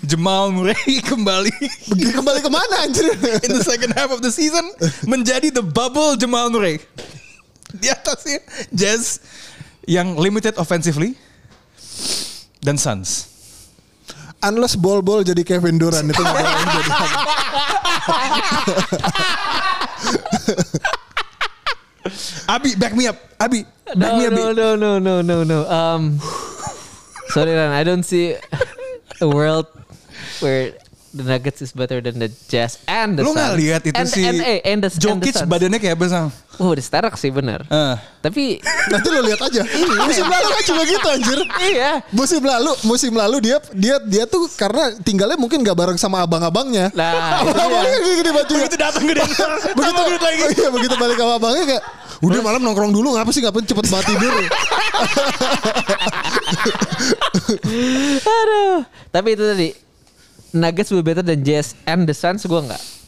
Jamal 0.00 0.48
Murray 0.48 0.96
kembali 1.12 1.52
kembali 1.92 2.38
ke 2.40 2.48
mana 2.48 2.88
anjir? 2.88 3.04
in 3.44 3.52
the 3.52 3.60
second 3.60 3.92
half 3.92 4.08
of 4.08 4.24
the 4.24 4.32
season 4.32 4.64
menjadi 5.04 5.52
the 5.52 5.60
bubble 5.60 6.16
Jamal 6.16 6.48
Murray. 6.48 6.80
Di 7.76 7.86
atasnya 7.86 8.38
Jazz 8.70 9.20
yang 9.84 10.14
limited 10.14 10.56
offensively 10.56 11.14
dan 12.58 12.74
Suns. 12.74 13.28
Unless 14.40 14.74
bol-bol 14.74 15.20
jadi 15.20 15.44
Kevin 15.44 15.76
Durant 15.76 16.08
itu 16.08 16.16
nggak 16.16 16.40
jadi. 16.40 16.80
Abi, 22.48 22.74
back 22.74 22.96
me 22.96 23.06
up. 23.06 23.16
Abi, 23.38 23.62
back 23.86 23.96
No, 23.96 24.18
me 24.18 24.24
up. 24.26 24.32
No, 24.32 24.46
no, 24.52 24.68
no, 24.74 24.90
no, 24.98 25.14
no, 25.20 25.44
no. 25.44 25.58
Um, 25.68 26.18
sorry, 27.28 27.52
Ran. 27.52 27.70
I 27.70 27.84
don't 27.84 28.02
see 28.02 28.34
a 29.20 29.28
world 29.28 29.66
where 30.40 30.72
the 31.12 31.22
Nuggets 31.22 31.60
is 31.60 31.72
better 31.72 32.00
than 32.00 32.18
the 32.18 32.32
Jazz 32.48 32.78
and 32.88 33.18
the 33.18 33.22
Lu 33.22 33.36
nggak 33.36 33.52
Suns. 33.52 33.60
lihat 33.60 33.80
itu 33.84 33.98
and, 33.98 34.08
si 34.08 34.24
and, 34.24 34.40
and 34.40 34.40
the, 34.40 34.50
and 34.64 34.78
the 34.82 34.90
Jokic 34.90 35.34
Suns. 35.36 35.50
badannya 35.50 35.78
kayak 35.78 36.00
apa 36.00 36.06
Oh, 36.60 36.76
di 36.76 36.84
Stark 36.84 37.16
sih 37.16 37.32
bener. 37.32 37.64
Eh. 37.64 37.94
Tapi 38.20 38.60
Nanti 38.92 39.08
lo 39.08 39.24
lihat 39.24 39.40
aja. 39.40 39.64
musim 40.04 40.28
lalu 40.28 40.48
kan 40.52 40.62
juga 40.62 40.82
gitu 40.84 41.06
anjir. 41.08 41.38
iya. 41.64 42.04
Musim 42.12 42.44
lalu, 42.44 42.72
musim 42.84 43.12
lalu 43.16 43.36
dia 43.40 43.56
dia 43.72 43.96
dia 44.04 44.28
tuh 44.28 44.44
karena 44.54 44.92
tinggalnya 45.00 45.40
mungkin 45.40 45.64
gak 45.64 45.72
bareng 45.72 45.96
sama 45.96 46.20
abang-abangnya. 46.20 46.92
Nah, 46.92 47.40
itu 47.40 47.48
abang-abangnya 47.48 47.96
kayak 47.96 48.16
gini 48.20 48.30
bajunya. 48.30 48.60
Begitu 48.60 48.76
datang 48.76 49.04
ke 49.08 49.14
Denver, 49.16 49.50
begitu 49.80 50.00
gendut 50.04 50.20
lagi. 50.20 50.40
Oh 50.44 50.50
iya, 50.52 50.68
begitu 50.68 50.94
balik 51.00 51.16
sama 51.16 51.32
abangnya 51.40 51.64
kayak 51.64 51.84
udah 52.20 52.40
malam 52.44 52.60
nongkrong 52.60 52.92
dulu 52.92 53.16
ngapa 53.16 53.32
sih 53.32 53.40
ngapain 53.40 53.64
cepet 53.64 53.86
banget 53.88 54.06
tidur 54.12 54.34
Aduh. 58.20 58.84
Tapi 59.08 59.28
itu 59.32 59.44
tadi 59.44 59.68
Nuggets 60.52 60.90
will 60.90 61.00
be 61.00 61.08
better 61.08 61.22
than 61.22 61.40
Jazz 61.40 61.72
and 61.86 62.04
the 62.04 62.12
Suns 62.12 62.44
gue 62.44 62.60
nggak. 62.60 62.99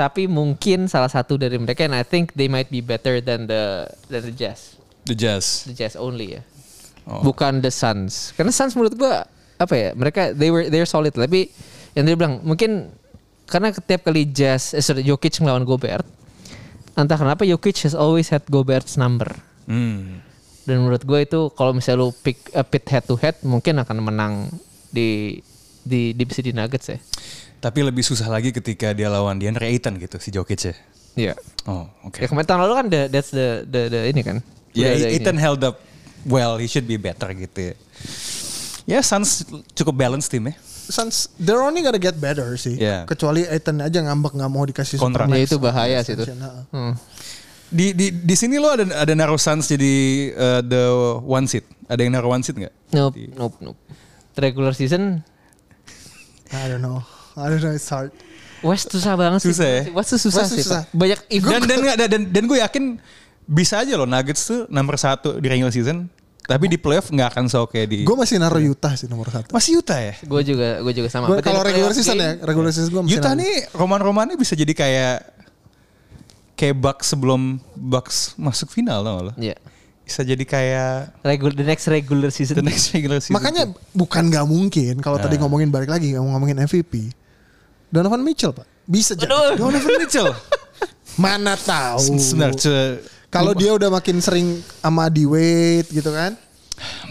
Tapi 0.00 0.24
mungkin 0.24 0.88
salah 0.88 1.12
satu 1.12 1.36
dari 1.36 1.60
mereka 1.60 1.84
and 1.84 1.92
I 1.92 2.00
think 2.00 2.32
they 2.32 2.48
might 2.48 2.72
be 2.72 2.80
better 2.80 3.20
than 3.20 3.44
the 3.44 3.84
than 4.08 4.24
the 4.24 4.32
Jazz. 4.32 4.80
The 5.04 5.12
Jazz. 5.12 5.68
The 5.68 5.76
Jazz 5.76 5.92
only 6.00 6.40
ya. 6.40 6.42
Oh. 7.04 7.20
Bukan 7.20 7.60
the 7.60 7.68
Suns. 7.68 8.32
Karena 8.32 8.48
Suns 8.48 8.72
menurut 8.72 8.96
gua 8.96 9.28
apa 9.60 9.74
ya? 9.76 9.92
Mereka 9.92 10.32
they 10.32 10.48
were 10.48 10.72
they're 10.72 10.88
solid 10.88 11.12
tapi 11.12 11.52
yang 11.92 12.08
dia 12.08 12.16
bilang 12.16 12.40
mungkin 12.40 12.88
karena 13.44 13.76
setiap 13.76 14.08
kali 14.08 14.24
Jazz 14.24 14.72
eh, 14.72 14.80
sorry, 14.80 15.04
Jokic 15.04 15.36
ngelawan 15.36 15.68
Gobert 15.68 16.08
entah 16.96 17.20
kenapa 17.20 17.44
Jokic 17.44 17.84
has 17.84 17.92
always 17.92 18.28
had 18.28 18.44
Gobert's 18.48 18.96
number. 18.96 19.28
Hmm. 19.68 20.24
Dan 20.68 20.84
menurut 20.84 21.02
gue 21.04 21.20
itu 21.24 21.40
kalau 21.56 21.72
misalnya 21.72 22.04
lu 22.04 22.12
pick 22.12 22.52
a 22.52 22.64
pit 22.64 22.84
head 22.92 23.04
to 23.08 23.16
head 23.16 23.36
mungkin 23.40 23.80
akan 23.80 23.98
menang 24.04 24.34
di 24.92 25.40
di 25.80 26.12
di 26.12 26.22
di 26.24 26.52
Nuggets 26.52 26.88
ya. 26.92 26.98
Tapi 27.60 27.84
lebih 27.84 28.00
susah 28.00 28.24
lagi 28.32 28.56
ketika 28.56 28.96
dia 28.96 29.12
lawan 29.12 29.36
DeAndre 29.36 29.68
Ayton 29.68 30.00
gitu 30.00 30.16
si 30.16 30.32
Jokic 30.32 30.60
ya. 30.64 30.74
Iya. 31.12 31.34
Oh, 31.68 31.84
oke. 32.08 32.16
Ya 32.16 32.26
kemarin 32.26 32.48
tahun 32.48 32.60
lalu 32.64 32.74
kan 32.74 32.86
the, 32.88 33.00
that's 33.12 33.30
the, 33.30 33.68
the 33.68 33.92
the 33.92 34.00
ini 34.08 34.24
kan. 34.24 34.40
Ya, 34.72 34.96
ini. 34.96 35.20
Ayton 35.20 35.36
held 35.36 35.60
up 35.60 35.76
well. 36.24 36.56
He 36.56 36.64
should 36.64 36.88
be 36.88 36.96
better 36.96 37.28
gitu 37.36 37.72
ya. 37.72 37.74
Ya, 38.88 38.98
Suns 39.04 39.44
cukup 39.76 40.00
balance 40.00 40.26
tim 40.26 40.48
ya. 40.48 40.56
Suns 40.90 41.30
they're 41.36 41.60
only 41.60 41.84
gonna 41.84 42.00
get 42.00 42.16
better 42.16 42.56
sih. 42.56 42.80
Yeah. 42.80 43.04
Kecuali 43.04 43.44
Aiton 43.44 43.84
aja 43.84 44.00
ngambek 44.02 44.40
nggak 44.40 44.50
mau 44.50 44.64
dikasih 44.64 44.96
Kontrak. 44.96 45.28
Ya, 45.28 45.44
itu 45.44 45.60
bahaya 45.60 46.00
sih 46.00 46.16
itu. 46.16 46.24
Hmm. 46.72 46.96
Di 47.70 47.94
di 47.94 48.10
di 48.10 48.34
sini 48.34 48.58
lo 48.58 48.72
ada 48.72 48.88
ada 48.88 49.12
naruh 49.14 49.38
Suns 49.38 49.68
jadi 49.68 49.94
uh, 50.34 50.60
the 50.64 50.84
one 51.22 51.44
seat. 51.44 51.68
Ada 51.86 52.00
yang 52.02 52.16
naruh 52.16 52.32
one 52.32 52.42
seat 52.42 52.56
nggak? 52.56 52.74
Nope, 52.96 53.30
nope, 53.36 53.56
nope. 53.62 53.78
Regular 54.40 54.72
season 54.72 55.22
I 56.50 56.66
don't 56.66 56.82
know. 56.82 57.04
I 57.34 57.46
don't 57.46 57.60
know 57.60 57.70
it's 57.70 57.86
hard. 57.86 58.10
West 58.60 58.88
susah 58.88 59.14
banget 59.14 59.40
sih. 59.40 59.50
Susah 59.50 59.66
ya? 59.66 59.80
West 59.90 60.08
tuh 60.10 60.20
susah 60.20 60.44
West 60.44 60.52
sih. 60.52 60.60
susah. 60.60 60.82
Pak. 60.84 60.92
Banyak 60.92 61.18
event. 61.30 61.50
Dan 61.50 61.62
dan 61.64 61.78
nggak- 61.80 61.98
dan 62.06 62.22
dan 62.28 62.42
gue 62.44 62.58
yakin 62.58 62.84
bisa 63.44 63.80
aja 63.80 63.94
loh 63.94 64.04
Nuggets 64.04 64.42
tuh 64.44 64.60
nomor 64.68 64.94
satu 64.94 65.36
di 65.36 65.46
regular 65.46 65.70
season. 65.70 66.06
Tapi 66.40 66.66
di 66.66 66.76
playoff 66.76 67.08
nggak 67.08 67.30
akan 67.30 67.44
so 67.46 67.62
kayak 67.64 67.86
di. 67.86 67.98
Gue 68.02 68.14
masih 68.14 68.36
naruh 68.36 68.58
Utah 68.58 68.92
sih 68.92 69.06
nomor 69.06 69.30
satu. 69.30 69.48
masih 69.50 69.78
Utah 69.78 69.96
ya. 69.96 70.18
Gue 70.20 70.42
juga 70.42 70.82
gue 70.82 70.92
juga 70.92 71.08
sama. 71.08 71.30
Gua 71.30 71.38
kalau 71.38 71.62
the 71.62 71.70
regular 71.70 71.94
season 71.94 72.18
game, 72.18 72.26
ya, 72.26 72.32
regular 72.42 72.70
season 72.70 72.90
gue 72.90 73.02
masih 73.06 73.16
Utah 73.16 73.32
naruh. 73.32 73.40
nih 73.40 73.54
roman-romannya 73.70 74.34
bisa 74.34 74.52
jadi 74.52 74.72
kayak 74.72 75.16
kayak 76.52 76.76
Bucks 76.76 77.06
sebelum 77.08 77.56
Bucks 77.72 78.34
masuk 78.36 78.68
final 78.68 79.00
tau 79.00 79.30
lo. 79.30 79.32
Iya. 79.34 79.56
Bisa 80.02 80.20
jadi 80.20 80.42
kayak 80.42 81.22
Regular 81.22 81.54
the 81.54 81.62
next 81.62 81.86
regular 81.86 82.28
season. 82.28 82.58
the 82.58 82.66
next 82.66 82.90
regular 82.90 83.22
season. 83.22 83.38
Makanya 83.38 83.64
bukan 83.94 84.22
nggak 84.26 84.44
mungkin 84.44 84.94
kalau 84.98 85.16
tadi 85.16 85.38
ngomongin 85.38 85.70
balik 85.70 85.88
lagi 85.88 86.12
ngomongin 86.12 86.60
MVP. 86.60 87.14
Donovan 87.90 88.22
Mitchell 88.22 88.54
pak 88.54 88.70
bisa 88.90 89.14
jadi. 89.14 89.30
Aduh. 89.30 89.70
Donovan 89.70 89.94
Mitchell. 90.02 90.34
Mana 91.14 91.54
tahu. 91.54 92.18
Sebenarnya 92.18 92.98
Kalau 93.30 93.54
dia 93.54 93.70
udah 93.70 93.94
makin 93.94 94.18
sering 94.18 94.58
sama 94.82 95.06
di 95.06 95.22
Wade 95.22 95.86
gitu 95.94 96.10
kan. 96.10 96.34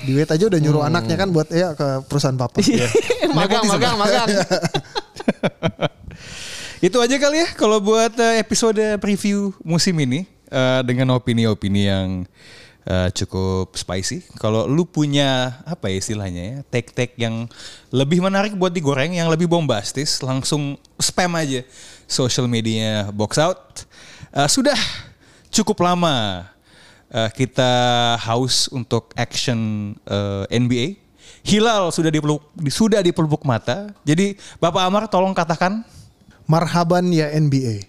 Di 0.03 0.11
Wade 0.11 0.35
aja 0.35 0.43
udah 0.51 0.59
nyuruh 0.59 0.83
anaknya 0.83 1.15
kan 1.15 1.31
buat 1.31 1.47
ya 1.47 1.71
ke 1.71 2.03
perusahaan 2.11 2.35
papa. 2.35 2.59
magang, 3.37 3.63
magang, 3.63 3.95
magang. 3.95 4.27
Itu 6.87 6.99
aja 6.99 7.15
kali 7.19 7.43
ya 7.43 7.47
kalau 7.55 7.83
buat 7.83 8.11
eh, 8.19 8.39
episode 8.39 8.99
preview 8.99 9.51
musim 9.63 9.95
ini 9.99 10.27
eh, 10.51 10.81
dengan 10.83 11.15
opini-opini 11.15 11.87
yang 11.87 12.27
eh, 12.89 13.09
cukup 13.13 13.77
spicy. 13.77 14.25
Kalau 14.41 14.65
lu 14.65 14.83
punya 14.89 15.61
apa 15.63 15.93
ya 15.93 16.01
istilahnya 16.01 16.43
ya, 16.43 16.57
take-take 16.73 17.13
yang 17.21 17.45
lebih 17.93 18.19
menarik 18.25 18.57
buat 18.57 18.73
digoreng, 18.73 19.13
yang 19.13 19.29
lebih 19.29 19.45
bombastis, 19.45 20.19
langsung 20.25 20.75
spam 20.97 21.37
aja 21.37 21.61
social 22.09 22.49
media 22.49 23.05
box 23.13 23.37
out. 23.37 23.85
Eh, 24.33 24.49
sudah 24.49 24.77
cukup 25.53 25.85
lama 25.85 26.45
eh, 27.13 27.29
kita 27.37 27.71
haus 28.25 28.65
untuk 28.73 29.13
action 29.13 29.93
eh, 30.09 30.43
NBA. 30.49 30.87
Hilal 31.39 31.93
sudah 31.93 32.11
dipeluk 32.11 32.43
sudah 32.67 32.99
mata. 33.47 33.93
Jadi 34.03 34.35
Bapak 34.59 34.83
Amar 34.83 35.07
tolong 35.07 35.31
katakan 35.31 35.85
Marhaban 36.49 37.13
ya 37.13 37.31
NBA. 37.31 37.85